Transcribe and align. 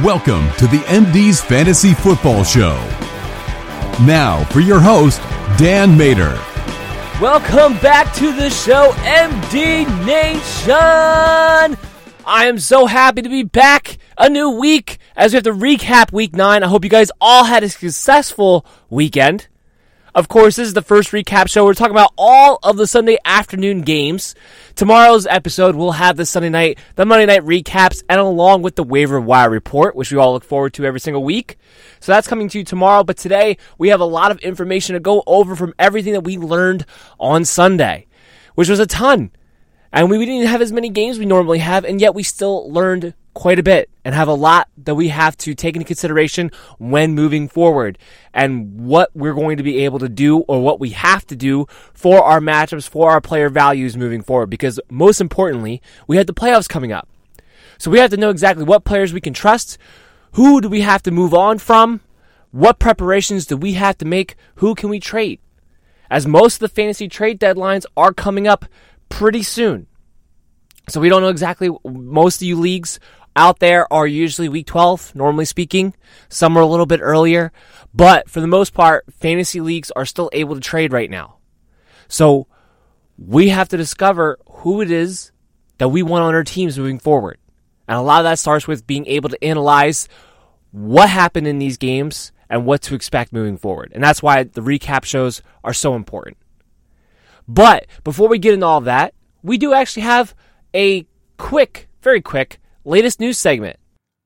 Welcome 0.00 0.50
to 0.52 0.66
the 0.66 0.78
MD's 0.86 1.42
Fantasy 1.42 1.92
Football 1.92 2.44
Show. 2.44 2.76
Now 4.06 4.42
for 4.44 4.60
your 4.60 4.80
host, 4.80 5.20
Dan 5.58 5.98
Mater. 5.98 6.32
Welcome 7.20 7.78
back 7.78 8.14
to 8.14 8.32
the 8.32 8.48
show, 8.48 8.92
MD 9.00 9.84
Nation. 10.06 11.76
I 12.24 12.46
am 12.46 12.58
so 12.58 12.86
happy 12.86 13.20
to 13.20 13.28
be 13.28 13.42
back. 13.42 13.98
A 14.16 14.30
new 14.30 14.48
week 14.52 14.96
as 15.14 15.32
we 15.32 15.36
have 15.36 15.44
to 15.44 15.52
recap 15.52 16.10
week 16.10 16.34
nine. 16.34 16.62
I 16.62 16.68
hope 16.68 16.84
you 16.84 16.90
guys 16.90 17.10
all 17.20 17.44
had 17.44 17.62
a 17.62 17.68
successful 17.68 18.64
weekend. 18.88 19.46
Of 20.14 20.28
course, 20.28 20.56
this 20.56 20.68
is 20.68 20.74
the 20.74 20.82
first 20.82 21.10
recap 21.12 21.48
show. 21.48 21.64
We're 21.64 21.72
talking 21.72 21.94
about 21.94 22.12
all 22.18 22.58
of 22.62 22.76
the 22.76 22.86
Sunday 22.86 23.16
afternoon 23.24 23.80
games. 23.80 24.34
Tomorrow's 24.74 25.26
episode 25.26 25.74
will 25.74 25.92
have 25.92 26.18
the 26.18 26.26
Sunday 26.26 26.50
night, 26.50 26.78
the 26.96 27.06
Monday 27.06 27.24
night 27.24 27.40
recaps, 27.46 28.02
and 28.10 28.20
along 28.20 28.60
with 28.60 28.76
the 28.76 28.82
waiver 28.82 29.18
wire 29.18 29.48
report, 29.48 29.96
which 29.96 30.12
we 30.12 30.18
all 30.18 30.34
look 30.34 30.44
forward 30.44 30.74
to 30.74 30.84
every 30.84 31.00
single 31.00 31.24
week. 31.24 31.56
So 32.00 32.12
that's 32.12 32.28
coming 32.28 32.50
to 32.50 32.58
you 32.58 32.64
tomorrow. 32.64 33.04
But 33.04 33.16
today 33.16 33.56
we 33.78 33.88
have 33.88 34.00
a 34.00 34.04
lot 34.04 34.30
of 34.30 34.38
information 34.40 34.92
to 34.92 35.00
go 35.00 35.22
over 35.26 35.56
from 35.56 35.72
everything 35.78 36.12
that 36.12 36.24
we 36.24 36.36
learned 36.36 36.84
on 37.18 37.46
Sunday, 37.46 38.06
which 38.54 38.68
was 38.68 38.80
a 38.80 38.86
ton. 38.86 39.30
And 39.94 40.10
we 40.10 40.22
didn't 40.26 40.48
have 40.48 40.60
as 40.60 40.72
many 40.72 40.90
games 40.90 41.18
we 41.18 41.24
normally 41.24 41.60
have, 41.60 41.86
and 41.86 42.02
yet 42.02 42.14
we 42.14 42.22
still 42.22 42.70
learned 42.70 43.14
quite 43.42 43.58
a 43.58 43.62
bit 43.64 43.90
and 44.04 44.14
have 44.14 44.28
a 44.28 44.32
lot 44.32 44.68
that 44.76 44.94
we 44.94 45.08
have 45.08 45.36
to 45.36 45.52
take 45.52 45.74
into 45.74 45.84
consideration 45.84 46.48
when 46.78 47.12
moving 47.12 47.48
forward 47.48 47.98
and 48.32 48.86
what 48.86 49.10
we're 49.16 49.34
going 49.34 49.56
to 49.56 49.64
be 49.64 49.84
able 49.84 49.98
to 49.98 50.08
do 50.08 50.38
or 50.42 50.62
what 50.62 50.78
we 50.78 50.90
have 50.90 51.26
to 51.26 51.34
do 51.34 51.66
for 51.92 52.22
our 52.22 52.38
matchups, 52.38 52.88
for 52.88 53.10
our 53.10 53.20
player 53.20 53.48
values 53.48 53.96
moving 53.96 54.22
forward. 54.22 54.48
Because 54.48 54.78
most 54.88 55.20
importantly, 55.20 55.82
we 56.06 56.18
have 56.18 56.28
the 56.28 56.32
playoffs 56.32 56.68
coming 56.68 56.92
up. 56.92 57.08
So 57.78 57.90
we 57.90 57.98
have 57.98 58.10
to 58.10 58.16
know 58.16 58.30
exactly 58.30 58.62
what 58.62 58.84
players 58.84 59.12
we 59.12 59.20
can 59.20 59.34
trust, 59.34 59.76
who 60.34 60.60
do 60.60 60.68
we 60.68 60.82
have 60.82 61.02
to 61.02 61.10
move 61.10 61.34
on 61.34 61.58
from, 61.58 62.00
what 62.52 62.78
preparations 62.78 63.44
do 63.44 63.56
we 63.56 63.72
have 63.72 63.98
to 63.98 64.04
make, 64.04 64.36
who 64.56 64.76
can 64.76 64.88
we 64.88 65.00
trade. 65.00 65.40
As 66.08 66.28
most 66.28 66.54
of 66.54 66.60
the 66.60 66.68
fantasy 66.68 67.08
trade 67.08 67.40
deadlines 67.40 67.86
are 67.96 68.12
coming 68.12 68.46
up 68.46 68.66
pretty 69.08 69.42
soon. 69.42 69.88
So 70.88 71.00
we 71.00 71.08
don't 71.08 71.22
know 71.22 71.28
exactly 71.28 71.70
most 71.84 72.42
of 72.42 72.48
you 72.48 72.58
leagues 72.58 72.98
out 73.34 73.58
there 73.58 73.90
are 73.92 74.06
usually 74.06 74.48
week 74.48 74.66
12, 74.66 75.14
normally 75.14 75.44
speaking. 75.44 75.94
Some 76.28 76.56
are 76.56 76.62
a 76.62 76.66
little 76.66 76.86
bit 76.86 77.00
earlier, 77.02 77.52
but 77.94 78.28
for 78.28 78.40
the 78.40 78.46
most 78.46 78.74
part, 78.74 79.04
fantasy 79.12 79.60
leagues 79.60 79.90
are 79.92 80.06
still 80.06 80.30
able 80.32 80.54
to 80.54 80.60
trade 80.60 80.92
right 80.92 81.10
now. 81.10 81.36
So 82.08 82.46
we 83.18 83.48
have 83.48 83.68
to 83.70 83.76
discover 83.76 84.38
who 84.46 84.80
it 84.80 84.90
is 84.90 85.32
that 85.78 85.88
we 85.88 86.02
want 86.02 86.24
on 86.24 86.34
our 86.34 86.44
teams 86.44 86.78
moving 86.78 86.98
forward. 86.98 87.38
And 87.88 87.98
a 87.98 88.02
lot 88.02 88.20
of 88.20 88.24
that 88.24 88.38
starts 88.38 88.68
with 88.68 88.86
being 88.86 89.06
able 89.06 89.28
to 89.30 89.44
analyze 89.44 90.08
what 90.70 91.08
happened 91.08 91.46
in 91.46 91.58
these 91.58 91.76
games 91.76 92.32
and 92.48 92.66
what 92.66 92.82
to 92.82 92.94
expect 92.94 93.32
moving 93.32 93.56
forward. 93.56 93.92
And 93.94 94.02
that's 94.02 94.22
why 94.22 94.44
the 94.44 94.60
recap 94.60 95.04
shows 95.04 95.42
are 95.64 95.74
so 95.74 95.94
important. 95.94 96.36
But 97.48 97.86
before 98.04 98.28
we 98.28 98.38
get 98.38 98.54
into 98.54 98.66
all 98.66 98.78
of 98.78 98.84
that, 98.84 99.14
we 99.42 99.58
do 99.58 99.72
actually 99.72 100.02
have 100.02 100.34
a 100.74 101.06
quick, 101.36 101.88
very 102.02 102.20
quick 102.20 102.60
latest 102.84 103.20
news 103.20 103.38
segment. 103.38 103.78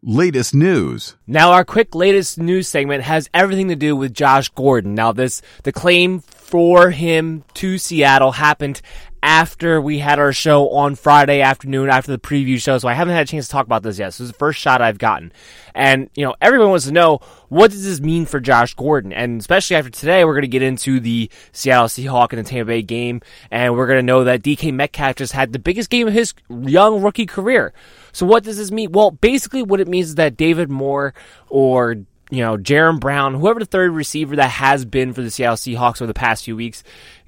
Latest 0.02 0.54
news. 0.54 1.16
Now, 1.26 1.52
our 1.52 1.64
quick 1.64 1.94
latest 1.94 2.38
news 2.38 2.68
segment 2.68 3.02
has 3.02 3.28
everything 3.34 3.68
to 3.68 3.76
do 3.76 3.96
with 3.96 4.14
Josh 4.14 4.48
Gordon. 4.50 4.94
Now, 4.94 5.10
this 5.12 5.42
the 5.64 5.72
claim 5.72 6.20
for 6.20 6.90
him 6.90 7.44
to 7.54 7.78
Seattle 7.78 8.32
happened 8.32 8.82
after 9.22 9.80
we 9.80 9.98
had 9.98 10.20
our 10.20 10.32
show 10.32 10.70
on 10.70 10.94
Friday 10.94 11.40
afternoon 11.40 11.90
after 11.90 12.12
the 12.12 12.18
preview 12.18 12.60
show, 12.62 12.78
so 12.78 12.86
I 12.86 12.94
haven't 12.94 13.14
had 13.14 13.24
a 13.24 13.28
chance 13.28 13.46
to 13.46 13.50
talk 13.50 13.66
about 13.66 13.82
this 13.82 13.98
yet. 13.98 14.14
So 14.14 14.22
this 14.22 14.28
is 14.28 14.32
the 14.32 14.38
first 14.38 14.60
shot 14.60 14.80
I've 14.80 14.98
gotten. 14.98 15.32
And, 15.74 16.08
you 16.14 16.24
know, 16.24 16.36
everyone 16.40 16.70
wants 16.70 16.84
to 16.86 16.92
know 16.92 17.18
what 17.48 17.72
does 17.72 17.84
this 17.84 18.00
mean 18.00 18.26
for 18.26 18.38
Josh 18.38 18.74
Gordon? 18.74 19.12
And 19.12 19.40
especially 19.40 19.74
after 19.74 19.90
today, 19.90 20.24
we're 20.24 20.34
going 20.34 20.42
to 20.42 20.48
get 20.48 20.62
into 20.62 21.00
the 21.00 21.28
Seattle 21.50 21.88
Seahawks 21.88 22.34
and 22.34 22.46
the 22.46 22.48
Tampa 22.48 22.68
Bay 22.68 22.82
game, 22.82 23.20
and 23.50 23.74
we're 23.74 23.88
going 23.88 23.98
to 23.98 24.02
know 24.04 24.22
that 24.22 24.42
DK 24.42 24.72
Metcalf 24.72 25.16
just 25.16 25.32
had 25.32 25.52
the 25.52 25.58
biggest 25.58 25.90
game 25.90 26.06
of 26.06 26.14
his 26.14 26.32
young 26.48 27.02
rookie 27.02 27.26
career. 27.26 27.72
So 28.16 28.24
what 28.24 28.44
does 28.44 28.56
this 28.56 28.70
mean? 28.70 28.92
Well, 28.92 29.10
basically 29.10 29.62
what 29.62 29.78
it 29.78 29.88
means 29.88 30.08
is 30.08 30.14
that 30.14 30.38
David 30.38 30.70
Moore 30.70 31.12
or 31.50 31.96
you 32.30 32.42
know, 32.42 32.56
Jaron 32.56 32.98
Brown, 32.98 33.34
whoever 33.34 33.60
the 33.60 33.66
third 33.66 33.92
receiver 33.92 34.36
that 34.36 34.50
has 34.52 34.86
been 34.86 35.12
for 35.12 35.20
the 35.20 35.30
Seattle 35.30 35.56
Seahawks 35.56 36.00
over 36.00 36.06
the 36.06 36.14
past 36.14 36.44
few 36.44 36.56
weeks, 36.56 36.82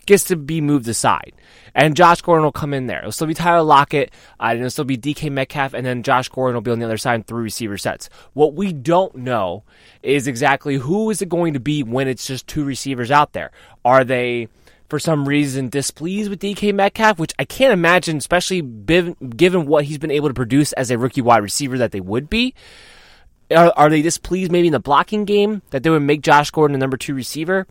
gets 0.07 0.25
to 0.25 0.37
be 0.37 0.63
moved 0.63 0.89
aside. 0.89 1.35
And 1.75 1.95
Josh 1.95 2.23
Gordon 2.23 2.43
will 2.43 2.53
come 2.53 2.73
in 2.73 2.87
there. 2.87 3.01
It'll 3.01 3.13
still 3.13 3.27
be 3.27 3.35
Tyler 3.35 3.63
Lockett, 3.63 4.11
uh, 4.41 4.45
and 4.45 4.61
it'll 4.61 4.71
still 4.71 4.87
be 4.87 4.97
DK 4.97 5.31
Metcalf, 5.31 5.75
and 5.75 5.85
then 5.85 6.03
Josh 6.03 6.31
Gordon 6.31 6.55
will 6.55 6.63
be 6.63 6.71
on 6.71 6.79
the 6.79 6.87
other 6.87 6.97
side 6.97 7.17
in 7.17 7.23
three 7.23 7.43
receiver 7.43 7.77
sets. 7.77 8.09
What 8.33 8.55
we 8.55 8.73
don't 8.73 9.15
know 9.15 9.65
is 10.03 10.27
exactly 10.27 10.77
who 10.77 11.11
is 11.11 11.21
it 11.21 11.29
going 11.29 11.53
to 11.53 11.61
be 11.61 11.83
when 11.83 12.09
it's 12.09 12.27
just 12.27 12.47
two 12.47 12.65
receivers 12.65 13.11
out 13.11 13.35
there. 13.35 13.51
Are 13.85 14.05
they 14.05 14.49
for 14.89 14.99
some 14.99 15.29
reason 15.29 15.69
displeased 15.69 16.31
with 16.31 16.41
DK 16.41 16.75
Metcalf, 16.75 17.19
which 17.19 17.35
I 17.39 17.45
can't 17.45 17.73
imagine, 17.73 18.17
especially 18.17 18.63
given 18.63 19.67
what 19.67 19.85
he's 19.85 19.99
been 19.99 20.11
able 20.11 20.29
to 20.29 20.35
produce 20.35 20.73
as 20.73 20.91
a 20.91 20.99
rookie 20.99 21.21
wide 21.21 21.43
receiver, 21.43 21.79
that 21.79 21.93
they 21.93 22.01
would 22.01 22.31
be. 22.31 22.55
Are, 23.51 23.73
are 23.77 23.91
they 23.91 24.03
displeased 24.03 24.53
maybe 24.53 24.69
in 24.69 24.73
the 24.73 24.81
blocking 24.81 25.25
game 25.25 25.63
that 25.71 25.83
they 25.83 25.91
would 25.91 26.01
make 26.01 26.23
Josh 26.23 26.51
Gordon 26.51 26.75
a 26.75 26.79
number 26.79 26.97
two 26.97 27.15
receiver? 27.15 27.67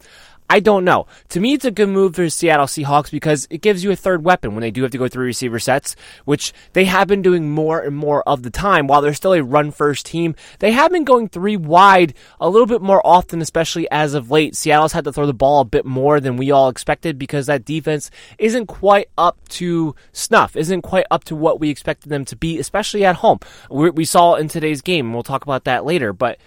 I 0.49 0.61
don't 0.61 0.85
know. 0.85 1.07
To 1.29 1.41
me, 1.41 1.53
it's 1.53 1.65
a 1.65 1.71
good 1.71 1.89
move 1.89 2.15
for 2.15 2.21
the 2.21 2.29
Seattle 2.29 2.67
Seahawks 2.67 3.11
because 3.11 3.47
it 3.49 3.61
gives 3.61 3.83
you 3.83 3.91
a 3.91 3.97
third 3.97 4.23
weapon 4.23 4.53
when 4.53 4.61
they 4.61 4.71
do 4.71 4.81
have 4.83 4.91
to 4.91 4.97
go 4.97 5.09
through 5.09 5.25
receiver 5.25 5.59
sets, 5.59 5.97
which 6.23 6.53
they 6.71 6.85
have 6.85 7.09
been 7.09 7.21
doing 7.21 7.51
more 7.51 7.81
and 7.81 7.97
more 7.97 8.23
of 8.23 8.43
the 8.43 8.49
time. 8.49 8.87
While 8.87 9.01
they're 9.01 9.13
still 9.13 9.33
a 9.33 9.43
run 9.43 9.71
first 9.71 10.05
team, 10.05 10.35
they 10.59 10.71
have 10.71 10.91
been 10.91 11.03
going 11.03 11.27
three 11.27 11.57
wide 11.57 12.13
a 12.39 12.49
little 12.49 12.65
bit 12.65 12.81
more 12.81 13.05
often, 13.05 13.41
especially 13.41 13.91
as 13.91 14.13
of 14.13 14.31
late. 14.31 14.55
Seattle's 14.55 14.93
had 14.93 15.03
to 15.03 15.11
throw 15.11 15.25
the 15.25 15.33
ball 15.33 15.59
a 15.59 15.65
bit 15.65 15.85
more 15.85 16.21
than 16.21 16.37
we 16.37 16.49
all 16.49 16.69
expected 16.69 17.19
because 17.19 17.47
that 17.47 17.65
defense 17.65 18.09
isn't 18.39 18.67
quite 18.67 19.09
up 19.17 19.37
to 19.49 19.95
snuff, 20.13 20.55
isn't 20.55 20.81
quite 20.81 21.07
up 21.11 21.25
to 21.25 21.35
what 21.35 21.59
we 21.59 21.69
expected 21.69 22.07
them 22.07 22.23
to 22.23 22.37
be, 22.37 22.57
especially 22.57 23.03
at 23.03 23.17
home. 23.17 23.39
We, 23.69 23.89
we 23.89 24.05
saw 24.05 24.35
in 24.35 24.47
today's 24.47 24.81
game, 24.81 25.07
and 25.07 25.13
we'll 25.13 25.23
talk 25.23 25.43
about 25.43 25.65
that 25.65 25.83
later, 25.83 26.13
but 26.13 26.39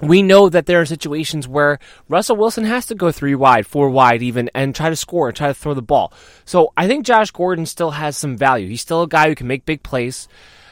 we 0.00 0.22
know 0.22 0.48
that 0.48 0.66
there 0.66 0.80
are 0.80 0.86
situations 0.86 1.48
where 1.48 1.78
Russell 2.08 2.36
Wilson 2.36 2.64
has 2.64 2.86
to 2.86 2.94
go 2.94 3.10
three 3.10 3.34
wide, 3.34 3.66
four 3.66 3.90
wide 3.90 4.22
even, 4.22 4.50
and 4.54 4.74
try 4.74 4.90
to 4.90 4.96
score 4.96 5.32
try 5.32 5.48
to 5.48 5.54
throw 5.54 5.74
the 5.74 5.82
ball. 5.82 6.12
So 6.44 6.72
I 6.76 6.86
think 6.86 7.04
Josh 7.04 7.30
Gordon 7.30 7.66
still 7.66 7.92
has 7.92 8.16
some 8.16 8.36
value. 8.36 8.68
He's 8.68 8.80
still 8.80 9.02
a 9.02 9.08
guy 9.08 9.28
who 9.28 9.34
can 9.34 9.46
make 9.46 9.64
big 9.64 9.82
plays. 9.82 10.28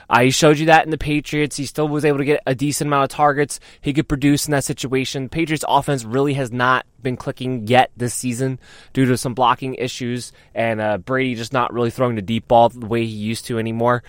Uh, 0.09 0.21
he 0.21 0.31
showed 0.31 0.59
you 0.59 0.67
that 0.67 0.85
in 0.85 0.91
the 0.91 0.99
Patriots. 0.99 1.57
He 1.57 1.67
still 1.67 1.89
was 1.89 2.05
able 2.05 2.19
to 2.19 2.25
get 2.25 2.43
a 2.47 2.55
decent 2.55 2.89
amount 2.89 3.11
of 3.11 3.17
targets. 3.17 3.59
He 3.81 3.93
could 3.93 4.09
produce 4.09 4.47
in 4.47 4.53
that 4.53 4.65
situation. 4.65 5.29
Patriots 5.29 5.65
offense 5.67 6.05
really 6.05 6.35
has 6.35 6.53
not 6.53 6.87
been 7.03 7.17
clicking 7.17 7.67
yet 7.67 7.91
this 7.97 8.15
season 8.15 8.61
due 8.93 9.07
to 9.07 9.19
some 9.19 9.35
blocking 9.35 9.75
issues 9.75 10.33
and 10.55 10.81
uh, 10.81 10.99
Brady 10.99 11.35
just 11.35 11.53
not 11.53 11.73
really 11.73 11.91
throwing 11.91 12.17
the 12.17 12.23
deep 12.23 12.49
ball 12.49 12.69
the 12.69 12.87
way 12.87 13.05
he 13.05 13.13
used 13.13 13.47
to 13.47 13.59
anymore. 13.59 14.03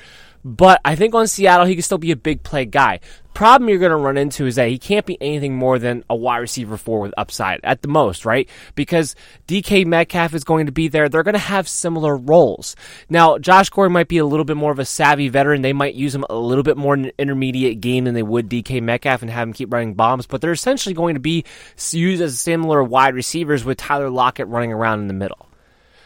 But 0.48 0.80
I 0.86 0.96
think 0.96 1.14
on 1.14 1.28
Seattle, 1.28 1.66
he 1.66 1.76
can 1.76 1.84
still 1.84 1.98
be 1.98 2.12
a 2.12 2.16
big 2.16 2.42
play 2.42 2.64
guy. 2.64 3.02
Problem 3.34 3.68
you're 3.68 3.80
going 3.80 3.92
to 3.92 3.98
run 3.98 4.16
into 4.16 4.46
is 4.46 4.56
that 4.56 4.70
he 4.70 4.78
can't 4.80 5.06
be 5.06 5.18
anything 5.20 5.58
more 5.58 5.78
than 5.78 6.06
a 6.10 6.16
wide 6.16 6.38
receiver 6.38 6.78
four 6.78 7.02
with 7.02 7.14
upside 7.18 7.60
at 7.66 7.82
the 7.82 7.90
most, 7.90 8.24
right? 8.24 8.48
Because 8.74 9.14
DK 9.50 9.86
Metcalf 9.86 10.34
is 10.34 10.46
going 10.46 10.68
to 10.68 10.72
be 10.72 10.88
there. 10.88 11.10
They're 11.10 11.24
going 11.24 11.34
to 11.34 11.40
have 11.40 11.68
similar 11.68 12.16
roles. 12.16 12.78
Now, 13.10 13.38
Josh 13.38 13.70
Gordon 13.70 13.92
might 13.92 14.08
be 14.08 14.20
a 14.20 14.26
little 14.26 14.46
bit 14.46 14.56
more 14.56 14.72
of 14.72 14.80
a 14.80 14.86
savvy 14.86 15.28
veteran. 15.28 15.64
They 15.64 15.74
might 15.74 15.96
use 15.96 16.16
him 16.16 16.26
a 16.30 16.38
little 16.38 16.64
bit 16.64 16.78
more 16.78 16.94
in 16.94 17.08
an 17.08 17.12
intermediate 17.20 17.82
game 17.82 18.06
than 18.06 18.14
they 18.14 18.24
would 18.24 18.48
DK 18.48 18.82
Metcalf 18.82 19.22
and 19.22 19.30
have 19.30 19.50
him 19.50 19.54
keep 19.54 19.74
running 19.74 19.96
bombs, 19.96 20.28
but 20.28 20.40
they're 20.40 20.54
essentially 20.54 20.96
going 20.96 21.16
to 21.16 21.20
be 21.20 21.44
used 21.92 22.22
as 22.22 22.40
similar 22.40 22.82
wide 22.82 23.16
receivers 23.16 23.66
with 23.66 23.78
Tyler 23.78 24.10
Lockett 24.10 24.48
running 24.48 24.72
around 24.72 25.02
in 25.02 25.08
the 25.08 25.14
middle. 25.14 25.50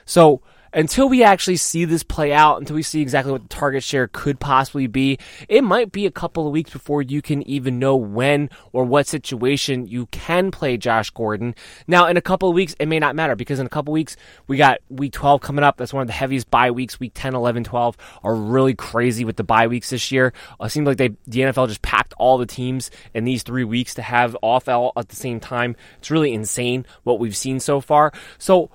So, 0.05 0.41
until 0.73 1.09
we 1.09 1.23
actually 1.23 1.57
see 1.57 1.85
this 1.85 2.03
play 2.03 2.33
out, 2.33 2.59
until 2.59 2.75
we 2.75 2.83
see 2.83 3.01
exactly 3.01 3.31
what 3.31 3.43
the 3.43 3.49
target 3.49 3.83
share 3.83 4.07
could 4.07 4.39
possibly 4.39 4.87
be, 4.87 5.17
it 5.49 5.63
might 5.63 5.91
be 5.91 6.05
a 6.05 6.11
couple 6.11 6.47
of 6.47 6.53
weeks 6.53 6.71
before 6.71 7.01
you 7.01 7.21
can 7.21 7.41
even 7.47 7.79
know 7.79 7.95
when 7.95 8.49
or 8.71 8.85
what 8.85 9.07
situation 9.07 9.87
you 9.87 10.05
can 10.07 10.51
play 10.51 10.77
Josh 10.77 11.09
Gordon. 11.09 11.55
Now, 11.87 12.07
in 12.07 12.17
a 12.17 12.21
couple 12.21 12.49
of 12.49 12.55
weeks, 12.55 12.75
it 12.79 12.87
may 12.87 12.99
not 12.99 13.15
matter 13.15 13.35
because 13.35 13.59
in 13.59 13.65
a 13.65 13.69
couple 13.69 13.91
of 13.91 13.95
weeks, 13.95 14.15
we 14.47 14.57
got 14.57 14.79
week 14.89 15.13
12 15.13 15.41
coming 15.41 15.63
up. 15.63 15.77
That's 15.77 15.93
one 15.93 16.01
of 16.01 16.07
the 16.07 16.13
heaviest 16.13 16.49
bye 16.49 16.71
weeks. 16.71 16.99
Week 16.99 17.11
10, 17.13 17.35
11, 17.35 17.63
12 17.65 17.97
are 18.23 18.35
really 18.35 18.73
crazy 18.73 19.25
with 19.25 19.35
the 19.35 19.43
bye 19.43 19.67
weeks 19.67 19.89
this 19.89 20.11
year. 20.11 20.33
It 20.61 20.69
seems 20.69 20.87
like 20.87 20.97
they, 20.97 21.09
the 21.27 21.41
NFL 21.41 21.67
just 21.67 21.81
packed 21.81 22.13
all 22.17 22.37
the 22.37 22.45
teams 22.45 22.91
in 23.13 23.25
these 23.25 23.43
three 23.43 23.63
weeks 23.63 23.95
to 23.95 24.01
have 24.01 24.37
off 24.41 24.67
all 24.69 24.93
at 24.95 25.09
the 25.09 25.15
same 25.15 25.39
time. 25.39 25.75
It's 25.97 26.11
really 26.11 26.33
insane 26.33 26.85
what 27.03 27.19
we've 27.19 27.35
seen 27.35 27.59
so 27.59 27.81
far. 27.81 28.13
So, 28.37 28.71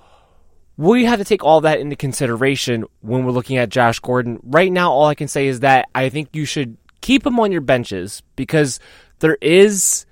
we 0.77 1.05
have 1.05 1.19
to 1.19 1.25
take 1.25 1.43
all 1.43 1.61
that 1.61 1.79
into 1.79 1.95
consideration 1.95 2.85
when 3.01 3.25
we're 3.25 3.31
looking 3.31 3.57
at 3.57 3.69
Josh 3.69 3.99
Gordon. 3.99 4.39
Right 4.43 4.71
now, 4.71 4.91
all 4.91 5.07
I 5.07 5.15
can 5.15 5.27
say 5.27 5.47
is 5.47 5.61
that 5.61 5.89
I 5.93 6.09
think 6.09 6.29
you 6.33 6.45
should 6.45 6.77
keep 7.01 7.25
him 7.25 7.39
on 7.39 7.51
your 7.51 7.61
benches 7.61 8.21
because 8.35 8.79
there 9.19 9.37
is 9.41 10.05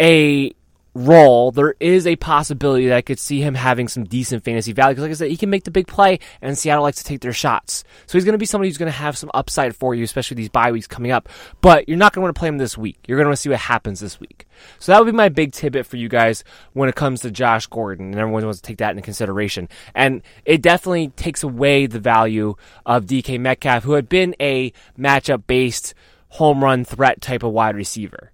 a 0.00 0.52
role, 0.94 1.50
there 1.52 1.74
is 1.80 2.06
a 2.06 2.16
possibility 2.16 2.88
that 2.88 2.96
I 2.96 3.02
could 3.02 3.18
see 3.18 3.40
him 3.40 3.54
having 3.54 3.88
some 3.88 4.04
decent 4.04 4.44
fantasy 4.44 4.72
value. 4.72 4.94
Because, 4.94 5.02
like 5.02 5.10
I 5.10 5.14
said, 5.14 5.30
he 5.30 5.36
can 5.36 5.50
make 5.50 5.64
the 5.64 5.70
big 5.70 5.86
play, 5.86 6.18
and 6.42 6.56
Seattle 6.58 6.82
likes 6.82 6.98
to 6.98 7.04
take 7.04 7.20
their 7.20 7.32
shots. 7.32 7.84
So 8.06 8.18
he's 8.18 8.24
going 8.24 8.32
to 8.32 8.38
be 8.38 8.46
somebody 8.46 8.68
who's 8.68 8.78
going 8.78 8.90
to 8.90 8.98
have 8.98 9.16
some 9.16 9.30
upside 9.34 9.76
for 9.76 9.94
you, 9.94 10.04
especially 10.04 10.36
these 10.36 10.48
bye 10.48 10.72
weeks 10.72 10.86
coming 10.86 11.10
up. 11.10 11.28
But 11.60 11.88
you're 11.88 11.98
not 11.98 12.12
going 12.12 12.22
to 12.22 12.24
want 12.26 12.34
to 12.34 12.38
play 12.38 12.48
him 12.48 12.58
this 12.58 12.76
week. 12.76 12.98
You're 13.06 13.16
going 13.16 13.26
to 13.26 13.28
want 13.28 13.36
to 13.36 13.42
see 13.42 13.48
what 13.50 13.60
happens 13.60 14.00
this 14.00 14.18
week. 14.18 14.46
So 14.78 14.92
that 14.92 14.98
would 14.98 15.10
be 15.10 15.16
my 15.16 15.28
big 15.28 15.52
tidbit 15.52 15.86
for 15.86 15.96
you 15.96 16.08
guys 16.08 16.44
when 16.72 16.88
it 16.88 16.94
comes 16.94 17.20
to 17.20 17.30
Josh 17.30 17.66
Gordon, 17.66 18.06
and 18.06 18.18
everyone 18.18 18.44
wants 18.44 18.60
to 18.60 18.66
take 18.66 18.78
that 18.78 18.90
into 18.90 19.02
consideration. 19.02 19.68
And 19.94 20.22
it 20.44 20.62
definitely 20.62 21.08
takes 21.08 21.42
away 21.42 21.86
the 21.86 22.00
value 22.00 22.56
of 22.84 23.06
DK 23.06 23.38
Metcalf, 23.40 23.84
who 23.84 23.92
had 23.92 24.08
been 24.08 24.34
a 24.40 24.72
matchup 24.98 25.44
based 25.46 25.94
home 26.30 26.62
run 26.62 26.84
threat 26.84 27.20
type 27.20 27.42
of 27.42 27.52
wide 27.52 27.76
receiver. 27.76 28.32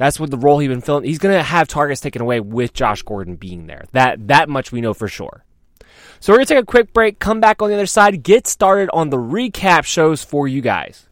That's 0.00 0.18
what 0.18 0.30
the 0.30 0.38
role 0.38 0.58
he's 0.60 0.70
been 0.70 0.80
filling. 0.80 1.04
He's 1.04 1.18
going 1.18 1.36
to 1.36 1.42
have 1.42 1.68
targets 1.68 2.00
taken 2.00 2.22
away 2.22 2.40
with 2.40 2.72
Josh 2.72 3.02
Gordon 3.02 3.36
being 3.36 3.66
there. 3.66 3.84
That 3.92 4.28
that 4.28 4.48
much 4.48 4.72
we 4.72 4.80
know 4.80 4.94
for 4.94 5.08
sure. 5.08 5.44
So 6.20 6.32
we're 6.32 6.38
going 6.38 6.46
to 6.46 6.54
take 6.54 6.62
a 6.62 6.66
quick 6.66 6.94
break, 6.94 7.18
come 7.18 7.38
back 7.38 7.60
on 7.60 7.68
the 7.68 7.74
other 7.74 7.84
side, 7.84 8.22
get 8.22 8.46
started 8.46 8.88
on 8.94 9.10
the 9.10 9.18
recap 9.18 9.84
shows 9.84 10.24
for 10.24 10.48
you 10.48 10.62
guys. 10.62 11.06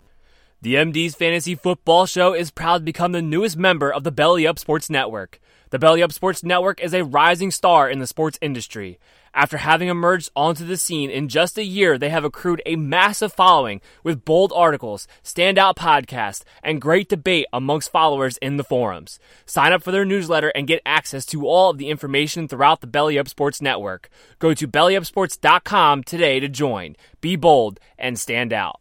The 0.63 0.77
MD's 0.77 1.15
Fantasy 1.15 1.55
Football 1.55 2.07
Show 2.07 2.33
is 2.33 2.51
proud 2.51 2.79
to 2.79 2.85
become 2.85 3.13
the 3.13 3.21
newest 3.21 3.59
member 3.59 3.93
of 3.93 4.05
the 4.05 4.11
Belly 4.11 4.47
Up 4.47 4.59
Sports 4.59 4.89
Network. 4.89 5.39
The 5.69 5.79
Belly 5.79 6.03
Up 6.03 6.11
Sports 6.11 6.43
Network 6.43 6.81
is 6.81 6.95
a 6.95 7.05
rising 7.05 7.51
star 7.51 7.91
in 7.91 7.99
the 7.99 8.07
sports 8.07 8.39
industry. 8.41 8.99
After 9.39 9.59
having 9.59 9.87
emerged 9.87 10.33
onto 10.35 10.67
the 10.67 10.77
scene 10.77 11.11
in 11.11 11.29
just 11.29 11.59
a 11.59 11.63
year, 11.63 11.97
they 11.97 12.09
have 12.09 12.25
accrued 12.25 12.61
a 12.67 12.75
massive 12.75 13.33
following 13.33 13.81
with 14.03 14.25
bold 14.25 14.53
articles, 14.53 15.07
standout 15.23 15.77
podcasts, 15.77 16.43
and 16.61 16.81
great 16.81 17.09
debate 17.09 17.47
amongst 17.53 17.93
followers 17.93 18.37
in 18.39 18.57
the 18.57 18.65
forums. 18.65 19.21
Sign 19.47 19.73
up 19.73 19.85
for 19.85 19.93
their 19.93 20.05
newsletter 20.05 20.49
and 20.57 20.67
get 20.67 20.83
access 20.85 21.25
to 21.27 21.47
all 21.47 21.71
of 21.71 21.79
the 21.79 21.89
information 21.89 22.49
throughout 22.49 22.81
the 22.81 22.89
Belly 22.89 23.17
Up 23.17 23.29
Sports 23.29 23.63
Network. 23.63 24.11
Go 24.41 24.55
to 24.55 24.67
bellyupsports.com 24.67 26.03
today 26.03 26.41
to 26.41 26.49
join. 26.49 26.97
Be 27.21 27.37
bold 27.37 27.79
and 27.97 28.19
stand 28.19 28.53
out. 28.53 28.81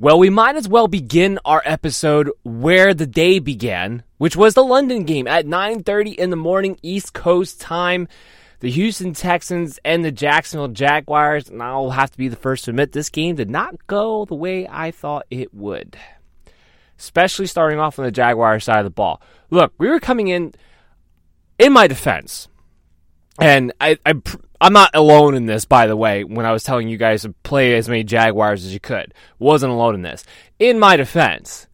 Well, 0.00 0.20
we 0.20 0.30
might 0.30 0.54
as 0.54 0.68
well 0.68 0.86
begin 0.86 1.40
our 1.44 1.60
episode 1.64 2.30
where 2.44 2.94
the 2.94 3.04
day 3.04 3.40
began, 3.40 4.04
which 4.16 4.36
was 4.36 4.54
the 4.54 4.62
London 4.62 5.02
game 5.02 5.26
at 5.26 5.44
9:30 5.44 6.12
in 6.12 6.30
the 6.30 6.36
morning 6.36 6.78
East 6.84 7.14
Coast 7.14 7.60
time. 7.60 8.06
The 8.60 8.70
Houston 8.70 9.12
Texans 9.12 9.80
and 9.84 10.04
the 10.04 10.12
Jacksonville 10.12 10.68
Jaguars, 10.68 11.48
and 11.48 11.60
I'll 11.60 11.90
have 11.90 12.12
to 12.12 12.18
be 12.18 12.28
the 12.28 12.36
first 12.36 12.64
to 12.64 12.70
admit 12.70 12.92
this 12.92 13.10
game 13.10 13.34
did 13.34 13.50
not 13.50 13.88
go 13.88 14.24
the 14.24 14.36
way 14.36 14.68
I 14.70 14.92
thought 14.92 15.26
it 15.32 15.52
would. 15.52 15.96
Especially 16.96 17.48
starting 17.48 17.80
off 17.80 17.98
on 17.98 18.04
the 18.04 18.12
Jaguar 18.12 18.60
side 18.60 18.78
of 18.78 18.84
the 18.84 18.90
ball. 18.90 19.20
Look, 19.50 19.72
we 19.78 19.88
were 19.88 19.98
coming 19.98 20.28
in 20.28 20.54
in 21.58 21.72
my 21.72 21.88
defense. 21.88 22.46
And 23.40 23.72
I, 23.80 23.98
I 24.04 24.14
I'm 24.60 24.72
not 24.72 24.90
alone 24.94 25.34
in 25.34 25.46
this, 25.46 25.64
by 25.64 25.86
the 25.86 25.96
way, 25.96 26.24
when 26.24 26.44
I 26.44 26.52
was 26.52 26.64
telling 26.64 26.88
you 26.88 26.96
guys 26.96 27.22
to 27.22 27.32
play 27.44 27.76
as 27.76 27.88
many 27.88 28.02
Jaguars 28.02 28.64
as 28.64 28.74
you 28.74 28.80
could. 28.80 29.14
Wasn't 29.38 29.72
alone 29.72 29.94
in 29.94 30.02
this. 30.02 30.24
In 30.58 30.80
my 30.80 30.96
defense, 30.96 31.68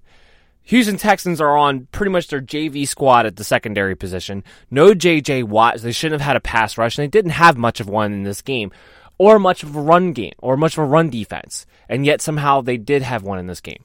Houston 0.64 0.98
Texans 0.98 1.40
are 1.40 1.56
on 1.56 1.88
pretty 1.92 2.10
much 2.10 2.28
their 2.28 2.42
JV 2.42 2.86
squad 2.86 3.24
at 3.24 3.36
the 3.36 3.44
secondary 3.44 3.94
position. 3.94 4.44
No 4.70 4.94
JJ 4.94 5.44
Watt. 5.44 5.78
They 5.78 5.92
shouldn't 5.92 6.20
have 6.20 6.26
had 6.26 6.36
a 6.36 6.40
pass 6.40 6.76
rush, 6.76 6.98
and 6.98 7.04
they 7.04 7.08
didn't 7.10 7.32
have 7.32 7.56
much 7.56 7.80
of 7.80 7.88
one 7.88 8.12
in 8.12 8.22
this 8.22 8.42
game, 8.42 8.70
or 9.16 9.38
much 9.38 9.62
of 9.62 9.74
a 9.74 9.80
run 9.80 10.12
game, 10.12 10.34
or 10.38 10.56
much 10.56 10.76
of 10.76 10.84
a 10.84 10.86
run 10.86 11.08
defense. 11.08 11.64
And 11.88 12.04
yet 12.04 12.20
somehow 12.20 12.60
they 12.60 12.76
did 12.76 13.02
have 13.02 13.22
one 13.22 13.38
in 13.38 13.46
this 13.46 13.60
game. 13.60 13.84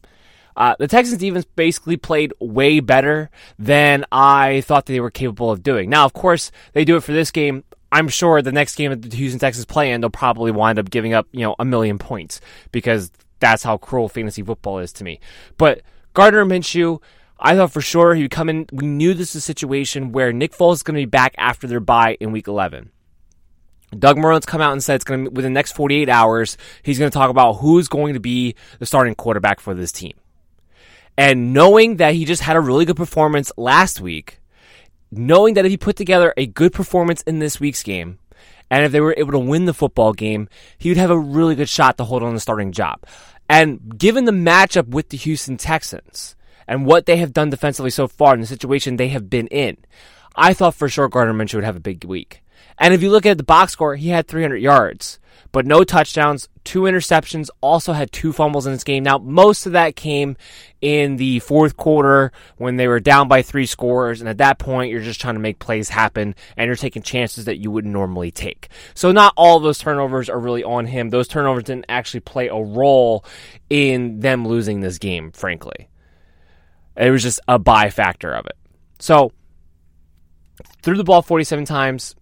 Uh, 0.56 0.76
the 0.78 0.88
Texans 0.88 1.20
defense 1.20 1.46
basically 1.56 1.96
played 1.96 2.34
way 2.40 2.82
better 2.82 3.30
than 3.58 4.04
I 4.12 4.62
thought 4.62 4.88
they 4.88 5.00
were 5.00 5.12
capable 5.12 5.52
of 5.52 5.64
doing. 5.64 5.90
Now, 5.90 6.04
of 6.04 6.12
course, 6.12 6.52
they 6.74 6.84
do 6.84 6.98
it 6.98 7.04
for 7.04 7.14
this 7.14 7.32
game. 7.32 7.64
I'm 7.92 8.08
sure 8.08 8.42
the 8.42 8.52
next 8.52 8.76
game 8.76 8.92
that 8.92 9.02
the 9.02 9.16
Houston 9.16 9.40
Texans 9.40 9.66
play 9.66 9.92
in, 9.92 10.02
they'll 10.02 10.10
probably 10.10 10.52
wind 10.52 10.80
up 10.80 10.90
giving 10.90 11.14
up, 11.14 11.28
you 11.32 11.42
know, 11.42 11.56
a 11.60 11.66
million 11.66 11.98
points 11.98 12.40
because 12.72 13.12
that's 13.40 13.64
how 13.64 13.78
cruel 13.78 14.10
fantasy 14.10 14.44
football 14.44 14.80
is 14.80 14.94
to 14.94 15.04
me. 15.04 15.20
But 15.58 15.82
Gardner 16.14 16.46
Minshew, 16.46 17.02
I 17.40 17.56
thought 17.56 17.72
for 17.72 17.82
sure 17.82 18.14
he 18.14 18.24
would 18.24 18.32
come 18.32 18.50
in. 18.50 18.68
We 18.72 18.86
knew 18.86 19.14
this 19.14 19.30
is 19.30 19.38
a 19.38 19.42
situation 19.42 20.12
where 20.12 20.34
Nick 20.34 20.52
Foles 20.52 20.76
is 20.76 20.84
going 20.84 20.96
to 20.96 21.02
be 21.02 21.10
back 21.10 21.34
after 21.38 21.68
their 21.68 21.80
bye 21.80 22.18
in 22.20 22.32
Week 22.32 22.48
11. 22.48 22.92
Doug 23.98 24.18
Marrone's 24.18 24.46
come 24.46 24.62
out 24.62 24.74
and 24.74 24.84
said 24.84 24.96
it's 24.96 25.04
going 25.04 25.26
to 25.26 25.32
within 25.32 25.54
the 25.54 25.58
next 25.58 25.72
48 25.72 26.10
hours. 26.10 26.58
He's 26.84 27.00
going 27.00 27.10
to 27.10 27.18
talk 27.18 27.30
about 27.30 27.54
who's 27.54 27.88
going 27.88 28.14
to 28.14 28.20
be 28.20 28.56
the 28.78 28.86
starting 28.86 29.16
quarterback 29.16 29.60
for 29.60 29.74
this 29.74 29.92
team. 29.92 30.14
And 31.18 31.54
knowing 31.54 31.98
that 31.98 32.14
he 32.14 32.24
just 32.26 32.44
had 32.44 32.56
a 32.56 32.62
really 32.62 32.86
good 32.86 32.96
performance 32.96 33.52
last 33.58 34.00
week, 34.00 34.40
knowing 35.12 35.54
that 35.56 35.66
if 35.66 35.72
he 35.72 35.78
put 35.78 35.96
together 35.96 36.34
a 36.38 36.46
good 36.46 36.74
performance 36.74 37.22
in 37.24 37.40
this 37.40 37.60
week's 37.60 37.84
game, 37.84 38.20
And 38.72 38.86
if 38.86 38.92
they 38.92 39.02
were 39.02 39.16
able 39.18 39.32
to 39.32 39.40
win 39.40 39.66
the 39.66 39.74
football 39.74 40.14
game, 40.14 40.48
he 40.78 40.90
would 40.90 40.98
have 40.98 41.10
a 41.10 41.18
really 41.18 41.56
good 41.56 41.70
shot 41.70 41.98
to 41.98 42.04
hold 42.04 42.24
on 42.24 42.34
the 42.34 42.40
starting 42.40 42.72
job. 42.72 43.04
And 43.48 43.98
given 43.98 44.26
the 44.26 44.32
matchup 44.32 44.90
with 44.90 45.10
the 45.10 45.18
Houston 45.18 45.58
Texans 45.58 46.36
and 46.68 46.86
what 46.86 47.06
they 47.08 47.18
have 47.18 47.34
done 47.34 47.50
defensively 47.50 47.90
so 47.90 48.08
far 48.08 48.36
in 48.36 48.42
the 48.42 48.48
situation 48.48 48.98
they 48.98 49.08
have 49.10 49.30
been 49.30 49.48
in, 49.48 49.78
I 50.36 50.54
thought 50.54 50.76
for 50.76 50.88
sure 50.88 51.10
Gardner 51.10 51.34
Minshew 51.34 51.56
would 51.56 51.64
have 51.64 51.76
a 51.76 51.82
big 51.82 52.06
week. 52.06 52.44
And 52.80 52.94
if 52.94 53.04
you 53.04 53.12
look 53.12 53.26
at 53.26 53.38
the 53.38 53.44
box 53.44 53.74
score, 53.74 53.96
he 53.96 54.10
had 54.10 54.28
300 54.28 54.58
yards, 54.58 55.20
but 55.52 55.66
no 55.66 55.84
touchdowns, 55.84 56.48
two 56.64 56.82
interceptions, 56.84 57.50
also 57.62 57.92
had 57.92 58.12
two 58.12 58.32
fumbles 58.32 58.66
in 58.66 58.72
this 58.72 58.86
game. 58.86 59.04
Now, 59.04 59.18
most 59.18 59.66
of 59.66 59.74
that 59.74 59.98
came 59.98 60.38
in 60.80 61.18
the 61.18 61.40
fourth 61.40 61.76
quarter 61.76 62.32
when 62.58 62.78
they 62.78 62.88
were 62.88 63.02
down 63.02 63.28
by 63.28 63.42
three 63.42 63.66
scores. 63.66 64.22
And 64.22 64.30
at 64.30 64.38
that 64.38 64.60
point, 64.60 64.92
you're 64.92 65.02
just 65.02 65.20
trying 65.20 65.34
to 65.34 65.42
make 65.42 65.60
plays 65.60 65.90
happen 65.90 66.36
and 66.56 66.68
you're 66.68 66.78
taking 66.78 67.02
chances 67.02 67.46
that 67.46 67.58
you 67.58 67.70
wouldn't 67.70 67.94
normally 67.94 68.32
take. 68.32 68.70
So 68.94 69.12
not 69.12 69.34
all 69.36 69.60
those 69.60 69.78
turnovers 69.78 70.30
are 70.30 70.40
really 70.40 70.64
on 70.64 70.86
him. 70.86 71.10
Those 71.10 71.28
turnovers 71.28 71.66
didn't 71.66 71.86
actually 71.90 72.22
play 72.22 72.48
a 72.48 72.56
role 72.56 73.26
in 73.70 74.22
them 74.22 74.48
losing 74.48 74.80
this 74.80 75.00
game, 75.00 75.32
frankly. 75.32 75.90
It 76.96 77.12
was 77.12 77.24
just 77.24 77.40
a 77.48 77.60
by 77.60 77.90
factor 77.90 78.32
of 78.32 78.46
it. 78.46 78.58
So, 79.00 79.32
threw 80.82 80.98
the 80.98 81.06
ball 81.06 81.22
47 81.22 81.64
times, 81.64 82.16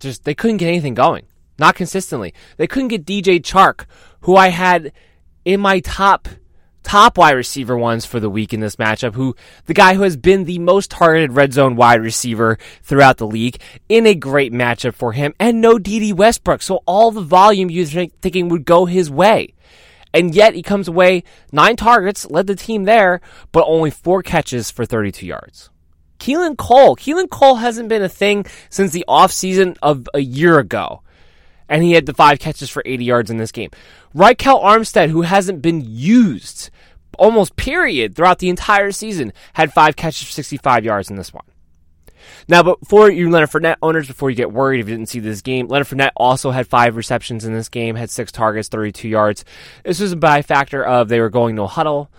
just 0.00 0.24
they 0.24 0.34
couldn't 0.34 0.58
get 0.58 0.68
anything 0.68 0.94
going. 0.94 1.26
Not 1.58 1.74
consistently. 1.74 2.34
They 2.56 2.66
couldn't 2.66 2.88
get 2.88 3.06
DJ 3.06 3.40
Chark, 3.40 3.86
who 4.20 4.36
I 4.36 4.48
had 4.48 4.92
in 5.44 5.60
my 5.60 5.80
top 5.80 6.28
top 6.86 7.18
wide 7.18 7.32
receiver 7.32 7.76
ones 7.76 8.06
for 8.06 8.20
the 8.20 8.30
week 8.30 8.54
in 8.54 8.60
this 8.60 8.76
matchup, 8.76 9.14
who 9.14 9.34
the 9.64 9.74
guy 9.74 9.94
who 9.94 10.02
has 10.02 10.16
been 10.16 10.44
the 10.44 10.58
most 10.60 10.90
targeted 10.90 11.32
red 11.32 11.52
zone 11.52 11.74
wide 11.74 12.00
receiver 12.00 12.58
throughout 12.82 13.16
the 13.16 13.26
league 13.26 13.60
in 13.88 14.06
a 14.06 14.14
great 14.14 14.52
matchup 14.52 14.94
for 14.94 15.12
him, 15.12 15.34
and 15.40 15.60
no 15.60 15.78
Dede 15.78 16.16
Westbrook. 16.16 16.62
So 16.62 16.82
all 16.86 17.10
the 17.10 17.22
volume 17.22 17.70
you 17.70 17.84
were 17.92 18.06
thinking 18.22 18.48
would 18.48 18.64
go 18.64 18.84
his 18.84 19.10
way. 19.10 19.54
And 20.14 20.34
yet 20.34 20.54
he 20.54 20.62
comes 20.62 20.88
away 20.88 21.24
nine 21.52 21.76
targets, 21.76 22.30
led 22.30 22.46
the 22.46 22.54
team 22.54 22.84
there, 22.84 23.20
but 23.52 23.64
only 23.66 23.90
four 23.90 24.22
catches 24.22 24.70
for 24.70 24.86
32 24.86 25.26
yards. 25.26 25.70
Keelan 26.18 26.56
Cole. 26.56 26.96
Keelan 26.96 27.30
Cole 27.30 27.56
hasn't 27.56 27.88
been 27.88 28.02
a 28.02 28.08
thing 28.08 28.46
since 28.68 28.92
the 28.92 29.04
offseason 29.08 29.76
of 29.82 30.08
a 30.14 30.20
year 30.20 30.58
ago. 30.58 31.02
And 31.68 31.82
he 31.82 31.92
had 31.92 32.06
the 32.06 32.14
five 32.14 32.38
catches 32.38 32.70
for 32.70 32.82
80 32.86 33.04
yards 33.04 33.30
in 33.30 33.38
this 33.38 33.52
game. 33.52 33.70
Ryquell 34.14 34.62
Armstead, 34.62 35.10
who 35.10 35.22
hasn't 35.22 35.62
been 35.62 35.82
used 35.84 36.70
almost 37.18 37.56
period 37.56 38.14
throughout 38.14 38.38
the 38.38 38.48
entire 38.48 38.92
season, 38.92 39.32
had 39.54 39.72
five 39.72 39.96
catches 39.96 40.26
for 40.26 40.32
65 40.32 40.84
yards 40.84 41.10
in 41.10 41.16
this 41.16 41.34
one. 41.34 41.44
Now, 42.48 42.62
before 42.62 43.10
you 43.10 43.30
Leonard 43.30 43.50
Fournette 43.50 43.76
owners, 43.82 44.06
before 44.06 44.30
you 44.30 44.36
get 44.36 44.52
worried 44.52 44.80
if 44.80 44.88
you 44.88 44.96
didn't 44.96 45.08
see 45.08 45.20
this 45.20 45.42
game, 45.42 45.66
Leonard 45.66 45.88
Fournette 45.88 46.12
also 46.16 46.50
had 46.50 46.66
five 46.66 46.96
receptions 46.96 47.44
in 47.44 47.52
this 47.52 47.68
game, 47.68 47.96
had 47.96 48.10
six 48.10 48.30
targets, 48.30 48.68
32 48.68 49.08
yards. 49.08 49.44
This 49.84 50.00
was 50.00 50.12
a 50.12 50.16
by 50.16 50.42
factor 50.42 50.84
of 50.84 51.08
they 51.08 51.20
were 51.20 51.30
going 51.30 51.56
no 51.56 51.66
huddle. 51.66 52.10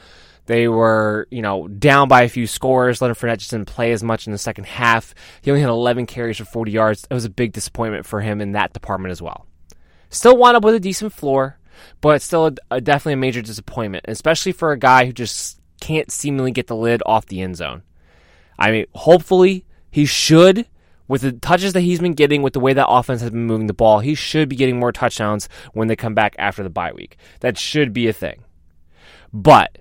They 0.47 0.69
were, 0.69 1.27
you 1.29 1.41
know, 1.41 1.67
down 1.67 2.07
by 2.07 2.23
a 2.23 2.29
few 2.29 2.47
scores. 2.47 3.01
Leonard 3.01 3.17
Fournette 3.17 3.39
just 3.39 3.51
didn't 3.51 3.67
play 3.67 3.91
as 3.91 4.01
much 4.01 4.27
in 4.27 4.31
the 4.31 4.37
second 4.37 4.65
half. 4.65 5.13
He 5.41 5.51
only 5.51 5.61
had 5.61 5.69
11 5.69 6.05
carries 6.05 6.37
for 6.37 6.45
40 6.45 6.71
yards. 6.71 7.05
It 7.09 7.13
was 7.13 7.25
a 7.25 7.29
big 7.29 7.51
disappointment 7.51 8.05
for 8.05 8.21
him 8.21 8.39
in 8.39 8.53
that 8.53 8.71
department 8.71 9.11
as 9.11 9.21
well. 9.21 9.45
Still 10.09 10.37
wound 10.37 10.55
up 10.55 10.63
with 10.63 10.73
a 10.73 10.79
decent 10.79 11.11
floor, 11.11 11.59
but 11.99 12.21
still 12.21 12.47
a, 12.47 12.53
a, 12.71 12.81
definitely 12.81 13.13
a 13.13 13.17
major 13.17 13.41
disappointment, 13.41 14.05
especially 14.07 14.53
for 14.53 14.71
a 14.71 14.79
guy 14.79 15.05
who 15.05 15.11
just 15.11 15.59
can't 15.81 16.09
seemingly 16.09 16.51
get 16.51 16.67
the 16.67 16.77
lid 16.77 17.03
off 17.05 17.25
the 17.25 17.41
end 17.41 17.57
zone. 17.57 17.83
I 18.57 18.71
mean, 18.71 18.85
hopefully 18.95 19.65
he 19.91 20.05
should, 20.05 20.65
with 21.09 21.23
the 21.23 21.33
touches 21.33 21.73
that 21.73 21.81
he's 21.81 21.99
been 21.99 22.13
getting, 22.13 22.41
with 22.41 22.53
the 22.53 22.61
way 22.61 22.71
that 22.71 22.87
offense 22.87 23.19
has 23.19 23.31
been 23.31 23.47
moving 23.47 23.67
the 23.67 23.73
ball, 23.73 23.99
he 23.99 24.15
should 24.15 24.47
be 24.47 24.55
getting 24.55 24.79
more 24.79 24.93
touchdowns 24.93 25.49
when 25.73 25.89
they 25.89 25.97
come 25.97 26.15
back 26.15 26.37
after 26.39 26.63
the 26.63 26.69
bye 26.69 26.93
week. 26.93 27.17
That 27.41 27.57
should 27.57 27.91
be 27.91 28.07
a 28.07 28.13
thing. 28.13 28.45
But 29.33 29.79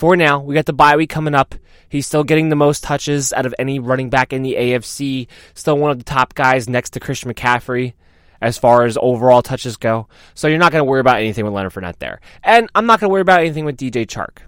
for 0.00 0.16
now, 0.16 0.40
we 0.40 0.54
got 0.54 0.64
the 0.64 0.72
bye 0.72 0.96
week 0.96 1.10
coming 1.10 1.34
up. 1.34 1.54
He's 1.90 2.06
still 2.06 2.24
getting 2.24 2.48
the 2.48 2.56
most 2.56 2.82
touches 2.82 3.34
out 3.34 3.44
of 3.44 3.54
any 3.58 3.78
running 3.78 4.08
back 4.08 4.32
in 4.32 4.40
the 4.40 4.54
AFC. 4.54 5.26
Still 5.52 5.76
one 5.76 5.90
of 5.90 5.98
the 5.98 6.04
top 6.04 6.32
guys 6.32 6.70
next 6.70 6.90
to 6.90 7.00
Christian 7.00 7.30
McCaffrey 7.30 7.92
as 8.40 8.56
far 8.56 8.86
as 8.86 8.96
overall 9.02 9.42
touches 9.42 9.76
go. 9.76 10.08
So 10.34 10.48
you're 10.48 10.56
not 10.56 10.72
going 10.72 10.80
to 10.80 10.90
worry 10.90 11.00
about 11.00 11.18
anything 11.18 11.44
with 11.44 11.52
Leonard 11.52 11.74
Fournette 11.74 11.98
there. 11.98 12.22
And 12.42 12.70
I'm 12.74 12.86
not 12.86 12.98
going 12.98 13.10
to 13.10 13.12
worry 13.12 13.20
about 13.20 13.40
anything 13.40 13.66
with 13.66 13.76
DJ 13.76 14.06
Chark. 14.06 14.38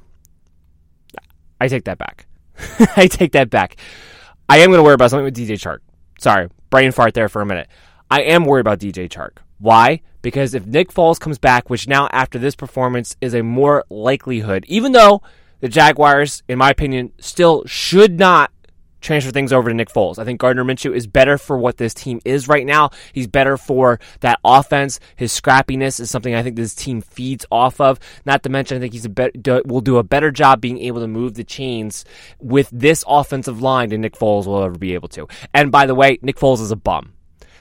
I 1.60 1.68
take 1.68 1.84
that 1.84 1.98
back. 1.98 2.26
I 2.96 3.06
take 3.06 3.32
that 3.32 3.50
back. 3.50 3.76
I 4.48 4.60
am 4.60 4.70
going 4.70 4.78
to 4.78 4.84
worry 4.84 4.94
about 4.94 5.10
something 5.10 5.26
with 5.26 5.36
DJ 5.36 5.58
Chark. 5.58 5.80
Sorry, 6.18 6.48
brain 6.70 6.92
fart 6.92 7.12
there 7.12 7.28
for 7.28 7.42
a 7.42 7.46
minute. 7.46 7.68
I 8.10 8.22
am 8.22 8.46
worried 8.46 8.62
about 8.62 8.78
DJ 8.78 9.06
Chark. 9.06 9.36
Why? 9.58 10.00
Because 10.22 10.54
if 10.54 10.64
Nick 10.64 10.90
Foles 10.90 11.20
comes 11.20 11.38
back, 11.38 11.68
which 11.68 11.86
now 11.86 12.08
after 12.10 12.38
this 12.38 12.56
performance 12.56 13.16
is 13.20 13.34
a 13.34 13.42
more 13.42 13.84
likelihood, 13.90 14.64
even 14.66 14.92
though 14.92 15.20
the 15.62 15.68
Jaguars, 15.68 16.42
in 16.48 16.58
my 16.58 16.70
opinion, 16.70 17.12
still 17.20 17.62
should 17.66 18.18
not 18.18 18.50
transfer 19.00 19.30
things 19.30 19.52
over 19.52 19.68
to 19.68 19.74
Nick 19.74 19.88
Foles. 19.88 20.18
I 20.18 20.24
think 20.24 20.40
Gardner 20.40 20.64
Minshew 20.64 20.94
is 20.94 21.06
better 21.06 21.38
for 21.38 21.56
what 21.56 21.76
this 21.76 21.94
team 21.94 22.20
is 22.24 22.48
right 22.48 22.66
now. 22.66 22.90
He's 23.12 23.28
better 23.28 23.56
for 23.56 24.00
that 24.20 24.40
offense. 24.44 24.98
His 25.14 25.32
scrappiness 25.32 26.00
is 26.00 26.10
something 26.10 26.34
I 26.34 26.42
think 26.42 26.56
this 26.56 26.74
team 26.74 27.00
feeds 27.00 27.46
off 27.50 27.80
of. 27.80 28.00
Not 28.24 28.42
to 28.42 28.48
mention, 28.48 28.76
I 28.76 28.80
think 28.80 28.92
he's 28.92 29.04
a 29.04 29.08
be- 29.08 29.30
will 29.64 29.80
do 29.80 29.98
a 29.98 30.02
better 30.02 30.32
job 30.32 30.60
being 30.60 30.78
able 30.78 31.00
to 31.00 31.08
move 31.08 31.34
the 31.34 31.44
chains 31.44 32.04
with 32.40 32.68
this 32.72 33.04
offensive 33.06 33.62
line 33.62 33.90
than 33.90 34.00
Nick 34.00 34.14
Foles 34.14 34.46
will 34.46 34.64
ever 34.64 34.78
be 34.78 34.94
able 34.94 35.08
to. 35.10 35.28
And 35.54 35.70
by 35.70 35.86
the 35.86 35.94
way, 35.94 36.18
Nick 36.22 36.36
Foles 36.36 36.60
is 36.60 36.72
a 36.72 36.76
bum. 36.76 37.12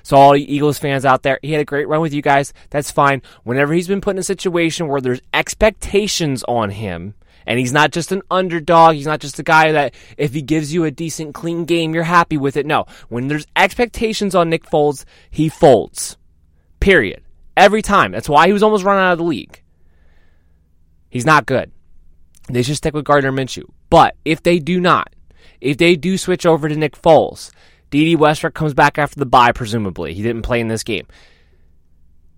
So 0.02 0.18
all 0.18 0.36
Eagles 0.36 0.80
fans 0.80 1.06
out 1.06 1.22
there, 1.22 1.40
he 1.44 1.52
had 1.52 1.62
a 1.62 1.66
great 1.66 1.88
run 1.88 2.02
with 2.02 2.16
you 2.16 2.24
guys. 2.24 2.52
That's 2.72 2.90
fine. 2.90 3.22
Whenever 3.44 3.74
he's 3.74 3.88
been 3.88 4.02
put 4.02 4.16
in 4.16 4.20
a 4.20 4.24
situation 4.24 4.88
where 4.88 5.02
there's 5.02 5.22
expectations 5.34 6.44
on 6.48 6.72
him, 6.72 7.14
and 7.52 7.60
he's 7.60 7.74
not 7.74 7.92
just 7.92 8.14
an 8.14 8.22
underdog. 8.32 8.96
He's 8.96 9.06
not 9.06 9.20
just 9.20 9.38
a 9.38 9.44
guy 9.44 9.74
that 9.74 9.94
if 10.18 10.34
he 10.34 10.42
gives 10.42 10.74
you 10.74 10.86
a 10.86 10.90
decent, 10.90 11.34
clean 11.34 11.66
game, 11.66 11.94
you're 11.94 12.04
happy 12.04 12.38
with 12.38 12.56
it. 12.56 12.66
No. 12.66 12.86
When 13.10 13.28
there's 13.28 13.46
expectations 13.58 14.36
on 14.36 14.50
Nick 14.50 14.64
Foles, 14.64 15.04
he 15.30 15.50
folds. 15.50 16.16
Period. 16.80 17.22
Every 17.58 17.82
time. 17.82 18.14
That's 18.14 18.30
why 18.30 18.48
he 18.48 18.54
was 18.54 18.64
almost 18.64 18.86
run 18.86 18.98
out 18.98 19.12
of 19.12 19.18
the 19.18 19.26
league. 19.26 19.62
He's 21.10 21.26
not 21.26 21.46
good. 21.46 21.74
They 22.48 22.64
should 22.64 22.78
stick 22.78 22.94
with 22.94 23.04
Gardner 23.04 23.34
Minshew. 23.34 23.70
But 23.90 24.16
if 24.24 24.42
they 24.42 24.60
do 24.60 24.80
not, 24.80 25.14
if 25.60 25.76
they 25.76 25.98
do 25.98 26.18
switch 26.18 26.46
over 26.46 26.70
to 26.70 26.76
Nick 26.78 26.96
Foles, 26.96 27.52
Dede 27.90 28.18
Westbrook 28.18 28.54
comes 28.54 28.74
back 28.74 28.98
after 28.98 29.20
the 29.20 29.26
bye, 29.26 29.52
presumably. 29.52 30.14
He 30.14 30.24
didn't 30.24 30.44
play 30.44 30.62
in 30.62 30.70
this 30.70 30.84
game. 30.84 31.06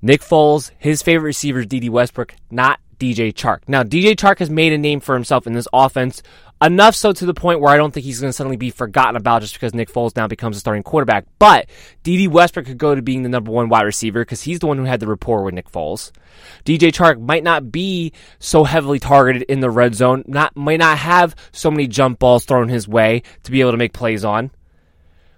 Nick 0.01 0.21
Foles, 0.21 0.71
his 0.79 1.03
favorite 1.03 1.27
receiver 1.27 1.59
is 1.59 1.67
Dede 1.67 1.89
Westbrook, 1.89 2.33
not 2.49 2.79
DJ 3.03 3.33
Chark. 3.33 3.59
Now, 3.67 3.83
DJ 3.83 4.15
Chark 4.15 4.39
has 4.39 4.49
made 4.49 4.71
a 4.71 4.77
name 4.77 5.01
for 5.01 5.13
himself 5.13 5.45
in 5.45 5.51
this 5.51 5.67
offense, 5.73 6.23
enough 6.61 6.95
so 6.95 7.11
to 7.11 7.25
the 7.25 7.33
point 7.33 7.59
where 7.59 7.73
I 7.73 7.75
don't 7.75 7.93
think 7.93 8.05
he's 8.05 8.21
going 8.21 8.29
to 8.29 8.33
suddenly 8.33 8.55
be 8.55 8.69
forgotten 8.69 9.17
about 9.17 9.41
just 9.41 9.53
because 9.53 9.73
Nick 9.73 9.91
Foles 9.91 10.15
now 10.15 10.25
becomes 10.25 10.55
a 10.55 10.61
starting 10.61 10.83
quarterback. 10.83 11.25
But 11.37 11.67
Dede 12.03 12.31
Westbrook 12.31 12.65
could 12.65 12.77
go 12.77 12.95
to 12.95 13.01
being 13.01 13.23
the 13.23 13.29
number 13.29 13.51
one 13.51 13.67
wide 13.67 13.81
receiver 13.81 14.21
because 14.21 14.43
he's 14.43 14.59
the 14.59 14.67
one 14.67 14.77
who 14.77 14.85
had 14.85 15.01
the 15.01 15.07
rapport 15.07 15.43
with 15.43 15.53
Nick 15.53 15.69
Foles. 15.69 16.13
DJ 16.63 16.93
Chark 16.93 17.19
might 17.19 17.43
not 17.43 17.73
be 17.73 18.13
so 18.39 18.63
heavily 18.63 18.99
targeted 18.99 19.41
in 19.43 19.59
the 19.59 19.69
red 19.69 19.95
zone, 19.95 20.23
not 20.25 20.55
might 20.55 20.79
not 20.79 20.97
have 20.97 21.35
so 21.51 21.69
many 21.69 21.87
jump 21.87 22.19
balls 22.19 22.45
thrown 22.45 22.69
his 22.69 22.87
way 22.87 23.23
to 23.43 23.51
be 23.51 23.59
able 23.59 23.71
to 23.71 23.77
make 23.77 23.91
plays 23.91 24.23
on. 24.23 24.49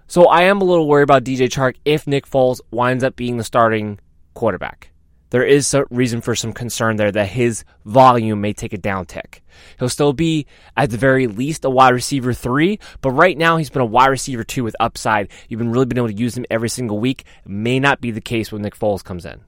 So 0.06 0.28
I 0.28 0.44
am 0.44 0.62
a 0.62 0.66
little 0.66 0.88
worried 0.88 1.04
about 1.04 1.24
DJ 1.24 1.50
Chark 1.50 1.78
if 1.84 2.06
Nick 2.06 2.30
Foles 2.30 2.62
winds 2.70 3.04
up 3.04 3.16
being 3.16 3.38
the 3.38 3.44
starting 3.44 4.00
quarterback 4.36 4.92
there 5.32 5.44
is 5.44 5.74
a 5.74 5.86
reason 5.90 6.22
for 6.22 6.36
some 6.36 6.54
concern 6.54 6.96
there 6.96 7.12
that 7.12 7.28
his 7.28 7.64
volume 7.84 8.42
may 8.42 8.54
take 8.54 8.74
a 8.74 8.78
downtick. 8.78 9.40
He'll 9.80 9.90
still 9.90 10.14
be, 10.14 10.46
at 10.78 10.90
the 10.90 10.98
very 10.98 11.28
least, 11.28 11.66
a 11.66 11.70
wide 11.70 11.94
receiver 11.94 12.34
three, 12.34 12.80
but 13.02 13.12
right 13.12 13.38
now 13.38 13.58
he's 13.58 13.70
been 13.70 13.82
a 13.82 13.86
wide 13.86 14.08
receiver 14.08 14.44
two 14.44 14.64
with 14.64 14.76
upside. 14.80 15.30
You've 15.50 15.58
been 15.58 15.72
really 15.72 15.86
been 15.86 15.98
able 15.98 16.10
to 16.10 16.14
use 16.14 16.38
him 16.38 16.46
every 16.50 16.70
single 16.70 17.00
week. 17.00 17.26
It 17.46 17.50
may 17.50 17.80
not 17.80 18.02
be 18.02 18.12
the 18.12 18.22
case 18.22 18.52
when 18.52 18.62
Nick 18.62 18.78
Foles 18.78 19.04
comes 19.04 19.26
in. 19.26 19.42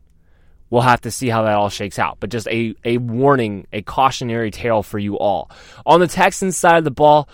We'll 0.69 0.81
have 0.81 1.01
to 1.01 1.11
see 1.11 1.29
how 1.29 1.43
that 1.43 1.55
all 1.55 1.69
shakes 1.69 1.97
out. 1.97 2.17
But 2.19 2.29
just 2.29 2.47
a, 2.47 2.75
a 2.83 2.97
warning, 2.97 3.67
a 3.71 3.81
cautionary 3.81 4.51
tale 4.51 4.83
for 4.83 4.99
you 4.99 5.17
all. 5.17 5.49
On 5.85 5.99
the 5.99 6.07
Texans 6.07 6.57
side 6.57 6.77
of 6.77 6.83
the 6.83 6.91
ball, 6.91 7.29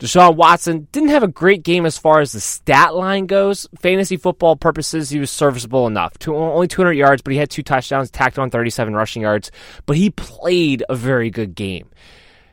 Deshaun 0.00 0.34
Watson 0.34 0.88
didn't 0.92 1.10
have 1.10 1.22
a 1.22 1.28
great 1.28 1.62
game 1.62 1.84
as 1.84 1.98
far 1.98 2.20
as 2.20 2.32
the 2.32 2.40
stat 2.40 2.94
line 2.94 3.26
goes. 3.26 3.68
Fantasy 3.80 4.16
football 4.16 4.56
purposes, 4.56 5.10
he 5.10 5.20
was 5.20 5.30
serviceable 5.30 5.86
enough. 5.86 6.18
Two, 6.18 6.34
only 6.34 6.68
200 6.68 6.92
yards, 6.92 7.20
but 7.20 7.34
he 7.34 7.38
had 7.38 7.50
two 7.50 7.62
touchdowns, 7.62 8.10
tacked 8.10 8.38
on 8.38 8.48
37 8.48 8.94
rushing 8.94 9.20
yards. 9.20 9.52
But 9.84 9.98
he 9.98 10.08
played 10.08 10.82
a 10.88 10.94
very 10.94 11.28
good 11.28 11.54
game. 11.54 11.90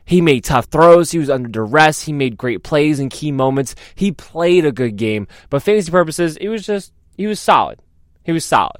He 0.04 0.20
made 0.20 0.44
tough 0.44 0.66
throws. 0.66 1.10
He 1.10 1.18
was 1.18 1.30
under 1.30 1.48
duress. 1.48 2.02
He 2.02 2.12
made 2.12 2.36
great 2.36 2.62
plays 2.62 3.00
in 3.00 3.08
key 3.08 3.32
moments. 3.32 3.74
He 3.94 4.12
played 4.12 4.66
a 4.66 4.72
good 4.72 4.96
game. 4.96 5.26
But 5.48 5.62
fantasy 5.62 5.90
purposes, 5.90 6.36
it 6.36 6.48
was 6.48 6.66
just, 6.66 6.92
he 7.16 7.26
was 7.26 7.40
solid. 7.40 7.80
He 8.24 8.32
was 8.32 8.44
solid. 8.44 8.76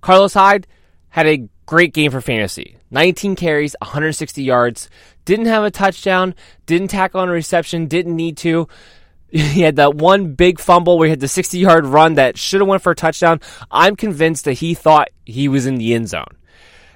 Carlos 0.00 0.34
Hyde 0.34 0.66
had 1.10 1.28
a 1.28 1.48
great 1.66 1.94
game 1.94 2.10
for 2.10 2.20
fantasy. 2.20 2.76
19 2.90 3.36
carries, 3.36 3.74
160 3.80 4.42
yards, 4.42 4.88
didn't 5.24 5.46
have 5.46 5.64
a 5.64 5.70
touchdown, 5.70 6.34
didn't 6.66 6.88
tackle 6.88 7.20
on 7.20 7.28
a 7.28 7.32
reception, 7.32 7.86
didn't 7.86 8.16
need 8.16 8.36
to. 8.38 8.68
He 9.34 9.62
had 9.62 9.76
that 9.76 9.96
one 9.96 10.34
big 10.34 10.60
fumble 10.60 10.96
where 10.96 11.06
he 11.06 11.10
had 11.10 11.18
the 11.18 11.26
60 11.26 11.58
yard 11.58 11.86
run 11.86 12.14
that 12.14 12.38
should 12.38 12.60
have 12.60 12.68
went 12.68 12.82
for 12.82 12.92
a 12.92 12.94
touchdown. 12.94 13.40
I'm 13.68 13.96
convinced 13.96 14.44
that 14.44 14.52
he 14.52 14.74
thought 14.74 15.08
he 15.24 15.48
was 15.48 15.66
in 15.66 15.74
the 15.74 15.92
end 15.92 16.08
zone. 16.08 16.36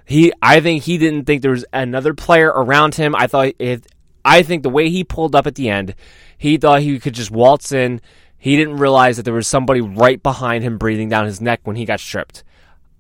He, 0.05 0.33
I 0.41 0.61
think 0.61 0.85
he 0.85 0.99
didn't 0.99 1.25
think 1.25 1.43
there 1.43 1.51
was 1.51 1.65
another 1.73 2.15
player 2.15 2.49
around 2.49 2.95
him. 2.95 3.17
I 3.17 3.27
thought 3.27 3.55
if, 3.59 3.83
I 4.25 4.43
think 4.43 4.63
the 4.63 4.71
way 4.71 4.89
he 4.89 5.03
pulled 5.03 5.35
up 5.35 5.49
at 5.49 5.57
the 5.57 5.69
end, 5.69 5.97
he 6.37 6.57
thought 6.59 6.83
he 6.83 7.01
could 7.01 7.15
just 7.15 7.33
waltz 7.33 7.73
in. 7.73 8.01
He 8.39 8.57
didn't 8.57 8.77
realize 8.77 9.17
that 9.17 9.25
there 9.25 9.35
was 9.35 9.49
somebody 9.49 9.81
right 9.81 10.23
behind 10.23 10.63
him 10.63 10.79
breathing 10.79 11.09
down 11.09 11.27
his 11.27 11.41
neck 11.41 11.61
when 11.65 11.75
he 11.75 11.85
got 11.85 11.99
stripped. 11.99 12.45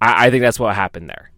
I, 0.01 0.27
I 0.27 0.31
think 0.31 0.43
that's 0.43 0.59
what 0.59 0.75
happened 0.75 1.09
there. 1.09 1.31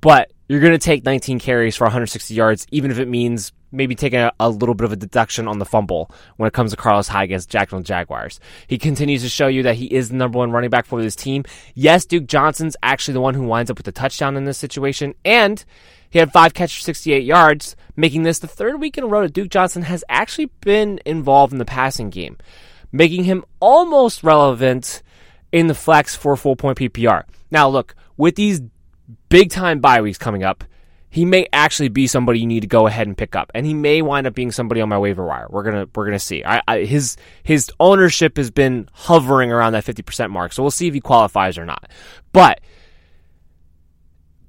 But 0.00 0.32
you're 0.48 0.60
going 0.60 0.72
to 0.72 0.78
take 0.78 1.04
19 1.04 1.38
carries 1.38 1.76
for 1.76 1.84
160 1.84 2.34
yards, 2.34 2.66
even 2.70 2.90
if 2.90 2.98
it 2.98 3.08
means 3.08 3.52
maybe 3.72 3.94
taking 3.94 4.20
a, 4.20 4.32
a, 4.38 4.48
little 4.48 4.74
bit 4.74 4.84
of 4.84 4.92
a 4.92 4.96
deduction 4.96 5.48
on 5.48 5.58
the 5.58 5.64
fumble 5.64 6.10
when 6.36 6.46
it 6.46 6.52
comes 6.52 6.70
to 6.70 6.76
Carlos 6.76 7.08
Hyde 7.08 7.24
against 7.24 7.50
Jacksonville 7.50 7.82
Jaguars. 7.82 8.38
He 8.66 8.78
continues 8.78 9.22
to 9.22 9.28
show 9.28 9.48
you 9.48 9.64
that 9.64 9.74
he 9.74 9.86
is 9.86 10.10
the 10.10 10.16
number 10.16 10.38
one 10.38 10.52
running 10.52 10.70
back 10.70 10.86
for 10.86 11.02
this 11.02 11.16
team. 11.16 11.44
Yes, 11.74 12.04
Duke 12.04 12.26
Johnson's 12.26 12.76
actually 12.82 13.14
the 13.14 13.20
one 13.20 13.34
who 13.34 13.42
winds 13.42 13.70
up 13.70 13.78
with 13.78 13.86
the 13.86 13.92
touchdown 13.92 14.36
in 14.36 14.44
this 14.44 14.58
situation, 14.58 15.14
and 15.24 15.64
he 16.10 16.18
had 16.18 16.32
five 16.32 16.54
catches 16.54 16.76
for 16.76 16.82
68 16.82 17.24
yards, 17.24 17.74
making 17.96 18.22
this 18.22 18.38
the 18.38 18.46
third 18.46 18.80
week 18.80 18.96
in 18.96 19.04
a 19.04 19.08
row 19.08 19.22
that 19.22 19.32
Duke 19.32 19.50
Johnson 19.50 19.82
has 19.82 20.04
actually 20.08 20.50
been 20.60 21.00
involved 21.04 21.52
in 21.52 21.58
the 21.58 21.64
passing 21.64 22.10
game, 22.10 22.38
making 22.92 23.24
him 23.24 23.44
almost 23.58 24.22
relevant 24.22 25.02
in 25.50 25.66
the 25.66 25.74
flex 25.74 26.14
for 26.14 26.36
full 26.36 26.54
point 26.54 26.78
PPR. 26.78 27.24
Now, 27.50 27.68
look, 27.68 27.96
with 28.16 28.36
these 28.36 28.60
big 29.28 29.50
time 29.50 29.80
bye 29.80 30.00
weeks 30.00 30.18
coming 30.18 30.42
up, 30.42 30.64
he 31.10 31.24
may 31.24 31.46
actually 31.52 31.90
be 31.90 32.08
somebody 32.08 32.40
you 32.40 32.46
need 32.46 32.60
to 32.60 32.66
go 32.66 32.88
ahead 32.88 33.06
and 33.06 33.16
pick 33.16 33.36
up, 33.36 33.52
and 33.54 33.64
he 33.64 33.72
may 33.72 34.02
wind 34.02 34.26
up 34.26 34.34
being 34.34 34.50
somebody 34.50 34.80
on 34.80 34.88
my 34.88 34.98
waiver 34.98 35.24
wire. 35.24 35.46
We're 35.48 35.62
gonna 35.62 35.86
we're 35.94 36.06
gonna 36.06 36.18
see. 36.18 36.44
I, 36.44 36.60
I, 36.66 36.78
his 36.80 37.16
his 37.44 37.70
ownership 37.78 38.36
has 38.36 38.50
been 38.50 38.88
hovering 38.92 39.52
around 39.52 39.74
that 39.74 39.84
fifty 39.84 40.02
percent 40.02 40.32
mark, 40.32 40.52
so 40.52 40.62
we'll 40.62 40.72
see 40.72 40.88
if 40.88 40.94
he 40.94 41.00
qualifies 41.00 41.56
or 41.56 41.64
not. 41.64 41.88
But 42.32 42.60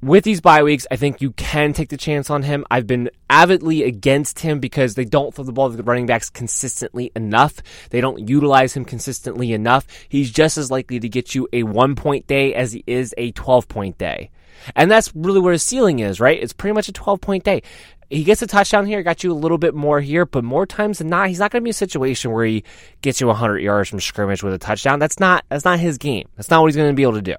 with 0.02 0.24
these 0.24 0.42
bye 0.42 0.64
weeks, 0.64 0.86
I 0.90 0.96
think 0.96 1.22
you 1.22 1.32
can 1.32 1.74
take 1.74 1.90
the 1.90 1.98
chance 1.98 2.30
on 2.30 2.44
him. 2.44 2.66
I've 2.70 2.88
been 2.88 3.10
avidly 3.30 3.84
against 3.84 4.40
him 4.40 4.60
because 4.60 4.96
they 4.96 5.06
don't 5.06 5.34
throw 5.34 5.44
the 5.44 5.52
ball 5.54 5.70
to 5.70 5.78
the 5.78 5.84
running 5.84 6.06
backs 6.06 6.30
consistently 6.30 7.12
enough. 7.16 7.62
They 7.90 8.02
don't 8.02 8.28
utilize 8.28 8.76
him 8.76 8.86
consistently 8.86 9.52
enough. 9.54 9.88
He's 10.10 10.32
just 10.32 10.58
as 10.58 10.70
likely 10.70 11.00
to 11.00 11.10
get 11.10 11.34
you 11.34 11.48
a 11.54 11.64
one 11.64 11.96
point 11.96 12.28
day 12.28 12.54
as 12.54 12.74
he 12.74 12.84
is 12.86 13.14
a 13.18 13.32
12 13.32 13.68
point 13.68 13.98
day. 13.98 14.32
And 14.76 14.90
that's 14.90 15.14
really 15.16 15.40
where 15.40 15.54
his 15.54 15.64
ceiling 15.64 16.00
is, 16.00 16.20
right? 16.20 16.42
It's 16.42 16.54
pretty 16.54 16.74
much 16.74 16.88
a 16.90 16.94
12 16.94 17.22
point 17.22 17.44
day. 17.44 17.62
He 18.10 18.24
gets 18.24 18.42
a 18.42 18.48
touchdown 18.48 18.86
here, 18.86 19.02
got 19.02 19.24
you 19.24 19.32
a 19.32 19.34
little 19.34 19.58
bit 19.58 19.74
more 19.74 20.00
here, 20.00 20.26
but 20.26 20.44
more 20.44 20.66
times 20.66 21.00
than 21.00 21.08
not, 21.08 21.28
he's 21.28 21.40
not 21.40 21.52
going 21.52 21.62
to 21.62 21.64
be 21.64 21.72
a 21.72 21.74
situation 21.74 22.32
where 22.32 22.46
he 22.46 22.64
gets 23.02 23.20
you 23.20 23.28
100 23.28 23.60
yards 23.60 23.90
from 23.90 24.00
scrimmage 24.00 24.44
with 24.44 24.54
a 24.54 24.60
touchdown. 24.60 25.00
That's 25.00 25.20
not 25.20 25.44
that's 25.50 25.66
not 25.66 25.80
his 25.80 25.98
game. 25.98 26.30
That's 26.36 26.50
not 26.50 26.62
what 26.62 26.68
he's 26.68 26.76
going 26.76 26.90
to 26.90 26.94
be 26.94 27.04
able 27.04 27.14
to 27.14 27.22
do. 27.22 27.36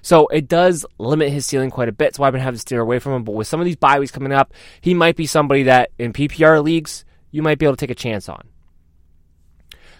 So 0.00 0.26
it 0.28 0.48
does 0.48 0.84
limit 0.98 1.30
his 1.30 1.46
ceiling 1.46 1.70
quite 1.70 1.88
a 1.88 1.92
bit. 1.92 2.16
So 2.16 2.24
I've 2.24 2.32
been 2.32 2.42
having 2.42 2.56
to 2.56 2.60
steer 2.60 2.80
away 2.80 2.98
from 2.98 3.12
him. 3.12 3.24
But 3.24 3.32
with 3.32 3.46
some 3.46 3.60
of 3.60 3.66
these 3.66 3.76
bye 3.76 4.00
weeks 4.00 4.10
coming 4.10 4.32
up, 4.32 4.52
he 4.80 4.94
might 4.94 5.16
be 5.16 5.26
somebody 5.26 5.64
that 5.64 5.90
in 5.98 6.12
PPR 6.12 6.62
leagues 6.62 7.04
you 7.30 7.42
might 7.42 7.58
be 7.58 7.66
able 7.66 7.76
to 7.76 7.80
take 7.80 7.90
a 7.90 7.94
chance 7.94 8.28
on. 8.28 8.48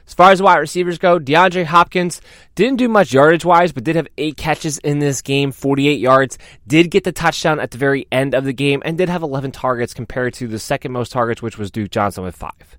As 0.06 0.14
far 0.14 0.30
as 0.30 0.42
wide 0.42 0.59
receivers 0.59 0.99
go, 0.99 1.18
DeAndre 1.18 1.64
Hopkins 1.64 2.21
didn't 2.54 2.78
do 2.78 2.88
much 2.88 3.12
yardage 3.12 3.44
wise, 3.44 3.73
but 3.73 3.85
did 3.85 3.97
have 3.97 4.09
eight 4.18 4.37
catches 4.37 4.78
in 4.78 4.99
this 4.99 5.23
game, 5.23 5.52
48 5.52 5.99
yards. 6.00 6.38
Did 6.66 6.90
get 6.90 7.04
the 7.04 7.12
touchdown 7.12 7.61
at 7.61 7.71
the 7.71 7.78
very 7.78 8.06
end 8.11 8.35
of 8.35 8.44
the 8.44 8.52
game, 8.52 8.82
and 8.85 8.99
did 8.99 9.09
have 9.09 9.23
11 9.23 9.52
targets 9.52 9.94
compared 9.94 10.35
to 10.35 10.49
the 10.49 10.59
second 10.59 10.92
most 10.92 11.12
targets, 11.12 11.40
which 11.40 11.59
was 11.59 11.71
Duke 11.71 11.90
Johnson 11.90 12.25
with 12.25 12.37
five. 12.37 12.76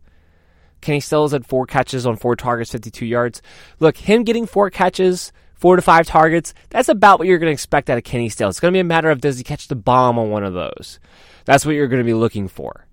Kenny 0.81 0.99
Stills 0.99 1.31
had 1.31 1.45
four 1.45 1.65
catches 1.65 2.05
on 2.05 2.17
four 2.17 2.35
targets, 2.35 2.71
52 2.71 3.05
yards. 3.05 3.41
Look, 3.79 3.97
him 3.97 4.23
getting 4.23 4.45
four 4.45 4.69
catches, 4.69 5.31
four 5.55 5.77
to 5.77 5.81
five 5.81 6.05
targets, 6.05 6.53
that's 6.69 6.89
about 6.89 7.19
what 7.19 7.27
you're 7.27 7.39
going 7.39 7.49
to 7.49 7.53
expect 7.53 7.89
out 7.89 7.97
of 7.97 8.03
Kenny 8.03 8.27
Stills. 8.27 8.55
It's 8.55 8.59
going 8.59 8.73
to 8.73 8.75
be 8.75 8.81
a 8.81 8.83
matter 8.83 9.09
of 9.09 9.21
does 9.21 9.37
he 9.37 9.43
catch 9.43 9.69
the 9.69 9.75
bomb 9.75 10.19
on 10.19 10.29
one 10.29 10.43
of 10.43 10.53
those? 10.53 10.99
That's 11.45 11.65
what 11.65 11.75
you're 11.75 11.87
going 11.87 12.01
to 12.01 12.05
be 12.05 12.13
looking 12.13 12.49
for. 12.49 12.85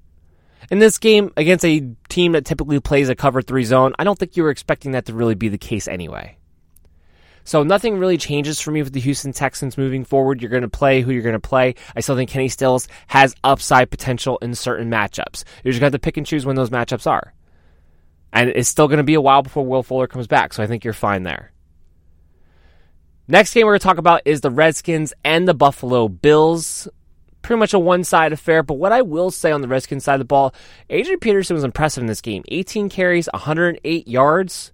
In 0.70 0.78
this 0.78 0.98
game, 0.98 1.32
against 1.36 1.64
a 1.64 1.88
team 2.08 2.32
that 2.32 2.44
typically 2.44 2.80
plays 2.80 3.08
a 3.08 3.14
cover 3.14 3.42
three 3.42 3.64
zone, 3.64 3.94
I 3.98 4.04
don't 4.04 4.18
think 4.18 4.36
you 4.36 4.42
were 4.42 4.50
expecting 4.50 4.92
that 4.92 5.06
to 5.06 5.14
really 5.14 5.34
be 5.34 5.48
the 5.48 5.58
case 5.58 5.88
anyway. 5.88 6.36
So 7.44 7.62
nothing 7.62 7.98
really 7.98 8.18
changes 8.18 8.60
for 8.60 8.70
me 8.70 8.82
with 8.82 8.92
the 8.92 9.00
Houston 9.00 9.32
Texans 9.32 9.78
moving 9.78 10.04
forward. 10.04 10.42
You're 10.42 10.50
going 10.50 10.62
to 10.62 10.68
play 10.68 11.00
who 11.00 11.10
you're 11.10 11.22
going 11.22 11.32
to 11.32 11.40
play. 11.40 11.74
I 11.96 12.00
still 12.00 12.14
think 12.14 12.30
Kenny 12.30 12.48
Stills 12.48 12.86
has 13.06 13.34
upside 13.42 13.90
potential 13.90 14.38
in 14.42 14.54
certain 14.54 14.90
matchups. 14.90 15.44
You're 15.64 15.72
just 15.72 15.80
got 15.80 15.92
to 15.92 15.98
pick 15.98 16.16
and 16.16 16.26
choose 16.26 16.44
when 16.44 16.56
those 16.56 16.70
matchups 16.70 17.06
are. 17.06 17.34
And 18.32 18.50
it's 18.50 18.68
still 18.68 18.86
going 18.86 18.98
to 18.98 19.04
be 19.04 19.14
a 19.14 19.20
while 19.20 19.42
before 19.42 19.66
Will 19.66 19.82
Fuller 19.82 20.06
comes 20.06 20.26
back, 20.26 20.52
so 20.52 20.62
I 20.62 20.66
think 20.66 20.84
you're 20.84 20.92
fine 20.92 21.24
there. 21.24 21.52
Next 23.26 23.54
game 23.54 23.66
we're 23.66 23.72
going 23.72 23.80
to 23.80 23.84
talk 23.84 23.98
about 23.98 24.22
is 24.24 24.40
the 24.40 24.50
Redskins 24.50 25.12
and 25.24 25.48
the 25.48 25.54
Buffalo 25.54 26.08
Bills 26.08 26.88
pretty 27.42 27.58
much 27.58 27.74
a 27.74 27.78
one 27.78 28.04
side 28.04 28.32
affair. 28.32 28.62
But 28.62 28.74
what 28.74 28.92
I 28.92 29.02
will 29.02 29.30
say 29.30 29.52
on 29.52 29.60
the 29.60 29.68
Redskins 29.68 30.04
side 30.04 30.14
of 30.14 30.20
the 30.20 30.24
ball, 30.24 30.54
Adrian 30.88 31.20
Peterson 31.20 31.54
was 31.54 31.64
impressive 31.64 32.02
in 32.02 32.06
this 32.06 32.20
game 32.20 32.44
18 32.48 32.88
carries, 32.88 33.28
108 33.32 34.08
yards, 34.08 34.72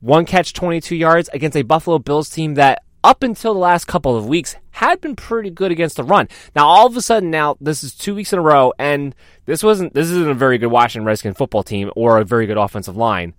one 0.00 0.26
catch, 0.26 0.52
22 0.52 0.96
yards 0.96 1.28
against 1.32 1.56
a 1.56 1.62
Buffalo 1.62 1.98
Bills 1.98 2.28
team 2.28 2.54
that 2.54 2.82
up 3.04 3.22
until 3.22 3.52
the 3.52 3.60
last 3.60 3.86
couple 3.86 4.16
of 4.16 4.26
weeks 4.26 4.56
had 4.70 5.00
been 5.00 5.14
pretty 5.14 5.50
good 5.50 5.70
against 5.70 5.96
the 5.96 6.02
run. 6.02 6.26
Now 6.56 6.66
all 6.66 6.86
of 6.86 6.96
a 6.96 7.02
sudden 7.02 7.30
now 7.30 7.56
this 7.60 7.84
is 7.84 7.94
two 7.94 8.14
weeks 8.14 8.32
in 8.32 8.38
a 8.38 8.42
row 8.42 8.72
and 8.78 9.14
this 9.44 9.62
wasn't 9.62 9.92
this 9.92 10.10
isn't 10.10 10.30
a 10.30 10.34
very 10.34 10.58
good 10.58 10.68
Washington 10.68 11.06
Redskin 11.06 11.34
football 11.34 11.62
team 11.62 11.90
or 11.94 12.18
a 12.18 12.24
very 12.24 12.46
good 12.46 12.56
offensive 12.56 12.96
line 12.96 13.34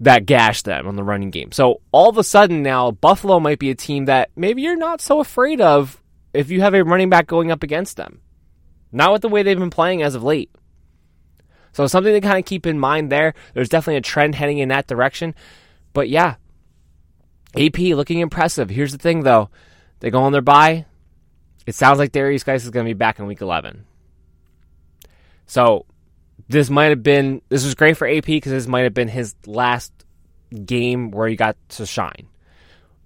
that 0.00 0.26
gashed 0.26 0.64
them 0.64 0.88
on 0.88 0.96
the 0.96 1.04
running 1.04 1.30
game. 1.30 1.52
So 1.52 1.82
all 1.92 2.08
of 2.08 2.18
a 2.18 2.24
sudden 2.24 2.62
now 2.62 2.90
Buffalo 2.90 3.38
might 3.38 3.58
be 3.58 3.70
a 3.70 3.74
team 3.74 4.06
that 4.06 4.30
maybe 4.34 4.62
you're 4.62 4.76
not 4.76 5.02
so 5.02 5.20
afraid 5.20 5.60
of 5.60 6.02
if 6.34 6.50
you 6.50 6.60
have 6.60 6.74
a 6.74 6.84
running 6.84 7.08
back 7.08 7.26
going 7.26 7.50
up 7.50 7.62
against 7.62 7.96
them. 7.96 8.20
Not 8.92 9.12
with 9.12 9.22
the 9.22 9.28
way 9.28 9.42
they've 9.42 9.58
been 9.58 9.70
playing 9.70 10.02
as 10.02 10.14
of 10.14 10.22
late. 10.22 10.50
So 11.72 11.86
something 11.86 12.12
to 12.12 12.20
kind 12.20 12.38
of 12.38 12.44
keep 12.44 12.66
in 12.66 12.78
mind 12.78 13.10
there. 13.10 13.34
There's 13.52 13.68
definitely 13.68 13.96
a 13.96 14.02
trend 14.02 14.36
heading 14.36 14.58
in 14.58 14.68
that 14.68 14.86
direction. 14.86 15.34
But 15.92 16.08
yeah, 16.08 16.36
AP 17.56 17.78
looking 17.78 18.20
impressive. 18.20 18.70
Here's 18.70 18.92
the 18.92 18.98
thing 18.98 19.22
though. 19.22 19.50
They 20.00 20.10
go 20.10 20.22
on 20.22 20.32
their 20.32 20.42
bye. 20.42 20.86
It 21.66 21.74
sounds 21.74 21.98
like 21.98 22.12
Derrius 22.12 22.44
Guice 22.44 22.64
is 22.64 22.70
going 22.70 22.84
to 22.86 22.90
be 22.90 22.94
back 22.98 23.18
in 23.18 23.26
week 23.26 23.40
11. 23.40 23.84
So 25.46 25.86
this 26.48 26.70
might 26.70 26.86
have 26.86 27.02
been 27.02 27.42
this 27.48 27.64
was 27.64 27.74
great 27.74 27.96
for 27.96 28.08
AP 28.08 28.26
because 28.26 28.52
this 28.52 28.66
might 28.66 28.82
have 28.82 28.94
been 28.94 29.08
his 29.08 29.34
last 29.46 29.92
game 30.64 31.10
where 31.10 31.28
he 31.28 31.36
got 31.36 31.56
to 31.70 31.86
shine. 31.86 32.28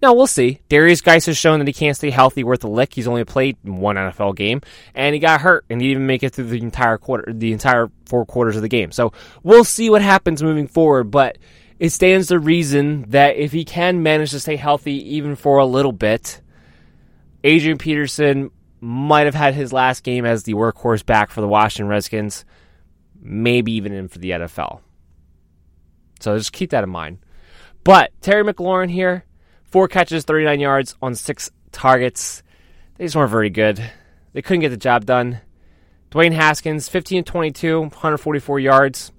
Now 0.01 0.15
we'll 0.15 0.29
see. 0.29 0.61
Derrius 0.69 1.03
Guice 1.03 1.27
has 1.27 1.37
shown 1.37 1.59
that 1.59 1.67
he 1.67 1.73
can't 1.73 1.97
stay 1.97 2.11
healthy 2.11 2.45
worth 2.45 2.63
a 2.63 2.69
lick. 2.69 2.95
He's 2.95 3.09
only 3.09 3.25
played 3.25 3.57
one 3.63 3.97
NFL 3.97 4.37
game, 4.37 4.61
and 4.95 5.13
he 5.13 5.19
got 5.19 5.41
hurt, 5.41 5.65
and 5.69 5.81
he 5.81 5.89
didn't 5.89 6.07
make 6.07 6.23
it 6.23 6.35
through 6.35 6.47
the 6.47 6.63
entire 6.63 6.99
quarter, 6.99 7.33
the 7.33 7.53
entire 7.53 7.91
four 8.07 8.25
quarters 8.25 8.57
of 8.57 8.63
the 8.63 8.69
game. 8.69 8.93
So 8.93 9.13
we'll 9.43 9.65
see 9.65 9.91
what 9.91 10.03
happens 10.03 10.43
moving 10.43 10.69
forward. 10.69 11.11
But 11.11 11.39
it 11.81 11.91
stands 11.91 12.29
to 12.29 12.39
reason 12.39 13.07
that 13.09 13.37
if 13.37 13.51
he 13.53 13.65
can 13.65 14.03
manage 14.03 14.31
to 14.31 14.41
stay 14.41 14.57
healthy 14.57 15.17
even 15.17 15.35
for 15.35 15.59
a 15.59 15.67
little 15.67 15.93
bit, 15.93 16.41
Adrian 17.43 17.79
Peterson 17.79 18.51
might 18.81 19.27
have 19.27 19.35
had 19.35 19.55
his 19.55 19.73
last 19.73 20.05
game 20.05 20.25
as 20.25 20.45
the 20.45 20.55
workhorse 20.55 21.05
back 21.05 21.31
for 21.31 21.41
the 21.41 21.49
Washington 21.49 21.89
Redskins, 21.89 22.45
maybe 23.21 23.73
even 23.73 23.93
in 23.93 24.07
for 24.07 24.19
the 24.19 24.31
NFL. 24.31 24.81
So 26.21 26.37
just 26.37 26.53
keep 26.53 26.71
that 26.71 26.85
in 26.85 26.91
mind. 26.91 27.19
But 27.83 28.13
Terry 28.21 28.45
McLaurin 28.45 28.91
here 28.91 29.25
Four 29.71 29.89
catches, 29.89 30.25
39 30.25 30.61
yards 30.61 30.95
on 31.03 31.15
six 31.15 31.51
targets. 31.73 32.43
They 32.97 33.05
just 33.05 33.17
weren't 33.17 33.31
very 33.31 33.51
good. 33.51 33.83
They 34.33 34.43
couldn't 34.43 34.61
get 34.61 34.71
the 34.71 34.77
job 34.77 35.05
done. 35.05 35.41
Dwayne 36.11 36.33
Haskins, 36.33 36.89
15 36.89 37.25
22, 37.25 37.81
144 37.81 38.61
yards. 38.61 39.13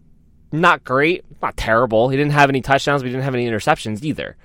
Not 0.52 0.84
great, 0.84 1.24
not 1.42 1.56
terrible. 1.56 2.10
He 2.10 2.18
didn't 2.18 2.32
have 2.32 2.50
any 2.50 2.62
touchdowns, 2.62 3.04
but 3.04 3.08
he 3.08 3.12
didn't 3.12 3.26
have 3.26 3.36
any 3.36 3.48
interceptions 3.48 4.04
either. 4.04 4.36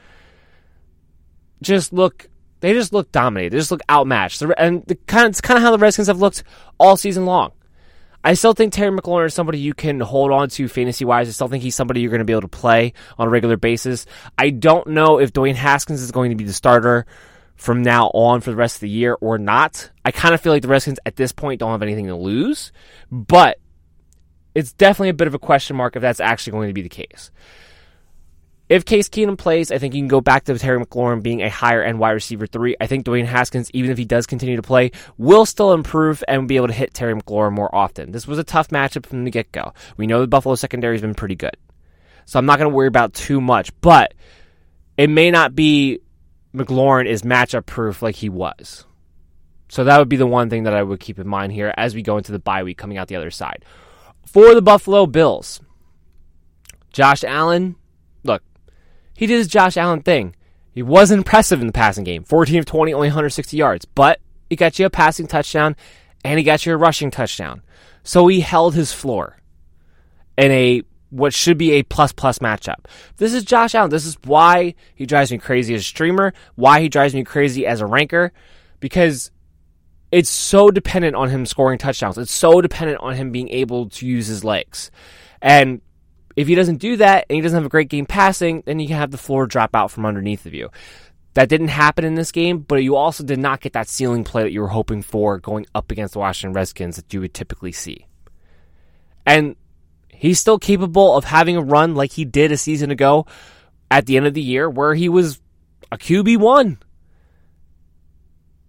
Just 1.62 1.94
look, 1.94 2.28
they 2.60 2.74
just 2.74 2.92
look 2.92 3.10
dominated. 3.10 3.52
They 3.52 3.58
just 3.58 3.70
look 3.70 3.80
outmatched. 3.88 4.42
And 4.58 4.84
the 4.84 4.96
kind 5.06 5.24
of, 5.24 5.30
it's 5.30 5.40
kind 5.40 5.56
of 5.56 5.62
how 5.62 5.70
the 5.70 5.78
Redskins 5.78 6.08
have 6.08 6.20
looked 6.20 6.44
all 6.78 6.98
season 6.98 7.24
long. 7.24 7.52
I 8.24 8.34
still 8.34 8.54
think 8.54 8.72
Terry 8.72 8.90
McLaurin 8.90 9.26
is 9.26 9.34
somebody 9.34 9.58
you 9.58 9.74
can 9.74 10.00
hold 10.00 10.32
on 10.32 10.48
to 10.48 10.66
fantasy 10.66 11.04
wise. 11.04 11.28
I 11.28 11.32
still 11.32 11.48
think 11.48 11.62
he's 11.62 11.74
somebody 11.74 12.00
you're 12.00 12.10
going 12.10 12.20
to 12.20 12.24
be 12.24 12.32
able 12.32 12.40
to 12.42 12.48
play 12.48 12.94
on 13.18 13.26
a 13.26 13.30
regular 13.30 13.58
basis. 13.58 14.06
I 14.38 14.48
don't 14.48 14.86
know 14.88 15.18
if 15.18 15.34
Dwayne 15.34 15.56
Haskins 15.56 16.00
is 16.00 16.10
going 16.10 16.30
to 16.30 16.36
be 16.36 16.44
the 16.44 16.54
starter 16.54 17.04
from 17.54 17.82
now 17.82 18.06
on 18.14 18.40
for 18.40 18.50
the 18.50 18.56
rest 18.56 18.76
of 18.76 18.80
the 18.80 18.88
year 18.88 19.16
or 19.20 19.36
not. 19.36 19.90
I 20.06 20.10
kind 20.10 20.34
of 20.34 20.40
feel 20.40 20.52
like 20.52 20.62
the 20.62 20.68
Redskins 20.68 20.98
at 21.04 21.16
this 21.16 21.32
point 21.32 21.60
don't 21.60 21.70
have 21.70 21.82
anything 21.82 22.06
to 22.06 22.16
lose, 22.16 22.72
but 23.12 23.60
it's 24.54 24.72
definitely 24.72 25.10
a 25.10 25.14
bit 25.14 25.28
of 25.28 25.34
a 25.34 25.38
question 25.38 25.76
mark 25.76 25.94
if 25.94 26.00
that's 26.02 26.20
actually 26.20 26.52
going 26.52 26.68
to 26.68 26.74
be 26.74 26.82
the 26.82 26.88
case. 26.88 27.30
If 28.66 28.86
Case 28.86 29.10
Keenum 29.10 29.36
plays, 29.36 29.70
I 29.70 29.78
think 29.78 29.94
you 29.94 30.00
can 30.00 30.08
go 30.08 30.22
back 30.22 30.44
to 30.44 30.58
Terry 30.58 30.82
McLaurin 30.82 31.22
being 31.22 31.42
a 31.42 31.50
higher 31.50 31.82
end 31.82 31.98
wide 31.98 32.12
receiver 32.12 32.46
three. 32.46 32.74
I 32.80 32.86
think 32.86 33.04
Dwayne 33.04 33.26
Haskins, 33.26 33.70
even 33.74 33.90
if 33.90 33.98
he 33.98 34.06
does 34.06 34.26
continue 34.26 34.56
to 34.56 34.62
play, 34.62 34.90
will 35.18 35.44
still 35.44 35.74
improve 35.74 36.24
and 36.26 36.48
be 36.48 36.56
able 36.56 36.68
to 36.68 36.72
hit 36.72 36.94
Terry 36.94 37.14
McLaurin 37.14 37.52
more 37.52 37.72
often. 37.74 38.12
This 38.12 38.26
was 38.26 38.38
a 38.38 38.44
tough 38.44 38.68
matchup 38.68 39.04
from 39.04 39.24
the 39.24 39.30
get 39.30 39.52
go. 39.52 39.74
We 39.98 40.06
know 40.06 40.20
the 40.20 40.26
Buffalo 40.26 40.54
secondary 40.54 40.94
has 40.94 41.02
been 41.02 41.14
pretty 41.14 41.36
good. 41.36 41.56
So 42.24 42.38
I'm 42.38 42.46
not 42.46 42.58
going 42.58 42.70
to 42.70 42.74
worry 42.74 42.88
about 42.88 43.12
too 43.12 43.40
much. 43.40 43.70
But 43.82 44.14
it 44.96 45.10
may 45.10 45.30
not 45.30 45.54
be 45.54 46.00
McLaurin 46.54 47.06
is 47.06 47.20
matchup 47.20 47.66
proof 47.66 48.00
like 48.00 48.14
he 48.14 48.30
was. 48.30 48.86
So 49.68 49.84
that 49.84 49.98
would 49.98 50.08
be 50.08 50.16
the 50.16 50.26
one 50.26 50.48
thing 50.48 50.62
that 50.62 50.74
I 50.74 50.82
would 50.82 51.00
keep 51.00 51.18
in 51.18 51.28
mind 51.28 51.52
here 51.52 51.74
as 51.76 51.94
we 51.94 52.02
go 52.02 52.16
into 52.16 52.32
the 52.32 52.38
bye 52.38 52.62
week 52.62 52.78
coming 52.78 52.96
out 52.96 53.08
the 53.08 53.16
other 53.16 53.30
side. 53.30 53.64
For 54.26 54.54
the 54.54 54.62
Buffalo 54.62 55.04
Bills, 55.04 55.60
Josh 56.92 57.24
Allen, 57.24 57.76
he 59.14 59.26
did 59.26 59.38
his 59.38 59.48
Josh 59.48 59.76
Allen 59.76 60.02
thing. 60.02 60.34
He 60.72 60.82
wasn't 60.82 61.18
impressive 61.18 61.60
in 61.60 61.66
the 61.66 61.72
passing 61.72 62.04
game 62.04 62.24
14 62.24 62.58
of 62.58 62.66
20, 62.66 62.92
only 62.92 63.08
160 63.08 63.56
yards, 63.56 63.84
but 63.84 64.20
he 64.50 64.56
got 64.56 64.78
you 64.78 64.86
a 64.86 64.90
passing 64.90 65.26
touchdown 65.26 65.76
and 66.24 66.38
he 66.38 66.44
got 66.44 66.66
you 66.66 66.74
a 66.74 66.76
rushing 66.76 67.10
touchdown. 67.10 67.62
So 68.02 68.26
he 68.26 68.40
held 68.40 68.74
his 68.74 68.92
floor 68.92 69.38
in 70.36 70.50
a 70.50 70.82
what 71.10 71.32
should 71.32 71.56
be 71.56 71.72
a 71.72 71.84
plus 71.84 72.12
plus 72.12 72.40
matchup. 72.40 72.86
This 73.18 73.32
is 73.32 73.44
Josh 73.44 73.74
Allen. 73.74 73.90
This 73.90 74.04
is 74.04 74.18
why 74.24 74.74
he 74.96 75.06
drives 75.06 75.30
me 75.30 75.38
crazy 75.38 75.74
as 75.74 75.82
a 75.82 75.84
streamer, 75.84 76.34
why 76.56 76.80
he 76.80 76.88
drives 76.88 77.14
me 77.14 77.22
crazy 77.22 77.66
as 77.66 77.80
a 77.80 77.86
ranker, 77.86 78.32
because 78.80 79.30
it's 80.10 80.30
so 80.30 80.70
dependent 80.70 81.14
on 81.14 81.30
him 81.30 81.46
scoring 81.46 81.78
touchdowns. 81.78 82.18
It's 82.18 82.32
so 82.32 82.60
dependent 82.60 83.00
on 83.00 83.14
him 83.14 83.30
being 83.30 83.48
able 83.50 83.88
to 83.90 84.06
use 84.06 84.26
his 84.26 84.42
legs. 84.42 84.90
And 85.40 85.82
if 86.36 86.48
he 86.48 86.54
doesn't 86.54 86.76
do 86.76 86.96
that 86.96 87.26
and 87.28 87.36
he 87.36 87.42
doesn't 87.42 87.56
have 87.56 87.66
a 87.66 87.70
great 87.70 87.88
game 87.88 88.06
passing, 88.06 88.62
then 88.66 88.80
you 88.80 88.88
can 88.88 88.96
have 88.96 89.10
the 89.10 89.18
floor 89.18 89.46
drop 89.46 89.74
out 89.74 89.90
from 89.90 90.06
underneath 90.06 90.46
of 90.46 90.54
you. 90.54 90.70
That 91.34 91.48
didn't 91.48 91.68
happen 91.68 92.04
in 92.04 92.14
this 92.14 92.32
game, 92.32 92.58
but 92.60 92.82
you 92.82 92.96
also 92.96 93.24
did 93.24 93.38
not 93.38 93.60
get 93.60 93.72
that 93.72 93.88
ceiling 93.88 94.24
play 94.24 94.44
that 94.44 94.52
you 94.52 94.60
were 94.60 94.68
hoping 94.68 95.02
for 95.02 95.38
going 95.38 95.66
up 95.74 95.90
against 95.90 96.14
the 96.14 96.20
Washington 96.20 96.54
Redskins 96.54 96.96
that 96.96 97.12
you 97.12 97.20
would 97.20 97.34
typically 97.34 97.72
see. 97.72 98.06
And 99.26 99.56
he's 100.08 100.38
still 100.38 100.58
capable 100.58 101.16
of 101.16 101.24
having 101.24 101.56
a 101.56 101.62
run 101.62 101.94
like 101.94 102.12
he 102.12 102.24
did 102.24 102.52
a 102.52 102.56
season 102.56 102.90
ago 102.90 103.26
at 103.90 104.06
the 104.06 104.16
end 104.16 104.26
of 104.26 104.34
the 104.34 104.42
year 104.42 104.70
where 104.70 104.94
he 104.94 105.08
was 105.08 105.40
a 105.90 105.98
QB1. 105.98 106.78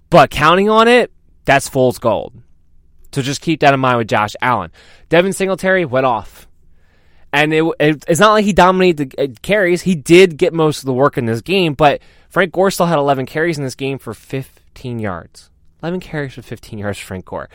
But 0.10 0.30
counting 0.30 0.70
on 0.70 0.88
it, 0.88 1.12
that's 1.46 1.70
fool's 1.70 2.00
gold. 2.00 2.34
So 3.12 3.22
just 3.22 3.42
keep 3.42 3.62
that 3.62 3.74
in 3.74 3.80
mind 3.80 4.00
with 4.00 4.08
Josh 4.08 4.36
Allen. 4.42 4.72
Devin 5.10 5.34
Singletary 5.34 5.86
went 5.86 6.06
off. 6.06 6.48
And 7.36 7.54
it, 7.54 7.66
it, 7.82 8.06
it's 8.08 8.22
not 8.22 8.32
like 8.32 8.46
he 8.46 8.54
dominated 8.54 9.10
the 9.10 9.24
uh, 9.24 9.28
carries. 9.42 9.82
He 9.82 9.94
did 9.94 10.38
get 10.38 10.54
most 10.54 10.80
of 10.80 10.86
the 10.86 10.94
work 10.94 11.18
in 11.18 11.26
this 11.26 11.42
game, 11.42 11.74
but 11.74 12.02
Frank 12.30 12.54
Gore 12.54 12.72
still 12.72 12.86
had 12.86 12.98
11 12.98 13.26
carries 13.26 13.58
in 13.58 13.66
this 13.66 13.76
game 13.76 13.98
for 13.98 14.14
15 14.14 15.00
yards. 15.00 15.50
11 15.84 16.00
carries 16.00 16.34
for 16.36 16.42
15 16.42 16.80
yards 16.80 16.98
for 16.98 17.08
Frank 17.08 17.26
Gore. 17.26 17.50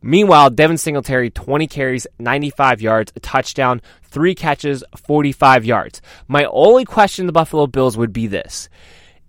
Meanwhile, 0.00 0.50
Devin 0.50 0.78
Singletary, 0.78 1.28
20 1.28 1.66
carries, 1.66 2.06
95 2.18 2.80
yards, 2.80 3.12
a 3.14 3.20
touchdown, 3.20 3.82
three 4.04 4.34
catches, 4.34 4.82
45 4.96 5.66
yards. 5.66 6.00
My 6.26 6.46
only 6.46 6.86
question 6.86 7.26
to 7.26 7.26
the 7.26 7.32
Buffalo 7.34 7.66
Bills 7.66 7.98
would 7.98 8.14
be 8.14 8.26
this 8.28 8.70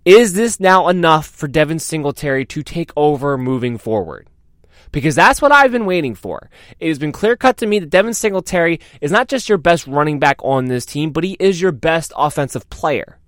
Is 0.06 0.32
this 0.32 0.58
now 0.58 0.88
enough 0.88 1.26
for 1.26 1.48
Devin 1.48 1.80
Singletary 1.80 2.46
to 2.46 2.62
take 2.62 2.92
over 2.96 3.36
moving 3.36 3.76
forward? 3.76 4.26
Because 4.90 5.14
that's 5.14 5.42
what 5.42 5.52
I've 5.52 5.72
been 5.72 5.86
waiting 5.86 6.14
for. 6.14 6.50
It 6.80 6.88
has 6.88 6.98
been 6.98 7.12
clear 7.12 7.36
cut 7.36 7.56
to 7.58 7.66
me 7.66 7.78
that 7.78 7.90
Devin 7.90 8.14
Singletary 8.14 8.80
is 9.00 9.12
not 9.12 9.28
just 9.28 9.48
your 9.48 9.58
best 9.58 9.86
running 9.86 10.18
back 10.18 10.38
on 10.42 10.66
this 10.66 10.86
team, 10.86 11.10
but 11.10 11.24
he 11.24 11.36
is 11.38 11.60
your 11.60 11.72
best 11.72 12.12
offensive 12.16 12.68
player. 12.70 13.18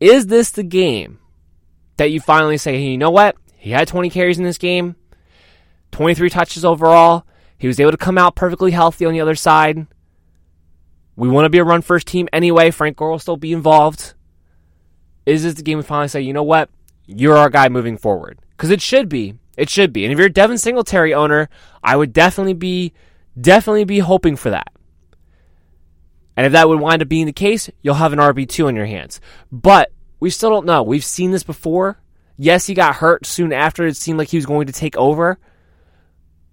Is 0.00 0.26
this 0.26 0.50
the 0.50 0.62
game 0.62 1.18
that 1.96 2.10
you 2.10 2.20
finally 2.20 2.58
say, 2.58 2.76
hey, 2.78 2.90
you 2.90 2.98
know 2.98 3.10
what? 3.10 3.36
He 3.56 3.70
had 3.70 3.88
20 3.88 4.10
carries 4.10 4.38
in 4.38 4.44
this 4.44 4.58
game, 4.58 4.96
23 5.92 6.30
touches 6.30 6.64
overall. 6.64 7.24
He 7.56 7.66
was 7.66 7.80
able 7.80 7.90
to 7.90 7.96
come 7.96 8.18
out 8.18 8.36
perfectly 8.36 8.70
healthy 8.70 9.04
on 9.04 9.12
the 9.12 9.20
other 9.20 9.34
side. 9.34 9.86
We 11.16 11.28
want 11.28 11.46
to 11.46 11.50
be 11.50 11.58
a 11.58 11.64
run 11.64 11.82
first 11.82 12.06
team 12.06 12.28
anyway. 12.32 12.70
Frank 12.70 12.96
Gore 12.96 13.10
will 13.10 13.18
still 13.18 13.36
be 13.36 13.52
involved. 13.52 14.14
Is 15.26 15.42
this 15.42 15.54
the 15.54 15.62
game 15.62 15.78
we 15.78 15.82
finally 15.82 16.06
say, 16.06 16.20
you 16.20 16.32
know 16.32 16.44
what? 16.44 16.70
You're 17.06 17.36
our 17.36 17.50
guy 17.50 17.68
moving 17.68 17.98
forward? 17.98 18.38
Because 18.50 18.70
it 18.70 18.80
should 18.80 19.08
be. 19.08 19.34
It 19.58 19.68
should 19.68 19.92
be. 19.92 20.04
And 20.04 20.12
if 20.12 20.18
you're 20.18 20.28
a 20.28 20.32
Devin 20.32 20.56
Singletary 20.56 21.12
owner, 21.12 21.48
I 21.82 21.96
would 21.96 22.12
definitely 22.12 22.54
be 22.54 22.92
definitely 23.38 23.84
be 23.84 23.98
hoping 23.98 24.36
for 24.36 24.50
that. 24.50 24.72
And 26.36 26.46
if 26.46 26.52
that 26.52 26.68
would 26.68 26.78
wind 26.78 27.02
up 27.02 27.08
being 27.08 27.26
the 27.26 27.32
case, 27.32 27.68
you'll 27.82 27.94
have 27.94 28.12
an 28.12 28.20
RB2 28.20 28.68
on 28.68 28.76
your 28.76 28.86
hands. 28.86 29.20
But 29.50 29.90
we 30.20 30.30
still 30.30 30.50
don't 30.50 30.64
know. 30.64 30.84
We've 30.84 31.04
seen 31.04 31.32
this 31.32 31.42
before. 31.42 31.98
Yes, 32.36 32.66
he 32.66 32.74
got 32.74 32.94
hurt 32.94 33.26
soon 33.26 33.52
after 33.52 33.84
it 33.84 33.96
seemed 33.96 34.16
like 34.16 34.28
he 34.28 34.36
was 34.36 34.46
going 34.46 34.68
to 34.68 34.72
take 34.72 34.96
over. 34.96 35.40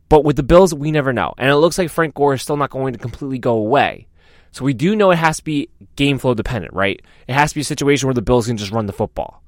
But 0.09 0.23
with 0.23 0.35
the 0.35 0.41
Bills, 0.41 0.73
we 0.73 0.89
never 0.91 1.13
know. 1.13 1.35
And 1.37 1.51
it 1.51 1.57
looks 1.57 1.77
like 1.77 1.91
Frank 1.91 2.15
Gore 2.15 2.33
is 2.33 2.41
still 2.41 2.57
not 2.57 2.71
going 2.71 2.93
to 2.93 2.99
completely 2.99 3.37
go 3.37 3.53
away. 3.53 4.07
So 4.51 4.65
we 4.65 4.73
do 4.73 4.95
know 4.95 5.11
it 5.11 5.17
has 5.17 5.37
to 5.37 5.43
be 5.43 5.69
game 5.95 6.17
flow 6.17 6.33
dependent, 6.33 6.73
right? 6.73 6.99
It 7.27 7.33
has 7.33 7.51
to 7.51 7.55
be 7.55 7.61
a 7.61 7.65
situation 7.65 8.07
where 8.07 8.15
the 8.15 8.23
Bills 8.23 8.47
can 8.47 8.57
just 8.57 8.71
run 8.71 8.87
the 8.87 8.93
football 8.93 9.43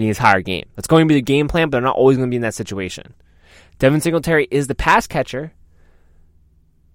the 0.00 0.08
entire 0.08 0.40
game. 0.40 0.66
That's 0.76 0.88
going 0.88 1.06
to 1.06 1.08
be 1.08 1.14
the 1.14 1.22
game 1.22 1.48
plan, 1.48 1.68
but 1.68 1.76
they're 1.76 1.80
not 1.86 1.96
always 1.96 2.16
going 2.16 2.28
to 2.28 2.32
be 2.32 2.36
in 2.36 2.42
that 2.42 2.54
situation. 2.54 3.14
Devin 3.78 4.00
Singletary 4.00 4.46
is 4.50 4.66
the 4.66 4.74
pass 4.74 5.06
catcher, 5.06 5.52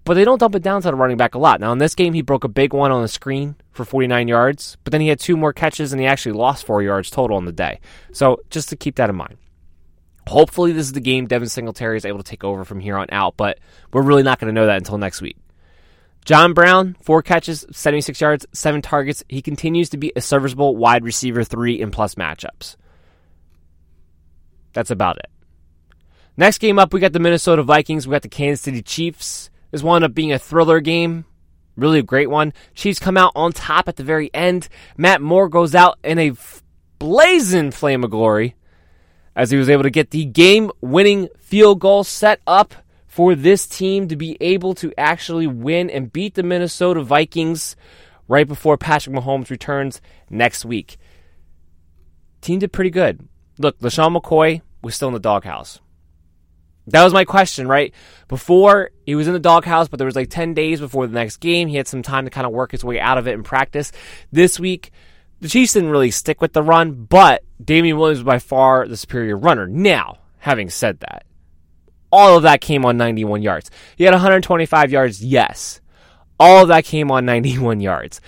but 0.04 0.14
they 0.14 0.24
don't 0.24 0.38
dump 0.38 0.54
it 0.54 0.62
down 0.62 0.82
to 0.82 0.88
the 0.88 0.94
running 0.94 1.16
back 1.16 1.34
a 1.34 1.38
lot. 1.38 1.60
Now, 1.60 1.72
in 1.72 1.78
this 1.78 1.94
game, 1.94 2.12
he 2.12 2.22
broke 2.22 2.44
a 2.44 2.48
big 2.48 2.72
one 2.72 2.92
on 2.92 3.02
the 3.02 3.08
screen 3.08 3.56
for 3.72 3.84
49 3.84 4.28
yards, 4.28 4.76
but 4.84 4.92
then 4.92 5.00
he 5.00 5.08
had 5.08 5.18
two 5.18 5.36
more 5.36 5.52
catches 5.52 5.92
and 5.92 6.00
he 6.00 6.06
actually 6.06 6.32
lost 6.32 6.64
four 6.64 6.82
yards 6.82 7.10
total 7.10 7.36
on 7.36 7.44
the 7.44 7.52
day. 7.52 7.80
So 8.12 8.40
just 8.50 8.68
to 8.68 8.76
keep 8.76 8.96
that 8.96 9.10
in 9.10 9.16
mind. 9.16 9.36
Hopefully, 10.28 10.72
this 10.72 10.86
is 10.86 10.92
the 10.92 11.00
game 11.00 11.26
Devin 11.26 11.48
Singletary 11.48 11.96
is 11.96 12.04
able 12.04 12.18
to 12.18 12.24
take 12.24 12.42
over 12.42 12.64
from 12.64 12.80
here 12.80 12.96
on 12.96 13.06
out, 13.12 13.36
but 13.36 13.58
we're 13.92 14.02
really 14.02 14.24
not 14.24 14.40
going 14.40 14.52
to 14.52 14.60
know 14.60 14.66
that 14.66 14.78
until 14.78 14.98
next 14.98 15.22
week. 15.22 15.36
John 16.24 16.54
Brown, 16.54 16.96
four 17.00 17.22
catches, 17.22 17.64
76 17.70 18.20
yards, 18.20 18.46
seven 18.52 18.82
targets. 18.82 19.22
He 19.28 19.40
continues 19.40 19.90
to 19.90 19.96
be 19.96 20.12
a 20.16 20.20
serviceable 20.20 20.74
wide 20.74 21.04
receiver 21.04 21.44
three 21.44 21.80
in 21.80 21.92
plus 21.92 22.16
matchups. 22.16 22.74
That's 24.76 24.90
about 24.90 25.16
it. 25.16 25.30
Next 26.36 26.58
game 26.58 26.78
up, 26.78 26.92
we 26.92 27.00
got 27.00 27.14
the 27.14 27.18
Minnesota 27.18 27.62
Vikings. 27.62 28.06
We 28.06 28.12
got 28.12 28.20
the 28.20 28.28
Kansas 28.28 28.60
City 28.60 28.82
Chiefs. 28.82 29.48
This 29.70 29.82
wound 29.82 30.04
up 30.04 30.12
being 30.12 30.32
a 30.32 30.38
thriller 30.38 30.80
game. 30.80 31.24
Really 31.76 32.00
a 32.00 32.02
great 32.02 32.28
one. 32.28 32.52
Chiefs 32.74 32.98
come 32.98 33.16
out 33.16 33.32
on 33.34 33.52
top 33.52 33.88
at 33.88 33.96
the 33.96 34.04
very 34.04 34.28
end. 34.34 34.68
Matt 34.98 35.22
Moore 35.22 35.48
goes 35.48 35.74
out 35.74 35.98
in 36.04 36.18
a 36.18 36.32
blazing 36.98 37.70
flame 37.70 38.04
of 38.04 38.10
glory 38.10 38.54
as 39.34 39.50
he 39.50 39.56
was 39.56 39.70
able 39.70 39.82
to 39.82 39.88
get 39.88 40.10
the 40.10 40.26
game 40.26 40.70
winning 40.82 41.30
field 41.38 41.80
goal 41.80 42.04
set 42.04 42.42
up 42.46 42.74
for 43.06 43.34
this 43.34 43.66
team 43.66 44.08
to 44.08 44.16
be 44.16 44.36
able 44.42 44.74
to 44.74 44.92
actually 44.98 45.46
win 45.46 45.88
and 45.88 46.12
beat 46.12 46.34
the 46.34 46.42
Minnesota 46.42 47.00
Vikings 47.00 47.76
right 48.28 48.46
before 48.46 48.76
Patrick 48.76 49.16
Mahomes 49.16 49.48
returns 49.48 50.02
next 50.28 50.66
week. 50.66 50.98
Team 52.42 52.58
did 52.58 52.74
pretty 52.74 52.90
good. 52.90 53.26
Look, 53.58 53.78
LeSean 53.80 54.16
McCoy 54.16 54.62
was 54.82 54.94
still 54.94 55.08
in 55.08 55.14
the 55.14 55.20
doghouse. 55.20 55.80
That 56.88 57.02
was 57.02 57.12
my 57.12 57.24
question, 57.24 57.66
right? 57.66 57.92
Before 58.28 58.90
he 59.04 59.16
was 59.16 59.26
in 59.26 59.32
the 59.32 59.40
doghouse, 59.40 59.88
but 59.88 59.98
there 59.98 60.06
was 60.06 60.14
like 60.14 60.30
10 60.30 60.54
days 60.54 60.78
before 60.80 61.06
the 61.06 61.14
next 61.14 61.38
game. 61.38 61.66
He 61.68 61.76
had 61.76 61.88
some 61.88 62.02
time 62.02 62.24
to 62.24 62.30
kind 62.30 62.46
of 62.46 62.52
work 62.52 62.70
his 62.70 62.84
way 62.84 63.00
out 63.00 63.18
of 63.18 63.26
it 63.26 63.34
in 63.34 63.42
practice. 63.42 63.90
This 64.30 64.60
week, 64.60 64.92
the 65.40 65.48
Chiefs 65.48 65.72
didn't 65.72 65.90
really 65.90 66.12
stick 66.12 66.40
with 66.40 66.52
the 66.52 66.62
run, 66.62 66.92
but 66.92 67.42
Damien 67.62 67.98
Williams 67.98 68.20
was 68.20 68.24
by 68.24 68.38
far 68.38 68.86
the 68.86 68.96
superior 68.96 69.36
runner. 69.36 69.66
Now, 69.66 70.18
having 70.38 70.70
said 70.70 71.00
that, 71.00 71.24
all 72.12 72.36
of 72.36 72.44
that 72.44 72.60
came 72.60 72.84
on 72.84 72.96
91 72.96 73.42
yards. 73.42 73.70
He 73.96 74.04
had 74.04 74.14
125 74.14 74.92
yards, 74.92 75.24
yes. 75.24 75.80
All 76.38 76.62
of 76.62 76.68
that 76.68 76.84
came 76.84 77.10
on 77.10 77.26
91 77.26 77.80
yards. 77.80 78.20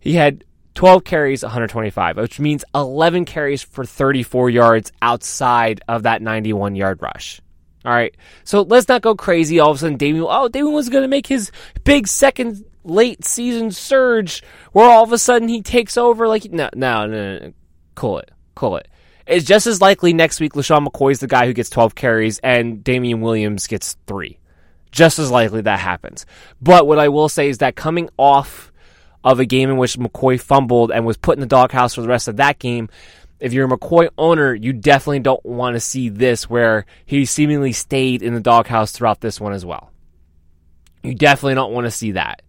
He 0.00 0.14
had 0.14 0.44
12 0.80 1.04
carries, 1.04 1.42
125, 1.42 2.16
which 2.16 2.40
means 2.40 2.64
11 2.74 3.26
carries 3.26 3.62
for 3.62 3.84
34 3.84 4.48
yards 4.48 4.90
outside 5.02 5.82
of 5.86 6.04
that 6.04 6.22
91 6.22 6.74
yard 6.74 7.02
rush. 7.02 7.38
All 7.84 7.92
right. 7.92 8.16
So 8.44 8.62
let's 8.62 8.88
not 8.88 9.02
go 9.02 9.14
crazy. 9.14 9.60
All 9.60 9.72
of 9.72 9.76
a 9.76 9.80
sudden, 9.80 9.98
Damien, 9.98 10.24
oh, 10.26 10.48
Damien 10.48 10.72
was 10.72 10.88
going 10.88 11.02
to 11.02 11.08
make 11.08 11.26
his 11.26 11.52
big 11.84 12.08
second 12.08 12.64
late 12.82 13.26
season 13.26 13.72
surge 13.72 14.42
where 14.72 14.88
all 14.88 15.04
of 15.04 15.12
a 15.12 15.18
sudden 15.18 15.48
he 15.48 15.60
takes 15.60 15.98
over. 15.98 16.26
Like, 16.26 16.50
no, 16.50 16.70
no, 16.74 17.04
no, 17.04 17.38
no. 17.40 17.52
Cool 17.94 18.20
it. 18.20 18.30
Cool 18.54 18.78
it. 18.78 18.88
It's 19.26 19.44
just 19.44 19.66
as 19.66 19.82
likely 19.82 20.14
next 20.14 20.40
week 20.40 20.54
LeSean 20.54 20.86
McCoy 20.86 21.12
is 21.12 21.20
the 21.20 21.26
guy 21.26 21.44
who 21.44 21.52
gets 21.52 21.68
12 21.68 21.94
carries 21.94 22.38
and 22.38 22.82
Damien 22.82 23.20
Williams 23.20 23.66
gets 23.66 23.98
three. 24.06 24.38
Just 24.92 25.18
as 25.18 25.30
likely 25.30 25.60
that 25.60 25.78
happens. 25.78 26.24
But 26.62 26.86
what 26.86 26.98
I 26.98 27.10
will 27.10 27.28
say 27.28 27.50
is 27.50 27.58
that 27.58 27.76
coming 27.76 28.08
off 28.16 28.70
of 29.24 29.40
a 29.40 29.44
game 29.44 29.70
in 29.70 29.76
which 29.76 29.98
McCoy 29.98 30.40
fumbled 30.40 30.90
and 30.90 31.04
was 31.04 31.16
put 31.16 31.36
in 31.36 31.40
the 31.40 31.46
doghouse 31.46 31.94
for 31.94 32.02
the 32.02 32.08
rest 32.08 32.28
of 32.28 32.36
that 32.36 32.58
game. 32.58 32.88
If 33.38 33.52
you're 33.52 33.66
a 33.66 33.78
McCoy 33.78 34.08
owner, 34.18 34.54
you 34.54 34.72
definitely 34.72 35.20
don't 35.20 35.44
want 35.44 35.74
to 35.74 35.80
see 35.80 36.08
this 36.08 36.48
where 36.48 36.86
he 37.06 37.24
seemingly 37.24 37.72
stayed 37.72 38.22
in 38.22 38.34
the 38.34 38.40
doghouse 38.40 38.92
throughout 38.92 39.20
this 39.20 39.40
one 39.40 39.52
as 39.52 39.64
well. 39.64 39.90
You 41.02 41.14
definitely 41.14 41.54
don't 41.54 41.72
want 41.72 41.86
to 41.86 41.90
see 41.90 42.12
that. 42.12 42.42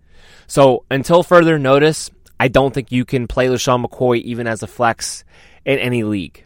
So 0.48 0.84
until 0.92 1.24
further 1.24 1.58
notice, 1.58 2.12
I 2.40 2.50
don't 2.50 2.74
think 2.74 2.92
you 2.92 3.06
can 3.06 3.28
play 3.28 3.48
LeSean 3.48 3.86
McCoy 3.86 4.22
even 4.22 4.48
as 4.48 4.64
a 4.64 4.68
flex 4.68 5.24
in 5.66 5.80
any 5.80 6.04
league. 6.04 6.46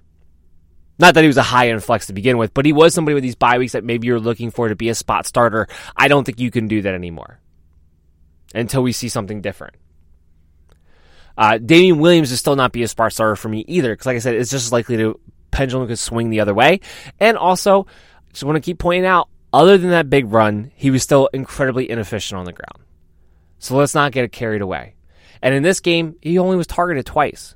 Not 0.97 1.13
that 1.15 1.21
he 1.21 1.27
was 1.27 1.37
a 1.37 1.43
high 1.43 1.69
end 1.69 1.83
flex 1.83 2.07
to 2.07 2.13
begin 2.13 2.37
with, 2.37 2.53
but 2.53 2.65
he 2.65 2.73
was 2.73 2.93
somebody 2.93 3.15
with 3.15 3.23
these 3.23 3.35
bye 3.35 3.57
weeks 3.57 3.73
that 3.73 3.83
maybe 3.83 4.07
you're 4.07 4.19
looking 4.19 4.51
for 4.51 4.69
to 4.69 4.75
be 4.75 4.89
a 4.89 4.95
spot 4.95 5.25
starter. 5.25 5.67
I 5.95 6.07
don't 6.07 6.23
think 6.23 6.39
you 6.39 6.51
can 6.51 6.67
do 6.67 6.81
that 6.83 6.93
anymore 6.93 7.39
until 8.53 8.83
we 8.83 8.91
see 8.91 9.09
something 9.09 9.41
different. 9.41 9.75
Uh, 11.37 11.57
Damien 11.57 11.99
Williams 11.99 12.31
is 12.31 12.39
still 12.39 12.55
not 12.55 12.71
be 12.71 12.83
a 12.83 12.87
spark 12.87 13.11
starter 13.11 13.35
for 13.35 13.49
me 13.49 13.65
either, 13.67 13.91
because 13.93 14.05
like 14.05 14.15
I 14.15 14.19
said, 14.19 14.35
it's 14.35 14.51
just 14.51 14.67
as 14.67 14.71
likely 14.71 14.97
to 14.97 15.19
pendulum 15.51 15.87
could 15.87 15.99
swing 15.99 16.29
the 16.29 16.39
other 16.39 16.53
way. 16.53 16.79
And 17.19 17.37
also, 17.37 17.87
just 18.31 18.43
want 18.43 18.55
to 18.55 18.61
keep 18.61 18.79
pointing 18.79 19.05
out, 19.05 19.29
other 19.53 19.77
than 19.77 19.91
that 19.91 20.09
big 20.09 20.31
run, 20.31 20.71
he 20.75 20.91
was 20.91 21.03
still 21.03 21.29
incredibly 21.33 21.89
inefficient 21.89 22.37
on 22.37 22.45
the 22.45 22.53
ground. 22.53 22.85
So 23.59 23.75
let's 23.75 23.95
not 23.95 24.11
get 24.11 24.31
carried 24.31 24.61
away. 24.61 24.95
And 25.41 25.53
in 25.53 25.63
this 25.63 25.79
game, 25.79 26.15
he 26.21 26.37
only 26.37 26.57
was 26.57 26.67
targeted 26.67 27.05
twice. 27.05 27.55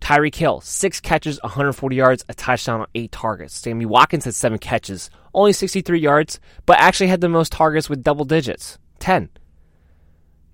Tyreek 0.00 0.34
Hill, 0.34 0.60
six 0.60 1.00
catches, 1.00 1.42
140 1.42 1.96
yards, 1.96 2.24
a 2.28 2.34
touchdown 2.34 2.80
on 2.80 2.86
eight 2.94 3.12
targets. 3.12 3.54
Sammy 3.54 3.86
Watkins 3.86 4.24
had 4.24 4.34
seven 4.34 4.58
catches, 4.58 5.10
only 5.34 5.52
63 5.52 5.98
yards, 5.98 6.38
but 6.64 6.78
actually 6.78 7.08
had 7.08 7.20
the 7.20 7.28
most 7.28 7.52
targets 7.52 7.88
with 7.88 8.04
double 8.04 8.24
digits, 8.24 8.78
10. 9.00 9.30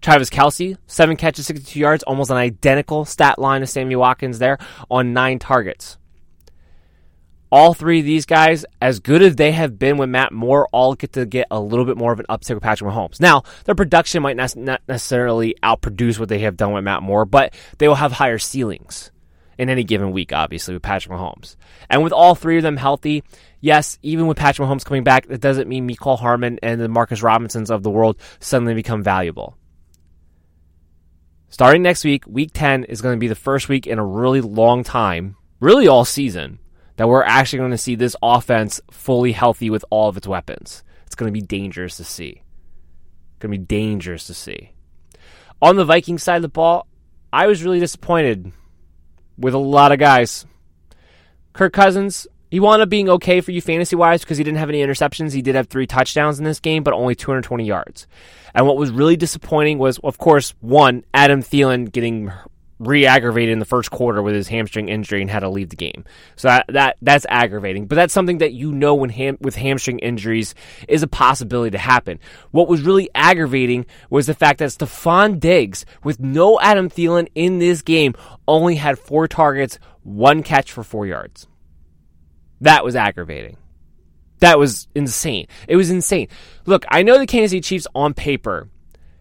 Travis 0.03 0.31
Kelce, 0.31 0.77
seven 0.89 1.17
catches, 1.17 1.47
62 1.47 1.79
yards, 1.79 2.03
almost 2.03 2.31
an 2.31 2.37
identical 2.37 3.05
stat 3.05 3.39
line 3.39 3.61
to 3.61 3.69
Sammy 3.69 3.95
Watkins 3.95 4.41
there 4.41 4.59
on 4.91 5.13
nine 5.13 5.39
targets. 5.39 5.97
All 7.53 7.73
three 7.73 8.01
of 8.01 8.07
these 8.07 8.27
guys, 8.27 8.65
as 8.81 8.99
good 8.99 9.23
as 9.23 9.37
they 9.37 9.53
have 9.53 9.79
been 9.79 9.99
with 9.99 10.09
Matt 10.09 10.33
Moore, 10.33 10.69
all 10.73 10.95
get 10.95 11.13
to 11.13 11.25
get 11.25 11.47
a 11.51 11.61
little 11.61 11.85
bit 11.85 11.97
more 11.97 12.13
of 12.13 12.19
an 12.19 12.27
uptick 12.29 12.55
with 12.55 12.63
Patrick 12.63 12.91
Mahomes. 12.91 13.21
Now, 13.21 13.43
their 13.65 13.75
production 13.75 14.23
might 14.23 14.37
not 14.37 14.57
necessarily 14.89 15.55
outproduce 15.63 16.19
what 16.19 16.31
they 16.31 16.41
have 16.41 16.57
done 16.57 16.73
with 16.73 16.83
Matt 16.83 17.03
Moore, 17.03 17.25
but 17.25 17.55
they 17.79 17.87
will 17.87 17.95
have 17.95 18.11
higher 18.11 18.39
ceilings 18.39 19.13
in 19.59 19.69
any 19.69 19.85
given 19.85 20.11
week, 20.11 20.33
obviously, 20.33 20.75
with 20.75 20.83
Patrick 20.83 21.17
Mahomes. 21.17 21.57
And 21.89 22.03
with 22.03 22.13
all 22.13 22.35
three 22.35 22.57
of 22.57 22.63
them 22.65 22.79
healthy, 22.79 23.23
yes, 23.61 23.99
even 24.03 24.27
with 24.27 24.39
Patrick 24.39 24.67
Mahomes 24.67 24.85
coming 24.85 25.05
back, 25.05 25.29
that 25.29 25.43
doesn't 25.43 25.69
mean 25.69 25.87
Mecole 25.87 26.19
Hardman 26.19 26.59
and 26.63 26.81
the 26.81 26.89
Marcus 26.89 27.23
Robinsons 27.23 27.71
of 27.71 27.83
the 27.83 27.91
world 27.91 28.17
suddenly 28.41 28.75
become 28.75 29.03
valuable. 29.03 29.57
Starting 31.53 31.83
next 31.83 32.03
week, 32.03 32.25
week 32.27 32.51
10 32.55 32.85
is 32.85 33.03
going 33.03 33.15
to 33.15 33.21
be 33.21 33.29
the 33.29 33.35
first 33.35 33.69
week 33.69 33.87
in 33.87 33.99
a 33.99 34.05
really 34.05 34.41
long 34.41 34.83
time, 34.83 35.37
really 35.61 35.87
all 35.87 36.03
season, 36.03 36.59
that 36.97 37.07
we're 37.07 37.23
actually 37.23 37.59
going 37.59 37.71
to 37.71 37.77
see 37.77 37.95
this 37.95 38.17
offense 38.23 38.81
fully 38.91 39.33
healthy 39.33 39.69
with 39.69 39.85
all 39.91 40.09
of 40.09 40.17
its 40.17 40.27
weapons. 40.27 40.83
It's 41.05 41.15
going 41.15 41.29
to 41.29 41.39
be 41.39 41.45
dangerous 41.45 41.99
to 41.99 42.05
see. 42.05 42.43
Going 43.39 43.53
to 43.53 43.59
be 43.59 43.67
dangerous 43.67 44.27
to 44.29 44.35
see. 44.35 44.73
On 45.61 45.77
the 45.77 45.85
Viking 45.85 46.17
side 46.17 46.37
of 46.37 46.43
the 46.43 46.49
ball, 46.49 46.87
I 47.31 47.47
was 47.47 47.63
really 47.63 47.81
disappointed 47.81 48.51
with 49.37 49.53
a 49.53 49.59
lot 49.59 49.93
of 49.93 49.99
guys. 49.99 50.47
Kirk 51.53 51.75
Cousins, 51.75 52.27
he 52.53 52.61
wound 52.61 52.83
up 52.83 52.91
being 52.91 53.09
okay 53.09 53.41
for 53.41 53.51
you 53.51 53.63
fantasy 53.63 53.97
wise 53.97 54.21
because 54.21 54.37
he 54.37 54.45
didn't 54.45 54.59
have 54.59 54.69
any 54.69 54.83
interceptions. 54.83 55.33
He 55.33 55.41
did 55.41 55.55
have 55.55 55.69
three 55.69 55.87
touchdowns 55.87 56.39
in 56.39 56.45
this 56.45 56.61
game, 56.61 56.83
but 56.83 56.93
only 56.93 57.15
220 57.15 57.65
yards. 57.65 58.07
And 58.55 58.67
what 58.67 58.77
was 58.77 58.91
really 58.91 59.17
disappointing 59.17 59.79
was, 59.79 59.99
of 60.05 60.19
course, 60.19 60.53
one, 60.61 61.03
Adam 61.15 61.43
Thielen 61.43 61.91
getting 61.91 62.31
re-aggravated 62.79 63.55
in 63.55 63.59
the 63.59 63.65
first 63.65 63.91
quarter 63.91 64.21
with 64.21 64.35
his 64.35 64.49
hamstring 64.49 64.91
injury 64.91 65.23
and 65.23 65.31
had 65.31 65.41
to 65.41 65.49
leave 65.49 65.71
the 65.71 65.77
game. 65.77 66.05
So 66.37 66.49
that, 66.49 66.67
that 66.69 66.97
that's 67.01 67.25
aggravating. 67.31 67.87
But 67.87 67.97
that's 67.97 68.13
something 68.13 68.37
that 68.39 68.53
you 68.53 68.71
know 68.71 68.97
when 68.97 69.09
ham, 69.09 69.39
with 69.41 69.57
hamstring 69.57 70.01
injuries 70.01 70.55
is 70.89 71.03
a 71.03 71.09
possibility 71.09 71.71
to 71.71 71.79
happen. 71.79 72.19
What 72.51 72.69
was 72.69 72.83
really 72.83 73.09
aggravating 73.15 73.87
was 74.11 74.27
the 74.27 74.35
fact 74.35 74.59
that 74.59 74.69
Stefon 74.69 75.41
Diggs, 75.41 75.87
with 76.05 76.21
no 76.21 76.61
Adam 76.61 76.91
Thielen 76.91 77.29
in 77.35 77.61
this 77.61 77.81
game, 77.81 78.13
only 78.47 78.75
had 78.75 78.99
four 78.99 79.27
targets, 79.27 79.79
one 80.03 80.43
catch 80.43 80.71
for 80.71 80.85
four 80.85 81.07
yards. 81.07 81.49
That 82.63 82.85
was 82.85 82.97
aggravating. 82.97 83.57
That 84.39 84.59
was 84.59 84.89
insane. 84.95 85.47
It 85.69 85.77
was 85.77 85.91
insane. 85.91 86.29
Look, 86.65 86.85
I 86.89 87.03
know 87.03 87.19
the 87.19 87.27
Kansas 87.27 87.51
City 87.51 87.61
Chiefs 87.61 87.87
on 87.95 88.15
paper 88.15 88.69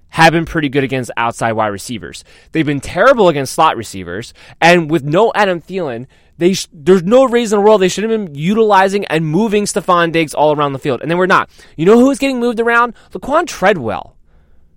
have 0.09 0.33
been 0.33 0.45
pretty 0.45 0.69
good 0.69 0.83
against 0.83 1.09
outside 1.17 1.53
wide 1.53 1.67
receivers. 1.67 2.23
They've 2.51 2.65
been 2.65 2.81
terrible 2.81 3.29
against 3.29 3.53
slot 3.53 3.77
receivers, 3.77 4.33
and 4.59 4.89
with 4.91 5.03
no 5.03 5.31
Adam 5.33 5.61
Thielen, 5.61 6.07
they 6.37 6.53
sh- 6.53 6.67
there's 6.73 7.03
no 7.03 7.25
reason 7.25 7.57
in 7.57 7.61
the 7.63 7.67
world 7.67 7.81
they 7.81 7.87
should 7.87 8.03
have 8.03 8.11
been 8.11 8.35
utilizing 8.35 9.05
and 9.05 9.25
moving 9.25 9.65
Stefon 9.65 10.11
Diggs 10.11 10.33
all 10.33 10.55
around 10.55 10.73
the 10.73 10.79
field, 10.79 11.01
and 11.01 11.09
then 11.09 11.17
we're 11.17 11.27
not. 11.27 11.49
You 11.77 11.85
know 11.85 11.97
who 11.97 12.07
was 12.07 12.19
getting 12.19 12.39
moved 12.39 12.59
around? 12.59 12.93
Laquan 13.11 13.47
Treadwell, 13.47 14.17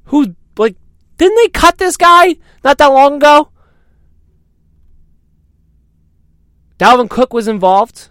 who 0.05 0.35
like 0.57 0.77
didn't 1.18 1.37
they 1.37 1.48
cut 1.48 1.79
this 1.79 1.96
guy 1.96 2.37
not 2.62 2.79
that 2.79 2.87
long 2.87 3.16
ago? 3.16 3.50
Dalvin 6.79 7.09
Cook 7.11 7.33
was 7.33 7.48
involved, 7.48 8.11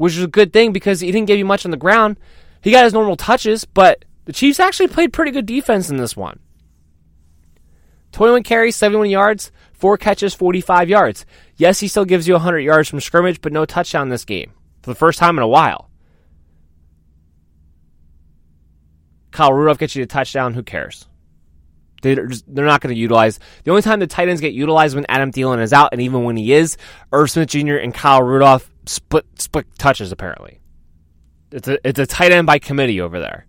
which 0.00 0.16
is 0.16 0.24
a 0.24 0.28
good 0.28 0.50
thing 0.50 0.72
because 0.72 1.00
he 1.00 1.12
didn't 1.12 1.26
give 1.26 1.36
you 1.36 1.44
much 1.44 1.66
on 1.66 1.70
the 1.70 1.76
ground. 1.76 2.18
He 2.62 2.70
got 2.70 2.84
his 2.84 2.94
normal 2.94 3.16
touches, 3.16 3.66
but 3.66 4.06
the 4.24 4.32
Chiefs 4.32 4.58
actually 4.58 4.88
played 4.88 5.12
pretty 5.12 5.30
good 5.30 5.44
defense 5.44 5.90
in 5.90 5.98
this 5.98 6.16
one. 6.16 6.40
21 8.12 8.42
carries, 8.42 8.76
71 8.76 9.10
yards, 9.10 9.52
4 9.74 9.98
catches, 9.98 10.32
45 10.32 10.88
yards. 10.88 11.26
Yes, 11.58 11.80
he 11.80 11.86
still 11.86 12.06
gives 12.06 12.26
you 12.26 12.32
100 12.32 12.60
yards 12.60 12.88
from 12.88 13.00
scrimmage, 13.00 13.42
but 13.42 13.52
no 13.52 13.66
touchdown 13.66 14.08
this 14.08 14.24
game 14.24 14.54
for 14.80 14.88
the 14.88 14.94
first 14.94 15.18
time 15.18 15.36
in 15.36 15.42
a 15.42 15.48
while. 15.48 15.90
Kyle 19.32 19.52
Rudolph 19.52 19.76
gets 19.76 19.94
you 19.94 20.02
a 20.02 20.06
touchdown. 20.06 20.54
Who 20.54 20.62
cares? 20.62 21.09
They're, 22.00 22.26
just, 22.26 22.44
they're 22.52 22.64
not 22.64 22.80
going 22.80 22.94
to 22.94 23.00
utilize. 23.00 23.38
The 23.64 23.70
only 23.70 23.82
time 23.82 24.00
the 24.00 24.06
tight 24.06 24.28
ends 24.28 24.40
get 24.40 24.54
utilized 24.54 24.94
when 24.94 25.06
Adam 25.08 25.32
Thielen 25.32 25.60
is 25.60 25.72
out, 25.72 25.90
and 25.92 26.00
even 26.00 26.24
when 26.24 26.36
he 26.36 26.52
is, 26.52 26.76
Irv 27.12 27.30
Smith 27.30 27.48
Jr. 27.48 27.76
and 27.76 27.92
Kyle 27.92 28.22
Rudolph 28.22 28.70
split 28.86 29.26
split 29.40 29.66
touches. 29.78 30.12
Apparently, 30.12 30.60
it's 31.52 31.68
a 31.68 31.78
it's 31.86 31.98
a 31.98 32.06
tight 32.06 32.32
end 32.32 32.46
by 32.46 32.58
committee 32.58 33.00
over 33.00 33.20
there. 33.20 33.46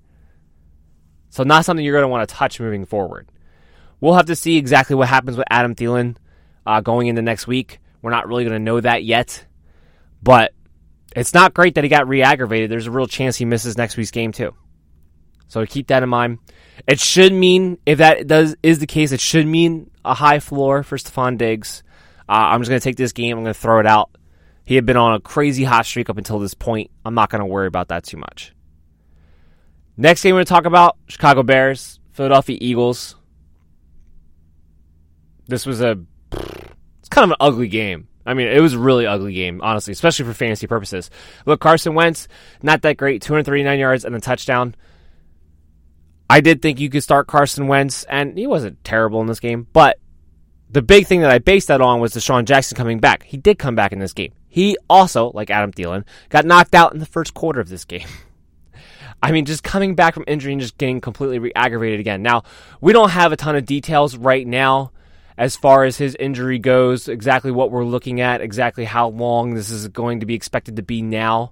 So 1.29 1.43
not 1.43 1.63
something 1.63 1.83
you're 1.83 1.95
going 1.95 2.03
to 2.03 2.09
want 2.09 2.27
to 2.27 2.35
touch 2.35 2.59
moving 2.59 2.85
forward. 2.85 3.31
We'll 4.01 4.15
have 4.15 4.25
to 4.25 4.35
see 4.35 4.57
exactly 4.57 4.95
what 4.95 5.07
happens 5.07 5.37
with 5.37 5.47
Adam 5.49 5.75
Thielen 5.75 6.17
uh, 6.65 6.81
going 6.81 7.07
into 7.07 7.21
next 7.21 7.47
week. 7.47 7.79
We're 8.01 8.11
not 8.11 8.27
really 8.27 8.43
going 8.43 8.55
to 8.55 8.59
know 8.59 8.81
that 8.81 9.03
yet, 9.05 9.45
but 10.21 10.53
it's 11.15 11.33
not 11.33 11.53
great 11.53 11.75
that 11.75 11.83
he 11.83 11.89
got 11.89 12.07
re-aggravated. 12.07 12.69
There's 12.69 12.87
a 12.87 12.91
real 12.91 13.07
chance 13.07 13.37
he 13.37 13.45
misses 13.45 13.77
next 13.77 13.95
week's 13.95 14.11
game 14.11 14.31
too. 14.31 14.53
So 15.47 15.65
keep 15.65 15.87
that 15.87 16.03
in 16.03 16.09
mind. 16.09 16.39
It 16.87 16.99
should 16.99 17.33
mean, 17.33 17.77
if 17.85 17.99
that 17.99 18.27
does 18.27 18.55
is 18.63 18.79
the 18.79 18.87
case, 18.87 19.11
it 19.11 19.19
should 19.19 19.45
mean 19.45 19.91
a 20.03 20.13
high 20.13 20.39
floor 20.39 20.83
for 20.83 20.97
Stefon 20.97 21.37
Diggs. 21.37 21.83
Uh, 22.27 22.33
I'm 22.33 22.61
just 22.61 22.69
going 22.69 22.79
to 22.79 22.83
take 22.83 22.95
this 22.95 23.11
game. 23.11 23.37
I'm 23.37 23.43
going 23.43 23.53
to 23.53 23.59
throw 23.59 23.79
it 23.79 23.85
out. 23.85 24.09
He 24.65 24.75
had 24.75 24.85
been 24.85 24.97
on 24.97 25.13
a 25.13 25.19
crazy 25.19 25.63
hot 25.63 25.85
streak 25.85 26.09
up 26.09 26.17
until 26.17 26.39
this 26.39 26.53
point. 26.53 26.91
I'm 27.05 27.13
not 27.13 27.29
going 27.29 27.41
to 27.41 27.45
worry 27.45 27.67
about 27.67 27.89
that 27.89 28.03
too 28.03 28.17
much. 28.17 28.53
Next 29.97 30.23
game 30.23 30.33
we're 30.33 30.37
going 30.37 30.45
to 30.45 30.49
talk 30.49 30.65
about 30.65 30.97
Chicago 31.07 31.43
Bears, 31.43 31.99
Philadelphia 32.13 32.57
Eagles. 32.59 33.15
This 35.47 35.65
was 35.65 35.81
a 35.81 35.99
it's 36.31 37.09
kind 37.09 37.25
of 37.25 37.31
an 37.31 37.37
ugly 37.39 37.67
game. 37.67 38.07
I 38.25 38.33
mean, 38.33 38.47
it 38.47 38.61
was 38.61 38.73
a 38.73 38.79
really 38.79 39.07
ugly 39.07 39.33
game, 39.33 39.61
honestly, 39.61 39.91
especially 39.91 40.25
for 40.25 40.33
fantasy 40.33 40.67
purposes. 40.67 41.09
Look, 41.45 41.59
Carson 41.59 41.95
Wentz, 41.95 42.27
not 42.61 42.83
that 42.83 42.97
great, 42.97 43.21
239 43.21 43.79
yards 43.79 44.05
and 44.05 44.15
a 44.15 44.19
touchdown. 44.19 44.75
I 46.31 46.39
did 46.39 46.61
think 46.61 46.79
you 46.79 46.89
could 46.89 47.03
start 47.03 47.27
Carson 47.27 47.67
Wentz, 47.67 48.05
and 48.05 48.37
he 48.37 48.47
wasn't 48.47 48.81
terrible 48.85 49.19
in 49.19 49.27
this 49.27 49.41
game, 49.41 49.67
but 49.73 49.99
the 50.69 50.81
big 50.81 51.05
thing 51.05 51.19
that 51.19 51.29
I 51.29 51.39
based 51.39 51.67
that 51.67 51.81
on 51.81 51.99
was 51.99 52.13
DeSean 52.13 52.45
Jackson 52.45 52.77
coming 52.77 53.01
back. 53.01 53.23
He 53.23 53.35
did 53.35 53.59
come 53.59 53.75
back 53.75 53.91
in 53.91 53.99
this 53.99 54.13
game. 54.13 54.31
He 54.47 54.77
also, 54.89 55.31
like 55.33 55.49
Adam 55.49 55.73
Thielen, 55.73 56.05
got 56.29 56.45
knocked 56.45 56.73
out 56.73 56.93
in 56.93 56.99
the 56.99 57.05
first 57.05 57.33
quarter 57.33 57.59
of 57.59 57.67
this 57.67 57.83
game. 57.83 58.07
I 59.21 59.33
mean, 59.33 59.43
just 59.43 59.61
coming 59.61 59.93
back 59.93 60.13
from 60.13 60.23
injury 60.25 60.53
and 60.53 60.61
just 60.61 60.77
getting 60.77 61.01
completely 61.01 61.37
re 61.37 61.51
aggravated 61.53 61.99
again. 61.99 62.23
Now, 62.23 62.43
we 62.79 62.93
don't 62.93 63.09
have 63.09 63.33
a 63.33 63.35
ton 63.35 63.57
of 63.57 63.65
details 63.65 64.15
right 64.15 64.47
now 64.47 64.93
as 65.37 65.57
far 65.57 65.83
as 65.83 65.97
his 65.97 66.15
injury 66.15 66.59
goes, 66.59 67.09
exactly 67.09 67.51
what 67.51 67.71
we're 67.71 67.83
looking 67.83 68.21
at, 68.21 68.39
exactly 68.39 68.85
how 68.85 69.09
long 69.09 69.53
this 69.53 69.69
is 69.69 69.89
going 69.89 70.21
to 70.21 70.25
be 70.25 70.35
expected 70.35 70.77
to 70.77 70.81
be 70.81 71.01
now. 71.01 71.51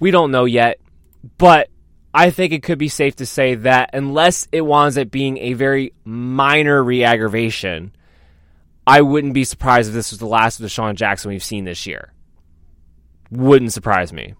We 0.00 0.10
don't 0.10 0.30
know 0.30 0.46
yet, 0.46 0.80
but 1.36 1.68
I 2.16 2.30
think 2.30 2.52
it 2.52 2.62
could 2.62 2.78
be 2.78 2.88
safe 2.88 3.16
to 3.16 3.26
say 3.26 3.56
that 3.56 3.90
unless 3.92 4.46
it 4.52 4.60
winds 4.60 4.96
up 4.96 5.10
being 5.10 5.38
a 5.38 5.54
very 5.54 5.92
minor 6.04 6.82
re 6.82 7.02
aggravation, 7.02 7.92
I 8.86 9.02
wouldn't 9.02 9.34
be 9.34 9.42
surprised 9.42 9.88
if 9.88 9.94
this 9.94 10.12
was 10.12 10.20
the 10.20 10.26
last 10.26 10.60
of 10.60 10.66
DeSean 10.66 10.94
Jackson 10.94 11.30
we've 11.30 11.42
seen 11.42 11.64
this 11.64 11.88
year. 11.88 12.12
Wouldn't 13.32 13.72
surprise 13.72 14.12
me. 14.12 14.34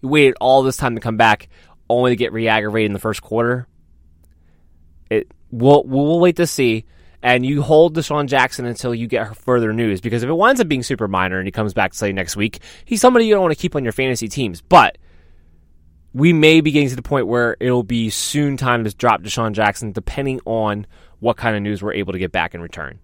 He 0.00 0.06
waited 0.08 0.34
all 0.40 0.64
this 0.64 0.76
time 0.76 0.96
to 0.96 1.00
come 1.00 1.16
back, 1.16 1.48
only 1.88 2.10
to 2.10 2.16
get 2.16 2.32
re-aggravated 2.32 2.86
in 2.86 2.92
the 2.92 2.98
first 2.98 3.22
quarter. 3.22 3.68
It 5.08 5.30
we'll 5.52 5.84
we'll 5.84 6.18
wait 6.18 6.36
to 6.36 6.48
see. 6.48 6.84
And 7.22 7.46
you 7.46 7.62
hold 7.62 7.96
DeSean 7.96 8.26
Jackson 8.26 8.66
until 8.66 8.94
you 8.94 9.06
get 9.06 9.36
further 9.36 9.72
news 9.72 10.00
because 10.00 10.22
if 10.22 10.28
it 10.28 10.34
winds 10.34 10.60
up 10.60 10.68
being 10.68 10.82
super 10.82 11.06
minor 11.08 11.38
and 11.38 11.46
he 11.46 11.52
comes 11.52 11.74
back 11.74 11.94
say 11.94 12.12
next 12.12 12.36
week, 12.36 12.58
he's 12.84 13.00
somebody 13.00 13.26
you 13.26 13.34
don't 13.34 13.42
want 13.42 13.54
to 13.54 13.60
keep 13.60 13.76
on 13.76 13.84
your 13.84 13.92
fantasy 13.92 14.28
teams. 14.28 14.60
But 14.60 14.98
we 16.16 16.32
may 16.32 16.62
be 16.62 16.70
getting 16.70 16.88
to 16.88 16.96
the 16.96 17.02
point 17.02 17.26
where 17.26 17.58
it'll 17.60 17.82
be 17.82 18.08
soon 18.08 18.56
time 18.56 18.84
to 18.84 18.94
drop 18.94 19.20
DeSean 19.20 19.52
Jackson, 19.52 19.92
depending 19.92 20.40
on 20.46 20.86
what 21.20 21.36
kind 21.36 21.54
of 21.54 21.62
news 21.62 21.82
we're 21.82 21.92
able 21.92 22.14
to 22.14 22.18
get 22.18 22.32
back 22.32 22.54
in 22.54 22.62
return. 22.62 22.98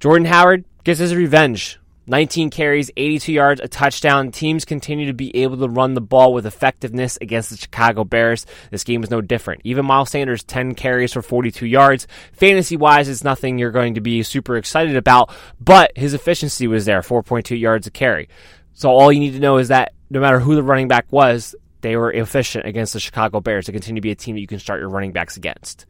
Jordan 0.00 0.26
Howard 0.26 0.64
gets 0.82 0.98
his 0.98 1.14
revenge 1.14 1.78
19 2.08 2.50
carries, 2.50 2.90
82 2.96 3.32
yards, 3.32 3.60
a 3.60 3.68
touchdown. 3.68 4.32
Teams 4.32 4.64
continue 4.64 5.06
to 5.06 5.12
be 5.12 5.36
able 5.36 5.58
to 5.58 5.68
run 5.68 5.94
the 5.94 6.00
ball 6.00 6.34
with 6.34 6.44
effectiveness 6.44 7.16
against 7.20 7.50
the 7.50 7.56
Chicago 7.56 8.02
Bears. 8.02 8.44
This 8.72 8.82
game 8.82 9.04
is 9.04 9.10
no 9.10 9.20
different. 9.20 9.60
Even 9.62 9.86
Miles 9.86 10.10
Sanders, 10.10 10.42
10 10.42 10.74
carries 10.74 11.12
for 11.12 11.22
42 11.22 11.66
yards. 11.66 12.08
Fantasy 12.32 12.76
wise, 12.76 13.08
it's 13.08 13.22
nothing 13.22 13.58
you're 13.60 13.70
going 13.70 13.94
to 13.94 14.00
be 14.00 14.24
super 14.24 14.56
excited 14.56 14.96
about, 14.96 15.32
but 15.60 15.96
his 15.96 16.14
efficiency 16.14 16.66
was 16.66 16.84
there 16.84 17.00
4.2 17.00 17.56
yards 17.60 17.86
a 17.86 17.92
carry. 17.92 18.28
So 18.72 18.90
all 18.90 19.12
you 19.12 19.20
need 19.20 19.34
to 19.34 19.40
know 19.40 19.58
is 19.58 19.68
that 19.68 19.92
no 20.10 20.20
matter 20.20 20.40
who 20.40 20.54
the 20.54 20.62
running 20.62 20.88
back 20.88 21.06
was, 21.10 21.54
they 21.80 21.96
were 21.96 22.12
efficient 22.12 22.66
against 22.66 22.92
the 22.92 23.00
Chicago 23.00 23.40
Bears. 23.40 23.66
They 23.66 23.72
continue 23.72 24.00
to 24.00 24.02
be 24.02 24.10
a 24.10 24.16
team 24.16 24.34
that 24.34 24.40
you 24.40 24.46
can 24.46 24.58
start 24.58 24.80
your 24.80 24.90
running 24.90 25.12
backs 25.12 25.36
against. 25.36 25.86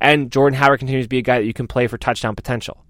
And 0.00 0.30
Jordan 0.30 0.58
Howard 0.58 0.78
continues 0.78 1.06
to 1.06 1.08
be 1.08 1.18
a 1.18 1.22
guy 1.22 1.38
that 1.38 1.46
you 1.46 1.54
can 1.54 1.66
play 1.66 1.86
for 1.86 1.98
touchdown 1.98 2.36
potential. 2.36 2.84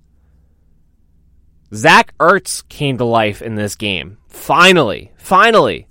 Zach 1.74 2.16
Ertz 2.18 2.68
came 2.68 2.98
to 2.98 3.04
life 3.04 3.40
in 3.40 3.54
this 3.54 3.76
game. 3.76 4.18
Finally. 4.28 5.12
Finally. 5.16 5.86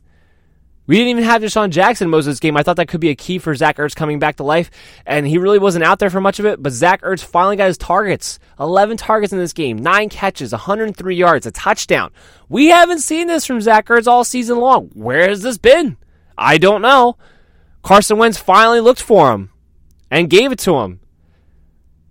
We 0.92 0.98
didn't 0.98 1.12
even 1.12 1.24
have 1.24 1.42
DeSean 1.42 1.70
Jackson 1.70 2.10
most 2.10 2.26
of 2.26 2.34
this 2.34 2.42
game. 2.42 2.58
I 2.58 2.64
thought 2.64 2.76
that 2.76 2.90
could 2.90 3.00
be 3.00 3.12
a 3.12 3.16
key 3.16 3.40
for 3.40 3.56
Zach 3.56 3.78
Ertz 3.78 3.96
coming 3.96 4.20
back 4.20 4.36
to 4.36 4.44
life, 4.44 4.70
and 5.06 5.26
he 5.26 5.38
really 5.38 5.58
wasn't 5.58 5.86
out 5.86 6.00
there 6.00 6.10
for 6.10 6.20
much 6.20 6.38
of 6.38 6.46
it. 6.46 6.62
But 6.62 6.74
Zach 6.74 7.02
Ertz 7.02 7.24
finally 7.24 7.56
got 7.56 7.68
his 7.68 7.78
targets 7.78 8.40
11 8.60 8.98
targets 8.98 9.32
in 9.32 9.40
this 9.40 9.54
game, 9.54 9.78
9 9.78 10.10
catches, 10.10 10.52
103 10.52 11.16
yards, 11.16 11.46
a 11.46 11.52
touchdown. 11.52 12.12
We 12.50 12.68
haven't 12.68 13.00
seen 13.00 13.28
this 13.28 13.46
from 13.46 13.62
Zach 13.62 13.86
Ertz 13.88 14.06
all 14.06 14.26
season 14.26 14.58
long. 14.58 14.90
Where 14.94 15.30
has 15.30 15.44
this 15.44 15.58
been? 15.58 15.96
I 16.38 16.58
don't 16.58 16.82
know. 16.82 17.16
Carson 17.84 18.18
Wentz 18.18 18.38
finally 18.38 18.82
looked 18.82 19.02
for 19.02 19.32
him 19.32 19.50
and 20.10 20.30
gave 20.30 20.52
it 20.52 20.60
to 20.60 20.78
him 20.80 21.00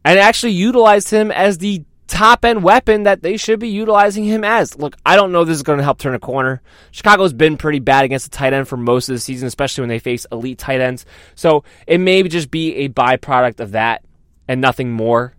and 0.06 0.18
actually 0.18 0.52
utilized 0.52 1.10
him 1.10 1.30
as 1.30 1.58
the 1.58 1.84
top 2.10 2.44
end 2.44 2.64
weapon 2.64 3.04
that 3.04 3.22
they 3.22 3.36
should 3.36 3.60
be 3.60 3.68
utilizing 3.68 4.24
him 4.24 4.42
as. 4.44 4.76
Look, 4.76 4.96
I 5.06 5.14
don't 5.14 5.30
know 5.30 5.42
if 5.42 5.48
this 5.48 5.56
is 5.56 5.62
going 5.62 5.78
to 5.78 5.84
help 5.84 5.98
turn 5.98 6.14
a 6.14 6.18
corner. 6.18 6.60
Chicago's 6.90 7.32
been 7.32 7.56
pretty 7.56 7.78
bad 7.78 8.04
against 8.04 8.30
the 8.30 8.36
tight 8.36 8.52
end 8.52 8.66
for 8.66 8.76
most 8.76 9.08
of 9.08 9.14
the 9.14 9.20
season, 9.20 9.46
especially 9.46 9.82
when 9.82 9.88
they 9.88 10.00
face 10.00 10.26
elite 10.32 10.58
tight 10.58 10.80
ends. 10.80 11.06
So 11.36 11.62
it 11.86 11.98
may 11.98 12.22
just 12.24 12.50
be 12.50 12.74
a 12.76 12.88
byproduct 12.88 13.60
of 13.60 13.72
that 13.72 14.04
and 14.48 14.60
nothing 14.60 14.90
more. 14.90 15.34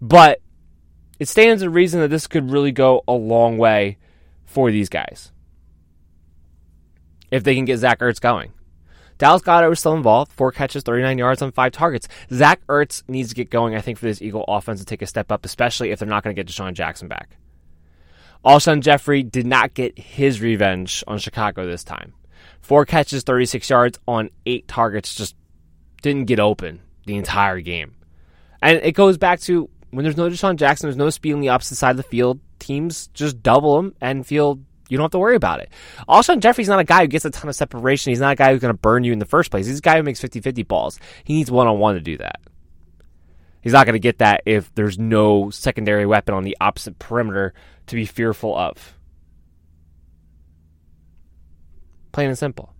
But 0.00 0.40
it 1.18 1.28
stands 1.28 1.62
to 1.62 1.70
reason 1.70 2.00
that 2.00 2.08
this 2.08 2.28
could 2.28 2.52
really 2.52 2.72
go 2.72 3.02
a 3.08 3.12
long 3.12 3.58
way 3.58 3.98
for 4.44 4.70
these 4.70 4.88
guys 4.88 5.32
if 7.30 7.42
they 7.42 7.56
can 7.56 7.64
get 7.64 7.78
Zach 7.78 7.98
Ertz 7.98 8.20
going. 8.20 8.52
Dallas 9.18 9.42
Goedert 9.42 9.68
was 9.68 9.80
still 9.80 9.94
involved, 9.94 10.32
four 10.32 10.52
catches, 10.52 10.84
39 10.84 11.18
yards 11.18 11.42
on 11.42 11.52
five 11.52 11.72
targets. 11.72 12.08
Zach 12.32 12.64
Ertz 12.68 13.02
needs 13.08 13.28
to 13.30 13.34
get 13.34 13.50
going, 13.50 13.74
I 13.74 13.80
think, 13.80 13.98
for 13.98 14.06
this 14.06 14.22
Eagle 14.22 14.44
offense 14.46 14.78
to 14.80 14.86
take 14.86 15.02
a 15.02 15.06
step 15.06 15.32
up, 15.32 15.44
especially 15.44 15.90
if 15.90 15.98
they're 15.98 16.08
not 16.08 16.22
going 16.22 16.34
to 16.34 16.42
get 16.42 16.50
DeSean 16.50 16.74
Jackson 16.74 17.08
back. 17.08 17.36
Alshon 18.44 18.80
Jeffery 18.80 19.24
did 19.24 19.46
not 19.46 19.74
get 19.74 19.98
his 19.98 20.40
revenge 20.40 21.02
on 21.08 21.18
Chicago 21.18 21.66
this 21.66 21.82
time. 21.82 22.14
Four 22.60 22.86
catches, 22.86 23.24
36 23.24 23.68
yards 23.68 23.98
on 24.06 24.30
eight 24.46 24.68
targets, 24.68 25.14
just 25.14 25.34
didn't 26.02 26.26
get 26.26 26.38
open 26.38 26.80
the 27.06 27.16
entire 27.16 27.60
game. 27.60 27.96
And 28.62 28.78
it 28.78 28.92
goes 28.92 29.18
back 29.18 29.40
to 29.40 29.68
when 29.90 30.04
there's 30.04 30.16
no 30.16 30.28
DeSean 30.28 30.56
Jackson, 30.56 30.86
there's 30.86 30.96
no 30.96 31.10
speed 31.10 31.32
on 31.32 31.40
the 31.40 31.48
opposite 31.48 31.76
side 31.76 31.92
of 31.92 31.96
the 31.96 32.02
field, 32.04 32.40
teams 32.58 33.08
just 33.08 33.42
double 33.42 33.78
him 33.78 33.94
and 34.00 34.26
feel 34.26 34.60
you 34.88 34.96
don't 34.96 35.04
have 35.04 35.10
to 35.12 35.18
worry 35.18 35.36
about 35.36 35.60
it. 35.60 35.70
Alshon 36.08 36.40
Jeffery's 36.40 36.68
not 36.68 36.78
a 36.78 36.84
guy 36.84 37.02
who 37.02 37.08
gets 37.08 37.24
a 37.24 37.30
ton 37.30 37.48
of 37.48 37.54
separation. 37.54 38.10
He's 38.10 38.20
not 38.20 38.32
a 38.32 38.36
guy 38.36 38.52
who's 38.52 38.60
going 38.60 38.74
to 38.74 38.78
burn 38.78 39.04
you 39.04 39.12
in 39.12 39.18
the 39.18 39.26
first 39.26 39.50
place. 39.50 39.66
He's 39.66 39.78
a 39.78 39.82
guy 39.82 39.96
who 39.96 40.02
makes 40.02 40.20
50 40.20 40.40
50 40.40 40.62
balls. 40.64 40.98
He 41.24 41.34
needs 41.34 41.50
one 41.50 41.66
on 41.66 41.78
one 41.78 41.94
to 41.94 42.00
do 42.00 42.16
that. 42.18 42.40
He's 43.60 43.72
not 43.72 43.86
going 43.86 43.94
to 43.94 44.00
get 44.00 44.18
that 44.18 44.42
if 44.46 44.74
there's 44.74 44.98
no 44.98 45.50
secondary 45.50 46.06
weapon 46.06 46.34
on 46.34 46.44
the 46.44 46.56
opposite 46.60 46.98
perimeter 46.98 47.52
to 47.86 47.96
be 47.96 48.06
fearful 48.06 48.56
of. 48.56 48.96
Plain 52.12 52.28
and 52.28 52.38
simple. 52.38 52.72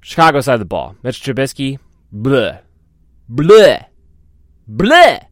Chicago 0.00 0.40
side 0.40 0.54
of 0.54 0.60
the 0.60 0.66
ball. 0.66 0.96
Mitch 1.02 1.22
Trubisky, 1.22 1.78
bleh. 2.14 2.60
Bleh. 3.30 3.84
Bleh. 4.70 5.26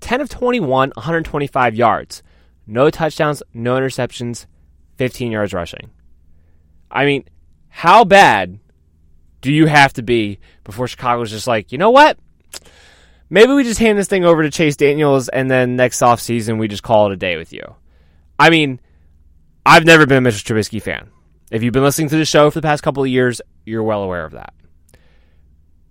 10 0.00 0.20
of 0.20 0.28
21, 0.28 0.90
125 0.94 1.74
yards. 1.74 2.22
No 2.68 2.90
touchdowns, 2.90 3.42
no 3.54 3.76
interceptions, 3.76 4.44
15 4.98 5.32
yards 5.32 5.54
rushing. 5.54 5.90
I 6.90 7.06
mean, 7.06 7.24
how 7.70 8.04
bad 8.04 8.60
do 9.40 9.50
you 9.50 9.66
have 9.66 9.94
to 9.94 10.02
be 10.02 10.38
before 10.64 10.86
Chicago's 10.86 11.30
just 11.30 11.46
like, 11.46 11.72
you 11.72 11.78
know 11.78 11.90
what? 11.90 12.18
Maybe 13.30 13.52
we 13.52 13.64
just 13.64 13.80
hand 13.80 13.98
this 13.98 14.06
thing 14.06 14.24
over 14.24 14.42
to 14.42 14.50
Chase 14.50 14.76
Daniels 14.76 15.28
and 15.28 15.50
then 15.50 15.76
next 15.76 16.00
offseason 16.00 16.58
we 16.58 16.68
just 16.68 16.82
call 16.82 17.06
it 17.06 17.12
a 17.14 17.16
day 17.16 17.38
with 17.38 17.52
you. 17.52 17.62
I 18.38 18.50
mean, 18.50 18.80
I've 19.64 19.84
never 19.84 20.06
been 20.06 20.18
a 20.18 20.20
Mitchell 20.20 20.54
Trubisky 20.54 20.82
fan. 20.82 21.10
If 21.50 21.62
you've 21.62 21.72
been 21.72 21.82
listening 21.82 22.10
to 22.10 22.16
the 22.16 22.24
show 22.26 22.50
for 22.50 22.60
the 22.60 22.66
past 22.66 22.82
couple 22.82 23.02
of 23.02 23.08
years, 23.08 23.40
you're 23.64 23.82
well 23.82 24.02
aware 24.02 24.24
of 24.24 24.32
that. 24.32 24.52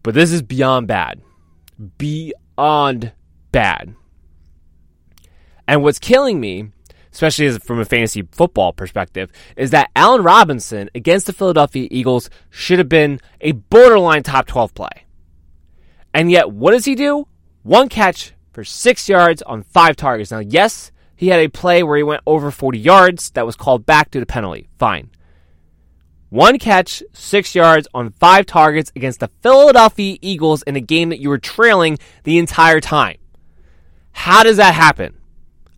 But 0.04 0.14
this 0.14 0.32
is 0.32 0.44
beyond 0.44 0.88
bad. 0.88 1.22
Beyond 1.98 3.14
bad. 3.52 3.96
And 5.68 5.84
what's 5.84 6.00
killing 6.00 6.40
me, 6.40 6.72
especially 7.12 7.58
from 7.60 7.80
a 7.80 7.86
fantasy 7.86 8.22
football 8.32 8.74
perspective, 8.74 9.32
is 9.56 9.72
that 9.72 9.92
Allen 9.96 10.24
Robinson 10.24 10.90
against 10.96 11.26
the 11.26 11.34
Philadelphia 11.34 11.88
Eagles 11.92 12.30
should 12.50 12.80
have 12.80 12.90
been 12.90 13.20
a 13.42 13.52
borderline 13.52 14.24
top 14.24 14.48
12 14.48 14.74
play. 14.74 15.06
And 16.14 16.32
yet, 16.32 16.52
what 16.52 16.72
does 16.72 16.86
he 16.86 16.96
do? 16.96 17.28
One 17.64 17.90
catch 17.90 18.34
for 18.52 18.64
six 18.64 19.10
yards 19.10 19.42
on 19.42 19.64
five 19.64 19.96
targets. 19.96 20.32
Now, 20.32 20.40
yes, 20.40 20.92
he 21.16 21.28
had 21.28 21.40
a 21.40 21.50
play 21.50 21.84
where 21.84 21.98
he 21.98 22.04
went 22.04 22.22
over 22.26 22.50
40 22.50 22.80
yards 22.80 23.30
that 23.32 23.46
was 23.46 23.56
called 23.56 23.86
back 23.86 24.12
due 24.12 24.20
to 24.20 24.26
penalty. 24.26 24.70
Fine. 24.80 25.12
One 26.30 26.60
catch, 26.60 27.04
six 27.14 27.56
yards 27.56 27.88
on 27.94 28.10
five 28.12 28.46
targets 28.46 28.92
against 28.96 29.20
the 29.20 29.30
Philadelphia 29.42 30.18
Eagles 30.22 30.62
in 30.64 30.76
a 30.76 30.82
game 30.82 31.10
that 31.10 31.20
you 31.20 31.30
were 31.30 31.38
trailing 31.38 31.98
the 32.24 32.38
entire 32.38 32.82
time. 32.82 33.18
How 34.12 34.44
does 34.44 34.58
that 34.58 34.74
happen? 34.74 35.18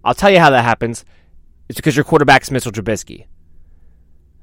I'll 0.04 0.14
tell 0.14 0.30
you 0.30 0.40
how 0.40 0.50
that 0.52 0.64
happens. 0.64 1.06
It's 1.68 1.78
because 1.78 1.96
your 1.96 2.06
quarterback's 2.06 2.52
Mitchell 2.52 2.72
Trubisky. 2.72 3.26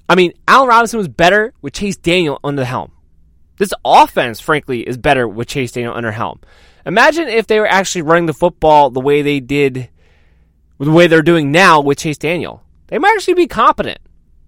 I 0.08 0.14
mean, 0.14 0.32
Allen 0.46 0.68
Robinson 0.68 0.98
was 0.98 1.08
better 1.08 1.52
with 1.62 1.72
Chase 1.72 1.96
Daniel 1.96 2.38
under 2.44 2.62
the 2.62 2.66
helm. 2.66 2.92
This 3.58 3.72
offense, 3.84 4.38
frankly, 4.38 4.86
is 4.86 4.96
better 4.96 5.26
with 5.26 5.48
Chase 5.48 5.72
Daniel 5.72 5.94
under 5.94 6.12
helm. 6.12 6.40
Imagine 6.84 7.28
if 7.28 7.46
they 7.46 7.58
were 7.58 7.66
actually 7.66 8.02
running 8.02 8.26
the 8.26 8.34
football 8.34 8.90
the 8.90 9.00
way 9.00 9.22
they 9.22 9.40
did, 9.40 9.88
the 10.78 10.92
way 10.92 11.06
they're 11.06 11.22
doing 11.22 11.50
now 11.50 11.80
with 11.80 11.98
Chase 11.98 12.18
Daniel. 12.18 12.62
They 12.88 12.98
might 12.98 13.14
actually 13.16 13.34
be 13.34 13.48
competent. 13.48 13.98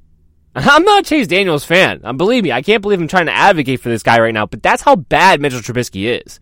I'm 0.55 0.85
not 0.85 1.01
a 1.01 1.09
Chase 1.09 1.27
Daniels 1.27 1.64
fan. 1.64 2.01
Believe 2.16 2.44
me, 2.44 2.53
I 2.53 2.62
can't 2.62 2.83
believe 2.83 3.01
I'm 3.01 3.09
trying 3.09 3.27
to 3.27 3.33
advocate 3.33 3.81
for 3.81 3.88
this 3.88 4.03
guy 4.03 4.21
right 4.21 4.35
now, 4.35 4.47
but 4.47 4.62
that's 4.62 4.83
how 4.83 4.94
bad 4.94 5.40
Mitchell 5.40 5.61
Trubisky 5.61 6.21
is. 6.23 6.38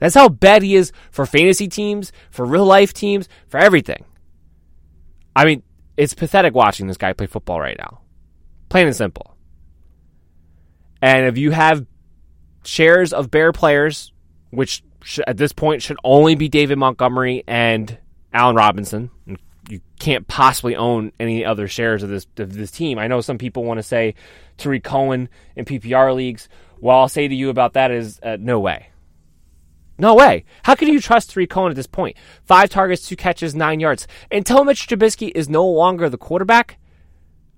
That's 0.00 0.14
how 0.14 0.28
bad 0.28 0.62
he 0.62 0.74
is 0.74 0.92
for 1.12 1.24
fantasy 1.26 1.68
teams, 1.68 2.10
for 2.30 2.44
real 2.44 2.64
life 2.64 2.92
teams, 2.92 3.28
for 3.48 3.58
everything. 3.58 4.04
I 5.36 5.44
mean, 5.44 5.62
it's 5.96 6.14
pathetic 6.14 6.54
watching 6.54 6.88
this 6.88 6.96
guy 6.96 7.12
play 7.12 7.26
football 7.26 7.60
right 7.60 7.76
now. 7.78 8.00
Plain 8.68 8.88
and 8.88 8.96
simple. 8.96 9.36
And 11.02 11.26
if 11.26 11.38
you 11.38 11.50
have 11.50 11.86
shares 12.64 13.12
of 13.12 13.30
Bear 13.30 13.52
players, 13.52 14.12
which 14.50 14.82
at 15.26 15.36
this 15.36 15.52
point 15.52 15.82
should 15.82 15.96
only 16.04 16.34
be 16.34 16.48
David 16.48 16.78
Montgomery 16.78 17.44
and 17.46 17.96
Allen 18.32 18.56
Robinson, 18.56 19.10
you 19.68 19.80
can't 19.98 20.26
possibly 20.26 20.76
own 20.76 21.12
any 21.20 21.44
other 21.44 21.68
shares 21.68 22.02
of 22.02 22.08
this 22.10 22.26
of 22.38 22.52
this 22.52 22.70
team. 22.70 22.98
I 22.98 23.06
know 23.06 23.20
some 23.20 23.38
people 23.38 23.64
want 23.64 23.78
to 23.78 23.82
say 23.82 24.14
Tarik 24.58 24.84
Cohen 24.84 25.28
in 25.56 25.64
PPR 25.64 26.14
leagues. 26.14 26.48
What 26.80 26.94
I'll 26.94 27.08
say 27.08 27.28
to 27.28 27.34
you 27.34 27.50
about 27.50 27.74
that 27.74 27.90
is 27.90 28.20
uh, 28.22 28.36
no 28.38 28.60
way. 28.60 28.89
No 30.00 30.14
way. 30.14 30.46
How 30.62 30.74
can 30.74 30.88
you 30.88 30.98
trust 30.98 31.30
Tarik 31.30 31.50
Cohen 31.50 31.70
at 31.70 31.76
this 31.76 31.86
point? 31.86 32.16
Five 32.42 32.70
targets, 32.70 33.06
two 33.06 33.16
catches, 33.16 33.54
nine 33.54 33.80
yards. 33.80 34.08
Until 34.32 34.64
Mitch 34.64 34.88
Trubisky 34.88 35.30
is 35.34 35.46
no 35.46 35.66
longer 35.66 36.08
the 36.08 36.16
quarterback, 36.16 36.78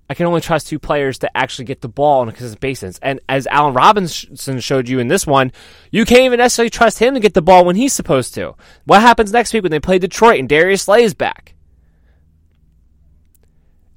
I 0.09 0.13
can 0.13 0.25
only 0.25 0.41
trust 0.41 0.67
two 0.67 0.77
players 0.77 1.17
to 1.19 1.37
actually 1.37 1.63
get 1.63 1.79
the 1.79 1.87
ball 1.87 2.19
on 2.19 2.27
a 2.27 2.33
consistent 2.33 2.59
basis. 2.59 2.99
And 3.01 3.21
as 3.29 3.47
Allen 3.47 3.73
Robinson 3.73 4.59
showed 4.59 4.89
you 4.89 4.99
in 4.99 5.07
this 5.07 5.25
one, 5.25 5.53
you 5.89 6.03
can't 6.03 6.23
even 6.23 6.39
necessarily 6.39 6.69
trust 6.69 6.99
him 6.99 7.13
to 7.13 7.21
get 7.21 7.33
the 7.33 7.41
ball 7.41 7.63
when 7.63 7.77
he's 7.77 7.93
supposed 7.93 8.33
to. 8.33 8.55
What 8.83 8.99
happens 8.99 9.31
next 9.31 9.53
week 9.53 9.63
when 9.63 9.71
they 9.71 9.79
play 9.79 9.97
Detroit 9.97 10.39
and 10.39 10.49
Darius 10.49 10.81
Slay 10.81 11.03
is 11.03 11.13
back? 11.13 11.55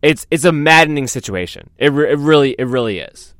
It's 0.03 0.25
it's 0.31 0.45
a 0.45 0.53
maddening 0.53 1.09
situation. 1.09 1.71
It, 1.79 1.93
re- 1.93 2.13
it 2.13 2.19
really 2.19 2.55
it 2.57 2.67
really 2.67 3.01
is 3.01 3.35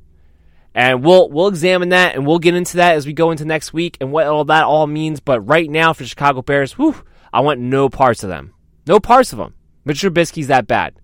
and 0.77 1.03
we'll 1.03 1.27
we'll 1.29 1.47
examine 1.47 1.89
that 1.89 2.13
and 2.13 2.27
we'll 2.27 2.37
get 2.37 2.53
into 2.53 2.77
that 2.77 2.95
as 2.95 3.07
we 3.07 3.11
go 3.11 3.31
into 3.31 3.45
next 3.45 3.73
week 3.73 3.97
and 3.99 4.11
what 4.11 4.27
all 4.27 4.45
that 4.45 4.63
all 4.63 4.85
means. 4.85 5.19
But 5.19 5.41
right 5.41 5.67
now 5.67 5.91
for 5.91 6.05
Chicago 6.05 6.43
Bears, 6.43 6.73
whew, 6.73 6.95
I 7.33 7.41
want 7.41 7.59
no 7.59 7.89
parts 7.89 8.23
of 8.23 8.29
them, 8.29 8.53
no 8.85 8.99
parts 8.99 9.33
of 9.33 9.39
them. 9.39 9.55
Mitch 9.85 10.01
Trubisky's 10.01 10.47
that 10.47 10.67
bad. 10.67 11.01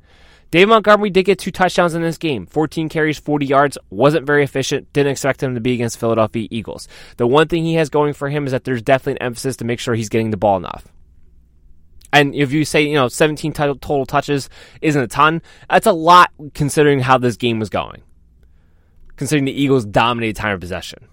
Dave 0.52 0.68
Montgomery 0.68 1.10
did 1.10 1.24
get 1.24 1.40
two 1.40 1.50
touchdowns 1.50 1.96
in 1.96 2.04
this 2.04 2.20
game 2.20 2.46
14 2.46 2.88
carries, 2.88 3.18
40 3.18 3.48
yards. 3.48 3.80
Wasn't 3.90 4.28
very 4.28 4.44
efficient. 4.44 4.94
Didn't 4.94 5.12
expect 5.12 5.42
him 5.42 5.56
to 5.56 5.62
be 5.62 5.74
against 5.74 6.00
Philadelphia 6.00 6.48
Eagles. 6.52 6.88
The 7.18 7.26
one 7.26 7.48
thing 7.48 7.66
he 7.66 7.74
has 7.74 7.90
going 7.90 8.14
for 8.14 8.30
him 8.30 8.46
is 8.46 8.52
that 8.52 8.66
there's 8.66 8.84
definitely 8.84 9.14
an 9.14 9.24
emphasis 9.24 9.58
to 9.58 9.66
make 9.66 9.80
sure 9.80 9.96
he's 9.96 10.10
getting 10.10 10.30
the 10.30 10.38
ball 10.38 10.58
enough. 10.58 10.86
And 12.12 12.36
if 12.36 12.52
you 12.52 12.64
say, 12.64 12.84
you 12.84 12.94
know, 12.94 13.08
17 13.08 13.54
total, 13.54 13.76
total 13.76 14.06
touches 14.06 14.52
isn't 14.84 15.02
a 15.02 15.08
ton, 15.08 15.42
that's 15.68 15.88
a 15.88 15.92
lot 15.92 16.30
considering 16.54 17.00
how 17.00 17.18
this 17.18 17.38
game 17.38 17.58
was 17.58 17.72
going. 17.72 18.04
Considering 19.16 19.46
the 19.46 19.52
Eagles 19.52 19.86
dominated 19.86 20.36
time 20.36 20.54
of 20.54 20.60
possession. 20.60 21.08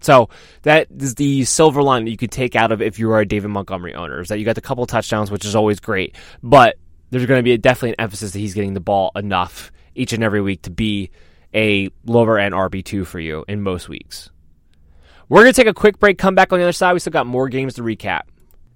So 0.00 0.28
that 0.62 0.88
is 0.98 1.14
the 1.14 1.44
silver 1.44 1.82
line 1.82 2.04
that 2.04 2.10
you 2.10 2.16
could 2.16 2.30
take 2.30 2.54
out 2.54 2.72
of 2.72 2.82
if 2.82 2.98
you 2.98 3.10
are 3.10 3.20
a 3.20 3.26
David 3.26 3.48
Montgomery 3.48 3.94
owner, 3.94 4.20
is 4.20 4.28
that 4.28 4.38
you 4.38 4.44
got 4.44 4.54
the 4.54 4.60
couple 4.60 4.86
touchdowns, 4.86 5.30
which 5.30 5.44
is 5.44 5.54
always 5.54 5.80
great, 5.80 6.16
but 6.42 6.76
there's 7.10 7.26
going 7.26 7.38
to 7.38 7.42
be 7.42 7.52
a, 7.52 7.58
definitely 7.58 7.90
an 7.90 8.00
emphasis 8.00 8.32
that 8.32 8.38
he's 8.38 8.54
getting 8.54 8.74
the 8.74 8.80
ball 8.80 9.10
enough 9.14 9.72
each 9.94 10.12
and 10.12 10.22
every 10.22 10.42
week 10.42 10.62
to 10.62 10.70
be 10.70 11.10
a 11.54 11.88
lower 12.04 12.38
end 12.38 12.54
RB2 12.54 13.06
for 13.06 13.18
you 13.18 13.44
in 13.48 13.62
most 13.62 13.88
weeks. 13.88 14.30
We're 15.28 15.42
going 15.42 15.52
to 15.52 15.60
take 15.60 15.68
a 15.68 15.74
quick 15.74 15.98
break, 15.98 16.18
come 16.18 16.34
back 16.34 16.52
on 16.52 16.58
the 16.58 16.64
other 16.64 16.72
side. 16.72 16.92
We 16.92 17.00
still 17.00 17.12
got 17.12 17.26
more 17.26 17.48
games 17.48 17.74
to 17.74 17.82
recap. 17.82 18.22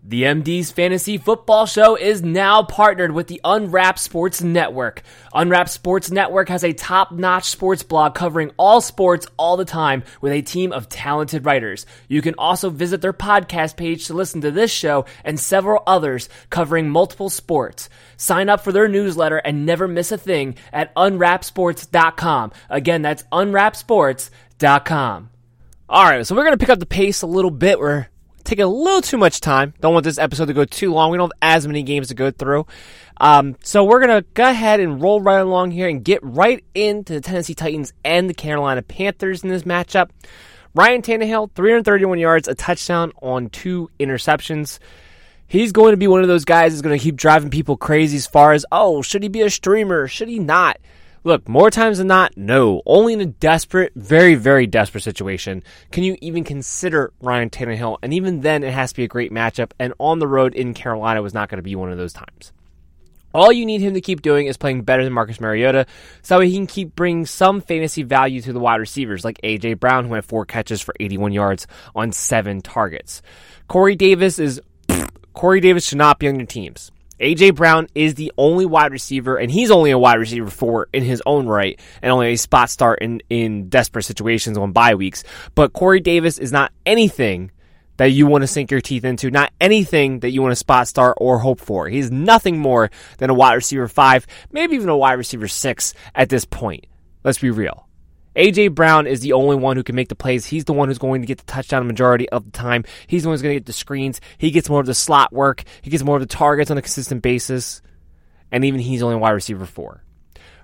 The 0.03 0.23
MD's 0.23 0.73
Fantasy 0.73 1.19
Football 1.19 1.67
Show 1.67 1.95
is 1.95 2.23
now 2.23 2.63
partnered 2.63 3.13
with 3.13 3.27
the 3.27 3.39
Unwrapped 3.45 3.99
Sports 3.99 4.43
Network. 4.43 5.03
Unwrapped 5.35 5.69
Sports 5.69 6.11
Network 6.11 6.49
has 6.49 6.65
a 6.65 6.73
top 6.73 7.13
notch 7.13 7.45
sports 7.45 7.83
blog 7.83 8.15
covering 8.15 8.51
all 8.57 8.81
sports 8.81 9.27
all 9.37 9.59
the 9.59 9.67
time 9.67 10.03
with 10.23 10.33
a 10.33 10.41
team 10.41 10.73
of 10.73 10.89
talented 10.89 11.45
writers. 11.45 11.85
You 12.09 12.23
can 12.23 12.35
also 12.39 12.71
visit 12.71 13.03
their 13.03 13.13
podcast 13.13 13.77
page 13.77 14.07
to 14.07 14.15
listen 14.15 14.41
to 14.41 14.51
this 14.51 14.71
show 14.71 15.05
and 15.23 15.39
several 15.39 15.83
others 15.87 16.31
covering 16.49 16.89
multiple 16.89 17.29
sports. 17.29 17.91
Sign 18.17 18.49
up 18.49 18.63
for 18.63 18.73
their 18.73 18.89
newsletter 18.89 19.37
and 19.37 19.67
never 19.67 19.87
miss 19.87 20.13
a 20.13 20.19
thing 20.19 20.55
at 20.73 20.95
unwrappedsports.com. 20.95 22.53
Again, 22.71 23.03
that's 23.03 23.25
unwrappedsports.com. 23.25 25.31
All 25.91 26.05
right, 26.05 26.27
so 26.27 26.35
we're 26.35 26.45
going 26.45 26.57
to 26.57 26.59
pick 26.59 26.71
up 26.71 26.79
the 26.79 26.87
pace 26.87 27.21
a 27.21 27.27
little 27.27 27.51
bit. 27.51 27.79
We're 27.79 28.07
taking 28.45 28.65
a 28.65 28.69
little 28.69 29.03
too 29.03 29.19
much 29.19 29.41
time. 29.41 29.75
Don't 29.81 29.93
want 29.93 30.05
this 30.05 30.19
episode 30.19 30.47
to 30.47 30.53
go 30.53 30.65
too 30.65 30.93
long. 30.93 31.11
We 31.11 31.19
don't 31.19 31.33
have 31.41 31.57
as 31.57 31.67
many 31.67 31.83
games 31.83 32.09
to 32.09 32.15
go 32.15 32.31
through. 32.31 32.67
Um, 33.21 33.57
so 33.63 33.85
we're 33.85 34.05
going 34.05 34.23
to 34.23 34.29
go 34.33 34.49
ahead 34.49 34.81
and 34.81 35.03
roll 35.03 35.21
right 35.21 35.41
along 35.41 35.73
here 35.73 35.89
and 35.89 36.03
get 36.05 36.21
right 36.23 36.65
into 36.75 37.13
the 37.13 37.21
Tennessee 37.21 37.55
Titans 37.55 37.93
and 38.05 38.31
the 38.31 38.35
Carolina 38.35 38.83
Panthers 38.83 39.45
in 39.45 39.51
this 39.51 39.65
matchup. 39.65 40.11
Ryan 40.75 41.03
Tannehill, 41.03 41.51
331 41.55 42.19
yards, 42.19 42.49
a 42.49 42.55
touchdown 42.55 43.13
on 43.21 43.51
two 43.51 43.91
interceptions. 43.99 44.79
He's 45.47 45.73
going 45.73 45.93
to 45.93 45.97
be 45.97 46.07
one 46.07 46.23
of 46.23 46.29
those 46.29 46.45
guys 46.45 46.73
that's 46.73 46.83
going 46.83 46.97
to 46.97 47.03
keep 47.03 47.17
driving 47.17 47.51
people 47.51 47.77
crazy 47.77 48.17
as 48.17 48.27
far 48.27 48.53
as, 48.53 48.65
oh, 48.71 49.03
should 49.03 49.25
he 49.25 49.29
be 49.29 49.43
a 49.43 49.51
streamer? 49.51 50.07
Should 50.07 50.29
he 50.29 50.39
not? 50.39 50.79
Look, 51.23 51.49
more 51.49 51.71
times 51.71 51.99
than 51.99 52.07
not, 52.07 52.35
no. 52.37 52.81
Only 52.87 53.13
in 53.13 53.21
a 53.21 53.27
desperate, 53.27 53.93
very, 53.95 54.37
very 54.37 54.67
desperate 54.67 55.05
situation 55.05 55.63
can 55.93 56.03
you 56.03 56.17
even 56.23 56.45
consider 56.45 57.13
Ryan 57.21 57.51
Tannehill. 57.51 57.99
And 58.03 58.15
even 58.15 58.41
then, 58.41 58.65
it 58.65 58.73
has 58.73 58.93
to 58.93 58.97
be 58.97 59.05
a 59.05 59.09
great 59.09 59.31
matchup. 59.31 59.73
And 59.79 59.93
on 59.99 60.19
the 60.19 60.27
road 60.27 60.55
in 60.55 60.73
Carolina 60.73 61.21
was 61.21 61.35
not 61.35 61.51
going 61.51 61.59
to 61.59 61.63
be 61.63 61.77
one 61.77 61.93
of 61.93 61.99
those 61.99 62.15
times. 62.15 62.53
All 63.33 63.53
you 63.53 63.67
need 63.67 63.81
him 63.81 63.95
to 63.95 64.01
keep 64.01 64.23
doing 64.23 64.47
is 64.47 64.57
playing 64.57 64.83
better 64.83 65.05
than 65.05 65.13
Marcus 65.13 65.41
Mariota, 65.41 65.87
so 66.23 66.41
he 66.41 66.53
can 66.53 66.67
keep 66.67 66.97
bringing 66.97 67.27
some 67.27 67.61
fantasy 67.61 68.03
value 68.03 68.41
to 68.41 68.53
the 68.53 68.59
wide 68.59 68.81
receivers, 68.81 69.25
like 69.25 69.39
A.J. 69.45 69.75
Brown, 69.75 70.07
who 70.07 70.15
had 70.15 70.25
four 70.25 70.45
catches 70.45 70.81
for 70.81 70.95
81 70.99 71.33
yards 71.33 71.69
on 71.95 72.11
seven 72.11 72.61
targets. 72.61 73.23
Corey 73.69 73.95
Davis 73.95 74.39
is. 74.39 74.61
Corey 75.33 75.61
Davis 75.61 75.87
should 75.87 75.99
not 75.99 76.19
be 76.19 76.27
on 76.27 76.37
your 76.37 76.47
teams. 76.47 76.91
AJ 77.21 77.55
Brown 77.55 77.87
is 77.95 78.15
the 78.15 78.33
only 78.39 78.65
wide 78.65 78.93
receiver, 78.93 79.37
and 79.37 79.51
he's 79.51 79.71
only 79.71 79.91
a 79.91 79.99
wide 79.99 80.19
receiver 80.19 80.49
four 80.49 80.89
in 80.93 81.03
his 81.03 81.23
own 81.27 81.47
right, 81.47 81.79
and 82.01 82.11
only 82.11 82.33
a 82.33 82.37
spot 82.37 82.71
start 82.71 83.01
in, 83.01 83.21
in 83.29 83.69
desperate 83.69 84.05
situations 84.05 84.57
on 84.57 84.73
bye 84.73 84.95
weeks. 84.95 85.23
But 85.55 85.73
Corey 85.75 86.01
Davis 86.01 86.39
is 86.39 86.51
not 86.51 86.73
anything 86.87 87.51
that 87.99 88.13
you 88.13 88.27
want 88.27 88.41
to 88.43 88.49
sink 88.49 88.71
your 88.71 88.81
teeth 88.81 89.05
into, 89.05 89.31
not 89.31 89.53
anything 89.61 90.21
that 90.21 90.31
you 90.31 90.41
want 90.41 90.53
to 90.53 90.57
spot 90.57 90.89
start 90.89 91.19
or 91.21 91.39
hope 91.39 91.61
for. 91.61 91.87
He's 91.87 92.11
nothing 92.11 92.59
more 92.59 92.91
than 93.19 93.29
a 93.29 93.35
wide 93.35 93.53
receiver 93.53 93.89
five, 93.89 94.27
maybe 94.51 94.77
even 94.77 94.89
a 94.89 94.97
wide 94.97 95.13
receiver 95.13 95.49
six 95.49 95.93
at 96.15 96.31
this 96.31 96.47
point. 96.47 96.87
Let's 97.23 97.39
be 97.39 97.51
real. 97.51 97.90
AJ 98.37 98.75
Brown 98.75 99.07
is 99.07 99.21
the 99.21 99.33
only 99.33 99.57
one 99.57 99.77
who 99.77 99.83
can 99.83 99.97
make 99.97 100.09
the 100.09 100.15
plays. 100.15 100.47
He's 100.47 100.65
the 100.65 100.73
one 100.73 100.89
who's 100.89 100.99
going 100.99 101.21
to 101.21 101.27
get 101.27 101.39
the 101.39 101.45
touchdown 101.45 101.87
majority 101.87 102.29
of 102.29 102.45
the 102.45 102.53
time. 102.53 102.85
He's 103.07 103.23
the 103.23 103.29
one 103.29 103.35
who's 103.35 103.43
going 103.43 103.55
to 103.55 103.61
get 103.61 103.67
the 103.67 103.73
screens. 103.73 104.21
He 104.39 104.51
gets 104.51 104.69
more 104.69 104.81
of 104.81 104.87
the 104.87 104.95
slot 104.95 105.33
work. 105.33 105.65
He 105.83 105.91
gets 105.91 106.05
more 106.05 106.17
of 106.17 106.23
the 106.23 106.27
targets 106.27 106.71
on 106.71 106.79
a 106.79 106.83
consistent 106.83 107.23
basis. 107.23 107.83
And 108.53 108.65
even 108.65 108.81
he's 108.81 109.03
only 109.03 109.17
wide 109.17 109.31
receiver 109.31 109.67
four. 109.67 110.05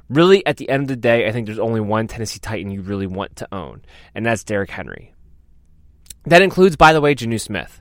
Really, 0.09 0.47
at 0.47 0.57
the 0.57 0.69
end 0.69 0.83
of 0.83 0.89
the 0.89 0.97
day, 0.97 1.27
I 1.27 1.33
think 1.33 1.47
there's 1.47 1.59
only 1.59 1.81
one 1.81 2.07
Tennessee 2.07 2.39
Titan 2.39 2.71
you 2.71 2.81
really 2.81 3.09
want 3.09 3.37
to 3.37 3.49
own, 3.53 3.83
and 4.15 4.25
that's 4.25 4.45
Derrick 4.45 4.71
Henry. 4.71 5.13
That 6.27 6.43
includes, 6.43 6.77
by 6.77 6.93
the 6.93 7.01
way, 7.01 7.17
Jonnu 7.17 7.41
Smith. 7.41 7.81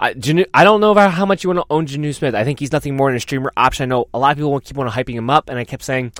I, 0.00 0.14
Jonnu, 0.14 0.46
I 0.52 0.64
don't 0.64 0.80
know 0.80 0.90
about 0.90 1.12
how 1.12 1.24
much 1.24 1.44
you 1.44 1.50
want 1.50 1.60
to 1.60 1.72
own 1.72 1.86
Jonnu 1.86 2.14
Smith. 2.14 2.34
I 2.34 2.42
think 2.42 2.58
he's 2.58 2.72
nothing 2.72 2.96
more 2.96 3.10
than 3.10 3.16
a 3.16 3.20
streamer 3.20 3.52
option. 3.56 3.84
I 3.84 3.86
know 3.94 4.08
a 4.12 4.18
lot 4.18 4.32
of 4.32 4.38
people 4.38 4.58
keep 4.58 4.76
on 4.76 4.88
hyping 4.88 5.14
him 5.14 5.30
up, 5.30 5.48
and 5.48 5.56
I 5.56 5.64
kept 5.64 5.84
saying, 5.84 6.12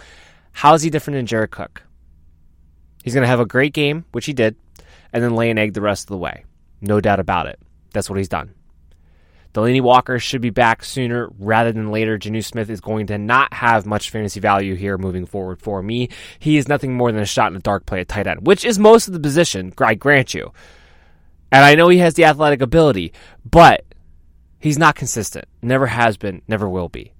how 0.53 0.75
is 0.75 0.83
he 0.83 0.91
different 0.91 1.17
than 1.17 1.27
Jared 1.27 1.51
Cook? 1.51 1.83
He's 3.03 3.15
going 3.15 3.23
to 3.23 3.29
have 3.29 3.41
a 3.41 3.47
great 3.47 3.73
game, 3.73 4.05
which 4.13 4.27
he 4.27 4.33
did, 4.33 4.57
and 5.13 5.23
then 5.23 5.35
lay 5.35 5.51
an 5.51 5.59
egg 5.59 5.75
the 5.75 5.81
rest 5.81 6.05
of 6.05 6.09
the 6.09 6.19
way. 6.19 6.45
No 6.81 7.01
doubt 7.01 7.21
about 7.21 7.47
it. 7.47 7.59
That's 7.93 8.09
what 8.09 8.19
he's 8.19 8.29
done. 8.29 8.55
Delanie 9.55 9.83
Walker 9.83 10.19
should 10.19 10.41
be 10.41 10.51
back 10.51 10.83
sooner 10.83 11.29
rather 11.39 11.73
than 11.73 11.91
later. 11.91 12.19
Jonnu 12.19 12.43
Smith 12.43 12.71
is 12.71 12.81
going 12.81 13.09
to 13.09 13.19
not 13.19 13.53
have 13.53 13.85
much 13.85 14.09
fantasy 14.09 14.41
value 14.41 14.75
here 14.75 14.97
moving 14.97 15.27
forward 15.27 15.61
for 15.61 15.83
me. 15.83 16.09
He 16.39 16.57
is 16.57 16.69
nothing 16.69 16.95
more 16.95 17.13
than 17.13 17.21
a 17.21 17.27
shot 17.27 17.49
in 17.49 17.55
the 17.55 17.61
dark 17.61 17.85
play 17.85 18.01
at 18.01 18.09
tight 18.09 18.27
end, 18.27 18.47
which 18.47 18.65
is 18.65 18.79
most 18.79 19.09
of 19.09 19.13
the 19.13 19.21
position, 19.21 19.75
I 19.79 19.95
grant 19.95 20.33
you. 20.33 20.53
And 21.51 21.63
I 21.63 21.75
know 21.75 21.89
he 21.89 21.99
has 21.99 22.15
the 22.15 22.25
athletic 22.25 22.63
ability, 22.63 23.13
but 23.45 23.85
he's 24.59 24.79
not 24.79 24.95
consistent. 24.95 25.45
Never 25.61 25.87
has 25.87 26.17
been, 26.17 26.41
never 26.49 26.67
will 26.67 26.89
be. 26.89 27.12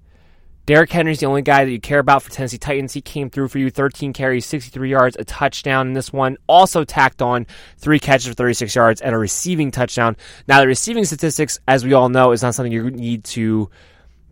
Derrick 0.65 0.91
Henry's 0.91 1.19
the 1.19 1.25
only 1.25 1.41
guy 1.41 1.65
that 1.65 1.71
you 1.71 1.79
care 1.79 1.99
about 1.99 2.23
for 2.23 2.31
Tennessee 2.31 2.57
Titans. 2.57 2.93
He 2.93 3.01
came 3.01 3.29
through 3.29 3.49
for 3.49 3.59
you 3.59 3.69
13 3.69 4.13
carries, 4.13 4.45
63 4.45 4.89
yards, 4.89 5.17
a 5.19 5.25
touchdown 5.25 5.87
in 5.87 5.93
this 5.93 6.13
one. 6.13 6.37
Also 6.47 6.85
tacked 6.85 7.21
on 7.21 7.47
three 7.77 7.99
catches 7.99 8.27
for 8.27 8.33
36 8.33 8.73
yards 8.73 9.01
and 9.01 9.13
a 9.13 9.17
receiving 9.17 9.71
touchdown. 9.71 10.15
Now, 10.47 10.61
the 10.61 10.67
receiving 10.67 11.03
statistics, 11.03 11.59
as 11.67 11.83
we 11.83 11.91
all 11.91 12.07
know, 12.07 12.31
is 12.31 12.41
not 12.41 12.55
something 12.55 12.71
you 12.71 12.91
need 12.91 13.25
to 13.25 13.69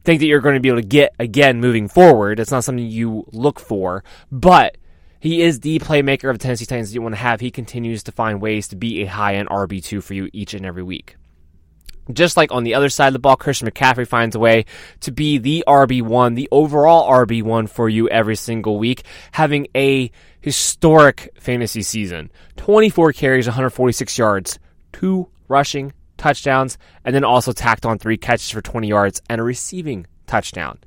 think 0.05 0.21
that 0.21 0.27
you're 0.27 0.39
going 0.39 0.55
to 0.55 0.61
be 0.61 0.69
able 0.69 0.81
to 0.81 0.87
get 0.87 1.13
again 1.19 1.59
moving 1.59 1.89
forward. 1.89 2.39
It's 2.39 2.51
not 2.51 2.63
something 2.63 2.85
you 2.85 3.25
look 3.33 3.59
for, 3.59 4.05
but 4.31 4.77
he 5.19 5.41
is 5.41 5.59
the 5.59 5.79
playmaker 5.79 6.29
of 6.29 6.39
the 6.39 6.43
Tennessee 6.43 6.65
Titans 6.65 6.89
that 6.89 6.95
you 6.95 7.01
want 7.01 7.13
to 7.13 7.21
have. 7.21 7.41
He 7.41 7.51
continues 7.51 8.03
to 8.03 8.13
find 8.13 8.41
ways 8.41 8.69
to 8.69 8.77
be 8.77 9.01
a 9.01 9.05
high 9.05 9.35
end 9.35 9.49
RB2 9.49 10.01
for 10.01 10.13
you 10.13 10.29
each 10.31 10.53
and 10.53 10.65
every 10.65 10.81
week. 10.81 11.17
Just 12.13 12.37
like 12.37 12.51
on 12.51 12.63
the 12.63 12.75
other 12.75 12.89
side 12.89 13.07
of 13.07 13.13
the 13.13 13.19
ball, 13.19 13.35
Christian 13.35 13.69
McCaffrey 13.69 14.07
finds 14.07 14.35
a 14.35 14.39
way 14.39 14.65
to 15.01 15.11
be 15.11 15.37
the 15.37 15.63
RB1, 15.67 16.35
the 16.35 16.49
overall 16.51 17.09
RB1 17.11 17.69
for 17.69 17.89
you 17.89 18.09
every 18.09 18.35
single 18.35 18.77
week, 18.77 19.03
having 19.31 19.67
a 19.75 20.11
historic 20.39 21.31
fantasy 21.39 21.81
season. 21.81 22.31
24 22.57 23.13
carries, 23.13 23.47
146 23.47 24.17
yards, 24.17 24.59
two 24.91 25.27
rushing 25.47 25.93
touchdowns, 26.17 26.77
and 27.05 27.15
then 27.15 27.23
also 27.23 27.51
tacked 27.51 27.85
on 27.85 27.97
three 27.97 28.17
catches 28.17 28.49
for 28.49 28.61
20 28.61 28.87
yards 28.87 29.21
and 29.29 29.41
a 29.41 29.43
receiving 29.43 30.07
touchdown. 30.27 30.79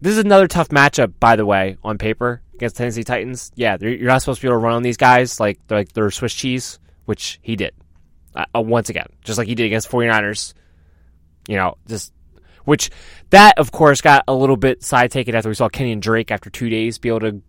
This 0.00 0.12
is 0.12 0.18
another 0.18 0.48
tough 0.48 0.68
matchup, 0.70 1.14
by 1.20 1.36
the 1.36 1.44
way, 1.44 1.76
on 1.84 1.98
paper 1.98 2.40
against 2.54 2.76
Tennessee 2.76 3.04
Titans. 3.04 3.52
Yeah, 3.54 3.76
you're 3.80 4.08
not 4.08 4.22
supposed 4.22 4.40
to 4.40 4.46
be 4.46 4.48
able 4.48 4.60
to 4.60 4.64
run 4.64 4.74
on 4.74 4.82
these 4.82 4.96
guys 4.96 5.38
like 5.38 5.60
like 5.68 5.92
they're 5.92 6.10
Swiss 6.10 6.34
cheese, 6.34 6.78
which 7.04 7.38
he 7.42 7.54
did 7.54 7.74
uh, 8.34 8.44
uh, 8.54 8.60
once 8.60 8.88
again, 8.88 9.06
just 9.24 9.38
like 9.38 9.48
he 9.48 9.54
did 9.54 9.66
against 9.66 9.90
49ers. 9.90 10.54
You 11.48 11.56
know, 11.56 11.76
just 11.86 12.12
which 12.64 12.90
that 13.30 13.58
of 13.58 13.72
course 13.72 14.00
got 14.00 14.24
a 14.28 14.34
little 14.34 14.56
bit 14.56 14.82
side 14.82 15.10
taken 15.10 15.34
after 15.34 15.48
we 15.48 15.54
saw 15.54 15.68
Kenyan 15.68 16.00
Drake 16.00 16.30
after 16.30 16.50
two 16.50 16.68
days 16.68 16.98
be 16.98 17.08
able 17.08 17.20
to 17.20 17.42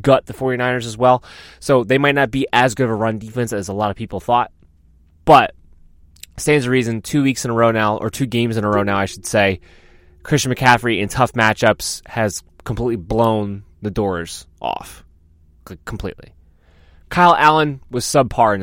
gut 0.00 0.26
the 0.26 0.34
49ers 0.34 0.86
as 0.86 0.96
well. 0.96 1.22
So 1.60 1.84
they 1.84 1.98
might 1.98 2.14
not 2.14 2.30
be 2.30 2.46
as 2.52 2.74
good 2.74 2.84
of 2.84 2.90
a 2.90 2.94
run 2.94 3.18
defense 3.18 3.52
as 3.52 3.68
a 3.68 3.72
lot 3.72 3.90
of 3.90 3.96
people 3.96 4.20
thought. 4.20 4.52
But 5.24 5.54
stands 6.36 6.64
to 6.64 6.70
reason 6.70 7.02
two 7.02 7.22
weeks 7.22 7.44
in 7.44 7.50
a 7.50 7.54
row 7.54 7.70
now, 7.70 7.96
or 7.96 8.10
two 8.10 8.26
games 8.26 8.56
in 8.56 8.64
a 8.64 8.70
row 8.70 8.82
now, 8.82 8.96
I 8.96 9.06
should 9.06 9.26
say, 9.26 9.60
Christian 10.22 10.52
McCaffrey 10.52 11.00
in 11.00 11.08
tough 11.08 11.32
matchups 11.32 12.06
has 12.06 12.42
completely 12.64 12.96
blown 12.96 13.64
the 13.82 13.90
doors 13.90 14.46
off. 14.60 15.04
Completely. 15.84 16.32
Kyle 17.08 17.34
Allen 17.34 17.80
was 17.90 18.04
subpar. 18.04 18.62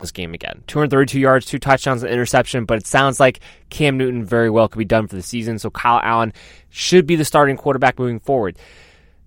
This 0.00 0.12
game 0.12 0.34
again. 0.34 0.62
232 0.66 1.20
yards, 1.20 1.46
two 1.46 1.58
touchdowns, 1.58 2.02
and 2.02 2.12
interception, 2.12 2.64
but 2.64 2.78
it 2.78 2.86
sounds 2.86 3.20
like 3.20 3.40
Cam 3.68 3.98
Newton 3.98 4.24
very 4.24 4.50
well 4.50 4.68
could 4.68 4.78
be 4.78 4.84
done 4.84 5.06
for 5.06 5.16
the 5.16 5.22
season, 5.22 5.58
so 5.58 5.70
Kyle 5.70 6.00
Allen 6.02 6.32
should 6.70 7.06
be 7.06 7.16
the 7.16 7.24
starting 7.24 7.56
quarterback 7.56 7.98
moving 7.98 8.20
forward. 8.20 8.58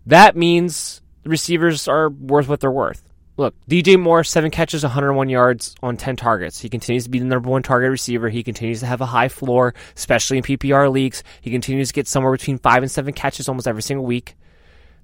That 0.05 0.35
means 0.35 1.01
the 1.23 1.29
receivers 1.29 1.87
are 1.87 2.09
worth 2.09 2.47
what 2.47 2.59
they're 2.59 2.71
worth. 2.71 3.03
Look, 3.35 3.55
DJ 3.67 3.99
Moore, 3.99 4.23
seven 4.23 4.51
catches, 4.51 4.83
101 4.83 5.27
yards 5.27 5.75
on 5.81 5.97
10 5.97 6.15
targets. 6.17 6.59
He 6.59 6.69
continues 6.69 7.05
to 7.05 7.09
be 7.09 7.17
the 7.17 7.25
number 7.25 7.49
one 7.49 7.63
target 7.63 7.89
receiver. 7.89 8.29
He 8.29 8.43
continues 8.43 8.81
to 8.81 8.85
have 8.85 9.01
a 9.01 9.07
high 9.07 9.27
floor, 9.27 9.73
especially 9.95 10.37
in 10.37 10.43
PPR 10.43 10.91
leagues. 10.91 11.23
He 11.41 11.49
continues 11.49 11.87
to 11.87 11.93
get 11.95 12.07
somewhere 12.07 12.31
between 12.31 12.59
five 12.59 12.83
and 12.83 12.91
seven 12.91 13.11
catches 13.13 13.49
almost 13.49 13.67
every 13.67 13.81
single 13.81 14.05
week. 14.05 14.35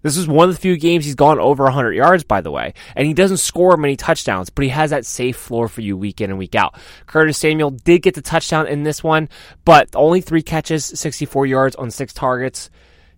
This 0.01 0.17
is 0.17 0.27
one 0.27 0.47
of 0.49 0.55
the 0.55 0.61
few 0.61 0.77
games 0.77 1.05
he's 1.05 1.15
gone 1.15 1.39
over 1.39 1.65
100 1.65 1.93
yards, 1.93 2.23
by 2.23 2.41
the 2.41 2.51
way, 2.51 2.73
and 2.95 3.05
he 3.05 3.13
doesn't 3.13 3.37
score 3.37 3.75
many 3.77 3.95
touchdowns, 3.95 4.49
but 4.49 4.63
he 4.63 4.69
has 4.69 4.91
that 4.91 5.05
safe 5.05 5.35
floor 5.35 5.67
for 5.67 5.81
you 5.81 5.97
week 5.97 6.21
in 6.21 6.29
and 6.29 6.39
week 6.39 6.55
out. 6.55 6.75
Curtis 7.05 7.37
Samuel 7.37 7.71
did 7.71 8.01
get 8.01 8.15
the 8.15 8.21
touchdown 8.21 8.67
in 8.67 8.83
this 8.83 9.03
one, 9.03 9.29
but 9.65 9.89
only 9.95 10.21
three 10.21 10.41
catches, 10.41 10.85
64 10.85 11.45
yards 11.45 11.75
on 11.75 11.91
six 11.91 12.13
targets. 12.13 12.69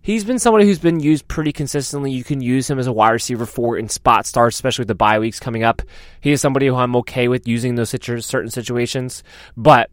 He's 0.04 0.24
been 0.24 0.40
somebody 0.40 0.64
who's 0.64 0.80
been 0.80 0.98
used 0.98 1.28
pretty 1.28 1.52
consistently. 1.52 2.10
You 2.10 2.24
can 2.24 2.40
use 2.40 2.68
him 2.68 2.80
as 2.80 2.88
a 2.88 2.92
wide 2.92 3.10
receiver 3.10 3.46
for 3.46 3.78
in 3.78 3.88
spot 3.88 4.26
starts, 4.26 4.56
especially 4.56 4.82
with 4.82 4.88
the 4.88 4.96
bye 4.96 5.20
weeks 5.20 5.38
coming 5.38 5.62
up. 5.62 5.80
He 6.20 6.32
is 6.32 6.40
somebody 6.40 6.66
who 6.66 6.74
I'm 6.74 6.96
okay 6.96 7.28
with 7.28 7.46
using 7.46 7.76
those 7.76 7.90
situ- 7.90 8.20
certain 8.20 8.50
situations, 8.50 9.22
but 9.56 9.90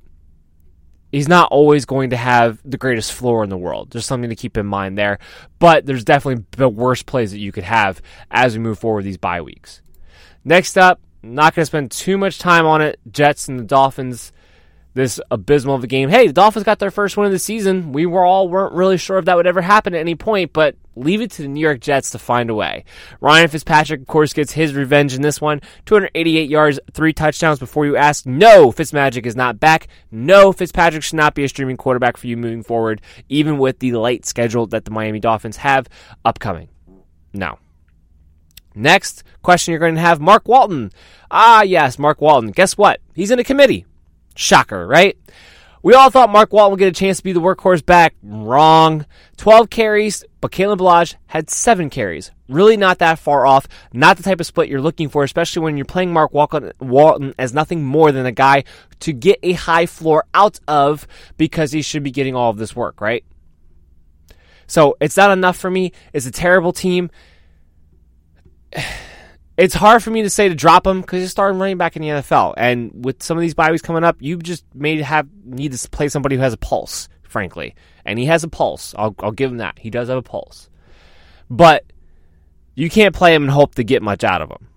he's 1.11 1.27
not 1.27 1.51
always 1.51 1.85
going 1.85 2.11
to 2.11 2.17
have 2.17 2.59
the 2.63 2.77
greatest 2.77 3.13
floor 3.13 3.43
in 3.43 3.49
the 3.49 3.57
world. 3.57 3.91
There's 3.91 4.05
something 4.05 4.29
to 4.29 4.35
keep 4.35 4.57
in 4.57 4.65
mind 4.65 4.97
there. 4.97 5.19
But 5.59 5.85
there's 5.85 6.03
definitely 6.03 6.45
the 6.51 6.69
worst 6.69 7.05
plays 7.05 7.31
that 7.31 7.39
you 7.39 7.51
could 7.51 7.63
have 7.63 8.01
as 8.31 8.53
we 8.53 8.59
move 8.59 8.79
forward 8.79 9.03
these 9.03 9.17
bye 9.17 9.41
weeks. 9.41 9.81
Next 10.43 10.77
up, 10.77 11.01
not 11.21 11.53
going 11.53 11.63
to 11.63 11.67
spend 11.67 11.91
too 11.91 12.17
much 12.17 12.39
time 12.39 12.65
on 12.65 12.81
it. 12.81 12.99
Jets 13.11 13.49
and 13.49 13.59
the 13.59 13.63
Dolphins 13.63 14.31
this 14.99 15.19
abysmal 15.31 15.75
of 15.75 15.83
a 15.83 15.87
game. 15.87 16.09
Hey, 16.09 16.27
the 16.27 16.33
Dolphins 16.33 16.65
got 16.65 16.79
their 16.79 16.91
first 16.91 17.15
win 17.15 17.27
of 17.27 17.31
the 17.31 17.39
season. 17.39 17.93
We 17.93 18.05
were 18.05 18.25
all 18.25 18.49
weren't 18.49 18.73
really 18.73 18.97
sure 18.97 19.17
if 19.17 19.25
that 19.25 19.37
would 19.37 19.47
ever 19.47 19.61
happen 19.61 19.95
at 19.95 20.01
any 20.01 20.13
point, 20.13 20.51
but 20.51 20.75
leave 20.95 21.21
it 21.21 21.31
to 21.31 21.41
the 21.41 21.47
New 21.47 21.61
York 21.61 21.79
Jets 21.79 22.09
to 22.09 22.19
find 22.19 22.49
a 22.49 22.53
way. 22.53 22.83
Ryan 23.21 23.47
Fitzpatrick, 23.47 24.01
of 24.01 24.07
course, 24.07 24.33
gets 24.33 24.51
his 24.51 24.73
revenge 24.73 25.13
in 25.13 25.21
this 25.21 25.39
one. 25.39 25.61
288 25.85 26.49
yards, 26.49 26.79
three 26.91 27.13
touchdowns 27.13 27.59
before 27.59 27.85
you 27.85 27.95
ask. 27.95 28.25
No, 28.25 28.73
Fitzmagic 28.73 29.25
is 29.25 29.37
not 29.37 29.57
back. 29.57 29.87
No, 30.11 30.51
Fitzpatrick 30.51 31.03
should 31.03 31.15
not 31.15 31.33
be 31.33 31.45
a 31.45 31.49
streaming 31.49 31.77
quarterback 31.77 32.17
for 32.17 32.27
you 32.27 32.35
moving 32.35 32.63
forward, 32.63 33.01
even 33.29 33.57
with 33.57 33.79
the 33.79 33.93
late 33.93 34.25
schedule 34.25 34.67
that 34.67 34.83
the 34.83 34.91
Miami 34.91 35.21
Dolphins 35.21 35.57
have 35.57 35.87
upcoming. 36.25 36.67
No. 37.31 37.57
Next 38.75 39.23
question 39.41 39.71
you're 39.71 39.79
going 39.79 39.95
to 39.95 40.01
have 40.01 40.19
Mark 40.19 40.45
Walton. 40.47 40.91
Ah, 41.31 41.61
yes, 41.61 41.97
Mark 41.97 42.19
Walton. 42.19 42.51
Guess 42.51 42.77
what? 42.77 42.99
He's 43.13 43.31
in 43.31 43.39
a 43.39 43.43
committee. 43.45 43.85
Shocker, 44.39 44.87
right? 44.87 45.17
We 45.83 45.93
all 45.93 46.09
thought 46.09 46.29
Mark 46.29 46.53
Walton 46.53 46.71
would 46.71 46.79
get 46.79 46.87
a 46.87 46.97
chance 46.97 47.17
to 47.17 47.23
be 47.23 47.33
the 47.33 47.41
workhorse 47.41 47.85
back. 47.85 48.15
Wrong. 48.23 49.05
12 49.35 49.69
carries, 49.69 50.23
but 50.39 50.51
Kalen 50.51 50.77
Ballage 50.77 51.15
had 51.27 51.49
7 51.49 51.89
carries. 51.89 52.31
Really 52.47 52.77
not 52.77 52.99
that 52.99 53.19
far 53.19 53.45
off. 53.45 53.67
Not 53.91 54.15
the 54.15 54.23
type 54.23 54.39
of 54.39 54.45
split 54.45 54.69
you're 54.69 54.81
looking 54.81 55.09
for, 55.09 55.23
especially 55.25 55.63
when 55.63 55.75
you're 55.75 55.85
playing 55.85 56.13
Mark 56.13 56.31
Walton 56.33 57.33
as 57.37 57.53
nothing 57.53 57.83
more 57.83 58.13
than 58.13 58.25
a 58.25 58.31
guy 58.31 58.63
to 59.01 59.11
get 59.11 59.39
a 59.43 59.53
high 59.53 59.85
floor 59.85 60.23
out 60.33 60.57
of 60.69 61.05
because 61.37 61.73
he 61.73 61.81
should 61.81 62.03
be 62.03 62.11
getting 62.11 62.33
all 62.33 62.49
of 62.49 62.57
this 62.57 62.73
work, 62.73 63.01
right? 63.01 63.25
So 64.67 64.95
it's 65.01 65.17
not 65.17 65.31
enough 65.31 65.57
for 65.57 65.69
me. 65.69 65.91
It's 66.13 66.25
a 66.25 66.31
terrible 66.31 66.71
team 66.71 67.09
it's 69.59 69.75
hard 69.75 70.01
for 70.01 70.09
me 70.09 70.21
to 70.21 70.29
say 70.29 70.47
to 70.47 70.55
drop 70.55 70.87
him 70.87 71.01
because 71.01 71.19
he's 71.19 71.31
starting 71.31 71.59
running 71.59 71.77
back 71.77 71.97
in 71.97 72.01
the 72.01 72.07
NFL. 72.07 72.53
And 72.55 73.03
with 73.03 73.21
some 73.21 73.37
of 73.37 73.41
these 73.41 73.53
bye 73.53 73.77
coming 73.79 74.05
up, 74.05 74.15
you 74.21 74.37
just 74.37 74.63
may 74.73 75.01
have 75.01 75.27
need 75.43 75.73
to 75.73 75.89
play 75.89 76.07
somebody 76.07 76.37
who 76.37 76.41
has 76.41 76.53
a 76.53 76.57
pulse, 76.57 77.09
frankly. 77.23 77.75
And 78.05 78.17
he 78.17 78.25
has 78.27 78.45
a 78.45 78.47
pulse. 78.47 78.95
I'll, 78.97 79.13
I'll 79.19 79.33
give 79.33 79.51
him 79.51 79.57
that. 79.57 79.77
He 79.77 79.89
does 79.89 80.07
have 80.07 80.17
a 80.17 80.21
pulse. 80.21 80.69
But 81.49 81.83
you 82.73 82.89
can't 82.89 83.13
play 83.13 83.35
him 83.35 83.43
and 83.43 83.51
hope 83.51 83.75
to 83.75 83.83
get 83.83 84.01
much 84.01 84.23
out 84.23 84.41
of 84.41 84.49
him. 84.49 84.69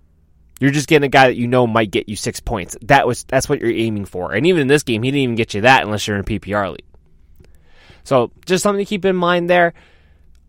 You're 0.59 0.71
just 0.71 0.89
getting 0.89 1.05
a 1.05 1.09
guy 1.09 1.27
that 1.27 1.37
you 1.37 1.47
know 1.47 1.65
might 1.65 1.89
get 1.89 2.09
you 2.09 2.17
six 2.17 2.41
points. 2.41 2.75
That 2.81 3.07
was 3.07 3.23
that's 3.23 3.47
what 3.47 3.61
you're 3.61 3.71
aiming 3.71 4.05
for. 4.05 4.33
And 4.33 4.45
even 4.45 4.63
in 4.63 4.67
this 4.67 4.83
game, 4.83 5.01
he 5.01 5.11
didn't 5.11 5.23
even 5.23 5.35
get 5.35 5.53
you 5.53 5.61
that 5.61 5.83
unless 5.83 6.05
you're 6.05 6.17
in 6.17 6.23
a 6.23 6.25
PPR 6.25 6.71
league. 6.71 7.49
So 8.03 8.31
just 8.45 8.63
something 8.63 8.83
to 8.83 8.89
keep 8.89 9.05
in 9.05 9.15
mind 9.15 9.49
there. 9.49 9.73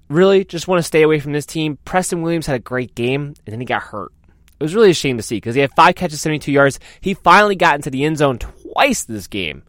Really, 0.09 0.45
just 0.45 0.67
want 0.67 0.81
to 0.81 0.83
stay 0.83 1.03
away 1.03 1.21
from 1.21 1.33
this 1.33 1.47
team. 1.47 1.79
Preston 1.85 2.23
Williams 2.23 2.47
had 2.47 2.57
a 2.57 2.61
great 2.61 2.97
game, 2.97 3.35
and 3.47 3.53
then 3.53 3.61
he 3.61 3.65
got 3.65 3.83
hurt. 3.83 4.13
It 4.59 4.63
was 4.63 4.75
really 4.75 4.91
a 4.91 4.95
shame 4.95 5.17
to 5.17 5.23
see 5.23 5.37
because 5.37 5.55
he 5.55 5.61
had 5.61 5.75
five 5.75 5.95
catches, 5.95 6.21
72 6.21 6.51
yards. 6.53 6.79
He 7.01 7.15
finally 7.15 7.57
got 7.57 7.75
into 7.75 7.91
the 7.91 8.05
end 8.05 8.19
zone 8.19 8.39
twice 8.39 9.05
this 9.05 9.27
game. 9.27 9.65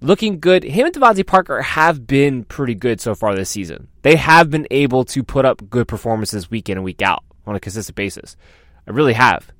Looking 0.00 0.38
good. 0.38 0.62
Him 0.62 0.86
and 0.86 0.94
DeVante 0.94 1.26
Parker 1.26 1.60
have 1.60 2.06
been 2.06 2.44
pretty 2.44 2.74
good 2.74 3.00
so 3.00 3.14
far 3.14 3.34
this 3.34 3.50
season. 3.50 3.88
They 4.02 4.16
have 4.16 4.48
been 4.50 4.66
able 4.70 5.04
to 5.06 5.24
put 5.24 5.44
up 5.44 5.68
good 5.68 5.88
performances 5.88 6.50
week 6.50 6.68
in 6.68 6.78
and 6.78 6.84
week 6.84 7.02
out 7.02 7.24
on 7.46 7.56
a 7.56 7.60
consistent 7.60 7.96
basis. 7.96 8.36
I 8.86 8.92
really 8.92 9.14
have. 9.14 9.50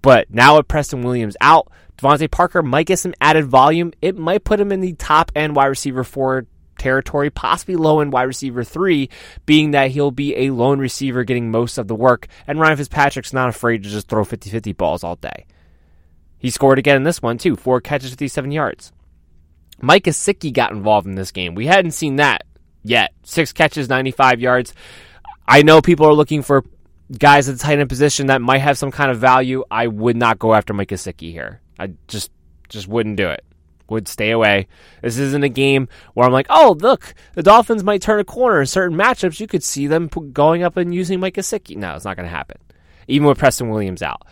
But 0.00 0.30
now 0.30 0.56
with 0.56 0.68
Preston 0.68 1.02
Williams 1.02 1.36
out, 1.40 1.70
DeVante 1.98 2.30
Parker 2.30 2.62
might 2.62 2.86
get 2.86 2.98
some 2.98 3.14
added 3.20 3.46
volume. 3.46 3.92
It 4.00 4.16
might 4.16 4.44
put 4.44 4.58
him 4.58 4.72
in 4.72 4.80
the 4.80 4.94
top 4.94 5.30
end 5.36 5.54
wide 5.54 5.66
receiver 5.66 6.02
for 6.02 6.46
territory, 6.82 7.30
possibly 7.30 7.76
low 7.76 8.00
end 8.00 8.12
wide 8.12 8.24
receiver 8.24 8.64
three, 8.64 9.08
being 9.46 9.70
that 9.70 9.92
he'll 9.92 10.10
be 10.10 10.36
a 10.36 10.50
lone 10.50 10.80
receiver 10.80 11.22
getting 11.22 11.50
most 11.50 11.78
of 11.78 11.86
the 11.86 11.94
work, 11.94 12.26
and 12.46 12.58
Ryan 12.58 12.76
Fitzpatrick's 12.76 13.32
not 13.32 13.48
afraid 13.48 13.84
to 13.84 13.88
just 13.88 14.08
throw 14.08 14.24
50 14.24 14.50
50 14.50 14.72
balls 14.72 15.04
all 15.04 15.16
day. 15.16 15.46
He 16.38 16.50
scored 16.50 16.80
again 16.80 16.96
in 16.96 17.04
this 17.04 17.22
one, 17.22 17.38
too. 17.38 17.54
Four 17.54 17.80
catches, 17.80 18.10
57 18.10 18.50
yards. 18.50 18.92
Mike 19.80 20.04
Gesicki 20.04 20.52
got 20.52 20.72
involved 20.72 21.06
in 21.06 21.14
this 21.14 21.30
game. 21.30 21.54
We 21.54 21.66
hadn't 21.66 21.92
seen 21.92 22.16
that 22.16 22.42
yet. 22.82 23.12
Six 23.22 23.52
catches, 23.52 23.88
95 23.88 24.40
yards. 24.40 24.74
I 25.46 25.62
know 25.62 25.80
people 25.80 26.06
are 26.06 26.14
looking 26.14 26.42
for 26.42 26.64
guys 27.16 27.48
at 27.48 27.58
the 27.58 27.62
tight 27.62 27.78
end 27.78 27.88
position 27.88 28.26
that 28.26 28.42
might 28.42 28.58
have 28.58 28.76
some 28.76 28.90
kind 28.90 29.12
of 29.12 29.18
value. 29.18 29.62
I 29.70 29.86
would 29.86 30.16
not 30.16 30.40
go 30.40 30.52
after 30.52 30.74
Mike 30.74 30.88
Gesicki 30.88 31.30
here. 31.30 31.60
I 31.78 31.92
just 32.08 32.32
just 32.68 32.88
wouldn't 32.88 33.16
do 33.16 33.28
it 33.28 33.44
would 33.92 34.08
stay 34.08 34.30
away. 34.30 34.66
This 35.02 35.18
isn't 35.18 35.44
a 35.44 35.48
game 35.48 35.88
where 36.14 36.26
I'm 36.26 36.32
like, 36.32 36.46
oh, 36.50 36.76
look, 36.80 37.14
the 37.34 37.42
Dolphins 37.42 37.84
might 37.84 38.02
turn 38.02 38.20
a 38.20 38.24
corner 38.24 38.60
in 38.60 38.66
certain 38.66 38.98
matchups. 38.98 39.40
You 39.40 39.46
could 39.46 39.62
see 39.62 39.86
them 39.86 40.08
going 40.08 40.62
up 40.62 40.76
and 40.76 40.94
using 40.94 41.20
Mike 41.20 41.34
Gesicki. 41.34 41.76
No, 41.76 41.94
it's 41.94 42.04
not 42.04 42.16
going 42.16 42.28
to 42.28 42.34
happen. 42.34 42.58
Even 43.08 43.28
with 43.28 43.38
Preston 43.38 43.68
Williams 43.68 44.02
out. 44.02 44.22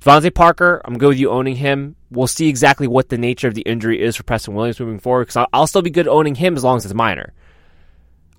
DeVante 0.00 0.32
Parker, 0.32 0.80
I'm 0.84 0.98
good 0.98 1.08
with 1.08 1.18
you 1.18 1.30
owning 1.30 1.56
him. 1.56 1.96
We'll 2.12 2.28
see 2.28 2.48
exactly 2.48 2.86
what 2.86 3.08
the 3.08 3.18
nature 3.18 3.48
of 3.48 3.54
the 3.54 3.62
injury 3.62 4.00
is 4.00 4.14
for 4.14 4.22
Preston 4.22 4.54
Williams 4.54 4.78
moving 4.78 5.00
forward 5.00 5.24
because 5.24 5.36
I'll, 5.36 5.48
I'll 5.52 5.66
still 5.66 5.82
be 5.82 5.90
good 5.90 6.06
owning 6.06 6.36
him 6.36 6.56
as 6.56 6.62
long 6.62 6.76
as 6.76 6.84
it's 6.84 6.94
minor. 6.94 7.32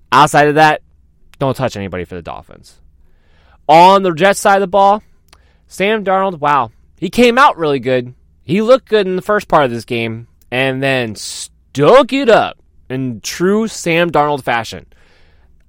Outside 0.09 0.47
of 0.47 0.55
that, 0.55 0.81
don't 1.39 1.57
touch 1.57 1.75
anybody 1.75 2.05
for 2.05 2.15
the 2.15 2.21
Dolphins. 2.21 2.79
On 3.67 4.01
the 4.01 4.13
Jets 4.13 4.39
side 4.39 4.55
of 4.55 4.61
the 4.61 4.67
ball, 4.67 5.03
Sam 5.67 6.05
Darnold, 6.05 6.39
wow, 6.39 6.71
he 6.97 7.09
came 7.09 7.37
out 7.37 7.57
really 7.57 7.79
good. 7.79 8.13
He 8.47 8.61
looked 8.61 8.87
good 8.87 9.05
in 9.05 9.17
the 9.17 9.21
first 9.21 9.49
part 9.49 9.65
of 9.65 9.71
this 9.71 9.83
game 9.83 10.29
and 10.49 10.81
then 10.81 11.15
stuck 11.15 12.13
it 12.13 12.29
up 12.29 12.57
in 12.89 13.19
true 13.19 13.67
Sam 13.67 14.09
Darnold 14.09 14.41
fashion. 14.41 14.85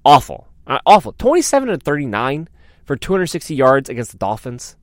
Awful. 0.05 0.47
Uh, 0.65 0.79
awful. 0.85 1.11
27 1.11 1.67
to 1.67 1.77
39 1.77 2.47
for 2.85 2.95
260 2.95 3.53
yards 3.53 3.89
against 3.89 4.13
the 4.13 4.17
Dolphins. 4.17 4.77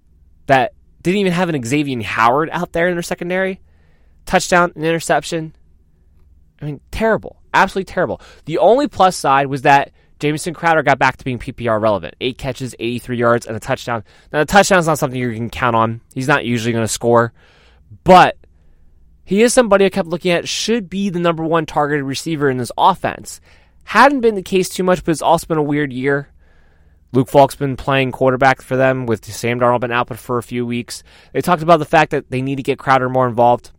That 0.44 0.74
didn't 1.01 1.20
even 1.20 1.32
have 1.32 1.49
an 1.49 1.64
Xavier 1.64 2.03
Howard 2.03 2.51
out 2.53 2.72
there 2.72 2.88
in 2.88 2.97
their 2.97 3.03
secondary. 3.03 3.62
Touchdown 4.26 4.72
and 4.76 4.84
interception. 4.84 5.57
I 6.61 6.66
mean, 6.66 6.82
terrible. 6.90 7.40
Absolutely 7.55 7.90
terrible. 7.90 8.20
The 8.44 8.59
only 8.59 8.88
plus 8.88 9.16
side 9.16 9.47
was 9.47 9.62
that 9.62 9.92
Jamison 10.18 10.53
Crowder 10.53 10.82
got 10.82 10.99
back 10.99 11.16
to 11.16 11.24
being 11.24 11.38
PPR 11.38 11.80
relevant. 11.80 12.14
Eight 12.20 12.36
catches, 12.36 12.74
83 12.78 13.16
yards, 13.16 13.47
and 13.47 13.57
a 13.57 13.61
touchdown. 13.61 14.05
Now, 14.34 14.40
the 14.40 14.44
touchdown 14.44 14.80
is 14.80 14.86
not 14.86 14.99
something 14.99 15.18
you 15.18 15.32
can 15.32 15.49
count 15.49 15.74
on. 15.74 16.03
He's 16.12 16.28
not 16.28 16.44
usually 16.44 16.72
going 16.72 16.84
to 16.84 16.92
score. 16.92 17.32
But 18.05 18.37
he 19.24 19.43
is 19.43 19.53
somebody 19.53 19.84
I 19.84 19.91
kept 19.91 20.09
looking 20.09 20.30
at 20.30 20.49
should 20.49 20.89
be 20.89 21.11
the 21.11 21.18
number 21.18 21.45
one 21.45 21.66
targeted 21.66 22.05
receiver 22.05 22.49
in 22.49 22.59
this 22.59 22.72
offense. 22.78 23.41
Hadn't 23.84 24.20
been 24.20 24.34
the 24.34 24.43
case 24.43 24.68
too 24.68 24.82
much, 24.82 25.05
but 25.05 25.12
it's 25.12 25.22
also 25.22 25.47
been 25.47 25.59
a 25.59 25.62
weird 25.62 25.93
year. 25.93 26.28
Luke 27.12 27.28
Falk's 27.28 27.57
been 27.57 27.76
playing 27.76 28.12
quarterback 28.12 28.61
for 28.61 28.76
them 28.76 29.07
with 29.07 29.24
Sam 29.24 29.61
Darnold 29.61 29.80
been 29.80 29.93
out 29.93 30.16
for 30.16 30.39
a 30.39 30.43
few 30.43 30.66
weeks. 30.66 31.03
They 31.32 31.41
talked 31.41 31.62
about 31.62 31.78
the 31.78 31.84
fact 31.84 32.11
that 32.11 32.30
they 32.30 32.43
need 32.43 32.57
to 32.57 32.62
get 32.62 32.78
Crowder 32.78 33.09
more 33.09 33.28
involved. 33.28 33.70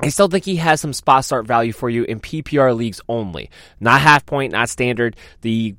I 0.00 0.08
still 0.08 0.28
think 0.28 0.44
he 0.44 0.56
has 0.56 0.80
some 0.80 0.92
spot 0.92 1.24
start 1.24 1.46
value 1.46 1.72
for 1.72 1.90
you 1.90 2.04
in 2.04 2.20
PPR 2.20 2.74
leagues 2.74 3.00
only, 3.08 3.50
not 3.78 4.00
half 4.00 4.24
point, 4.26 4.52
not 4.52 4.68
standard. 4.68 5.16
The 5.42 5.76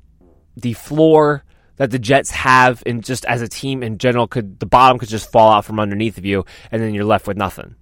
the 0.56 0.72
floor 0.72 1.44
that 1.76 1.90
the 1.90 1.98
Jets 1.98 2.30
have, 2.30 2.82
and 2.86 3.04
just 3.04 3.24
as 3.24 3.42
a 3.42 3.48
team 3.48 3.82
in 3.82 3.98
general, 3.98 4.26
could 4.26 4.60
the 4.60 4.66
bottom 4.66 4.98
could 4.98 5.08
just 5.08 5.30
fall 5.30 5.50
out 5.50 5.64
from 5.64 5.80
underneath 5.80 6.18
of 6.18 6.24
you, 6.24 6.44
and 6.70 6.82
then 6.82 6.94
you're 6.94 7.04
left 7.04 7.26
with 7.26 7.36
nothing. 7.36 7.74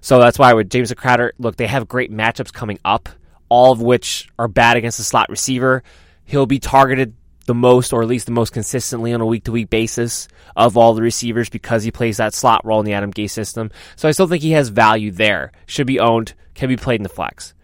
So 0.00 0.18
that's 0.18 0.38
why 0.38 0.52
with 0.52 0.70
James 0.70 0.92
Crowder, 0.92 1.32
look, 1.38 1.56
they 1.56 1.66
have 1.66 1.88
great 1.88 2.12
matchups 2.12 2.52
coming 2.52 2.78
up, 2.84 3.08
all 3.48 3.72
of 3.72 3.80
which 3.80 4.28
are 4.38 4.48
bad 4.48 4.76
against 4.76 4.98
the 4.98 5.04
slot 5.04 5.30
receiver. 5.30 5.82
He'll 6.24 6.46
be 6.46 6.58
targeted 6.58 7.14
the 7.46 7.54
most, 7.54 7.92
or 7.92 8.02
at 8.02 8.08
least 8.08 8.26
the 8.26 8.32
most 8.32 8.52
consistently 8.52 9.12
on 9.12 9.20
a 9.20 9.26
week 9.26 9.44
to 9.44 9.52
week 9.52 9.70
basis 9.70 10.28
of 10.56 10.76
all 10.76 10.94
the 10.94 11.02
receivers 11.02 11.48
because 11.48 11.82
he 11.84 11.90
plays 11.90 12.16
that 12.18 12.34
slot 12.34 12.64
role 12.64 12.80
in 12.80 12.86
the 12.86 12.92
Adam 12.92 13.12
Gase 13.12 13.30
system. 13.30 13.70
So 13.96 14.08
I 14.08 14.12
still 14.12 14.26
think 14.26 14.42
he 14.42 14.52
has 14.52 14.68
value 14.68 15.10
there. 15.10 15.52
Should 15.66 15.86
be 15.86 16.00
owned, 16.00 16.34
can 16.54 16.68
be 16.68 16.76
played 16.76 17.00
in 17.00 17.02
the 17.02 17.08
flex. 17.08 17.54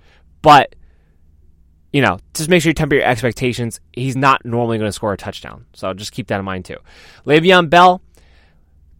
But, 0.42 0.74
you 1.92 2.02
know, 2.02 2.18
just 2.34 2.48
make 2.48 2.62
sure 2.62 2.70
you 2.70 2.74
temper 2.74 2.94
your 2.94 3.04
expectations. 3.04 3.80
He's 3.92 4.16
not 4.16 4.44
normally 4.44 4.78
going 4.78 4.88
to 4.88 4.92
score 4.92 5.12
a 5.12 5.16
touchdown. 5.16 5.66
So 5.72 5.92
just 5.92 6.12
keep 6.12 6.28
that 6.28 6.38
in 6.38 6.44
mind 6.44 6.64
too. 6.64 6.76
Le'Veon 7.26 7.68
Bell, 7.68 8.00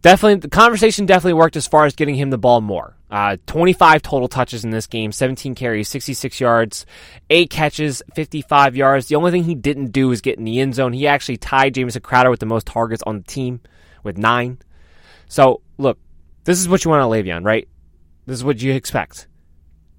definitely, 0.01 0.39
the 0.39 0.49
conversation 0.49 1.05
definitely 1.05 1.33
worked 1.33 1.55
as 1.55 1.67
far 1.67 1.85
as 1.85 1.95
getting 1.95 2.15
him 2.15 2.29
the 2.29 2.37
ball 2.37 2.61
more. 2.61 2.95
Uh, 3.09 3.35
25 3.45 4.01
total 4.01 4.27
touches 4.29 4.63
in 4.63 4.71
this 4.71 4.87
game, 4.87 5.11
17 5.11 5.53
carries, 5.53 5.89
66 5.89 6.39
yards, 6.39 6.85
8 7.29 7.49
catches, 7.49 8.01
55 8.15 8.75
yards. 8.75 9.07
The 9.07 9.15
only 9.15 9.31
thing 9.31 9.43
he 9.43 9.55
didn't 9.55 9.91
do 9.91 10.07
was 10.07 10.21
get 10.21 10.37
in 10.37 10.45
the 10.45 10.59
end 10.61 10.75
zone. 10.75 10.93
He 10.93 11.07
actually 11.07 11.37
tied 11.37 11.73
Jamison 11.73 12.01
Crowder 12.01 12.29
with 12.29 12.39
the 12.39 12.45
most 12.45 12.67
targets 12.67 13.03
on 13.03 13.17
the 13.17 13.23
team 13.23 13.59
with 14.03 14.17
9. 14.17 14.59
So, 15.27 15.61
look, 15.77 15.97
this 16.45 16.59
is 16.59 16.69
what 16.69 16.85
you 16.85 16.91
want 16.91 17.03
of 17.03 17.09
Le'Veon, 17.09 17.45
right? 17.45 17.67
This 18.25 18.35
is 18.35 18.43
what 18.43 18.61
you 18.61 18.73
expect. 18.73 19.27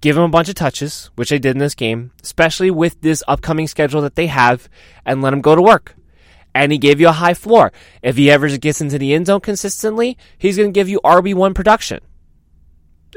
Give 0.02 0.18
him 0.18 0.24
a 0.24 0.28
bunch 0.28 0.50
of 0.50 0.54
touches, 0.54 1.10
which 1.14 1.30
they 1.30 1.38
did 1.38 1.52
in 1.52 1.58
this 1.58 1.74
game, 1.74 2.12
especially 2.22 2.70
with 2.70 3.00
this 3.00 3.22
upcoming 3.26 3.66
schedule 3.66 4.02
that 4.02 4.16
they 4.16 4.26
have, 4.26 4.68
and 5.06 5.22
let 5.22 5.32
him 5.32 5.40
go 5.40 5.56
to 5.56 5.62
work. 5.62 5.94
And 6.54 6.70
he 6.70 6.76
gave 6.76 7.00
you 7.00 7.08
a 7.08 7.12
high 7.12 7.32
floor. 7.32 7.72
If 8.02 8.18
he 8.18 8.30
ever 8.30 8.54
gets 8.58 8.82
into 8.82 8.98
the 8.98 9.14
end 9.14 9.26
zone 9.26 9.40
consistently, 9.40 10.18
he's 10.36 10.58
going 10.58 10.70
to 10.70 10.78
give 10.78 10.90
you 10.90 11.00
RB1 11.02 11.54
production 11.54 12.00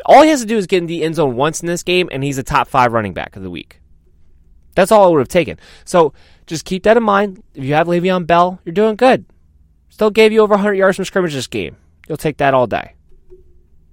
all 0.06 0.24
he 0.24 0.30
has 0.30 0.42
to 0.42 0.48
do 0.48 0.58
is 0.58 0.68
get 0.68 0.80
in 0.80 0.88
the 0.88 1.04
end 1.04 1.16
zone 1.16 1.36
once 1.36 1.62
in 1.62 1.68
this 1.68 1.84
game, 1.84 2.10
and 2.12 2.24
he's 2.24 2.38
a 2.38 2.44
top 2.44 2.68
five 2.68 2.92
running 2.92 3.14
back 3.14 3.36
of 3.36 3.44
the 3.44 3.50
week. 3.50 3.82
That's 4.76 4.92
all 4.92 5.08
it 5.08 5.12
would 5.12 5.20
have 5.20 5.28
taken. 5.28 5.58
So 5.86 6.14
just 6.48 6.66
keep 6.66 6.84
that 6.84 6.98
in 6.98 7.04
mind. 7.04 7.42
If 7.54 7.64
you 7.64 7.76
have 7.76 7.88
Le'Veon 7.88 8.28
Bell, 8.28 8.60
you're 8.66 8.74
doing 8.74 8.96
good. 8.96 9.26
Still 9.90 10.10
gave 10.10 10.34
you 10.34 10.42
over 10.42 10.56
100 10.56 10.74
yards 10.74 10.98
from 10.98 11.06
scrimmage 11.06 11.34
this 11.34 11.48
game. 11.48 11.78
You'll 12.08 12.18
take 12.18 12.38
that 12.38 12.54
all 12.54 12.68
day. 12.68 12.96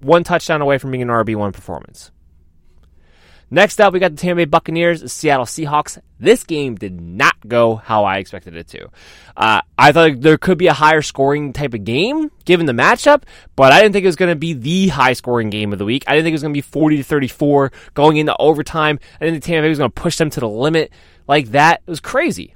One 0.01 0.25
touchdown 0.25 0.61
away 0.61 0.77
from 0.77 0.91
being 0.91 1.01
an 1.01 1.07
RB1 1.07 1.53
performance. 1.53 2.11
Next 3.53 3.79
up, 3.79 3.93
we 3.93 3.99
got 3.99 4.15
the 4.15 4.17
Tampa 4.17 4.37
Bay 4.37 4.45
Buccaneers, 4.45 5.13
Seattle 5.13 5.45
Seahawks. 5.45 6.01
This 6.19 6.43
game 6.43 6.73
did 6.73 6.99
not 6.99 7.35
go 7.47 7.75
how 7.75 8.03
I 8.03 8.17
expected 8.17 8.55
it 8.55 8.67
to. 8.69 8.89
Uh, 9.37 9.61
I 9.77 9.91
thought 9.91 10.21
there 10.21 10.39
could 10.39 10.57
be 10.57 10.65
a 10.65 10.73
higher 10.73 11.03
scoring 11.03 11.53
type 11.53 11.75
of 11.75 11.83
game 11.83 12.31
given 12.45 12.65
the 12.65 12.73
matchup, 12.73 13.25
but 13.55 13.71
I 13.71 13.79
didn't 13.79 13.93
think 13.93 14.05
it 14.05 14.07
was 14.07 14.15
going 14.15 14.31
to 14.31 14.35
be 14.35 14.53
the 14.53 14.87
high 14.87 15.13
scoring 15.13 15.51
game 15.51 15.71
of 15.71 15.77
the 15.77 15.85
week. 15.85 16.03
I 16.07 16.13
didn't 16.13 16.23
think 16.23 16.31
it 16.31 16.41
was 16.41 16.41
going 16.41 16.53
to 16.55 16.57
be 16.57 16.61
40 16.61 16.97
to 16.97 17.03
34 17.03 17.71
going 17.93 18.17
into 18.17 18.35
overtime. 18.37 18.97
I 19.21 19.25
didn't 19.25 19.35
think 19.35 19.43
Tampa 19.43 19.65
Bay 19.65 19.69
was 19.69 19.77
going 19.77 19.91
to 19.91 20.01
push 20.01 20.17
them 20.17 20.31
to 20.31 20.39
the 20.39 20.49
limit 20.49 20.91
like 21.27 21.51
that. 21.51 21.83
It 21.85 21.91
was 21.91 21.99
crazy. 21.99 22.55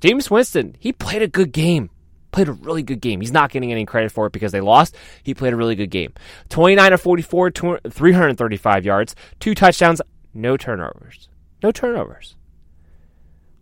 Jameis 0.00 0.28
Winston, 0.28 0.74
he 0.80 0.92
played 0.92 1.22
a 1.22 1.28
good 1.28 1.52
game 1.52 1.90
played 2.32 2.48
a 2.48 2.52
really 2.52 2.82
good 2.82 3.00
game. 3.00 3.20
He's 3.20 3.32
not 3.32 3.50
getting 3.50 3.72
any 3.72 3.86
credit 3.86 4.12
for 4.12 4.26
it 4.26 4.32
because 4.32 4.52
they 4.52 4.60
lost. 4.60 4.94
He 5.22 5.32
played 5.32 5.54
a 5.54 5.56
really 5.56 5.74
good 5.74 5.90
game. 5.90 6.12
29 6.50 6.92
of 6.92 7.00
44, 7.00 7.50
335 7.50 8.84
yards, 8.84 9.14
two 9.40 9.54
touchdowns, 9.54 10.02
no 10.36 10.56
turnovers. 10.56 11.28
No 11.62 11.72
turnovers. 11.72 12.36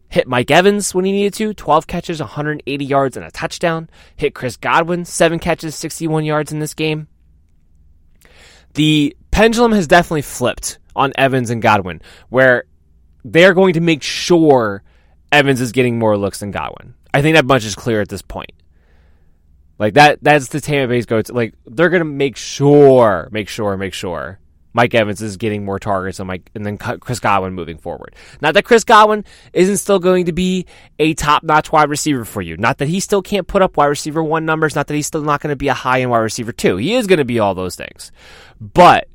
Hit 0.08 0.28
Mike 0.28 0.50
Evans 0.50 0.94
when 0.94 1.04
he 1.04 1.12
needed 1.12 1.34
to, 1.34 1.54
12 1.54 1.86
catches, 1.86 2.20
180 2.20 2.84
yards, 2.84 3.16
and 3.16 3.24
a 3.24 3.30
touchdown. 3.30 3.88
Hit 4.16 4.34
Chris 4.34 4.56
Godwin, 4.56 5.04
7 5.04 5.38
catches, 5.38 5.74
61 5.74 6.24
yards 6.24 6.52
in 6.52 6.58
this 6.58 6.74
game. 6.74 7.08
The 8.74 9.16
pendulum 9.30 9.72
has 9.72 9.86
definitely 9.86 10.22
flipped 10.22 10.78
on 10.94 11.12
Evans 11.16 11.50
and 11.50 11.62
Godwin, 11.62 12.02
where 12.28 12.64
they're 13.24 13.54
going 13.54 13.74
to 13.74 13.80
make 13.80 14.02
sure 14.02 14.82
Evans 15.32 15.60
is 15.60 15.72
getting 15.72 15.98
more 15.98 16.16
looks 16.16 16.40
than 16.40 16.50
Godwin. 16.50 16.94
I 17.12 17.22
think 17.22 17.36
that 17.36 17.46
much 17.46 17.64
is 17.64 17.74
clear 17.74 18.00
at 18.00 18.08
this 18.08 18.22
point. 18.22 18.52
Like 19.78 19.94
that 19.94 20.22
that's 20.22 20.48
the 20.48 20.60
Tampa 20.60 20.92
Bay's 20.92 21.06
go 21.06 21.20
to 21.20 21.32
like 21.32 21.54
they're 21.66 21.90
gonna 21.90 22.04
make 22.04 22.36
sure, 22.36 23.28
make 23.32 23.48
sure, 23.48 23.76
make 23.76 23.92
sure 23.92 24.38
Mike 24.74 24.92
Evans 24.92 25.22
is 25.22 25.36
getting 25.36 25.64
more 25.64 25.78
targets 25.78 26.18
and 26.18 26.26
Mike 26.26 26.50
and 26.54 26.66
then 26.66 26.76
Chris 26.76 27.20
Godwin 27.20 27.54
moving 27.54 27.78
forward. 27.78 28.14
Not 28.42 28.54
that 28.54 28.64
Chris 28.64 28.84
Godwin 28.84 29.24
isn't 29.52 29.76
still 29.78 30.00
going 30.00 30.26
to 30.26 30.32
be 30.32 30.66
a 30.98 31.14
top-notch 31.14 31.72
wide 31.72 31.88
receiver 31.88 32.24
for 32.24 32.42
you. 32.42 32.56
Not 32.56 32.78
that 32.78 32.88
he 32.88 33.00
still 33.00 33.22
can't 33.22 33.46
put 33.46 33.62
up 33.62 33.76
wide 33.76 33.86
receiver 33.86 34.22
1 34.22 34.44
numbers, 34.44 34.74
not 34.74 34.88
that 34.88 34.94
he's 34.94 35.06
still 35.06 35.22
not 35.22 35.40
going 35.40 35.52
to 35.52 35.56
be 35.56 35.68
a 35.68 35.74
high-end 35.74 36.10
wide 36.10 36.18
receiver 36.18 36.52
2. 36.52 36.76
He 36.76 36.94
is 36.94 37.06
going 37.06 37.20
to 37.20 37.24
be 37.24 37.38
all 37.38 37.54
those 37.54 37.76
things. 37.76 38.12
But 38.60 39.08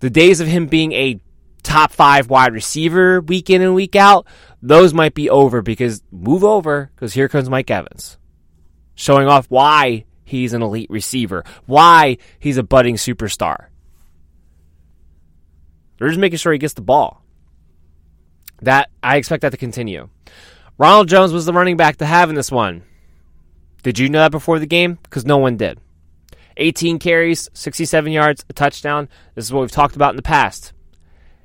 the 0.00 0.10
days 0.10 0.40
of 0.40 0.48
him 0.48 0.66
being 0.66 0.92
a 0.92 1.20
top 1.62 1.92
5 1.92 2.28
wide 2.28 2.52
receiver 2.52 3.20
week 3.20 3.48
in 3.48 3.62
and 3.62 3.74
week 3.74 3.94
out, 3.94 4.26
those 4.60 4.92
might 4.92 5.14
be 5.14 5.30
over 5.30 5.62
because 5.62 6.02
move 6.10 6.42
over 6.42 6.90
because 6.94 7.14
here 7.14 7.28
comes 7.28 7.48
Mike 7.48 7.70
Evans. 7.70 8.18
Showing 8.96 9.28
off 9.28 9.46
why 9.48 10.06
he's 10.24 10.54
an 10.54 10.62
elite 10.62 10.90
receiver, 10.90 11.44
why 11.66 12.18
he's 12.40 12.56
a 12.56 12.64
budding 12.64 12.96
superstar. 12.96 13.66
They're 15.98 16.08
just 16.08 16.20
making 16.20 16.38
sure 16.38 16.52
he 16.52 16.58
gets 16.58 16.74
the 16.74 16.82
ball. 16.82 17.22
That 18.62 18.90
I 19.02 19.16
expect 19.16 19.42
that 19.42 19.50
to 19.50 19.56
continue. 19.56 20.08
Ronald 20.78 21.08
Jones 21.08 21.32
was 21.32 21.46
the 21.46 21.52
running 21.52 21.76
back 21.76 21.96
to 21.96 22.06
have 22.06 22.28
in 22.28 22.34
this 22.34 22.50
one. 22.50 22.82
Did 23.82 23.98
you 23.98 24.08
know 24.08 24.20
that 24.20 24.30
before 24.30 24.58
the 24.58 24.66
game? 24.66 24.98
Because 25.02 25.24
no 25.24 25.38
one 25.38 25.56
did. 25.56 25.80
18 26.56 26.98
carries, 26.98 27.48
67 27.52 28.12
yards, 28.12 28.44
a 28.48 28.52
touchdown. 28.52 29.08
This 29.34 29.44
is 29.44 29.52
what 29.52 29.60
we've 29.60 29.70
talked 29.70 29.96
about 29.96 30.10
in 30.10 30.16
the 30.16 30.22
past. 30.22 30.72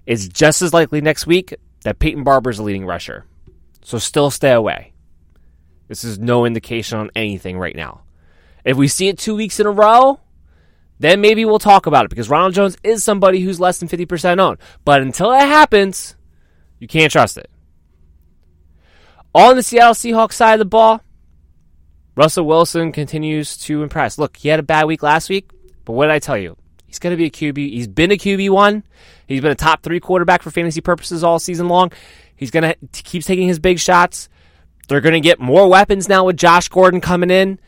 It's 0.05 0.27
just 0.27 0.61
as 0.61 0.73
likely 0.73 1.01
next 1.01 1.27
week 1.27 1.53
that 1.83 1.99
Peyton 1.99 2.23
Barber 2.23 2.49
is 2.49 2.57
the 2.57 2.63
leading 2.63 2.85
rusher. 2.85 3.25
So 3.83 3.97
still 3.97 4.31
stay 4.31 4.51
away. 4.51 4.93
This 5.87 6.03
is 6.03 6.19
no 6.19 6.45
indication 6.45 6.99
on 6.99 7.11
anything 7.15 7.57
right 7.57 7.75
now. 7.75 8.01
If 8.63 8.77
we 8.77 8.87
see 8.87 9.07
it 9.07 9.17
two 9.17 9.35
weeks 9.35 9.59
in 9.59 9.65
a 9.65 9.71
row, 9.71 10.19
then 11.01 11.19
maybe 11.19 11.45
we'll 11.45 11.59
talk 11.59 11.87
about 11.87 12.05
it 12.05 12.09
because 12.09 12.29
Ronald 12.29 12.53
Jones 12.53 12.77
is 12.83 13.03
somebody 13.03 13.39
who's 13.39 13.59
less 13.59 13.79
than 13.79 13.89
50% 13.89 14.39
owned. 14.39 14.59
But 14.85 15.01
until 15.01 15.31
that 15.31 15.47
happens, 15.47 16.15
you 16.79 16.87
can't 16.87 17.11
trust 17.11 17.37
it. 17.37 17.49
On 19.33 19.55
the 19.55 19.63
Seattle 19.63 19.95
Seahawks 19.95 20.33
side 20.33 20.53
of 20.53 20.59
the 20.59 20.65
ball, 20.65 21.01
Russell 22.15 22.45
Wilson 22.45 22.91
continues 22.91 23.57
to 23.57 23.81
impress. 23.81 24.17
Look, 24.17 24.37
he 24.37 24.49
had 24.49 24.59
a 24.59 24.63
bad 24.63 24.85
week 24.85 25.01
last 25.01 25.27
week, 25.29 25.49
but 25.85 25.93
what 25.93 26.05
did 26.05 26.13
I 26.13 26.19
tell 26.19 26.37
you? 26.37 26.55
He's 26.85 26.99
going 26.99 27.11
to 27.11 27.17
be 27.17 27.25
a 27.25 27.31
QB. 27.31 27.57
He's 27.57 27.87
been 27.87 28.11
a 28.11 28.15
QB1. 28.15 28.83
He's 29.25 29.41
been 29.41 29.51
a 29.51 29.55
top 29.55 29.81
three 29.81 30.01
quarterback 30.01 30.41
for 30.41 30.51
fantasy 30.51 30.81
purposes 30.81 31.23
all 31.23 31.39
season 31.39 31.67
long. 31.67 31.91
He's 32.35 32.51
going 32.51 32.63
to 32.63 33.03
keep 33.03 33.23
taking 33.23 33.47
his 33.47 33.59
big 33.59 33.79
shots. 33.79 34.29
They're 34.87 35.01
going 35.01 35.13
to 35.13 35.21
get 35.21 35.39
more 35.39 35.69
weapons 35.69 36.09
now 36.09 36.25
with 36.25 36.37
Josh 36.37 36.67
Gordon 36.67 36.99
coming 36.99 37.31
in. 37.31 37.59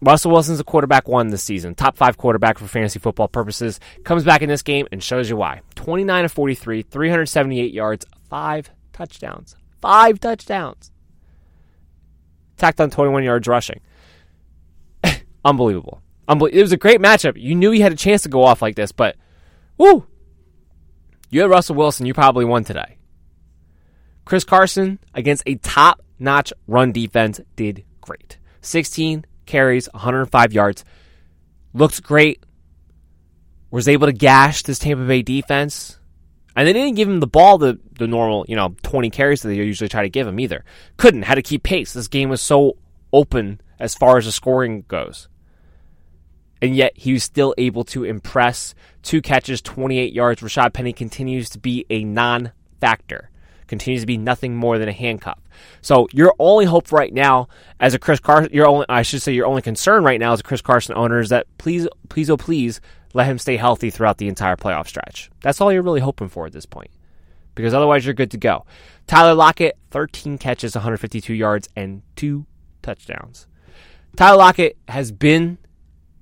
Russell 0.00 0.30
Wilson's 0.30 0.60
a 0.60 0.64
quarterback 0.64 1.08
one 1.08 1.28
this 1.28 1.42
season, 1.42 1.74
top 1.74 1.96
five 1.96 2.18
quarterback 2.18 2.58
for 2.58 2.66
fantasy 2.66 2.98
football 2.98 3.28
purposes. 3.28 3.80
Comes 4.04 4.24
back 4.24 4.42
in 4.42 4.48
this 4.48 4.62
game 4.62 4.86
and 4.92 5.02
shows 5.02 5.30
you 5.30 5.36
why. 5.36 5.62
29 5.74 6.26
of 6.26 6.32
43, 6.32 6.82
378 6.82 7.72
yards, 7.72 8.06
five 8.28 8.70
touchdowns. 8.92 9.56
Five 9.80 10.20
touchdowns. 10.20 10.90
Tacked 12.56 12.80
on 12.80 12.90
21 12.90 13.24
yards 13.24 13.48
rushing. 13.48 13.80
Unbelievable. 15.44 16.02
Unbel- 16.28 16.52
it 16.52 16.62
was 16.62 16.72
a 16.72 16.76
great 16.76 17.00
matchup. 17.00 17.40
You 17.40 17.54
knew 17.54 17.70
he 17.70 17.80
had 17.80 17.92
a 17.92 17.96
chance 17.96 18.22
to 18.22 18.28
go 18.28 18.42
off 18.42 18.62
like 18.62 18.74
this, 18.74 18.92
but 18.92 19.16
whoo! 19.78 20.06
You 21.30 21.40
had 21.42 21.50
Russell 21.50 21.76
Wilson, 21.76 22.06
you 22.06 22.14
probably 22.14 22.44
won 22.44 22.64
today. 22.64 22.98
Chris 24.24 24.44
Carson 24.44 24.98
against 25.14 25.42
a 25.46 25.54
top 25.56 26.02
notch 26.18 26.52
run 26.66 26.92
defense 26.92 27.40
did 27.54 27.84
great. 28.00 28.38
16 28.60 29.24
carries, 29.46 29.88
105 29.92 30.52
yards. 30.52 30.84
Looks 31.72 32.00
great. 32.00 32.42
Was 33.70 33.88
able 33.88 34.06
to 34.06 34.12
gash 34.12 34.62
this 34.62 34.78
Tampa 34.78 35.04
Bay 35.04 35.22
defense. 35.22 35.98
And 36.54 36.66
they 36.66 36.72
didn't 36.72 36.94
give 36.94 37.08
him 37.08 37.20
the 37.20 37.26
ball 37.26 37.58
the, 37.58 37.78
the 37.98 38.06
normal, 38.06 38.46
you 38.48 38.56
know, 38.56 38.74
20 38.82 39.10
carries 39.10 39.42
that 39.42 39.48
they 39.48 39.56
usually 39.56 39.88
try 39.88 40.02
to 40.02 40.08
give 40.08 40.26
him 40.26 40.40
either. 40.40 40.64
Couldn't, 40.96 41.22
had 41.22 41.34
to 41.34 41.42
keep 41.42 41.62
pace. 41.62 41.92
This 41.92 42.08
game 42.08 42.30
was 42.30 42.40
so 42.40 42.78
open 43.12 43.60
as 43.78 43.94
far 43.94 44.16
as 44.16 44.24
the 44.24 44.32
scoring 44.32 44.84
goes. 44.88 45.28
And 46.62 46.74
yet 46.74 46.92
he 46.96 47.12
was 47.12 47.24
still 47.24 47.54
able 47.58 47.84
to 47.84 48.04
impress. 48.04 48.74
Two 49.02 49.20
catches, 49.20 49.60
28 49.60 50.14
yards. 50.14 50.40
Rashaad 50.40 50.72
Penny 50.72 50.94
continues 50.94 51.50
to 51.50 51.58
be 51.58 51.84
a 51.90 52.04
non 52.04 52.52
factor. 52.80 53.30
Continues 53.66 54.02
to 54.02 54.06
be 54.06 54.16
nothing 54.16 54.56
more 54.56 54.78
than 54.78 54.88
a 54.88 54.92
handcuff. 54.92 55.40
So 55.80 56.08
your 56.12 56.34
only 56.38 56.64
hope 56.64 56.92
right 56.92 57.12
now, 57.12 57.48
as 57.80 57.94
a 57.94 57.98
Chris 57.98 58.20
Carson, 58.20 58.52
your 58.52 58.66
only 58.66 58.86
I 58.88 59.02
should 59.02 59.22
say 59.22 59.32
your 59.32 59.46
only 59.46 59.62
concern 59.62 60.04
right 60.04 60.20
now 60.20 60.32
as 60.32 60.40
a 60.40 60.42
Chris 60.42 60.62
Carson 60.62 60.96
owner 60.96 61.20
is 61.20 61.30
that 61.30 61.46
please, 61.58 61.88
please, 62.08 62.30
oh 62.30 62.36
please, 62.36 62.80
let 63.14 63.26
him 63.26 63.38
stay 63.38 63.56
healthy 63.56 63.90
throughout 63.90 64.18
the 64.18 64.28
entire 64.28 64.56
playoff 64.56 64.86
stretch. 64.86 65.30
That's 65.40 65.60
all 65.60 65.72
you're 65.72 65.82
really 65.82 66.00
hoping 66.00 66.28
for 66.28 66.46
at 66.46 66.52
this 66.52 66.66
point, 66.66 66.90
because 67.54 67.74
otherwise 67.74 68.04
you're 68.04 68.14
good 68.14 68.30
to 68.32 68.38
go. 68.38 68.66
Tyler 69.06 69.34
Lockett, 69.34 69.78
13 69.90 70.38
catches, 70.38 70.74
152 70.74 71.32
yards, 71.32 71.68
and 71.76 72.02
two 72.16 72.44
touchdowns. 72.82 73.46
Tyler 74.16 74.38
Lockett 74.38 74.76
has 74.88 75.12
been 75.12 75.58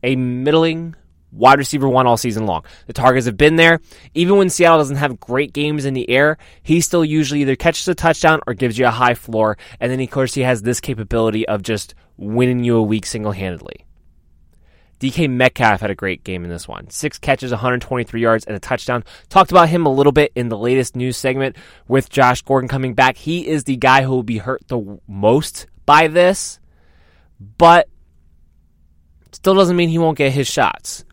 a 0.03 0.17
middling 0.17 0.95
wide 1.35 1.59
receiver 1.59 1.89
one 1.89 2.07
all 2.07 2.17
season 2.17 2.47
long. 2.47 2.65
The 2.87 2.93
targets 2.93 3.27
have 3.27 3.37
been 3.37 3.57
there. 3.57 3.81
Even 4.15 4.37
when 4.37 4.51
Seattle 4.51 4.79
doesn't 4.79 4.97
have 4.97 5.21
great 5.21 5.53
games 5.53 5.85
in 5.85 5.95
the 5.95 6.09
air, 6.09 6.39
he 6.63 6.81
still 6.81 7.05
usually 7.05 7.43
either 7.43 7.57
catches 7.57 7.89
a 7.89 7.95
touchdown 7.95 8.41
or 8.47 8.55
gives 8.55 8.79
you 8.79 8.87
a 8.87 8.91
high 8.91 9.15
floor. 9.15 9.59
And 9.81 9.91
then, 9.91 10.01
of 10.01 10.11
course, 10.11 10.35
he 10.35 10.43
has 10.43 10.63
this 10.63 10.81
capability 10.81 11.47
of 11.47 11.63
just 11.63 11.95
winning 12.17 12.65
you 12.65 12.77
a 12.77 12.83
week 12.83 13.07
single 13.07 13.33
handedly. 13.33 13.85
DK 15.01 15.29
Metcalf 15.29 15.81
had 15.81 15.91
a 15.91 15.95
great 15.95 16.25
game 16.25 16.45
in 16.45 16.51
this 16.51 16.69
one. 16.69 16.89
Six 16.89 17.19
catches, 17.19 17.51
123 17.51 18.21
yards, 18.21 18.45
and 18.45 18.57
a 18.57 18.61
touchdown. 18.61 19.05
Talked 19.29 19.51
about 19.51 19.69
him 19.69 19.87
a 19.87 19.93
little 19.93 20.13
bit 20.13 20.33
in 20.35 20.49
the 20.49 20.57
latest 20.57 20.97
news 20.97 21.17
segment 21.17 21.57
with 21.89 22.09
Josh 22.09 22.43
Gordon 22.43 22.69
coming 22.69 22.95
back. 22.95 23.17
He 23.17 23.47
is 23.47 23.65
the 23.65 23.77
guy 23.77 24.03
who 24.03 24.11
will 24.11 24.23
be 24.23 24.39
hurt 24.39 24.67
the 24.69 24.99
most 25.07 25.67
by 25.85 26.09
this, 26.09 26.61
but 27.59 27.89
still 29.33 29.55
doesn't 29.55 29.77
mean 29.77 29.89
he 29.89 29.99
won't 29.99 30.17
get 30.17 30.33
his 30.33 30.49
shots. 30.49 31.05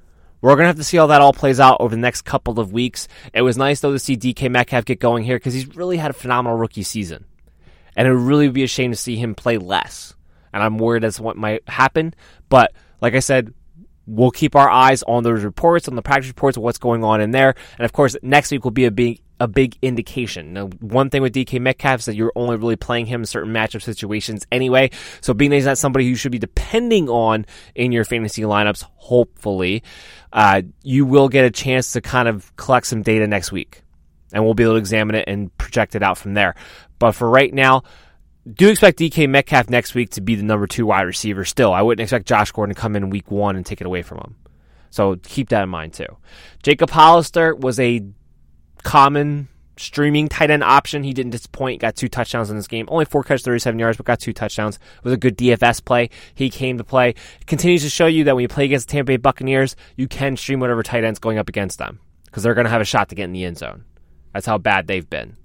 We're 0.41 0.55
going 0.55 0.63
to 0.63 0.67
have 0.67 0.77
to 0.77 0.83
see 0.83 0.97
how 0.97 1.07
that 1.07 1.21
all 1.21 1.33
plays 1.33 1.59
out 1.59 1.77
over 1.79 1.95
the 1.95 2.01
next 2.01 2.23
couple 2.23 2.59
of 2.59 2.73
weeks. 2.73 3.07
It 3.33 3.43
was 3.43 3.57
nice, 3.57 3.79
though, 3.79 3.91
to 3.91 3.99
see 3.99 4.17
DK 4.17 4.49
Metcalf 4.49 4.85
get 4.85 4.99
going 4.99 5.23
here 5.23 5.37
because 5.37 5.53
he's 5.53 5.75
really 5.75 5.97
had 5.97 6.11
a 6.11 6.15
phenomenal 6.15 6.57
rookie 6.57 6.83
season. 6.83 7.25
And 7.95 8.07
it 8.07 8.11
would 8.11 8.23
really 8.23 8.49
be 8.49 8.63
a 8.63 8.67
shame 8.67 8.91
to 8.91 8.97
see 8.97 9.17
him 9.17 9.35
play 9.35 9.57
less. 9.57 10.15
And 10.53 10.63
I'm 10.63 10.77
worried 10.77 11.03
that's 11.03 11.19
what 11.19 11.37
might 11.37 11.67
happen. 11.69 12.15
But 12.49 12.73
like 13.01 13.13
I 13.13 13.19
said, 13.19 13.53
we'll 14.07 14.31
keep 14.31 14.55
our 14.55 14.69
eyes 14.69 15.03
on 15.03 15.23
those 15.23 15.43
reports, 15.43 15.87
on 15.87 15.95
the 15.95 16.01
practice 16.01 16.27
reports 16.27 16.57
what's 16.57 16.77
going 16.77 17.03
on 17.03 17.21
in 17.21 17.31
there. 17.31 17.55
And 17.77 17.85
of 17.85 17.93
course, 17.93 18.15
next 18.21 18.51
week 18.51 18.63
will 18.63 18.71
be 18.71 18.85
a 18.85 18.91
big 18.91 19.21
a 19.41 19.47
big 19.47 19.75
indication. 19.81 20.53
Now, 20.53 20.67
one 20.81 21.09
thing 21.09 21.23
with 21.23 21.33
DK 21.33 21.59
Metcalf 21.59 22.01
is 22.01 22.05
that 22.05 22.15
you're 22.15 22.31
only 22.35 22.57
really 22.57 22.75
playing 22.75 23.07
him 23.07 23.21
in 23.21 23.25
certain 23.25 23.51
matchup 23.51 23.81
situations 23.81 24.45
anyway. 24.51 24.91
So 25.19 25.33
being 25.33 25.49
that 25.49 25.55
he's 25.57 25.65
not 25.65 25.79
somebody 25.79 26.05
you 26.05 26.15
should 26.15 26.31
be 26.31 26.37
depending 26.37 27.09
on 27.09 27.47
in 27.73 27.91
your 27.91 28.05
fantasy 28.05 28.43
lineups, 28.43 28.83
hopefully, 28.97 29.81
uh, 30.31 30.61
you 30.83 31.07
will 31.07 31.27
get 31.27 31.43
a 31.43 31.49
chance 31.49 31.93
to 31.93 32.01
kind 32.01 32.27
of 32.27 32.55
collect 32.55 32.85
some 32.85 33.01
data 33.01 33.25
next 33.25 33.51
week. 33.51 33.81
And 34.31 34.45
we'll 34.45 34.53
be 34.53 34.61
able 34.61 34.73
to 34.73 34.79
examine 34.79 35.15
it 35.15 35.25
and 35.27 35.55
project 35.57 35.95
it 35.95 36.03
out 36.03 36.19
from 36.19 36.35
there. 36.35 36.53
But 36.99 37.13
for 37.13 37.27
right 37.27 37.51
now, 37.51 37.81
do 38.47 38.69
expect 38.69 38.99
DK 38.99 39.27
Metcalf 39.27 39.71
next 39.71 39.95
week 39.95 40.11
to 40.11 40.21
be 40.21 40.35
the 40.35 40.43
number 40.43 40.67
two 40.67 40.85
wide 40.85 41.01
receiver 41.01 41.45
still. 41.45 41.73
I 41.73 41.81
wouldn't 41.81 42.03
expect 42.03 42.27
Josh 42.27 42.51
Gordon 42.51 42.75
to 42.75 42.79
come 42.79 42.95
in 42.95 43.09
week 43.09 43.31
one 43.31 43.55
and 43.55 43.65
take 43.65 43.81
it 43.81 43.87
away 43.87 44.03
from 44.03 44.19
him. 44.19 44.35
So 44.91 45.15
keep 45.15 45.49
that 45.49 45.63
in 45.63 45.69
mind 45.69 45.93
too. 45.93 46.17
Jacob 46.61 46.91
Hollister 46.91 47.55
was 47.55 47.79
a 47.79 48.01
common 48.83 49.47
streaming 49.77 50.27
tight 50.29 50.51
end 50.51 50.63
option. 50.63 51.03
He 51.03 51.13
didn't 51.13 51.31
disappoint. 51.31 51.81
Got 51.81 51.95
two 51.95 52.07
touchdowns 52.07 52.49
in 52.49 52.55
this 52.55 52.67
game. 52.67 52.87
Only 52.89 53.05
four 53.05 53.23
catches, 53.23 53.43
37 53.43 53.79
yards, 53.79 53.97
but 53.97 54.05
got 54.05 54.19
two 54.19 54.33
touchdowns. 54.33 54.75
It 54.75 55.03
was 55.03 55.13
a 55.13 55.17
good 55.17 55.37
DFS 55.37 55.83
play. 55.83 56.09
He 56.35 56.49
came 56.49 56.77
to 56.77 56.83
play. 56.83 57.15
Continues 57.47 57.83
to 57.83 57.89
show 57.89 58.05
you 58.05 58.23
that 58.25 58.35
when 58.35 58.43
you 58.43 58.47
play 58.47 58.65
against 58.65 58.87
the 58.87 58.93
Tampa 58.93 59.07
Bay 59.07 59.17
Buccaneers, 59.17 59.75
you 59.95 60.07
can 60.07 60.37
stream 60.37 60.59
whatever 60.59 60.83
tight 60.83 61.03
end's 61.03 61.19
going 61.19 61.37
up 61.37 61.49
against 61.49 61.79
them 61.79 61.99
because 62.25 62.43
they're 62.43 62.53
going 62.53 62.65
to 62.65 62.71
have 62.71 62.81
a 62.81 62.85
shot 62.85 63.09
to 63.09 63.15
get 63.15 63.25
in 63.25 63.33
the 63.33 63.45
end 63.45 63.57
zone. 63.57 63.83
That's 64.33 64.45
how 64.45 64.57
bad 64.57 64.87
they've 64.87 65.09
been. 65.09 65.35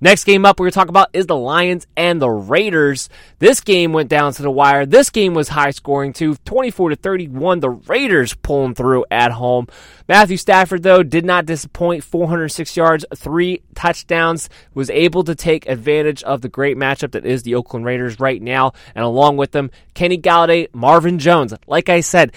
Next 0.00 0.24
game 0.24 0.46
up 0.46 0.58
we're 0.58 0.64
going 0.64 0.72
to 0.72 0.74
talk 0.74 0.88
about 0.88 1.10
is 1.12 1.26
the 1.26 1.36
Lions 1.36 1.86
and 1.96 2.22
the 2.22 2.30
Raiders. 2.30 3.10
This 3.38 3.60
game 3.60 3.92
went 3.92 4.08
down 4.08 4.32
to 4.32 4.42
the 4.42 4.50
wire. 4.50 4.86
This 4.86 5.10
game 5.10 5.34
was 5.34 5.48
high 5.48 5.72
scoring 5.72 6.12
too. 6.14 6.36
24 6.46 6.90
to 6.90 6.96
31. 6.96 7.60
The 7.60 7.70
Raiders 7.70 8.32
pulling 8.34 8.74
through 8.74 9.04
at 9.10 9.32
home. 9.32 9.66
Matthew 10.08 10.38
Stafford 10.38 10.82
though 10.82 11.02
did 11.02 11.24
not 11.24 11.44
disappoint. 11.44 12.02
406 12.02 12.76
yards, 12.76 13.04
3 13.14 13.62
touchdowns. 13.74 14.48
Was 14.72 14.88
able 14.88 15.24
to 15.24 15.34
take 15.34 15.68
advantage 15.68 16.22
of 16.22 16.40
the 16.40 16.48
great 16.48 16.76
matchup 16.78 17.12
that 17.12 17.26
is 17.26 17.42
the 17.42 17.54
Oakland 17.54 17.84
Raiders 17.84 18.18
right 18.18 18.40
now 18.40 18.72
and 18.94 19.04
along 19.04 19.36
with 19.36 19.52
them 19.52 19.70
Kenny 19.92 20.16
Golladay, 20.16 20.68
Marvin 20.72 21.18
Jones. 21.18 21.52
Like 21.66 21.90
I 21.90 22.00
said, 22.00 22.32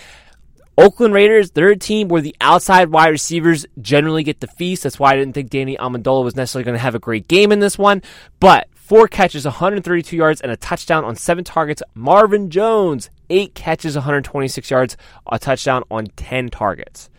Oakland 0.78 1.14
Raiders, 1.14 1.52
they're 1.52 1.70
a 1.70 1.78
team 1.78 2.08
where 2.08 2.22
the 2.22 2.36
outside 2.42 2.90
wide 2.90 3.10
receivers 3.10 3.66
generally 3.80 4.24
get 4.24 4.40
the 4.40 4.48
feast. 4.48 4.84
That's 4.84 5.00
why 5.00 5.12
I 5.12 5.16
didn't 5.16 5.34
think 5.34 5.50
Danny 5.50 5.78
Amendola 5.78 6.24
was 6.24 6.36
necessarily 6.36 6.66
going 6.66 6.76
to 6.76 6.82
have 6.82 6.96
a 6.96 7.00
great 7.00 7.28
game 7.28 7.52
in 7.52 7.60
this 7.60 7.78
one. 7.78 8.02
But 8.40 8.68
four 8.74 9.08
catches, 9.08 9.46
132 9.46 10.16
yards, 10.16 10.42
and 10.42 10.52
a 10.52 10.58
touchdown 10.58 11.06
on 11.06 11.16
seven 11.16 11.44
targets. 11.44 11.84
Marvin 11.94 12.50
Jones, 12.50 13.12
eight 13.30 13.54
catches, 13.54 13.96
126 13.96 14.72
yards, 14.72 14.98
a 15.32 15.38
touchdown 15.38 15.84
on 15.92 16.08
10 16.08 16.50
targets. 16.50 17.10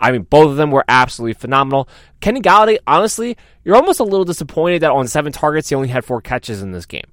I 0.00 0.10
mean, 0.10 0.22
both 0.22 0.50
of 0.50 0.56
them 0.56 0.70
were 0.70 0.84
absolutely 0.88 1.34
phenomenal. 1.34 1.88
Kenny 2.20 2.40
Golladay, 2.40 2.78
honestly, 2.86 3.36
you're 3.62 3.76
almost 3.76 4.00
a 4.00 4.04
little 4.04 4.24
disappointed 4.24 4.82
that 4.82 4.90
on 4.90 5.06
seven 5.06 5.32
targets 5.32 5.68
he 5.68 5.74
only 5.74 5.88
had 5.88 6.04
four 6.04 6.20
catches 6.20 6.62
in 6.62 6.72
this 6.72 6.86
game. 6.86 7.06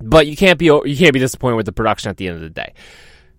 But 0.00 0.26
you 0.26 0.36
can't 0.36 0.58
be 0.58 0.66
you 0.66 0.96
can't 0.96 1.12
be 1.12 1.18
disappointed 1.18 1.56
with 1.56 1.66
the 1.66 1.72
production 1.72 2.10
at 2.10 2.18
the 2.18 2.28
end 2.28 2.36
of 2.36 2.42
the 2.42 2.50
day. 2.50 2.74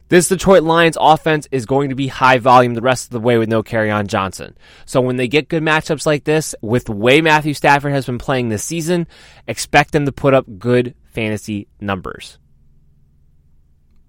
This 0.09 0.27
Detroit 0.27 0.63
Lions 0.63 0.97
offense 0.99 1.47
is 1.51 1.67
going 1.67 1.89
to 1.89 1.95
be 1.95 2.07
high 2.07 2.39
volume 2.39 2.73
the 2.73 2.81
rest 2.81 3.05
of 3.05 3.11
the 3.11 3.19
way 3.19 3.37
with 3.37 3.47
no 3.47 3.61
Kerryon 3.61 4.07
Johnson. 4.07 4.57
So 4.85 5.01
when 5.01 5.17
they 5.17 5.27
get 5.27 5.49
good 5.49 5.61
matchups 5.61 6.07
like 6.07 6.23
this, 6.23 6.55
with 6.63 6.85
the 6.85 6.93
way 6.93 7.21
Matthew 7.21 7.53
Stafford 7.53 7.91
has 7.91 8.07
been 8.07 8.17
playing 8.17 8.49
this 8.49 8.63
season, 8.63 9.07
expect 9.47 9.91
them 9.91 10.07
to 10.07 10.11
put 10.11 10.33
up 10.33 10.45
good 10.57 10.95
fantasy 11.05 11.67
numbers. 11.79 12.39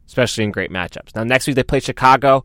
Especially 0.07 0.45
in 0.45 0.53
great 0.53 0.71
matchups. 0.71 1.15
Now 1.15 1.25
next 1.25 1.47
week 1.47 1.57
they 1.57 1.63
play 1.63 1.81
Chicago. 1.81 2.45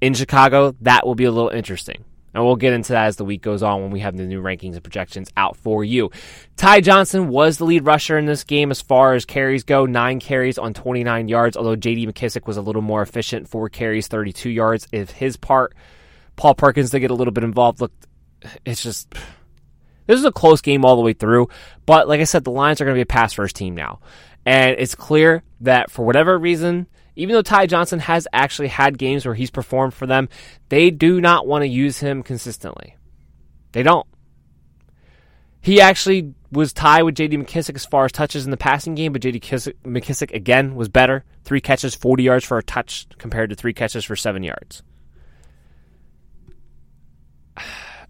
In 0.00 0.12
Chicago, 0.12 0.74
that 0.80 1.06
will 1.06 1.14
be 1.14 1.24
a 1.24 1.30
little 1.30 1.50
interesting. 1.50 2.04
And 2.32 2.44
we'll 2.44 2.56
get 2.56 2.72
into 2.72 2.92
that 2.92 3.06
as 3.06 3.16
the 3.16 3.24
week 3.24 3.42
goes 3.42 3.62
on 3.62 3.82
when 3.82 3.90
we 3.90 4.00
have 4.00 4.16
the 4.16 4.24
new 4.24 4.40
rankings 4.40 4.74
and 4.74 4.82
projections 4.82 5.30
out 5.36 5.56
for 5.56 5.82
you. 5.82 6.10
Ty 6.56 6.80
Johnson 6.80 7.28
was 7.28 7.58
the 7.58 7.64
lead 7.64 7.84
rusher 7.84 8.18
in 8.18 8.26
this 8.26 8.44
game 8.44 8.70
as 8.70 8.80
far 8.80 9.14
as 9.14 9.24
carries 9.24 9.64
go, 9.64 9.86
nine 9.86 10.20
carries 10.20 10.58
on 10.58 10.72
29 10.72 11.28
yards, 11.28 11.56
although 11.56 11.76
JD 11.76 12.06
McKissic 12.06 12.46
was 12.46 12.56
a 12.56 12.62
little 12.62 12.82
more 12.82 13.02
efficient, 13.02 13.48
four 13.48 13.68
carries, 13.68 14.06
32 14.06 14.48
yards. 14.48 14.86
If 14.92 15.10
his 15.10 15.36
part, 15.36 15.74
Paul 16.36 16.54
Perkins 16.54 16.90
did 16.90 17.00
get 17.00 17.10
a 17.10 17.14
little 17.14 17.32
bit 17.32 17.44
involved. 17.44 17.80
Look, 17.80 17.92
it's 18.64 18.82
just. 18.82 19.14
This 20.06 20.18
is 20.18 20.24
a 20.24 20.32
close 20.32 20.60
game 20.60 20.84
all 20.84 20.96
the 20.96 21.02
way 21.02 21.12
through, 21.12 21.50
but 21.86 22.08
like 22.08 22.20
I 22.20 22.24
said, 22.24 22.42
the 22.42 22.50
Lions 22.50 22.80
are 22.80 22.84
going 22.84 22.96
to 22.96 22.98
be 22.98 23.02
a 23.02 23.06
pass 23.06 23.32
first 23.32 23.54
team 23.54 23.76
now. 23.76 24.00
And 24.44 24.74
it's 24.76 24.96
clear 24.96 25.44
that 25.60 25.88
for 25.88 26.04
whatever 26.04 26.36
reason, 26.36 26.88
even 27.20 27.34
though 27.34 27.42
Ty 27.42 27.66
Johnson 27.66 27.98
has 27.98 28.26
actually 28.32 28.68
had 28.68 28.96
games 28.96 29.26
where 29.26 29.34
he's 29.34 29.50
performed 29.50 29.92
for 29.92 30.06
them, 30.06 30.30
they 30.70 30.90
do 30.90 31.20
not 31.20 31.46
want 31.46 31.62
to 31.62 31.68
use 31.68 31.98
him 31.98 32.22
consistently. 32.22 32.96
They 33.72 33.82
don't. 33.82 34.06
He 35.60 35.82
actually 35.82 36.34
was 36.50 36.72
tied 36.72 37.02
with 37.02 37.16
J.D. 37.16 37.36
McKissic 37.36 37.76
as 37.76 37.84
far 37.84 38.06
as 38.06 38.12
touches 38.12 38.46
in 38.46 38.50
the 38.50 38.56
passing 38.56 38.94
game, 38.94 39.12
but 39.12 39.20
J.D. 39.20 39.38
McKissic 39.38 40.34
again 40.34 40.74
was 40.74 40.88
better. 40.88 41.24
Three 41.44 41.60
catches, 41.60 41.94
40 41.94 42.22
yards 42.22 42.44
for 42.46 42.56
a 42.56 42.62
touch 42.62 43.06
compared 43.18 43.50
to 43.50 43.56
three 43.56 43.74
catches 43.74 44.04
for 44.04 44.16
seven 44.16 44.42
yards. 44.42 44.82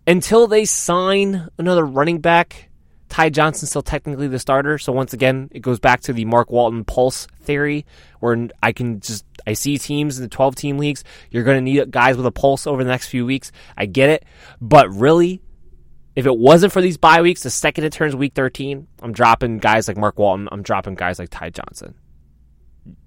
Until 0.06 0.46
they 0.46 0.64
sign 0.64 1.48
another 1.58 1.84
running 1.84 2.20
back, 2.20 2.69
Ty 3.10 3.30
Johnson's 3.30 3.70
still 3.70 3.82
technically 3.82 4.28
the 4.28 4.38
starter. 4.38 4.78
So 4.78 4.92
once 4.92 5.12
again, 5.12 5.48
it 5.50 5.60
goes 5.60 5.80
back 5.80 6.00
to 6.02 6.12
the 6.12 6.24
Mark 6.24 6.50
Walton 6.50 6.84
pulse 6.84 7.26
theory, 7.42 7.84
where 8.20 8.48
I 8.62 8.72
can 8.72 9.00
just 9.00 9.24
I 9.46 9.54
see 9.54 9.78
teams 9.78 10.16
in 10.16 10.22
the 10.22 10.28
12 10.28 10.54
team 10.54 10.78
leagues. 10.78 11.02
You're 11.30 11.42
going 11.42 11.58
to 11.58 11.60
need 11.60 11.90
guys 11.90 12.16
with 12.16 12.24
a 12.24 12.30
pulse 12.30 12.66
over 12.66 12.82
the 12.84 12.90
next 12.90 13.08
few 13.08 13.26
weeks. 13.26 13.50
I 13.76 13.86
get 13.86 14.10
it, 14.10 14.24
but 14.60 14.88
really, 14.90 15.42
if 16.14 16.24
it 16.24 16.38
wasn't 16.38 16.72
for 16.72 16.80
these 16.80 16.98
bye 16.98 17.20
weeks, 17.20 17.42
the 17.42 17.50
second 17.50 17.84
it 17.84 17.92
turns 17.92 18.14
week 18.14 18.34
13, 18.34 18.86
I'm 19.02 19.12
dropping 19.12 19.58
guys 19.58 19.88
like 19.88 19.96
Mark 19.96 20.18
Walton. 20.18 20.48
I'm 20.52 20.62
dropping 20.62 20.94
guys 20.94 21.18
like 21.18 21.30
Ty 21.30 21.50
Johnson. 21.50 21.94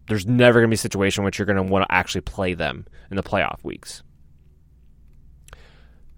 There's 0.10 0.28
never 0.28 0.60
going 0.60 0.70
to 0.70 0.74
be 0.74 0.76
a 0.76 0.78
situation 0.78 1.22
in 1.22 1.26
which 1.26 1.40
you're 1.40 1.46
going 1.46 1.56
to 1.56 1.64
want 1.64 1.88
to 1.88 1.96
actually 1.96 2.22
play 2.22 2.56
them 2.56 2.86
in 3.10 3.16
the 3.16 3.24
playoff 3.24 3.64
weeks. 3.64 4.04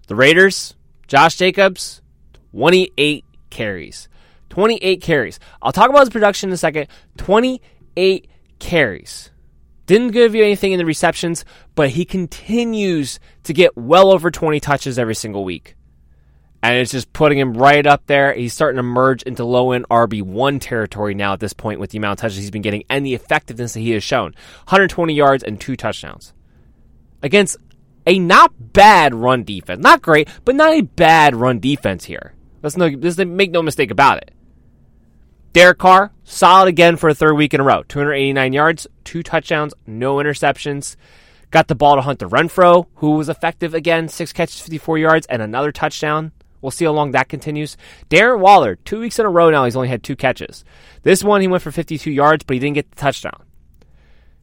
The 0.08 0.16
Raiders, 0.16 0.74
Josh 1.06 1.36
Jacobs, 1.36 2.02
28 2.50 3.24
carries. 3.56 4.08
28 4.50 5.00
carries. 5.00 5.40
I'll 5.62 5.72
talk 5.72 5.88
about 5.88 6.00
his 6.00 6.10
production 6.10 6.50
in 6.50 6.54
a 6.54 6.58
second. 6.58 6.88
28 7.16 8.28
carries. 8.58 9.30
Didn't 9.86 10.10
give 10.10 10.34
you 10.34 10.44
anything 10.44 10.72
in 10.72 10.78
the 10.78 10.84
receptions, 10.84 11.44
but 11.74 11.88
he 11.90 12.04
continues 12.04 13.18
to 13.44 13.54
get 13.54 13.76
well 13.76 14.10
over 14.10 14.30
20 14.30 14.60
touches 14.60 14.98
every 14.98 15.14
single 15.14 15.42
week. 15.42 15.74
And 16.62 16.76
it's 16.76 16.90
just 16.90 17.12
putting 17.12 17.38
him 17.38 17.54
right 17.54 17.86
up 17.86 18.06
there. 18.06 18.34
He's 18.34 18.52
starting 18.52 18.76
to 18.76 18.82
merge 18.82 19.22
into 19.22 19.44
low 19.44 19.72
end 19.72 19.86
RB1 19.88 20.60
territory 20.60 21.14
now 21.14 21.32
at 21.32 21.40
this 21.40 21.52
point 21.52 21.80
with 21.80 21.90
the 21.90 21.98
amount 21.98 22.18
of 22.18 22.22
touches 22.22 22.38
he's 22.38 22.50
been 22.50 22.62
getting 22.62 22.84
and 22.90 23.06
the 23.06 23.14
effectiveness 23.14 23.72
that 23.74 23.80
he 23.80 23.92
has 23.92 24.02
shown 24.02 24.32
120 24.64 25.14
yards 25.14 25.44
and 25.44 25.60
two 25.60 25.76
touchdowns 25.76 26.34
against 27.22 27.56
a 28.06 28.18
not 28.18 28.52
bad 28.72 29.14
run 29.14 29.44
defense. 29.44 29.80
Not 29.80 30.02
great, 30.02 30.28
but 30.44 30.56
not 30.56 30.74
a 30.74 30.82
bad 30.82 31.36
run 31.36 31.60
defense 31.60 32.04
here. 32.04 32.35
Let's 32.62 32.76
no, 32.76 32.86
let's 32.86 33.18
make 33.18 33.50
no 33.50 33.62
mistake 33.62 33.90
about 33.90 34.18
it. 34.18 34.32
Derek 35.52 35.78
Carr, 35.78 36.12
solid 36.24 36.68
again 36.68 36.96
for 36.96 37.08
a 37.08 37.14
third 37.14 37.34
week 37.34 37.54
in 37.54 37.60
a 37.60 37.64
row. 37.64 37.82
289 37.84 38.52
yards, 38.52 38.86
two 39.04 39.22
touchdowns, 39.22 39.72
no 39.86 40.16
interceptions. 40.16 40.96
Got 41.50 41.68
the 41.68 41.74
ball 41.74 41.96
to 41.96 42.02
Hunter 42.02 42.28
Renfrow, 42.28 42.86
who 42.96 43.12
was 43.12 43.28
effective 43.28 43.72
again, 43.72 44.08
six 44.08 44.32
catches, 44.32 44.60
54 44.60 44.98
yards, 44.98 45.26
and 45.28 45.40
another 45.40 45.72
touchdown. 45.72 46.32
We'll 46.60 46.72
see 46.72 46.84
how 46.84 46.92
long 46.92 47.12
that 47.12 47.28
continues. 47.28 47.76
Darren 48.10 48.40
Waller, 48.40 48.76
two 48.76 49.00
weeks 49.00 49.18
in 49.18 49.24
a 49.24 49.30
row 49.30 49.50
now, 49.50 49.64
he's 49.64 49.76
only 49.76 49.88
had 49.88 50.02
two 50.02 50.16
catches. 50.16 50.64
This 51.04 51.24
one, 51.24 51.40
he 51.40 51.48
went 51.48 51.62
for 51.62 51.70
52 51.70 52.10
yards, 52.10 52.44
but 52.44 52.54
he 52.54 52.60
didn't 52.60 52.74
get 52.74 52.90
the 52.90 52.96
touchdown. 52.96 53.42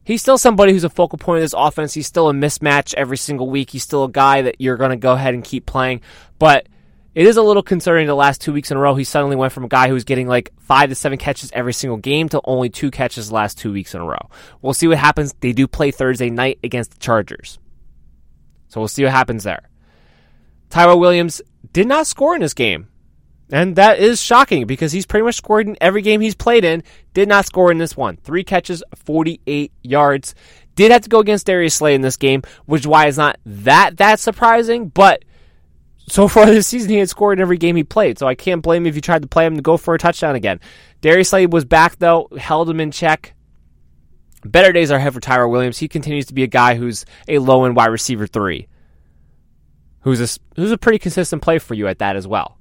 He's 0.04 0.20
still 0.20 0.38
somebody 0.38 0.72
who's 0.72 0.84
a 0.84 0.90
focal 0.90 1.18
point 1.18 1.38
of 1.38 1.44
this 1.44 1.54
offense. 1.56 1.94
He's 1.94 2.06
still 2.06 2.28
a 2.28 2.32
mismatch 2.32 2.92
every 2.94 3.16
single 3.16 3.48
week. 3.48 3.70
He's 3.70 3.82
still 3.82 4.04
a 4.04 4.10
guy 4.10 4.42
that 4.42 4.60
you're 4.60 4.76
going 4.76 4.90
to 4.90 4.96
go 4.96 5.12
ahead 5.12 5.34
and 5.34 5.44
keep 5.44 5.64
playing. 5.64 6.02
But 6.38 6.66
it 7.14 7.26
is 7.26 7.36
a 7.36 7.42
little 7.42 7.62
concerning 7.62 8.06
the 8.06 8.14
last 8.14 8.40
two 8.40 8.52
weeks 8.52 8.70
in 8.70 8.76
a 8.76 8.80
row. 8.80 8.94
He 8.94 9.04
suddenly 9.04 9.36
went 9.36 9.52
from 9.52 9.64
a 9.64 9.68
guy 9.68 9.88
who 9.88 9.94
was 9.94 10.04
getting 10.04 10.26
like 10.26 10.52
five 10.58 10.88
to 10.88 10.94
seven 10.94 11.18
catches 11.18 11.52
every 11.52 11.72
single 11.72 11.96
game 11.96 12.28
to 12.30 12.40
only 12.44 12.68
two 12.68 12.90
catches 12.90 13.28
the 13.28 13.34
last 13.34 13.58
two 13.58 13.72
weeks 13.72 13.94
in 13.94 14.00
a 14.00 14.04
row. 14.04 14.30
We'll 14.62 14.74
see 14.74 14.88
what 14.88 14.98
happens. 14.98 15.34
They 15.40 15.52
do 15.52 15.68
play 15.68 15.90
Thursday 15.90 16.30
night 16.30 16.58
against 16.64 16.92
the 16.92 16.98
Chargers. 16.98 17.58
So 18.68 18.80
we'll 18.80 18.88
see 18.88 19.04
what 19.04 19.12
happens 19.12 19.44
there. 19.44 19.70
Tyrell 20.70 20.98
Williams 20.98 21.40
did 21.72 21.86
not 21.86 22.08
score 22.08 22.34
in 22.34 22.40
this 22.40 22.54
game. 22.54 22.88
And 23.52 23.76
that 23.76 23.98
is 23.98 24.20
shocking 24.20 24.66
because 24.66 24.90
he's 24.90 25.06
pretty 25.06 25.22
much 25.22 25.36
scored 25.36 25.68
in 25.68 25.76
every 25.80 26.02
game 26.02 26.20
he's 26.20 26.34
played 26.34 26.64
in. 26.64 26.82
Did 27.12 27.28
not 27.28 27.46
score 27.46 27.70
in 27.70 27.78
this 27.78 27.96
one. 27.96 28.16
Three 28.16 28.42
catches, 28.42 28.82
48 28.96 29.70
yards. 29.82 30.34
Did 30.74 30.90
have 30.90 31.02
to 31.02 31.08
go 31.08 31.20
against 31.20 31.46
Darius 31.46 31.74
Slay 31.74 31.94
in 31.94 32.00
this 32.00 32.16
game, 32.16 32.42
which 32.66 32.82
is 32.82 32.88
why 32.88 33.06
it's 33.06 33.18
not 33.18 33.38
that 33.46 33.98
that 33.98 34.18
surprising. 34.18 34.88
But 34.88 35.24
so 36.06 36.28
far 36.28 36.46
this 36.50 36.66
season, 36.66 36.90
he 36.90 36.96
had 36.96 37.08
scored 37.08 37.38
in 37.38 37.42
every 37.42 37.58
game 37.58 37.76
he 37.76 37.84
played. 37.84 38.18
So 38.18 38.26
I 38.26 38.34
can't 38.34 38.62
blame 38.62 38.82
him 38.82 38.88
if 38.88 38.94
you 38.94 39.00
tried 39.00 39.22
to 39.22 39.28
play 39.28 39.46
him 39.46 39.56
to 39.56 39.62
go 39.62 39.76
for 39.76 39.94
a 39.94 39.98
touchdown 39.98 40.34
again. 40.34 40.60
Darius 41.00 41.30
Slay 41.30 41.46
was 41.46 41.64
back 41.64 41.98
though, 41.98 42.28
held 42.38 42.68
him 42.68 42.80
in 42.80 42.90
check. 42.90 43.34
Better 44.44 44.72
days 44.72 44.90
are 44.90 44.96
ahead 44.96 45.14
for 45.14 45.20
Tyrell 45.20 45.50
Williams. 45.50 45.78
He 45.78 45.88
continues 45.88 46.26
to 46.26 46.34
be 46.34 46.42
a 46.42 46.48
guy 46.48 46.74
who's 46.74 47.06
a 47.28 47.38
low 47.38 47.64
end 47.64 47.76
wide 47.76 47.86
receiver 47.86 48.26
three, 48.26 48.68
who's 50.00 50.20
a 50.20 50.38
who's 50.56 50.70
a 50.70 50.78
pretty 50.78 50.98
consistent 50.98 51.40
play 51.40 51.58
for 51.58 51.72
you 51.74 51.88
at 51.88 51.98
that 52.00 52.16
as 52.16 52.28
well. 52.28 52.58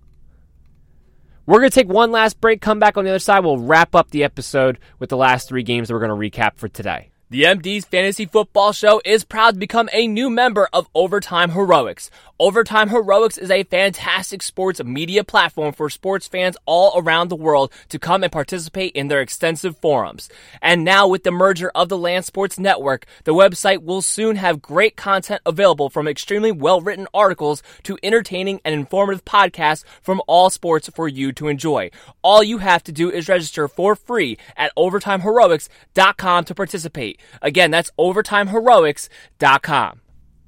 We're 1.45 1.59
going 1.59 1.71
to 1.71 1.75
take 1.75 1.89
one 1.89 2.11
last 2.11 2.39
break, 2.39 2.61
come 2.61 2.79
back 2.79 2.95
on 2.95 3.03
the 3.03 3.09
other 3.09 3.19
side. 3.19 3.43
We'll 3.43 3.57
wrap 3.57 3.95
up 3.95 4.11
the 4.11 4.23
episode 4.23 4.79
with 4.99 5.09
the 5.09 5.17
last 5.17 5.49
three 5.49 5.63
games 5.63 5.89
that 5.89 5.93
we're 5.93 6.07
going 6.07 6.31
to 6.31 6.39
recap 6.39 6.55
for 6.55 6.69
today. 6.69 7.09
The 7.33 7.45
MD's 7.45 7.85
Fantasy 7.85 8.27
Football 8.27 8.73
Show 8.73 9.01
is 9.03 9.23
proud 9.23 9.55
to 9.55 9.59
become 9.59 9.89
a 9.91 10.07
new 10.07 10.29
member 10.29 10.69
of 10.71 10.87
Overtime 10.93 11.49
Heroics. 11.49 12.11
Overtime 12.39 12.89
Heroics 12.89 13.39
is 13.39 13.49
a 13.49 13.63
fantastic 13.63 14.43
sports 14.43 14.83
media 14.83 15.23
platform 15.23 15.73
for 15.73 15.89
sports 15.89 16.27
fans 16.27 16.57
all 16.67 16.91
around 16.95 17.29
the 17.29 17.35
world 17.35 17.71
to 17.89 17.97
come 17.97 18.21
and 18.21 18.31
participate 18.31 18.91
in 18.93 19.07
their 19.07 19.19
extensive 19.19 19.75
forums. 19.77 20.29
And 20.61 20.83
now 20.83 21.07
with 21.07 21.23
the 21.23 21.31
merger 21.31 21.71
of 21.73 21.89
the 21.89 21.97
Land 21.97 22.25
Sports 22.25 22.59
Network, 22.59 23.07
the 23.23 23.33
website 23.33 23.81
will 23.81 24.03
soon 24.03 24.35
have 24.35 24.61
great 24.61 24.95
content 24.95 25.41
available 25.43 25.89
from 25.89 26.07
extremely 26.07 26.51
well-written 26.51 27.07
articles 27.15 27.63
to 27.81 27.97
entertaining 28.03 28.61
and 28.63 28.75
informative 28.75 29.25
podcasts 29.25 29.83
from 30.03 30.21
all 30.27 30.51
sports 30.51 30.87
for 30.93 31.07
you 31.07 31.31
to 31.31 31.47
enjoy. 31.47 31.89
All 32.21 32.43
you 32.43 32.59
have 32.59 32.83
to 32.83 32.91
do 32.91 33.09
is 33.09 33.27
register 33.27 33.67
for 33.67 33.95
free 33.95 34.37
at 34.55 34.71
overtimeheroics.com 34.75 36.43
to 36.43 36.53
participate. 36.53 37.19
Again, 37.41 37.71
that's 37.71 37.91
overtimeheroics.com. 37.99 39.99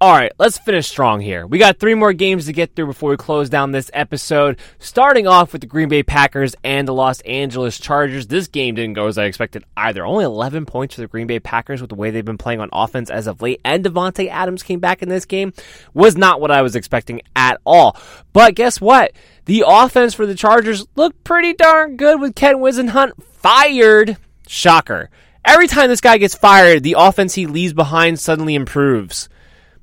All 0.01 0.11
right, 0.11 0.33
let's 0.37 0.57
finish 0.57 0.89
strong 0.89 1.21
here. 1.21 1.47
We 1.47 1.57
got 1.57 1.79
three 1.79 1.93
more 1.93 2.11
games 2.11 2.47
to 2.47 2.53
get 2.53 2.75
through 2.75 2.87
before 2.87 3.11
we 3.11 3.15
close 3.15 3.49
down 3.49 3.71
this 3.71 3.89
episode. 3.93 4.59
Starting 4.77 5.25
off 5.25 5.53
with 5.53 5.61
the 5.61 5.67
Green 5.67 5.87
Bay 5.87 6.03
Packers 6.03 6.53
and 6.65 6.85
the 6.85 6.93
Los 6.93 7.21
Angeles 7.21 7.79
Chargers. 7.79 8.27
This 8.27 8.49
game 8.49 8.75
didn't 8.75 8.95
go 8.95 9.07
as 9.07 9.17
I 9.17 9.23
expected 9.23 9.63
either. 9.77 10.05
Only 10.05 10.25
11 10.25 10.65
points 10.65 10.95
for 10.95 11.01
the 11.01 11.07
Green 11.07 11.27
Bay 11.27 11.39
Packers 11.39 11.79
with 11.79 11.89
the 11.89 11.95
way 11.95 12.11
they've 12.11 12.25
been 12.25 12.37
playing 12.37 12.59
on 12.59 12.67
offense 12.73 13.09
as 13.09 13.25
of 13.25 13.41
late. 13.41 13.61
And 13.63 13.85
Davante 13.85 14.27
Adams 14.27 14.63
came 14.63 14.81
back 14.81 15.01
in 15.01 15.07
this 15.07 15.23
game. 15.23 15.53
Was 15.93 16.17
not 16.17 16.41
what 16.41 16.51
I 16.51 16.61
was 16.61 16.75
expecting 16.75 17.21
at 17.33 17.61
all. 17.65 17.95
But 18.33 18.55
guess 18.55 18.81
what? 18.81 19.13
The 19.45 19.63
offense 19.65 20.13
for 20.13 20.25
the 20.25 20.35
Chargers 20.35 20.85
looked 20.97 21.23
pretty 21.23 21.53
darn 21.53 21.95
good 21.95 22.19
with 22.19 22.35
Ken 22.35 22.57
Whisenhunt 22.57 23.23
fired. 23.23 24.17
Shocker. 24.45 25.09
Every 25.45 25.67
time 25.67 25.89
this 25.89 26.01
guy 26.01 26.17
gets 26.17 26.35
fired, 26.35 26.83
the 26.83 26.95
offense 26.97 27.35
he 27.35 27.45
leaves 27.45 27.73
behind 27.73 28.19
suddenly 28.19 28.55
improves 28.55 29.29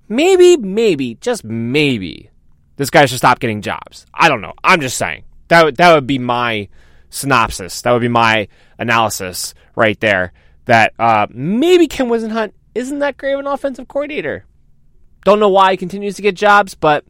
maybe, 0.08 0.56
maybe, 0.56 1.14
just 1.16 1.44
maybe, 1.44 2.30
this 2.76 2.90
guy 2.90 3.06
should 3.06 3.18
stop 3.18 3.40
getting 3.40 3.62
jobs. 3.62 4.06
I 4.12 4.28
don't 4.28 4.40
know. 4.40 4.54
I'm 4.62 4.80
just 4.80 4.98
saying. 4.98 5.24
That 5.48 5.64
would, 5.64 5.76
that 5.76 5.94
would 5.94 6.06
be 6.06 6.18
my 6.18 6.68
synopsis. 7.10 7.82
That 7.82 7.92
would 7.92 8.00
be 8.00 8.08
my 8.08 8.48
analysis 8.78 9.54
right 9.74 9.98
there. 10.00 10.32
That 10.66 10.94
uh, 10.98 11.26
maybe 11.30 11.88
Ken 11.88 12.08
Whisenhunt 12.08 12.52
isn't 12.74 13.00
that 13.00 13.16
great 13.16 13.32
of 13.32 13.40
an 13.40 13.46
offensive 13.46 13.88
coordinator. 13.88 14.44
Don't 15.24 15.40
know 15.40 15.48
why 15.48 15.72
he 15.72 15.76
continues 15.76 16.16
to 16.16 16.22
get 16.22 16.34
jobs, 16.34 16.74
but 16.74 17.04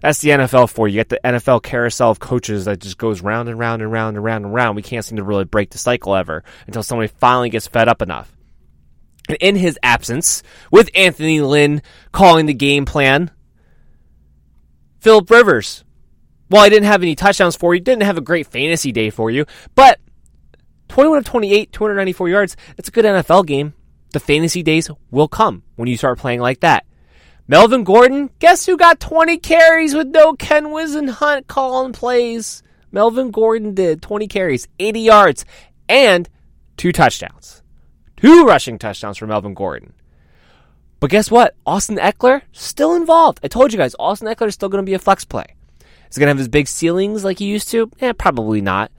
that's 0.00 0.20
the 0.20 0.30
NFL 0.30 0.70
for 0.70 0.86
you. 0.86 0.94
You 0.94 1.00
get 1.00 1.08
the 1.08 1.20
NFL 1.24 1.62
carousel 1.62 2.10
of 2.10 2.20
coaches 2.20 2.66
that 2.66 2.80
just 2.80 2.98
goes 2.98 3.20
round 3.20 3.48
and 3.48 3.58
round 3.58 3.82
and 3.82 3.90
round 3.90 4.16
and 4.16 4.24
round 4.24 4.44
and 4.44 4.54
round. 4.54 4.76
We 4.76 4.82
can't 4.82 5.04
seem 5.04 5.16
to 5.16 5.24
really 5.24 5.44
break 5.44 5.70
the 5.70 5.78
cycle 5.78 6.14
ever 6.14 6.44
until 6.66 6.82
somebody 6.82 7.08
finally 7.08 7.50
gets 7.50 7.66
fed 7.66 7.88
up 7.88 8.02
enough 8.02 8.34
And 9.28 9.36
in 9.40 9.56
his 9.56 9.78
absence, 9.82 10.42
with 10.70 10.90
Anthony 10.94 11.40
Lynn 11.40 11.82
calling 12.12 12.46
the 12.46 12.54
game 12.54 12.84
plan, 12.84 13.30
Philip 15.00 15.30
Rivers. 15.30 15.84
While 16.48 16.64
I 16.64 16.70
didn't 16.70 16.86
have 16.86 17.02
any 17.02 17.14
touchdowns 17.14 17.56
for 17.56 17.74
you, 17.74 17.80
didn't 17.80 18.04
have 18.04 18.16
a 18.16 18.22
great 18.22 18.46
fantasy 18.46 18.90
day 18.90 19.10
for 19.10 19.30
you, 19.30 19.44
but 19.74 20.00
21 20.88 21.18
of 21.18 21.24
28, 21.24 21.72
294 21.72 22.28
yards, 22.30 22.56
it's 22.78 22.88
a 22.88 22.92
good 22.92 23.04
NFL 23.04 23.46
game. 23.46 23.74
The 24.12 24.20
fantasy 24.20 24.62
days 24.62 24.90
will 25.10 25.28
come 25.28 25.62
when 25.76 25.88
you 25.88 25.98
start 25.98 26.18
playing 26.18 26.40
like 26.40 26.60
that. 26.60 26.86
Melvin 27.50 27.82
Gordon, 27.82 28.28
guess 28.40 28.66
who 28.66 28.76
got 28.76 29.00
20 29.00 29.38
carries 29.38 29.94
with 29.94 30.08
no 30.08 30.34
Ken 30.34 30.66
Whisenhunt 30.66 31.46
calling 31.46 31.94
plays? 31.94 32.62
Melvin 32.92 33.30
Gordon 33.30 33.72
did 33.72 34.02
20 34.02 34.28
carries, 34.28 34.68
80 34.78 35.00
yards, 35.00 35.44
and 35.88 36.28
two 36.76 36.92
touchdowns. 36.92 37.62
Two 38.18 38.44
rushing 38.44 38.78
touchdowns 38.78 39.16
for 39.16 39.26
Melvin 39.26 39.54
Gordon. 39.54 39.94
But 41.00 41.08
guess 41.08 41.30
what? 41.30 41.56
Austin 41.64 41.96
Ekeler 41.96 42.42
still 42.52 42.94
involved. 42.94 43.40
I 43.42 43.48
told 43.48 43.72
you 43.72 43.78
guys, 43.78 43.96
Austin 43.98 44.28
Ekeler 44.28 44.48
is 44.48 44.54
still 44.54 44.68
going 44.68 44.84
to 44.84 44.90
be 44.90 44.94
a 44.94 44.98
flex 44.98 45.24
play. 45.24 45.46
Is 46.10 46.16
he 46.16 46.20
going 46.20 46.26
to 46.26 46.32
have 46.32 46.38
his 46.38 46.48
big 46.48 46.68
ceilings 46.68 47.24
like 47.24 47.38
he 47.38 47.46
used 47.46 47.70
to? 47.70 47.90
Eh, 48.00 48.12
probably 48.12 48.60
not. 48.60 48.92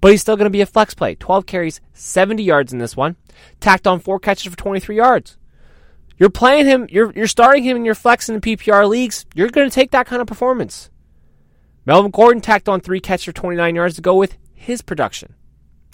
But 0.00 0.10
he's 0.10 0.20
still 0.20 0.36
going 0.36 0.46
to 0.46 0.50
be 0.50 0.62
a 0.62 0.66
flex 0.66 0.94
play. 0.94 1.14
12 1.14 1.46
carries, 1.46 1.80
70 1.92 2.42
yards 2.42 2.72
in 2.72 2.80
this 2.80 2.96
one. 2.96 3.14
Tacked 3.60 3.86
on 3.86 4.00
four 4.00 4.18
catches 4.18 4.50
for 4.50 4.58
23 4.58 4.96
yards. 4.96 5.38
You're 6.16 6.30
playing 6.30 6.66
him, 6.66 6.86
you're, 6.90 7.12
you're 7.12 7.26
starting 7.26 7.64
him 7.64 7.76
in 7.76 7.84
your 7.84 7.94
flex 7.94 8.28
and 8.28 8.40
PPR 8.40 8.88
leagues. 8.88 9.26
You're 9.34 9.50
going 9.50 9.68
to 9.68 9.74
take 9.74 9.90
that 9.90 10.06
kind 10.06 10.22
of 10.22 10.28
performance. 10.28 10.90
Melvin 11.86 12.10
Gordon 12.10 12.40
tacked 12.40 12.68
on 12.68 12.80
three 12.80 13.00
catches 13.00 13.24
for 13.24 13.32
29 13.32 13.74
yards 13.74 13.96
to 13.96 14.00
go 14.00 14.14
with 14.14 14.36
his 14.52 14.80
production, 14.80 15.34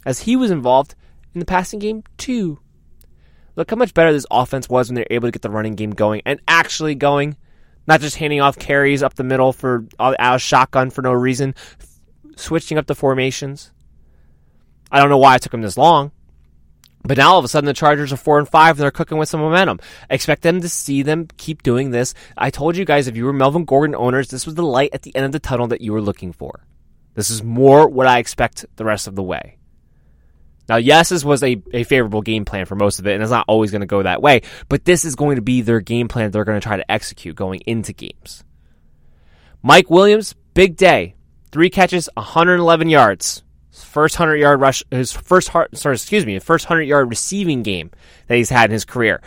as 0.07 0.21
he 0.21 0.37
was 0.37 0.51
involved 0.51 0.95
in 1.35 1.41
the 1.41 1.47
passing 1.47 1.79
game 1.79 2.05
too. 2.17 2.61
Look 3.57 3.71
how 3.71 3.77
much 3.77 3.95
better 3.95 4.13
this 4.13 4.27
offense 4.31 4.69
was 4.69 4.89
when 4.89 4.95
they're 4.95 5.07
able 5.11 5.29
to 5.29 5.33
get 5.33 5.43
the 5.43 5.51
running 5.51 5.75
game 5.75 5.91
going 5.91 6.23
and 6.25 6.41
actually 6.47 6.95
going, 6.95 7.37
not 7.87 8.01
just 8.01 8.17
handing 8.17 8.41
off 8.41 8.59
carries 8.59 9.03
up 9.03 9.15
the 9.15 9.25
middle 9.25 9.53
for 9.53 9.87
out 9.99 10.15
of 10.19 10.41
shotgun 10.41 10.91
for 10.91 11.03
no 11.03 11.13
reason, 11.13 11.55
switching 12.37 12.79
up 12.79 12.87
the 12.87 12.95
formations. 12.95 13.73
I 14.93 15.01
don't 15.01 15.11
know 15.11 15.19
why 15.19 15.37
it 15.37 15.43
took 15.43 15.55
him 15.55 15.63
this 15.63 15.77
long. 15.77 16.13
But 17.03 17.17
now 17.17 17.33
all 17.33 17.39
of 17.39 17.45
a 17.45 17.49
sudden 17.49 17.67
the 17.67 17.73
Chargers 17.73 18.13
are 18.13 18.17
four 18.17 18.39
and 18.39 18.49
five 18.49 18.77
and 18.77 18.83
they're 18.83 18.91
cooking 18.91 19.19
with 19.19 19.29
some 19.29 19.41
momentum. 19.41 19.81
I 20.11 20.15
expect 20.15 20.43
them 20.43 20.61
to 20.61 20.69
see 20.69 21.03
them 21.03 21.29
keep 21.37 21.63
doing 21.63 21.91
this. 21.91 22.15
I 22.37 22.51
told 22.51 22.77
you 22.77 22.85
guys 22.85 23.09
if 23.09 23.17
you 23.17 23.25
were 23.25 23.33
Melvin 23.33 23.65
Gordon 23.65 23.95
owners, 23.95 24.29
this 24.29 24.45
was 24.45 24.55
the 24.55 24.63
light 24.63 24.91
at 24.93 25.03
the 25.03 25.15
end 25.17 25.27
of 25.27 25.33
the 25.33 25.41
tunnel 25.41 25.69
that 25.69 25.81
you 25.81 25.93
were 25.93 26.03
looking 26.03 26.33
for. 26.33 26.67
This 27.15 27.31
is 27.31 27.43
more 27.43 27.89
what 27.89 28.07
I 28.07 28.19
expect 28.19 28.67
the 28.77 28.85
rest 28.85 29.07
of 29.07 29.17
the 29.17 29.23
way. 29.23 29.57
Now, 30.69 30.77
yes, 30.77 31.09
this 31.09 31.25
was 31.25 31.43
a, 31.43 31.61
a 31.73 31.83
favorable 31.83 32.23
game 32.23 32.45
plan 32.45 32.65
for 32.65 32.77
most 32.77 33.01
of 33.01 33.07
it, 33.09 33.15
and 33.15 33.23
it's 33.23 33.33
not 33.33 33.47
always 33.49 33.73
going 33.73 33.81
to 33.81 33.87
go 33.87 34.05
that 34.05 34.23
way, 34.23 34.43
but 34.69 34.85
this 34.85 35.05
is 35.05 35.17
going 35.17 35.35
to 35.35 35.43
be 35.43 35.63
their 35.63 35.81
game 35.81 36.07
plan 36.07 36.31
they're 36.31 36.45
going 36.45 36.61
to 36.61 36.65
try 36.65 36.77
to 36.77 36.93
execute 36.93 37.35
going 37.35 37.61
into 37.67 37.93
games. 37.93 38.45
Mike 39.63 39.91
Williams, 39.91 40.35
big 40.55 40.77
day. 40.77 41.17
Three 41.51 41.71
catches, 41.71 42.09
111 42.15 42.89
yards. 42.89 43.43
First 43.85 44.19
100 44.19 44.37
yard 44.37 44.61
rush, 44.61 44.83
his 44.91 45.13
first, 45.13 45.49
heart, 45.49 45.77
sorry, 45.77 45.95
excuse 45.95 46.27
me, 46.27 46.39
first 46.39 46.67
100 46.67 46.83
yard 46.83 47.11
receiving 47.11 47.63
game 47.63 47.91
that 48.27 48.37
he's 48.37 48.51
had 48.51 48.71
in 48.71 48.73
his 48.73 48.85
career. 48.85 49.21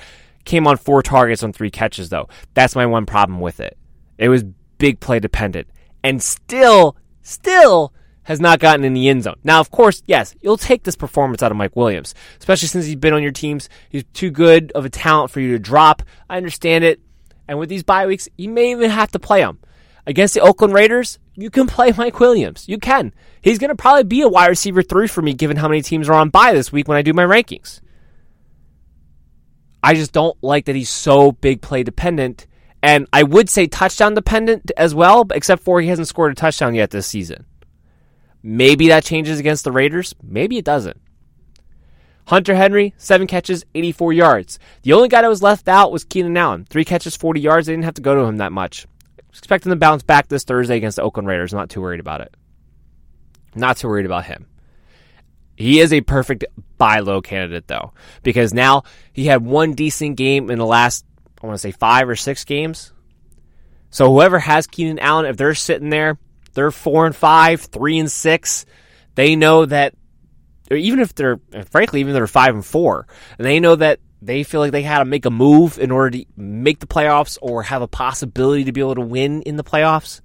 Came 0.45 0.67
on 0.67 0.77
four 0.77 1.01
targets 1.01 1.43
on 1.43 1.53
three 1.53 1.71
catches, 1.71 2.09
though. 2.09 2.27
That's 2.53 2.75
my 2.75 2.85
one 2.85 3.05
problem 3.05 3.39
with 3.39 3.59
it. 3.59 3.77
It 4.17 4.29
was 4.29 4.43
big 4.77 4.99
play 4.99 5.19
dependent. 5.19 5.67
And 6.03 6.21
still, 6.21 6.97
still, 7.21 7.93
has 8.23 8.39
not 8.39 8.59
gotten 8.59 8.85
in 8.85 8.93
the 8.93 9.09
end 9.09 9.23
zone. 9.23 9.37
Now, 9.43 9.59
of 9.59 9.71
course, 9.71 10.01
yes, 10.07 10.35
you'll 10.41 10.57
take 10.57 10.83
this 10.83 10.95
performance 10.95 11.43
out 11.43 11.51
of 11.51 11.57
Mike 11.57 11.75
Williams, 11.75 12.15
especially 12.39 12.67
since 12.67 12.85
he's 12.85 12.95
been 12.95 13.13
on 13.13 13.23
your 13.23 13.31
teams. 13.31 13.69
He's 13.89 14.03
too 14.13 14.31
good 14.31 14.71
of 14.73 14.85
a 14.85 14.89
talent 14.89 15.31
for 15.31 15.39
you 15.39 15.51
to 15.51 15.59
drop. 15.59 16.03
I 16.29 16.37
understand 16.37 16.83
it. 16.83 17.01
And 17.47 17.59
with 17.59 17.69
these 17.69 17.83
bye 17.83 18.07
weeks, 18.07 18.29
you 18.37 18.49
may 18.49 18.71
even 18.71 18.89
have 18.89 19.11
to 19.11 19.19
play 19.19 19.41
him. 19.41 19.59
Against 20.05 20.33
the 20.33 20.41
Oakland 20.41 20.73
Raiders, 20.73 21.17
you 21.35 21.49
can 21.49 21.67
play 21.67 21.93
Mike 21.97 22.19
Williams. 22.19 22.67
You 22.67 22.77
can. 22.77 23.13
He's 23.41 23.59
going 23.59 23.69
to 23.69 23.75
probably 23.75 24.03
be 24.03 24.21
a 24.21 24.27
wide 24.27 24.47
receiver 24.47 24.81
three 24.81 25.07
for 25.07 25.21
me, 25.21 25.33
given 25.33 25.57
how 25.57 25.67
many 25.67 25.81
teams 25.81 26.09
are 26.09 26.13
on 26.13 26.29
bye 26.29 26.53
this 26.53 26.71
week 26.71 26.87
when 26.87 26.97
I 26.97 27.01
do 27.01 27.13
my 27.13 27.23
rankings. 27.23 27.79
I 29.81 29.93
just 29.93 30.11
don't 30.11 30.37
like 30.41 30.65
that 30.65 30.75
he's 30.75 30.89
so 30.89 31.31
big 31.31 31.61
play 31.61 31.83
dependent. 31.83 32.47
And 32.81 33.07
I 33.13 33.23
would 33.23 33.49
say 33.49 33.67
touchdown 33.67 34.13
dependent 34.13 34.71
as 34.75 34.93
well, 34.93 35.25
except 35.31 35.63
for 35.63 35.79
he 35.79 35.87
hasn't 35.87 36.07
scored 36.07 36.33
a 36.33 36.35
touchdown 36.35 36.75
yet 36.75 36.89
this 36.89 37.07
season. 37.07 37.45
Maybe 38.41 38.89
that 38.89 39.05
changes 39.05 39.39
against 39.39 39.63
the 39.63 39.71
Raiders. 39.71 40.13
Maybe 40.21 40.57
it 40.57 40.65
doesn't. 40.65 40.99
Hunter 42.27 42.55
Henry, 42.55 42.93
seven 42.97 43.27
catches, 43.27 43.65
84 43.75 44.13
yards. 44.13 44.59
The 44.83 44.93
only 44.93 45.09
guy 45.09 45.21
that 45.21 45.29
was 45.29 45.43
left 45.43 45.67
out 45.67 45.91
was 45.91 46.03
Keenan 46.03 46.37
Allen. 46.37 46.65
Three 46.69 46.85
catches, 46.85 47.15
40 47.15 47.39
yards. 47.39 47.67
They 47.67 47.73
didn't 47.73 47.85
have 47.85 47.93
to 47.95 48.01
go 48.01 48.15
to 48.15 48.21
him 48.21 48.37
that 48.37 48.51
much. 48.51 48.85
Expecting 49.37 49.71
to 49.71 49.75
bounce 49.75 50.03
back 50.03 50.27
this 50.27 50.43
Thursday 50.43 50.77
against 50.77 50.97
the 50.97 51.01
Oakland 51.01 51.27
Raiders. 51.27 51.53
Not 51.53 51.69
too 51.69 51.81
worried 51.81 51.99
about 51.99 52.21
it. 52.21 52.35
Not 53.55 53.77
too 53.77 53.87
worried 53.87 54.05
about 54.05 54.25
him. 54.25 54.47
He 55.55 55.79
is 55.79 55.93
a 55.93 56.01
perfect 56.01 56.45
buy 56.77 56.99
low 56.99 57.21
candidate, 57.21 57.67
though, 57.67 57.93
because 58.23 58.53
now 58.53 58.83
he 59.11 59.25
had 59.25 59.45
one 59.45 59.73
decent 59.73 60.17
game 60.17 60.49
in 60.49 60.57
the 60.59 60.65
last, 60.65 61.05
I 61.41 61.47
want 61.47 61.55
to 61.55 61.61
say, 61.61 61.71
five 61.71 62.09
or 62.09 62.15
six 62.15 62.43
games. 62.43 62.91
So 63.89 64.11
whoever 64.11 64.39
has 64.39 64.65
Keenan 64.65 64.97
Allen, 64.99 65.25
if 65.25 65.37
they're 65.37 65.53
sitting 65.53 65.89
there, 65.89 66.17
they're 66.53 66.71
four 66.71 67.05
and 67.05 67.15
five, 67.15 67.61
three 67.61 67.99
and 67.99 68.11
six, 68.11 68.65
they 69.15 69.35
know 69.35 69.65
that, 69.65 69.93
or 70.71 70.77
even 70.77 70.99
if 70.99 71.13
they're, 71.13 71.39
frankly, 71.69 71.99
even 71.99 72.11
if 72.11 72.15
they're 72.15 72.27
five 72.27 72.55
and 72.55 72.65
four, 72.65 73.07
and 73.37 73.45
they 73.45 73.59
know 73.59 73.75
that 73.75 73.99
they 74.25 74.43
feel 74.43 74.61
like 74.61 74.71
they 74.71 74.83
had 74.83 74.99
to 74.99 75.05
make 75.05 75.25
a 75.25 75.29
move 75.29 75.77
in 75.77 75.91
order 75.91 76.17
to 76.17 76.25
make 76.37 76.79
the 76.79 76.87
playoffs 76.87 77.37
or 77.41 77.63
have 77.63 77.81
a 77.81 77.87
possibility 77.87 78.63
to 78.63 78.71
be 78.71 78.81
able 78.81 78.95
to 78.95 79.01
win 79.01 79.41
in 79.41 79.57
the 79.57 79.63
playoffs, 79.63 80.21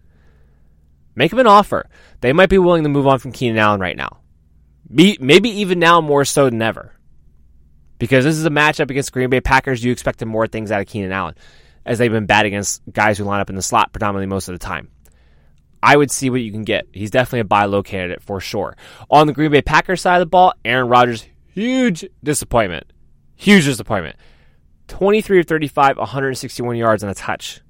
make 1.15 1.31
them 1.31 1.41
an 1.41 1.47
offer. 1.47 1.89
They 2.21 2.33
might 2.33 2.49
be 2.49 2.59
willing 2.59 2.85
to 2.85 2.89
move 2.89 3.07
on 3.07 3.19
from 3.19 3.33
Keenan 3.33 3.59
Allen 3.59 3.81
right 3.81 3.97
now. 3.97 4.19
Maybe 4.89 5.51
even 5.51 5.79
now 5.79 6.01
more 6.01 6.25
so 6.25 6.45
than 6.45 6.63
ever. 6.63 6.95
Because 7.99 8.25
this 8.25 8.37
is 8.37 8.47
a 8.47 8.51
matchup 8.51 8.91
against 8.91 9.13
Green 9.13 9.29
Bay 9.29 9.41
Packers. 9.41 9.83
You 9.83 9.91
expected 9.91 10.27
more 10.27 10.47
things 10.47 10.71
out 10.71 10.81
of 10.81 10.87
Keenan 10.87 11.13
Allen, 11.13 11.35
as 11.85 11.99
they've 11.99 12.13
been 12.13 12.27
bad 12.27 12.47
against 12.47 12.83
guys 12.93 13.19
who 13.19 13.25
line 13.25 13.41
up 13.41 13.51
in 13.51 13.57
the 13.57 13.63
slot 13.63 13.93
predominantly 13.93 14.27
most 14.27 14.49
of 14.49 14.55
the 14.55 14.65
time. 14.65 14.89
I 15.83 15.97
would 15.97 16.11
see 16.11 16.31
what 16.31 16.41
you 16.41 16.53
can 16.53 16.65
get. 16.65 16.87
He's 16.93 17.11
definitely 17.11 17.41
a 17.41 17.45
buy 17.45 17.65
low 17.65 17.83
candidate 17.83 18.23
for 18.23 18.41
sure. 18.41 18.77
On 19.11 19.27
the 19.27 19.33
Green 19.33 19.51
Bay 19.51 19.63
Packers 19.63 20.01
side 20.01 20.17
of 20.17 20.21
the 20.21 20.27
ball, 20.27 20.55
Aaron 20.65 20.89
Rodgers, 20.89 21.27
huge 21.53 22.05
disappointment. 22.23 22.93
Huge 23.39 23.67
disappointment. 23.67 24.17
23 24.89 25.41
of 25.41 25.47
35, 25.47 25.97
161 25.97 26.77
yards 26.77 27.05
and 27.05 27.13
a 27.13 27.15
touch. 27.15 27.61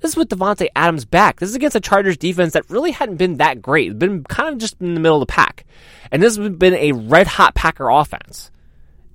This 0.00 0.10
is 0.10 0.16
with 0.16 0.28
Davante 0.28 0.66
Adams 0.74 1.04
back. 1.04 1.38
This 1.38 1.48
is 1.48 1.54
against 1.54 1.76
a 1.76 1.80
Chargers 1.80 2.16
defense 2.16 2.54
that 2.54 2.68
really 2.68 2.90
hadn't 2.90 3.18
been 3.18 3.36
that 3.36 3.62
great. 3.62 3.96
Been 4.00 4.24
kind 4.24 4.48
of 4.48 4.58
just 4.58 4.80
in 4.80 4.94
the 4.94 5.00
middle 5.00 5.22
of 5.22 5.28
the 5.28 5.32
pack. 5.32 5.64
And 6.10 6.20
this 6.20 6.36
has 6.36 6.48
been 6.48 6.74
a 6.74 6.90
red 6.90 7.28
hot 7.28 7.54
Packer 7.54 7.88
offense. 7.88 8.50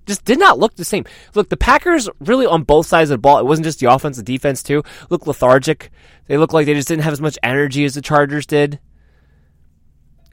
Just 0.05 0.23
did 0.23 0.39
not 0.39 0.57
look 0.57 0.75
the 0.75 0.85
same. 0.85 1.03
Look, 1.35 1.49
the 1.49 1.57
Packers 1.57 2.07
really 2.21 2.45
on 2.45 2.63
both 2.63 2.85
sides 2.85 3.09
of 3.09 3.15
the 3.15 3.21
ball. 3.21 3.39
It 3.39 3.45
wasn't 3.45 3.65
just 3.65 3.81
the 3.81 3.91
offense, 3.91 4.15
the 4.15 4.23
defense 4.23 4.63
too. 4.63 4.83
Look 5.09 5.27
lethargic. 5.27 5.91
They 6.27 6.37
look 6.37 6.53
like 6.53 6.67
they 6.67 6.73
just 6.73 6.87
didn't 6.87 7.03
have 7.03 7.11
as 7.11 7.19
much 7.19 7.37
energy 7.43 7.83
as 7.83 7.95
the 7.95 8.01
Chargers 8.01 8.45
did. 8.45 8.79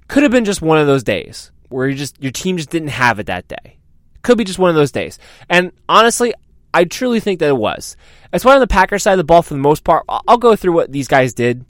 Could 0.06 0.22
have 0.22 0.30
been 0.30 0.44
just 0.44 0.62
one 0.62 0.78
of 0.78 0.86
those 0.86 1.02
days 1.02 1.50
where 1.68 1.88
you 1.88 1.96
just 1.96 2.22
your 2.22 2.30
team 2.30 2.58
just 2.58 2.70
didn't 2.70 2.88
have 2.88 3.18
it 3.18 3.26
that 3.26 3.48
day. 3.48 3.78
Could 4.24 4.38
be 4.38 4.44
just 4.44 4.58
one 4.58 4.70
of 4.70 4.74
those 4.74 4.90
days. 4.90 5.18
And 5.50 5.70
honestly, 5.86 6.32
I 6.72 6.84
truly 6.84 7.20
think 7.20 7.40
that 7.40 7.50
it 7.50 7.56
was. 7.56 7.94
As 8.32 8.42
why 8.42 8.54
on 8.54 8.60
the 8.60 8.66
Packers 8.66 9.02
side 9.02 9.12
of 9.12 9.18
the 9.18 9.24
ball, 9.24 9.42
for 9.42 9.52
the 9.52 9.60
most 9.60 9.84
part, 9.84 10.04
I'll 10.08 10.38
go 10.38 10.56
through 10.56 10.72
what 10.72 10.90
these 10.90 11.06
guys 11.06 11.34
did. 11.34 11.66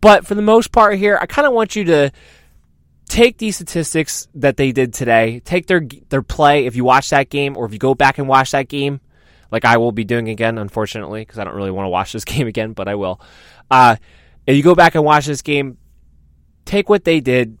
But 0.00 0.26
for 0.26 0.34
the 0.34 0.42
most 0.42 0.72
part 0.72 0.98
here, 0.98 1.18
I 1.20 1.26
kind 1.26 1.46
of 1.46 1.52
want 1.52 1.76
you 1.76 1.84
to 1.84 2.10
take 3.08 3.36
these 3.36 3.56
statistics 3.56 4.26
that 4.34 4.56
they 4.56 4.72
did 4.72 4.94
today, 4.94 5.40
take 5.40 5.66
their 5.66 5.86
their 6.08 6.22
play. 6.22 6.64
If 6.64 6.76
you 6.76 6.84
watch 6.84 7.10
that 7.10 7.28
game, 7.28 7.58
or 7.58 7.66
if 7.66 7.74
you 7.74 7.78
go 7.78 7.94
back 7.94 8.16
and 8.16 8.26
watch 8.26 8.52
that 8.52 8.68
game, 8.68 9.02
like 9.50 9.66
I 9.66 9.76
will 9.76 9.92
be 9.92 10.04
doing 10.04 10.30
again, 10.30 10.56
unfortunately, 10.56 11.20
because 11.20 11.38
I 11.38 11.44
don't 11.44 11.54
really 11.54 11.70
want 11.70 11.84
to 11.84 11.90
watch 11.90 12.14
this 12.14 12.24
game 12.32 12.46
again, 12.46 12.72
but 12.72 12.88
I 12.88 12.94
will. 12.94 13.20
Uh, 13.70 13.96
if 14.46 14.56
you 14.56 14.62
go 14.62 14.74
back 14.74 14.94
and 14.94 15.04
watch 15.04 15.26
this 15.26 15.42
game, 15.42 15.76
take 16.64 16.88
what 16.88 17.04
they 17.04 17.20
did, 17.20 17.58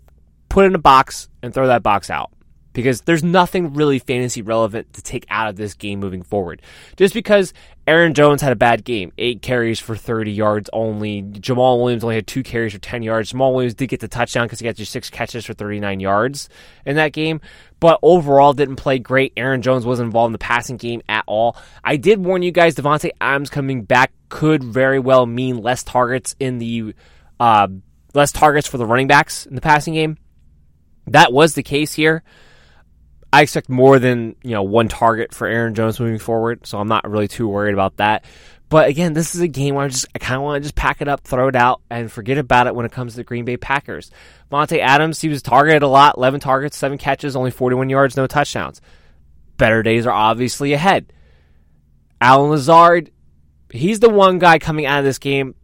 put 0.48 0.64
it 0.64 0.68
in 0.68 0.74
a 0.74 0.78
box, 0.78 1.28
and 1.42 1.52
throw 1.52 1.66
that 1.66 1.82
box 1.82 2.08
out 2.08 2.30
because 2.72 3.00
there's 3.02 3.24
nothing 3.24 3.74
really 3.74 3.98
fantasy 3.98 4.42
relevant 4.42 4.92
to 4.92 5.02
take 5.02 5.26
out 5.30 5.48
of 5.48 5.56
this 5.56 5.74
game 5.74 6.00
moving 6.00 6.22
forward. 6.22 6.62
Just 6.96 7.14
because 7.14 7.52
Aaron 7.86 8.14
Jones 8.14 8.42
had 8.42 8.52
a 8.52 8.56
bad 8.56 8.84
game, 8.84 9.12
eight 9.18 9.42
carries 9.42 9.80
for 9.80 9.96
30 9.96 10.30
yards 10.32 10.70
only. 10.72 11.22
Jamaal 11.22 11.80
Williams 11.80 12.04
only 12.04 12.16
had 12.16 12.26
two 12.26 12.42
carries 12.42 12.74
for 12.74 12.78
10 12.78 13.02
yards. 13.02 13.32
Jamaal 13.32 13.54
Williams 13.54 13.74
did 13.74 13.88
get 13.88 14.00
the 14.00 14.08
touchdown 14.08 14.46
because 14.46 14.60
he 14.60 14.64
got 14.64 14.76
just 14.76 14.92
six 14.92 15.10
catches 15.10 15.46
for 15.46 15.54
39 15.54 16.00
yards 16.00 16.48
in 16.84 16.96
that 16.96 17.12
game, 17.12 17.40
but 17.80 17.98
overall 18.02 18.52
didn't 18.52 18.76
play 18.76 18.98
great. 18.98 19.32
Aaron 19.36 19.62
Jones 19.62 19.86
wasn't 19.86 20.06
involved 20.06 20.28
in 20.28 20.32
the 20.32 20.38
passing 20.38 20.76
game 20.76 21.02
at 21.08 21.24
all. 21.26 21.56
I 21.82 21.96
did 21.96 22.24
warn 22.24 22.42
you 22.42 22.52
guys, 22.52 22.74
Davante 22.74 23.10
Adams 23.20 23.50
coming 23.50 23.82
back 23.82 24.12
could 24.28 24.62
very 24.62 24.98
well 24.98 25.26
mean 25.26 25.62
less 25.62 25.82
targets 25.82 26.36
in 26.38 26.58
the 26.58 26.94
uh, 27.40 27.68
less 28.14 28.32
targets 28.32 28.68
for 28.68 28.78
the 28.78 28.86
running 28.86 29.06
backs 29.06 29.46
in 29.46 29.54
the 29.54 29.60
passing 29.60 29.94
game. 29.94 30.18
That 31.06 31.32
was 31.32 31.54
the 31.54 31.62
case 31.62 31.94
here. 31.94 32.22
I 33.32 33.42
expect 33.42 33.68
more 33.68 33.98
than 33.98 34.36
you 34.42 34.52
know 34.52 34.62
one 34.62 34.88
target 34.88 35.34
for 35.34 35.46
Aaron 35.46 35.74
Jones 35.74 36.00
moving 36.00 36.18
forward, 36.18 36.66
so 36.66 36.78
I'm 36.78 36.88
not 36.88 37.08
really 37.08 37.28
too 37.28 37.48
worried 37.48 37.74
about 37.74 37.96
that. 37.98 38.24
But 38.70 38.88
again, 38.88 39.14
this 39.14 39.34
is 39.34 39.40
a 39.40 39.48
game 39.48 39.74
where 39.74 39.86
I 39.86 39.88
just 39.88 40.06
I 40.14 40.18
kind 40.18 40.36
of 40.36 40.42
want 40.42 40.62
to 40.62 40.66
just 40.66 40.74
pack 40.74 41.00
it 41.00 41.08
up, 41.08 41.22
throw 41.22 41.48
it 41.48 41.56
out, 41.56 41.80
and 41.90 42.10
forget 42.10 42.38
about 42.38 42.66
it 42.66 42.74
when 42.74 42.86
it 42.86 42.92
comes 42.92 43.12
to 43.12 43.16
the 43.18 43.24
Green 43.24 43.44
Bay 43.44 43.56
Packers. 43.56 44.10
Monte 44.50 44.80
Adams, 44.80 45.20
he 45.20 45.28
was 45.28 45.42
targeted 45.42 45.82
a 45.82 45.88
lot, 45.88 46.16
11 46.16 46.40
targets, 46.40 46.76
seven 46.76 46.98
catches, 46.98 47.36
only 47.36 47.50
41 47.50 47.90
yards, 47.90 48.16
no 48.16 48.26
touchdowns. 48.26 48.80
Better 49.56 49.82
days 49.82 50.06
are 50.06 50.12
obviously 50.12 50.72
ahead. 50.72 51.12
Allen 52.20 52.50
Lazard, 52.50 53.10
he's 53.70 54.00
the 54.00 54.10
one 54.10 54.38
guy 54.38 54.58
coming 54.58 54.86
out 54.86 54.98
of 54.98 55.04
this 55.04 55.18
game 55.18 55.54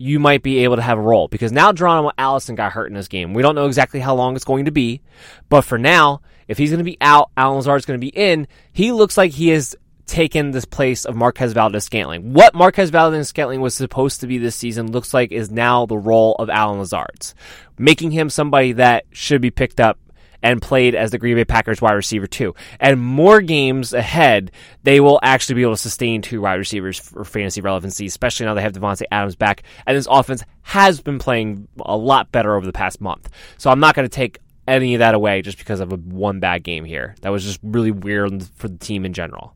you 0.00 0.18
might 0.18 0.42
be 0.42 0.64
able 0.64 0.76
to 0.76 0.82
have 0.82 0.96
a 0.96 1.02
role 1.02 1.28
because 1.28 1.52
now 1.52 1.72
Geronimo 1.72 2.10
Allison 2.16 2.54
got 2.54 2.72
hurt 2.72 2.86
in 2.86 2.94
this 2.94 3.06
game. 3.06 3.34
We 3.34 3.42
don't 3.42 3.54
know 3.54 3.66
exactly 3.66 4.00
how 4.00 4.14
long 4.14 4.34
it's 4.34 4.46
going 4.46 4.64
to 4.64 4.70
be, 4.70 5.02
but 5.50 5.60
for 5.60 5.76
now, 5.76 6.22
if 6.48 6.56
he's 6.56 6.70
going 6.70 6.78
to 6.78 6.84
be 6.84 6.96
out, 7.02 7.30
Allen 7.36 7.58
Lazard 7.58 7.80
is 7.80 7.84
going 7.84 8.00
to 8.00 8.04
be 8.04 8.08
in. 8.08 8.48
He 8.72 8.92
looks 8.92 9.18
like 9.18 9.32
he 9.32 9.48
has 9.48 9.76
taken 10.06 10.52
this 10.52 10.64
place 10.64 11.04
of 11.04 11.16
Marquez 11.16 11.52
Valdes 11.52 11.84
Scantling. 11.84 12.32
What 12.32 12.54
Marquez 12.54 12.88
Valdes 12.88 13.28
Scantling 13.28 13.60
was 13.60 13.74
supposed 13.74 14.22
to 14.22 14.26
be 14.26 14.38
this 14.38 14.56
season 14.56 14.90
looks 14.90 15.12
like 15.12 15.32
is 15.32 15.50
now 15.50 15.84
the 15.84 15.98
role 15.98 16.34
of 16.36 16.48
Allen 16.48 16.78
Lazard's, 16.78 17.34
making 17.78 18.10
him 18.10 18.30
somebody 18.30 18.72
that 18.72 19.04
should 19.12 19.42
be 19.42 19.50
picked 19.50 19.80
up 19.80 19.98
and 20.42 20.62
played 20.62 20.94
as 20.94 21.10
the 21.10 21.18
Green 21.18 21.36
Bay 21.36 21.44
Packers 21.44 21.82
wide 21.82 21.92
receiver 21.92 22.26
too. 22.26 22.54
And 22.78 23.00
more 23.00 23.40
games 23.40 23.92
ahead, 23.92 24.52
they 24.82 25.00
will 25.00 25.20
actually 25.22 25.56
be 25.56 25.62
able 25.62 25.74
to 25.74 25.82
sustain 25.82 26.22
two 26.22 26.40
wide 26.40 26.54
receivers 26.54 26.98
for 26.98 27.24
fantasy 27.24 27.60
relevancy, 27.60 28.06
especially 28.06 28.46
now 28.46 28.54
they 28.54 28.62
have 28.62 28.72
Davante 28.72 29.02
Adams 29.10 29.36
back. 29.36 29.62
And 29.86 29.96
this 29.96 30.08
offense 30.10 30.44
has 30.62 31.00
been 31.00 31.18
playing 31.18 31.68
a 31.80 31.96
lot 31.96 32.32
better 32.32 32.54
over 32.54 32.66
the 32.66 32.72
past 32.72 33.00
month. 33.00 33.28
So 33.58 33.70
I'm 33.70 33.80
not 33.80 33.94
going 33.94 34.08
to 34.08 34.14
take 34.14 34.38
any 34.66 34.94
of 34.94 35.00
that 35.00 35.14
away 35.14 35.42
just 35.42 35.58
because 35.58 35.80
of 35.80 35.92
a 35.92 35.96
one 35.96 36.40
bad 36.40 36.62
game 36.62 36.84
here. 36.84 37.16
That 37.22 37.30
was 37.30 37.44
just 37.44 37.60
really 37.62 37.90
weird 37.90 38.44
for 38.54 38.68
the 38.68 38.78
team 38.78 39.04
in 39.04 39.12
general. 39.12 39.54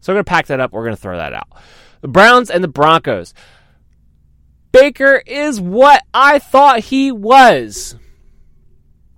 So 0.00 0.12
we're 0.12 0.16
going 0.16 0.24
to 0.24 0.30
pack 0.30 0.46
that 0.46 0.60
up. 0.60 0.72
We're 0.72 0.84
going 0.84 0.96
to 0.96 1.00
throw 1.02 1.16
that 1.16 1.32
out. 1.32 1.48
The 2.00 2.08
Browns 2.08 2.50
and 2.50 2.62
the 2.62 2.68
Broncos. 2.68 3.34
Baker 4.72 5.22
is 5.26 5.60
what 5.60 6.02
I 6.14 6.38
thought 6.38 6.80
he 6.80 7.12
was. 7.12 7.96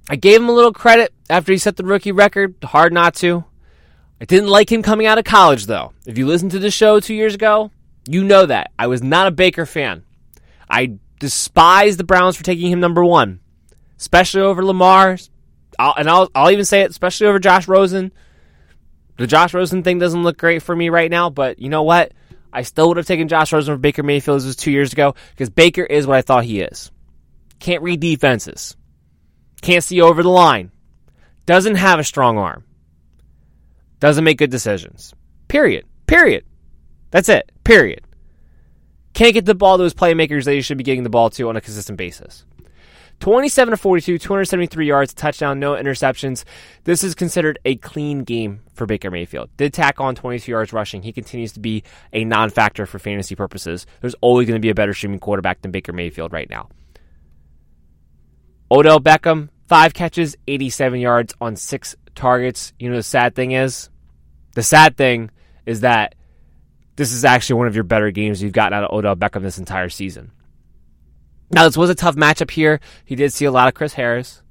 I 0.09 0.16
gave 0.16 0.40
him 0.40 0.48
a 0.48 0.52
little 0.52 0.72
credit 0.72 1.12
after 1.30 1.52
he 1.52 1.59
set 1.59 1.76
the 1.76 1.84
rookie 1.84 2.12
record. 2.12 2.57
Hard 2.62 2.92
not 2.92 3.14
to. 3.16 3.44
I 4.20 4.26
didn't 4.26 4.50
like 4.50 4.70
him 4.70 4.82
coming 4.82 5.07
out 5.07 5.18
of 5.18 5.24
college, 5.24 5.66
though. 5.66 5.92
If 6.07 6.18
you 6.18 6.26
listened 6.26 6.52
to 6.52 6.59
the 6.59 6.70
show 6.70 7.00
two 7.00 7.14
years 7.14 7.34
ago, 7.34 7.70
you 8.07 8.22
know 8.24 8.46
that. 8.46 8.70
I 8.78 8.86
was 8.86 9.02
not 9.02 9.26
a 9.26 9.30
Baker 9.30 9.66
fan. 9.66 10.05
I 10.68 10.98
despise 11.18 11.96
the 11.96 12.05
Browns 12.05 12.36
for 12.36 12.44
taking 12.44 12.70
him 12.70 12.80
number 12.80 13.05
one, 13.05 13.40
especially 13.98 14.42
over 14.42 14.64
Lamar. 14.64 15.18
I'll, 15.78 15.94
and 15.96 16.09
I'll, 16.09 16.30
I'll 16.34 16.50
even 16.50 16.64
say 16.64 16.82
it, 16.82 16.90
especially 16.90 17.26
over 17.26 17.38
Josh 17.38 17.66
Rosen. 17.66 18.12
The 19.16 19.26
Josh 19.26 19.55
Rosen 19.55 19.82
thing 19.82 19.98
doesn't 19.98 20.22
look 20.22 20.38
great 20.38 20.62
for 20.62 20.74
me 20.74 20.88
right 20.88 21.11
now, 21.11 21.30
but 21.30 21.59
you 21.59 21.68
know 21.68 21.82
what? 21.82 22.12
I 22.52 22.62
still 22.62 22.88
would 22.88 22.98
have 22.98 23.07
taken 23.07 23.28
Josh 23.28 23.52
Rosen 23.52 23.72
over 23.72 23.80
Baker 23.80 24.02
Mayfield 24.02 24.36
as 24.36 24.46
was 24.46 24.57
two 24.57 24.70
years 24.70 24.92
ago 24.92 25.14
because 25.30 25.50
Baker 25.50 25.82
is 25.82 26.07
what 26.07 26.16
I 26.16 26.22
thought 26.22 26.44
he 26.44 26.61
is. 26.61 26.90
Can't 27.59 27.82
read 27.82 28.00
defenses. 28.00 28.76
Can't 29.65 29.83
see 29.83 30.03
over 30.03 30.23
the 30.23 30.29
line. 30.29 30.73
Doesn't 31.47 31.77
have 31.77 31.99
a 31.99 32.05
strong 32.05 32.37
arm. 32.37 32.65
Doesn't 33.99 34.23
make 34.23 34.37
good 34.37 34.51
decisions. 34.51 35.15
Period. 35.49 35.87
Period. 36.07 36.45
That's 37.11 37.31
it. 37.31 37.51
Period. 37.65 38.03
Can't 39.15 39.33
get 39.33 39.47
the 39.47 39.55
ball 39.55 39.79
to 39.79 39.85
his 39.85 39.95
playmakers 39.95 40.45
that 40.45 40.55
you 40.55 40.61
should 40.61 40.77
be 40.77 40.85
getting 40.85 41.03
the 41.03 41.09
ball 41.09 41.31
to 41.31 41.49
on 41.49 41.57
a 41.57 41.62
consistent 41.62 41.97
basis. 41.97 42.45
27 43.21 43.71
to 43.71 43.79
42, 43.79 44.19
273 44.19 44.87
yards, 44.87 45.15
touchdown, 45.15 45.59
no 45.59 45.73
interceptions. 45.77 46.45
This 46.83 47.03
is 47.03 47.15
considered 47.15 47.59
a 47.65 47.77
clean 47.77 48.25
game 48.25 48.61
for 48.75 48.85
Baker 48.85 49.11
Mayfield. 49.11 49.49
Did 49.57 49.73
tack 49.73 49.99
on 49.99 50.15
22 50.15 50.51
yards 50.51 50.75
rushing. 50.75 51.03
He 51.03 51.12
continues 51.12 51.53
to 51.53 51.61
be 51.61 51.85
a 52.12 52.27
non 52.27 52.51
factor 52.51 52.85
for 52.85 52.99
fantasy 52.99 53.35
purposes. 53.35 53.87
There's 54.03 54.17
always 54.21 54.47
going 54.47 54.61
to 54.61 54.62
be 54.62 54.69
a 54.69 54.75
better 54.75 54.93
streaming 54.93 55.21
quarterback 55.21 55.62
than 55.62 55.71
Baker 55.71 55.95
Mayfield 55.95 56.35
right 56.35 56.51
now. 56.51 56.69
Odell 58.71 59.01
Beckham, 59.01 59.49
five 59.75 59.93
catches, 59.93 60.37
87 60.47 61.01
yards 61.01 61.35
on 61.41 61.57
six 61.57 61.97
targets. 62.14 62.72
You 62.79 62.91
know, 62.91 62.95
the 62.95 63.03
sad 63.03 63.35
thing 63.35 63.51
is, 63.51 63.91
the 64.55 64.62
sad 64.62 64.97
thing 64.97 65.33
is 65.66 65.81
that 65.81 66.14
this 66.95 67.11
is 67.11 67.25
actually 67.25 67.57
one 67.57 67.66
of 67.66 67.75
your 67.75 67.83
better 67.83 68.12
games 68.12 68.41
you've 68.41 68.53
gotten 68.53 68.72
out 68.72 68.85
of 68.85 68.97
Odell 68.97 69.16
Beckham 69.16 69.43
this 69.43 69.59
entire 69.59 69.89
season. 69.89 70.31
Now, 71.51 71.64
this 71.64 71.77
was 71.77 71.91
a 71.91 71.95
tough 71.97 72.14
matchup 72.14 72.53
here. 72.53 72.79
He 73.05 73.16
did 73.16 73.33
see 73.33 73.47
a 73.47 73.51
lot 73.51 73.66
of 73.66 73.75
Chris 73.75 73.95
Harris. 73.95 74.43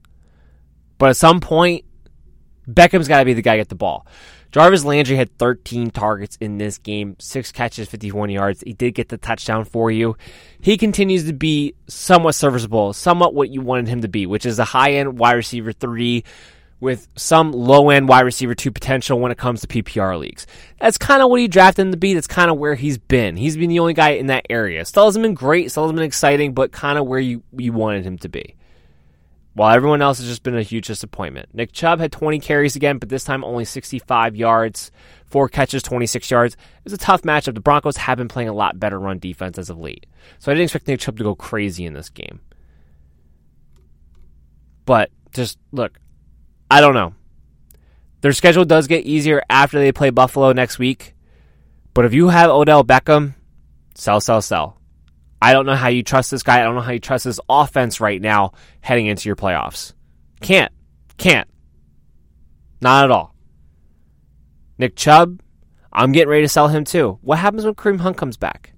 But 0.97 1.11
at 1.11 1.15
some 1.15 1.39
point, 1.39 1.85
Beckham's 2.67 3.07
got 3.07 3.19
to 3.19 3.25
be 3.25 3.31
the 3.31 3.41
guy 3.41 3.53
to 3.53 3.61
get 3.61 3.69
the 3.69 3.75
ball. 3.75 4.05
Jarvis 4.53 4.85
Landry 4.85 5.15
had 5.15 5.35
13 5.39 5.89
targets 5.89 6.37
in 6.39 6.59
this 6.59 6.77
game, 6.77 7.15
six 7.17 7.51
catches, 7.51 7.89
51 7.89 8.29
yards. 8.29 8.61
He 8.61 8.73
did 8.73 8.91
get 8.91 9.09
the 9.09 9.17
touchdown 9.17 9.65
for 9.65 9.89
you. 9.89 10.15
He 10.61 10.77
continues 10.77 11.25
to 11.25 11.33
be 11.33 11.73
somewhat 11.87 12.35
serviceable, 12.35 12.93
somewhat 12.93 13.33
what 13.33 13.49
you 13.49 13.61
wanted 13.61 13.87
him 13.87 14.01
to 14.01 14.07
be, 14.07 14.27
which 14.27 14.45
is 14.45 14.59
a 14.59 14.63
high 14.63 14.91
end 14.91 15.17
wide 15.17 15.33
receiver 15.33 15.73
three 15.73 16.23
with 16.79 17.07
some 17.15 17.51
low 17.51 17.89
end 17.89 18.07
wide 18.07 18.25
receiver 18.25 18.53
two 18.53 18.69
potential 18.69 19.19
when 19.19 19.31
it 19.31 19.39
comes 19.39 19.61
to 19.61 19.67
PPR 19.67 20.19
leagues. 20.19 20.45
That's 20.79 20.99
kind 20.99 21.23
of 21.23 21.31
what 21.31 21.39
he 21.39 21.47
drafted 21.47 21.87
him 21.87 21.91
to 21.91 21.97
be. 21.97 22.13
That's 22.13 22.27
kind 22.27 22.51
of 22.51 22.59
where 22.59 22.75
he's 22.75 22.99
been. 22.99 23.35
He's 23.37 23.57
been 23.57 23.71
the 23.71 23.79
only 23.79 23.95
guy 23.95 24.11
in 24.11 24.27
that 24.27 24.45
area. 24.51 24.85
Still 24.85 25.05
hasn't 25.05 25.23
been 25.23 25.33
great, 25.33 25.71
still 25.71 25.85
hasn't 25.85 25.97
been 25.97 26.05
exciting, 26.05 26.53
but 26.53 26.71
kind 26.71 26.99
of 26.99 27.07
where 27.07 27.19
you, 27.19 27.41
you 27.57 27.73
wanted 27.73 28.05
him 28.05 28.19
to 28.19 28.29
be 28.29 28.55
while 29.53 29.75
everyone 29.75 30.01
else 30.01 30.17
has 30.17 30.27
just 30.27 30.43
been 30.43 30.57
a 30.57 30.63
huge 30.63 30.87
disappointment. 30.87 31.49
Nick 31.53 31.71
Chubb 31.71 31.99
had 31.99 32.11
20 32.11 32.39
carries 32.39 32.75
again, 32.75 32.97
but 32.97 33.09
this 33.09 33.23
time 33.23 33.43
only 33.43 33.65
65 33.65 34.35
yards, 34.35 34.91
four 35.25 35.47
catches, 35.47 35.83
26 35.83 36.31
yards. 36.31 36.55
It 36.55 36.85
was 36.85 36.93
a 36.93 36.97
tough 36.97 37.21
matchup. 37.21 37.53
The 37.53 37.61
Broncos 37.61 37.97
have 37.97 38.17
been 38.17 38.27
playing 38.27 38.49
a 38.49 38.53
lot 38.53 38.79
better 38.79 38.99
run 38.99 39.19
defense 39.19 39.57
as 39.59 39.69
of 39.69 39.77
late. 39.77 40.07
So 40.39 40.51
I 40.51 40.55
didn't 40.55 40.65
expect 40.65 40.87
Nick 40.87 40.99
Chubb 40.99 41.17
to 41.17 41.23
go 41.23 41.35
crazy 41.35 41.85
in 41.85 41.93
this 41.93 42.09
game. 42.09 42.39
But 44.85 45.11
just 45.33 45.59
look, 45.71 45.99
I 46.69 46.81
don't 46.81 46.95
know. 46.95 47.13
Their 48.21 48.33
schedule 48.33 48.65
does 48.65 48.87
get 48.87 49.05
easier 49.05 49.43
after 49.49 49.79
they 49.79 49.91
play 49.91 50.09
Buffalo 50.09 50.51
next 50.53 50.79
week. 50.79 51.13
But 51.93 52.05
if 52.05 52.13
you 52.13 52.29
have 52.29 52.49
Odell 52.49 52.83
Beckham, 52.83 53.35
sell, 53.95 54.19
sell, 54.19 54.41
sell. 54.41 54.79
I 55.43 55.51
don't 55.51 55.65
know 55.65 55.75
how 55.75 55.89
you 55.89 56.03
trust 56.03 56.31
this 56.31 56.41
guy. 56.41 56.61
I 56.61 56.63
don't 56.63 56.75
know 56.75 56.79
how 56.79 56.93
you 56.93 56.99
trust 56.99 57.25
this 57.25 57.41
offense 57.49 57.99
right 57.99 58.21
now 58.21 58.53
heading 58.79 59.07
into 59.07 59.27
your 59.27 59.35
playoffs. 59.35 59.91
Can't. 60.39 60.71
Can't. 61.17 61.49
Not 62.79 63.03
at 63.03 63.11
all. 63.11 63.35
Nick 64.77 64.95
Chubb, 64.95 65.41
I'm 65.91 66.13
getting 66.13 66.29
ready 66.29 66.43
to 66.43 66.47
sell 66.49 66.69
him 66.69 66.85
too. 66.85 67.19
What 67.21 67.39
happens 67.39 67.65
when 67.65 67.75
Kareem 67.75 67.99
Hunt 67.99 68.15
comes 68.15 68.37
back? 68.37 68.71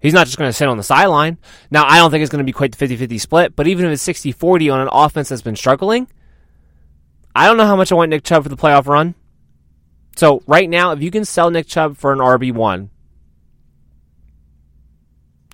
He's 0.00 0.12
not 0.12 0.26
just 0.26 0.38
going 0.38 0.48
to 0.48 0.52
sit 0.52 0.66
on 0.66 0.76
the 0.76 0.82
sideline. 0.82 1.38
Now, 1.70 1.84
I 1.86 1.98
don't 1.98 2.10
think 2.10 2.22
it's 2.22 2.32
going 2.32 2.44
to 2.44 2.44
be 2.44 2.52
quite 2.52 2.72
the 2.72 2.78
50 2.78 2.96
50 2.96 3.18
split, 3.18 3.54
but 3.54 3.68
even 3.68 3.86
if 3.86 3.92
it's 3.92 4.02
60 4.02 4.32
40 4.32 4.70
on 4.70 4.80
an 4.80 4.88
offense 4.90 5.28
that's 5.28 5.40
been 5.40 5.54
struggling, 5.54 6.08
I 7.32 7.46
don't 7.46 7.56
know 7.56 7.66
how 7.66 7.76
much 7.76 7.92
I 7.92 7.94
want 7.94 8.10
Nick 8.10 8.24
Chubb 8.24 8.42
for 8.42 8.48
the 8.48 8.56
playoff 8.56 8.88
run. 8.88 9.14
So, 10.16 10.42
right 10.48 10.68
now, 10.68 10.90
if 10.90 11.00
you 11.00 11.12
can 11.12 11.24
sell 11.24 11.48
Nick 11.48 11.68
Chubb 11.68 11.96
for 11.96 12.12
an 12.12 12.18
RB1, 12.18 12.88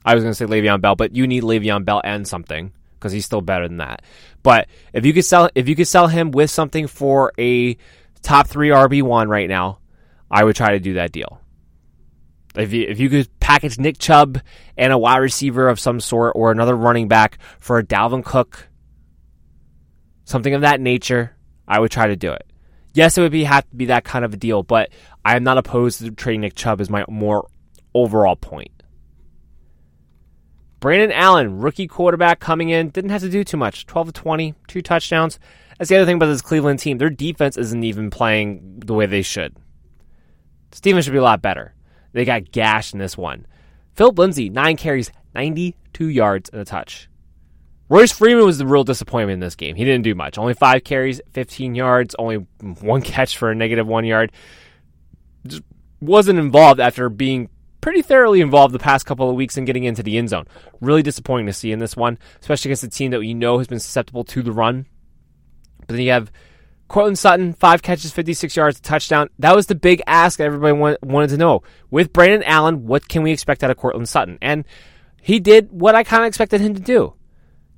I 0.07 0.15
was 0.15 0.23
going 0.23 0.31
to 0.31 0.35
say 0.37 0.47
Le'Veon 0.47 0.81
Bell, 0.81 0.95
but 0.95 1.17
you 1.17 1.27
need 1.27 1.43
Le'Veon 1.43 1.85
Bell 1.85 2.01
and 2.05 2.27
something 2.27 2.73
because 2.95 3.13
he's 3.13 3.25
still 3.27 3.41
better 3.41 3.67
than 3.67 3.79
that. 3.79 4.03
But 4.45 4.69
if 4.93 5.05
you 5.05 5.13
could 5.13 5.25
sell 5.25 5.51
if 5.57 5.69
you 5.69 5.75
could 5.75 5.89
sell 5.89 6.07
him 6.07 6.31
with 6.31 6.51
something 6.51 6.87
for 6.87 7.33
a 7.39 7.77
top 8.23 8.47
three 8.47 8.69
RB 8.69 9.03
one 9.03 9.29
right 9.29 9.49
now, 9.49 9.81
I 10.31 10.45
would 10.45 10.55
try 10.57 10.73
to 10.73 10.81
do 10.81 10.95
that 10.95 11.11
deal. 11.11 11.41
If 12.55 12.73
you 12.73 12.87
if 12.89 13.01
you 13.01 13.11
could 13.11 13.29
package 13.41 13.79
Nick 13.79 13.99
Chubb 13.99 14.41
and 14.77 14.93
a 14.93 14.99
wide 14.99 15.19
receiver 15.19 15.69
of 15.69 15.81
some 15.81 16.01
sort 16.01 16.35
or 16.37 16.53
another 16.53 16.77
running 16.77 17.09
back 17.09 17.39
for 17.59 17.79
a 17.79 17.85
Dalvin 17.85 18.25
Cook, 18.25 18.69
something 20.25 20.55
of 20.55 20.61
that 20.63 20.81
nature, 20.81 21.37
I 21.67 21.81
would 21.81 21.91
try 21.91 22.07
to 22.07 22.17
do 22.17 22.33
it. 22.33 22.47
Yes, 22.95 23.19
it 23.19 23.23
would 23.23 23.33
be 23.33 23.45
have 23.45 23.69
to 23.69 23.77
be 23.77 23.87
that 23.87 24.05
kind 24.05 24.25
of 24.25 24.33
a 24.33 24.39
deal, 24.39 24.63
but 24.63 24.91
I 25.25 25.37
am 25.37 25.45
not 25.45 25.59
opposed 25.59 25.99
to 25.99 26.11
trading 26.13 26.43
Nick 26.43 26.55
Chubb 26.55 26.81
as 26.81 26.89
my 26.89 27.05
more 27.09 27.49
overall 27.93 28.37
point. 28.37 28.71
Brandon 30.81 31.13
Allen, 31.13 31.59
rookie 31.59 31.87
quarterback 31.87 32.39
coming 32.39 32.69
in, 32.69 32.91
didn't 32.91 33.11
have 33.11 33.23
to 33.23 33.31
do 33.31 33.45
too 33.45 33.57
much. 33.57 33.87
12 33.87 34.09
to 34.09 34.13
20, 34.13 34.55
two 34.69 34.83
touchdowns. 34.83 35.39
That's 35.79 35.91
the 35.91 35.97
other 35.97 36.07
thing 36.07 36.17
about 36.17 36.27
this 36.27 36.43
Cleveland 36.43 36.79
team. 36.79 36.99
Their 36.99 37.11
defense 37.11 37.57
isn't 37.57 37.85
even 37.85 38.11
playing 38.11 38.81
the 38.85 38.95
way 38.95 39.07
they 39.07 39.23
should. 39.23 39.57
Steven 40.73 41.03
should 41.03 41.13
be 41.13 41.19
a 41.19 41.23
lot 41.23 41.43
better. 41.43 41.75
They 42.13 42.25
got 42.25 42.51
gashed 42.51 42.93
in 42.93 42.99
this 42.99 43.17
one. 43.17 43.47
Philip 43.95 44.19
Lindsay, 44.19 44.51
nine 44.51 44.77
carries, 44.77 45.11
92 45.35 46.09
yards 46.09 46.51
and 46.51 46.61
a 46.61 46.65
touch. 46.65 47.09
Royce 47.89 48.13
Freeman 48.13 48.45
was 48.45 48.59
the 48.59 48.67
real 48.67 48.85
disappointment 48.85 49.35
in 49.35 49.41
this 49.41 49.55
game. 49.55 49.77
He 49.77 49.85
didn't 49.85 50.03
do 50.03 50.15
much. 50.15 50.39
Only 50.39 50.55
five 50.55 50.83
carries, 50.83 51.21
15 51.33 51.75
yards, 51.75 52.15
only 52.19 52.47
one 52.81 53.03
catch 53.03 53.39
for 53.39 53.51
a 53.51 53.55
negative 53.55 53.87
one 53.87 54.05
yard. 54.05 54.33
Just 55.47 55.63
wasn't 56.01 56.39
involved 56.39 56.81
after 56.81 57.09
being 57.09 57.49
pretty 57.81 58.03
thoroughly 58.03 58.41
involved 58.41 58.75
the 58.75 58.79
past 58.79 59.07
couple 59.07 59.29
of 59.29 59.37
weeks 59.37 59.57
in 59.57 59.65
getting 59.65 59.85
into 59.85 60.03
the 60.03 60.19
end 60.19 60.29
zone. 60.29 60.47
Really 60.81 61.03
disappointing 61.03 61.47
to 61.47 61.53
see 61.53 61.73
in 61.73 61.79
this 61.79 61.97
one, 61.97 62.19
especially 62.41 62.71
against 62.71 62.85
a 62.85 62.89
team 62.89 63.11
that 63.13 63.25
you 63.25 63.35
know 63.35 63.59
has 63.59 63.67
been 63.67 63.81
susceptible 63.81 64.25
to 64.25 64.43
the 64.43 64.53
run. 64.53 64.87
But 65.81 65.95
then 65.95 66.01
you 66.01 66.11
have 66.11 66.33
Courtland 66.89 67.19
Sutton, 67.19 67.53
five 67.53 67.83
catches, 67.83 68.13
56 68.13 68.57
yards, 68.57 68.79
a 68.79 68.83
touchdown. 68.83 69.29
That 69.39 69.57
was 69.57 69.67
the 69.67 69.75
big 69.75 70.03
ask 70.07 70.41
everybody 70.41 70.97
wanted 71.03 71.31
to 71.31 71.37
know. 71.37 71.63
With 71.91 72.13
Brandon 72.13 72.43
Allen, 72.45 72.87
what 72.87 73.09
can 73.09 73.23
we 73.23 73.33
expect 73.33 73.65
out 73.65 73.71
of 73.71 73.77
Courtland 73.77 74.09
Sutton? 74.09 74.39
And 74.41 74.65
he 75.21 75.41
did 75.41 75.71
what 75.73 75.95
I 75.95 76.05
kind 76.05 76.23
of 76.23 76.29
expected 76.29 76.61
him 76.61 76.75
to 76.75 76.81
do. 76.81 77.15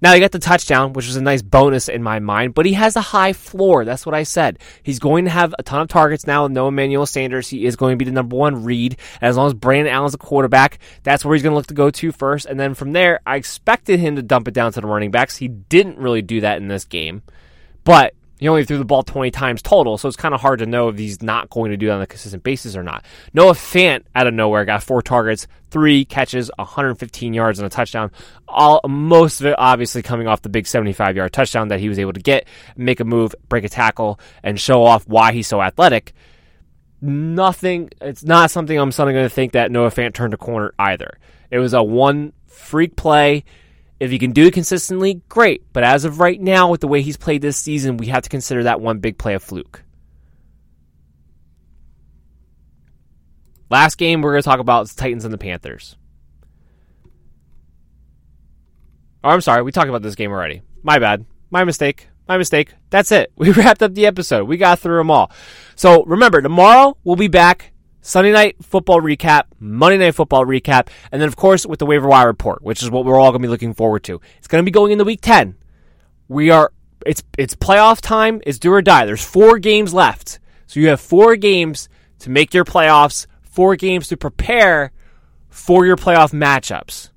Now 0.01 0.13
he 0.13 0.21
got 0.21 0.31
the 0.31 0.39
touchdown, 0.39 0.93
which 0.93 1.07
was 1.07 1.17
a 1.17 1.23
nice 1.23 1.43
bonus 1.43 1.89
in 1.89 2.03
my 2.03 2.21
mind, 2.21 2.55
but 2.55 2.67
he 2.67 2.75
has 2.75 2.95
a 2.95 3.01
high 3.01 3.33
floor. 3.33 3.85
That's 3.85 4.07
what 4.07 4.15
I 4.15 4.23
said. 4.23 4.59
He's 4.83 4.99
going 4.99 5.25
to 5.25 5.31
have 5.31 5.55
a 5.59 5.63
ton 5.63 5.81
of 5.81 5.89
targets 5.89 6.27
now 6.27 6.45
with 6.45 6.53
no 6.53 6.69
Emmanuel 6.69 7.07
Sanders. 7.07 7.49
He 7.49 7.67
is 7.67 7.77
going 7.77 7.93
to 7.93 7.97
be 7.97 8.05
the 8.05 8.15
number 8.15 8.37
one 8.37 8.65
read. 8.65 8.97
as 9.21 9.37
long 9.37 9.49
as 9.49 9.55
Brandon 9.55 9.93
Allen's 9.93 10.15
a 10.15 10.19
quarterback, 10.19 10.79
that's 11.03 11.25
where 11.25 11.35
he's 11.35 11.43
going 11.43 11.53
to 11.53 11.57
look 11.57 11.67
to 11.67 11.75
go 11.75 11.91
to 11.91 12.13
first. 12.13 12.47
And 12.47 12.61
then 12.61 12.75
from 12.75 12.93
there, 12.93 13.21
I 13.27 13.37
expected 13.37 13.99
him 13.99 14.17
to 14.17 14.23
dump 14.23 14.47
it 14.47 14.55
down 14.55 14.73
to 14.73 14.81
the 14.81 14.87
running 14.87 15.11
backs. 15.11 15.37
He 15.37 15.49
didn't 15.49 15.99
really 15.99 16.23
do 16.23 16.41
that 16.43 16.59
in 16.59 16.69
this 16.69 16.85
game. 16.85 17.23
But 17.85 18.15
he 18.39 18.49
only 18.49 18.65
threw 18.65 18.79
the 18.79 18.85
ball 18.85 19.03
20 19.03 19.31
times 19.31 19.63
total, 19.63 19.99
so 19.99 20.07
it's 20.07 20.17
kind 20.17 20.35
of 20.35 20.41
hard 20.41 20.61
to 20.61 20.67
know 20.67 20.89
if 20.89 20.97
he's 20.97 21.23
not 21.23 21.51
going 21.51 21.71
to 21.73 21.77
do 21.77 21.87
that 21.87 21.95
on 21.95 22.03
a 22.03 22.07
consistent 22.07 22.43
basis 22.43 22.77
or 22.77 22.83
not. 22.83 23.05
Noah 23.35 23.53
Fant 23.53 24.05
out 24.15 24.27
of 24.27 24.35
nowhere 24.35 24.65
got 24.65 24.83
four 24.83 25.03
targets, 25.03 25.49
three 25.71 26.05
catches, 26.05 26.51
115 26.57 27.35
yards, 27.35 27.59
and 27.59 27.67
a 27.67 27.69
touchdown. 27.69 28.13
All 28.47 28.81
most 28.89 29.41
of 29.41 29.47
it 29.47 29.57
obviously 29.59 30.03
coming 30.03 30.29
off 30.29 30.43
the 30.43 30.49
big 30.49 30.67
75 30.67 31.17
yard 31.17 31.33
touchdown 31.33 31.69
that 31.69 31.81
he 31.81 31.89
was 31.89 31.99
able 31.99 32.13
to 32.13 32.21
get, 32.21 32.47
make 32.77 33.01
a 33.01 33.05
move, 33.05 33.35
break 33.49 33.65
a 33.65 33.69
tackle, 33.69 34.21
and 34.43 34.59
show 34.61 34.85
off 34.85 35.07
why 35.09 35.33
he's 35.33 35.49
so 35.49 35.61
athletic. 35.61 36.13
Nothing. 37.01 37.91
It's 38.01 38.25
not 38.25 38.51
something 38.51 38.79
I'm 38.79 38.93
suddenly 38.93 39.15
going 39.15 39.29
to 39.29 39.35
think 39.35 39.53
that 39.53 39.71
Noah 39.71 39.91
Fant 39.91 40.15
turned 40.15 40.35
a 40.35 40.39
corner 40.39 40.73
either. 40.79 41.19
It 41.51 41.59
was 41.59 41.75
a 41.75 41.83
one 41.83 42.33
freak 42.47 42.97
play 42.97 43.45
if 44.01 44.11
he 44.11 44.19
can 44.19 44.33
do 44.33 44.47
it 44.47 44.55
consistently, 44.55 45.23
great. 45.29 45.73
But 45.73 45.85
as 45.85 46.05
of 46.05 46.21
right 46.21 46.41
now, 46.41 46.71
with 46.71 46.81
the 46.81 46.89
way 46.89 47.03
he's 47.03 47.17
played 47.17 47.43
this 47.43 47.57
season, 47.57 47.97
we 47.97 48.07
have 48.07 48.23
to 48.23 48.29
consider 48.29 48.65
that 48.65 48.81
one 48.81 48.99
big 48.99 49.19
play 49.19 49.35
a 49.35 49.41
fluke. 49.41 49.83
Last 53.71 53.97
game 53.97 54.23
we're 54.23 54.33
going 54.33 54.43
to 54.43 54.49
talk 54.49 54.61
about 54.61 54.85
is 54.85 54.95
Titans 54.95 55.25
and 55.25 55.35
the 55.35 55.39
Panthers. 55.39 55.97
Oh, 59.23 59.31
I'm 59.31 59.41
sorry, 59.41 59.63
we 59.63 59.73
talked 59.73 59.89
about 59.89 60.03
this 60.03 60.15
game 60.15 60.31
already. 60.31 60.63
My 60.83 60.99
bad. 60.99 61.27
My 61.51 61.65
mistake. 61.65 62.09
My 62.29 62.39
mistake. 62.39 62.75
That's 62.91 63.11
it. 63.11 63.33
We 63.37 63.51
wrapped 63.51 63.83
up 63.83 63.95
the 63.95 64.07
episode. 64.07 64.45
We 64.45 64.57
got 64.57 64.79
through 64.79 64.99
them 64.99 65.11
all. 65.11 65.33
So 65.75 66.05
remember, 66.05 66.41
tomorrow 66.41 66.97
we'll 67.05 67.17
be 67.17 67.29
back 67.29 67.73
Sunday 68.01 68.33
night 68.33 68.57
football 68.63 69.01
recap, 69.01 69.45
Monday 69.59 69.99
night 69.99 70.15
football 70.15 70.45
recap, 70.45 70.89
and 71.11 71.21
then 71.21 71.29
of 71.29 71.37
course 71.37 71.67
with 71.67 71.79
the 71.79 71.87
waiver 71.87 72.09
wire 72.09 72.27
report, 72.27 72.63
which 72.63 72.83
is 72.83 72.91
what 72.91 73.05
we're 73.05 73.19
all 73.19 73.31
going 73.31 73.43
to 73.43 73.47
be 73.47 73.51
looking 73.51 73.75
forward 73.75 74.05
to. 74.05 74.21
It's 74.39 74.49
going 74.49 74.63
to 74.63 74.67
be 74.67 74.73
going 74.73 74.93
into 74.93 75.05
week 75.05 75.21
10. 75.21 75.57
We 76.29 76.51
are 76.51 76.73
it's 77.07 77.23
it's 77.37 77.55
playoff 77.55 78.01
time, 78.01 78.41
it's 78.47 78.59
do 78.59 78.73
or 78.73 78.83
die. 78.83 79.07
There's 79.07 79.25
4 79.25 79.59
games 79.59 79.95
left. 79.95 80.39
So 80.67 80.81
you 80.81 80.89
have 80.89 81.01
4 81.01 81.37
games 81.37 81.89
to 82.21 82.31
make 82.31 82.53
your 82.53 82.65
playoffs, 82.65 83.27
4 83.43 83.77
games 83.77 84.09
to 84.09 84.17
prepare 84.17 84.93
for 85.49 85.87
your 85.87 85.97
playoff 85.97 86.33
matchups. 86.33 87.11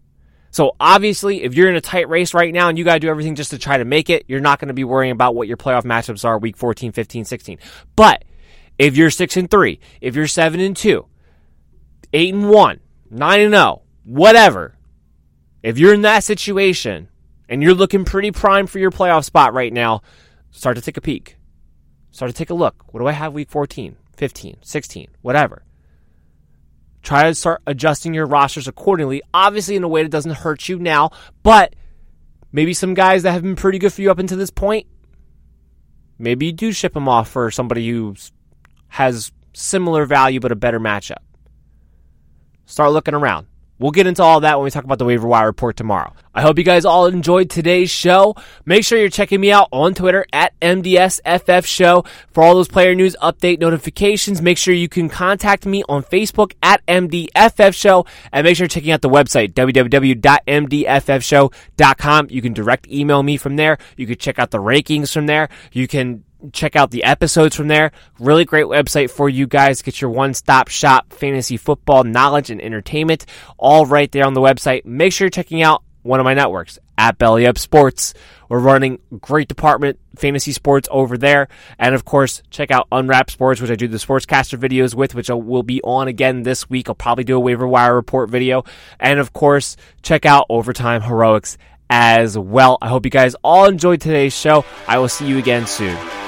So 0.51 0.75
obviously, 0.79 1.43
if 1.43 1.55
you're 1.55 1.69
in 1.69 1.77
a 1.77 1.81
tight 1.81 2.09
race 2.09 2.33
right 2.33 2.53
now 2.53 2.67
and 2.67 2.77
you 2.77 2.83
got 2.83 2.95
to 2.95 2.99
do 2.99 3.09
everything 3.09 3.35
just 3.35 3.51
to 3.51 3.57
try 3.57 3.77
to 3.77 3.85
make 3.85 4.09
it, 4.09 4.25
you're 4.27 4.41
not 4.41 4.59
going 4.59 4.67
to 4.67 4.73
be 4.73 4.83
worrying 4.83 5.13
about 5.13 5.33
what 5.33 5.47
your 5.47 5.57
playoff 5.57 5.83
matchups 5.83 6.25
are 6.25 6.37
week 6.37 6.57
14, 6.57 6.91
15, 6.91 7.23
16. 7.23 7.57
But 7.95 8.25
if 8.77 8.97
you're 8.97 9.09
6 9.09 9.37
and 9.37 9.49
3, 9.49 9.79
if 10.01 10.15
you're 10.15 10.27
7 10.27 10.59
and 10.59 10.75
2, 10.75 11.05
8 12.13 12.33
and 12.33 12.49
1, 12.49 12.79
9 13.09 13.39
and 13.39 13.53
0, 13.53 13.81
whatever. 14.03 14.77
If 15.63 15.77
you're 15.77 15.93
in 15.93 16.01
that 16.01 16.23
situation 16.23 17.09
and 17.47 17.61
you're 17.61 17.73
looking 17.73 18.05
pretty 18.05 18.31
prime 18.31 18.67
for 18.67 18.79
your 18.79 18.91
playoff 18.91 19.25
spot 19.25 19.53
right 19.53 19.71
now, 19.71 20.01
start 20.49 20.77
to 20.77 20.81
take 20.81 20.97
a 20.97 21.01
peek. 21.01 21.37
Start 22.11 22.31
to 22.31 22.37
take 22.37 22.49
a 22.49 22.55
look. 22.55 22.93
What 22.93 22.99
do 22.99 23.07
I 23.07 23.13
have 23.13 23.33
week 23.33 23.49
14, 23.49 23.95
15, 24.17 24.57
16, 24.61 25.07
whatever? 25.21 25.63
Try 27.03 27.23
to 27.23 27.35
start 27.35 27.61
adjusting 27.65 28.13
your 28.13 28.25
rosters 28.27 28.67
accordingly, 28.67 29.21
obviously 29.33 29.75
in 29.75 29.83
a 29.83 29.87
way 29.87 30.03
that 30.03 30.09
doesn't 30.09 30.35
hurt 30.35 30.69
you 30.69 30.77
now, 30.77 31.11
but 31.41 31.75
maybe 32.51 32.73
some 32.73 32.93
guys 32.93 33.23
that 33.23 33.31
have 33.31 33.43
been 33.43 33.55
pretty 33.55 33.79
good 33.79 33.93
for 33.93 34.01
you 34.01 34.11
up 34.11 34.19
until 34.19 34.37
this 34.37 34.51
point, 34.51 34.87
maybe 36.19 36.47
you 36.47 36.51
do 36.51 36.71
ship 36.71 36.93
them 36.93 37.07
off 37.07 37.29
for 37.29 37.49
somebody 37.49 37.89
who 37.89 38.15
has 38.91 39.31
similar 39.53 40.05
value 40.05 40.39
but 40.39 40.51
a 40.51 40.55
better 40.55 40.79
matchup. 40.79 41.17
Start 42.65 42.91
looking 42.91 43.13
around. 43.13 43.47
We'll 43.79 43.91
get 43.91 44.05
into 44.05 44.21
all 44.21 44.41
that 44.41 44.59
when 44.59 44.65
we 44.65 44.69
talk 44.69 44.83
about 44.83 44.99
the 44.99 45.05
waiver 45.05 45.27
wire 45.27 45.47
report 45.47 45.75
tomorrow. 45.75 46.13
I 46.35 46.43
hope 46.43 46.59
you 46.59 46.63
guys 46.63 46.85
all 46.85 47.07
enjoyed 47.07 47.49
today's 47.49 47.89
show. 47.89 48.35
Make 48.63 48.85
sure 48.85 48.99
you're 48.99 49.09
checking 49.09 49.41
me 49.41 49.51
out 49.51 49.69
on 49.71 49.95
Twitter 49.95 50.23
at 50.31 50.53
MDSFF 50.59 51.65
Show 51.65 52.05
for 52.29 52.43
all 52.43 52.53
those 52.53 52.67
player 52.67 52.93
news 52.93 53.15
update 53.23 53.59
notifications. 53.59 54.39
Make 54.39 54.59
sure 54.59 54.75
you 54.75 54.87
can 54.87 55.09
contact 55.09 55.65
me 55.65 55.83
on 55.89 56.03
Facebook 56.03 56.53
at 56.61 56.85
MDFF 56.85 57.73
Show 57.73 58.05
and 58.31 58.45
make 58.45 58.55
sure 58.55 58.65
you're 58.65 58.69
checking 58.69 58.91
out 58.91 59.01
the 59.01 59.09
website 59.09 59.53
www.mdffshow.com. 59.53 62.27
You 62.29 62.41
can 62.43 62.53
direct 62.53 62.87
email 62.87 63.23
me 63.23 63.37
from 63.37 63.55
there. 63.55 63.79
You 63.97 64.05
can 64.05 64.19
check 64.19 64.37
out 64.37 64.51
the 64.51 64.59
rankings 64.59 65.11
from 65.11 65.25
there. 65.25 65.49
You 65.71 65.87
can 65.87 66.23
check 66.53 66.75
out 66.75 66.91
the 66.91 67.03
episodes 67.03 67.55
from 67.55 67.67
there. 67.67 67.91
Really 68.19 68.45
great 68.45 68.65
website 68.65 69.09
for 69.09 69.29
you 69.29 69.47
guys. 69.47 69.81
Get 69.81 70.01
your 70.01 70.09
one 70.09 70.33
stop 70.33 70.67
shop 70.67 71.13
fantasy 71.13 71.57
football 71.57 72.03
knowledge 72.03 72.49
and 72.49 72.61
entertainment 72.61 73.25
all 73.57 73.85
right 73.85 74.11
there 74.11 74.25
on 74.25 74.33
the 74.33 74.41
website. 74.41 74.85
Make 74.85 75.13
sure 75.13 75.25
you're 75.25 75.31
checking 75.31 75.61
out 75.61 75.83
one 76.03 76.19
of 76.19 76.23
my 76.23 76.33
networks 76.33 76.79
at 76.97 77.17
Belly 77.17 77.47
Up 77.47 77.57
Sports. 77.57 78.13
We're 78.49 78.59
running 78.59 78.99
great 79.21 79.47
department 79.47 79.99
fantasy 80.17 80.51
sports 80.51 80.87
over 80.91 81.17
there. 81.17 81.47
And 81.79 81.95
of 81.95 82.05
course, 82.05 82.41
check 82.49 82.69
out 82.69 82.87
Unwrap 82.91 83.31
Sports, 83.31 83.61
which 83.61 83.71
I 83.71 83.75
do 83.75 83.87
the 83.87 83.97
sportscaster 83.97 84.59
videos 84.59 84.93
with, 84.93 85.15
which 85.15 85.29
I 85.29 85.33
will 85.35 85.63
be 85.63 85.81
on 85.83 86.07
again 86.07 86.43
this 86.43 86.69
week. 86.69 86.89
I'll 86.89 86.95
probably 86.95 87.23
do 87.23 87.37
a 87.37 87.39
waiver 87.39 87.67
wire 87.67 87.95
report 87.95 88.29
video. 88.29 88.63
And 88.99 89.19
of 89.19 89.33
course, 89.33 89.77
check 90.01 90.25
out 90.25 90.47
Overtime 90.49 91.01
Heroics 91.01 91.57
as 91.89 92.37
well. 92.37 92.77
I 92.81 92.89
hope 92.89 93.05
you 93.05 93.11
guys 93.11 93.35
all 93.43 93.65
enjoyed 93.65 94.01
today's 94.01 94.37
show. 94.37 94.65
I 94.87 94.97
will 94.99 95.09
see 95.09 95.27
you 95.27 95.37
again 95.37 95.67
soon. 95.67 96.20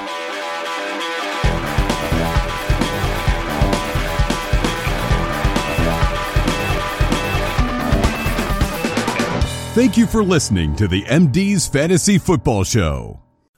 Thank 9.74 9.96
you 9.96 10.06
for 10.06 10.22
listening 10.22 10.76
to 10.76 10.86
the 10.86 11.02
MD's 11.02 11.66
Fantasy 11.66 12.16
Football 12.16 12.62
Show. 12.62 13.23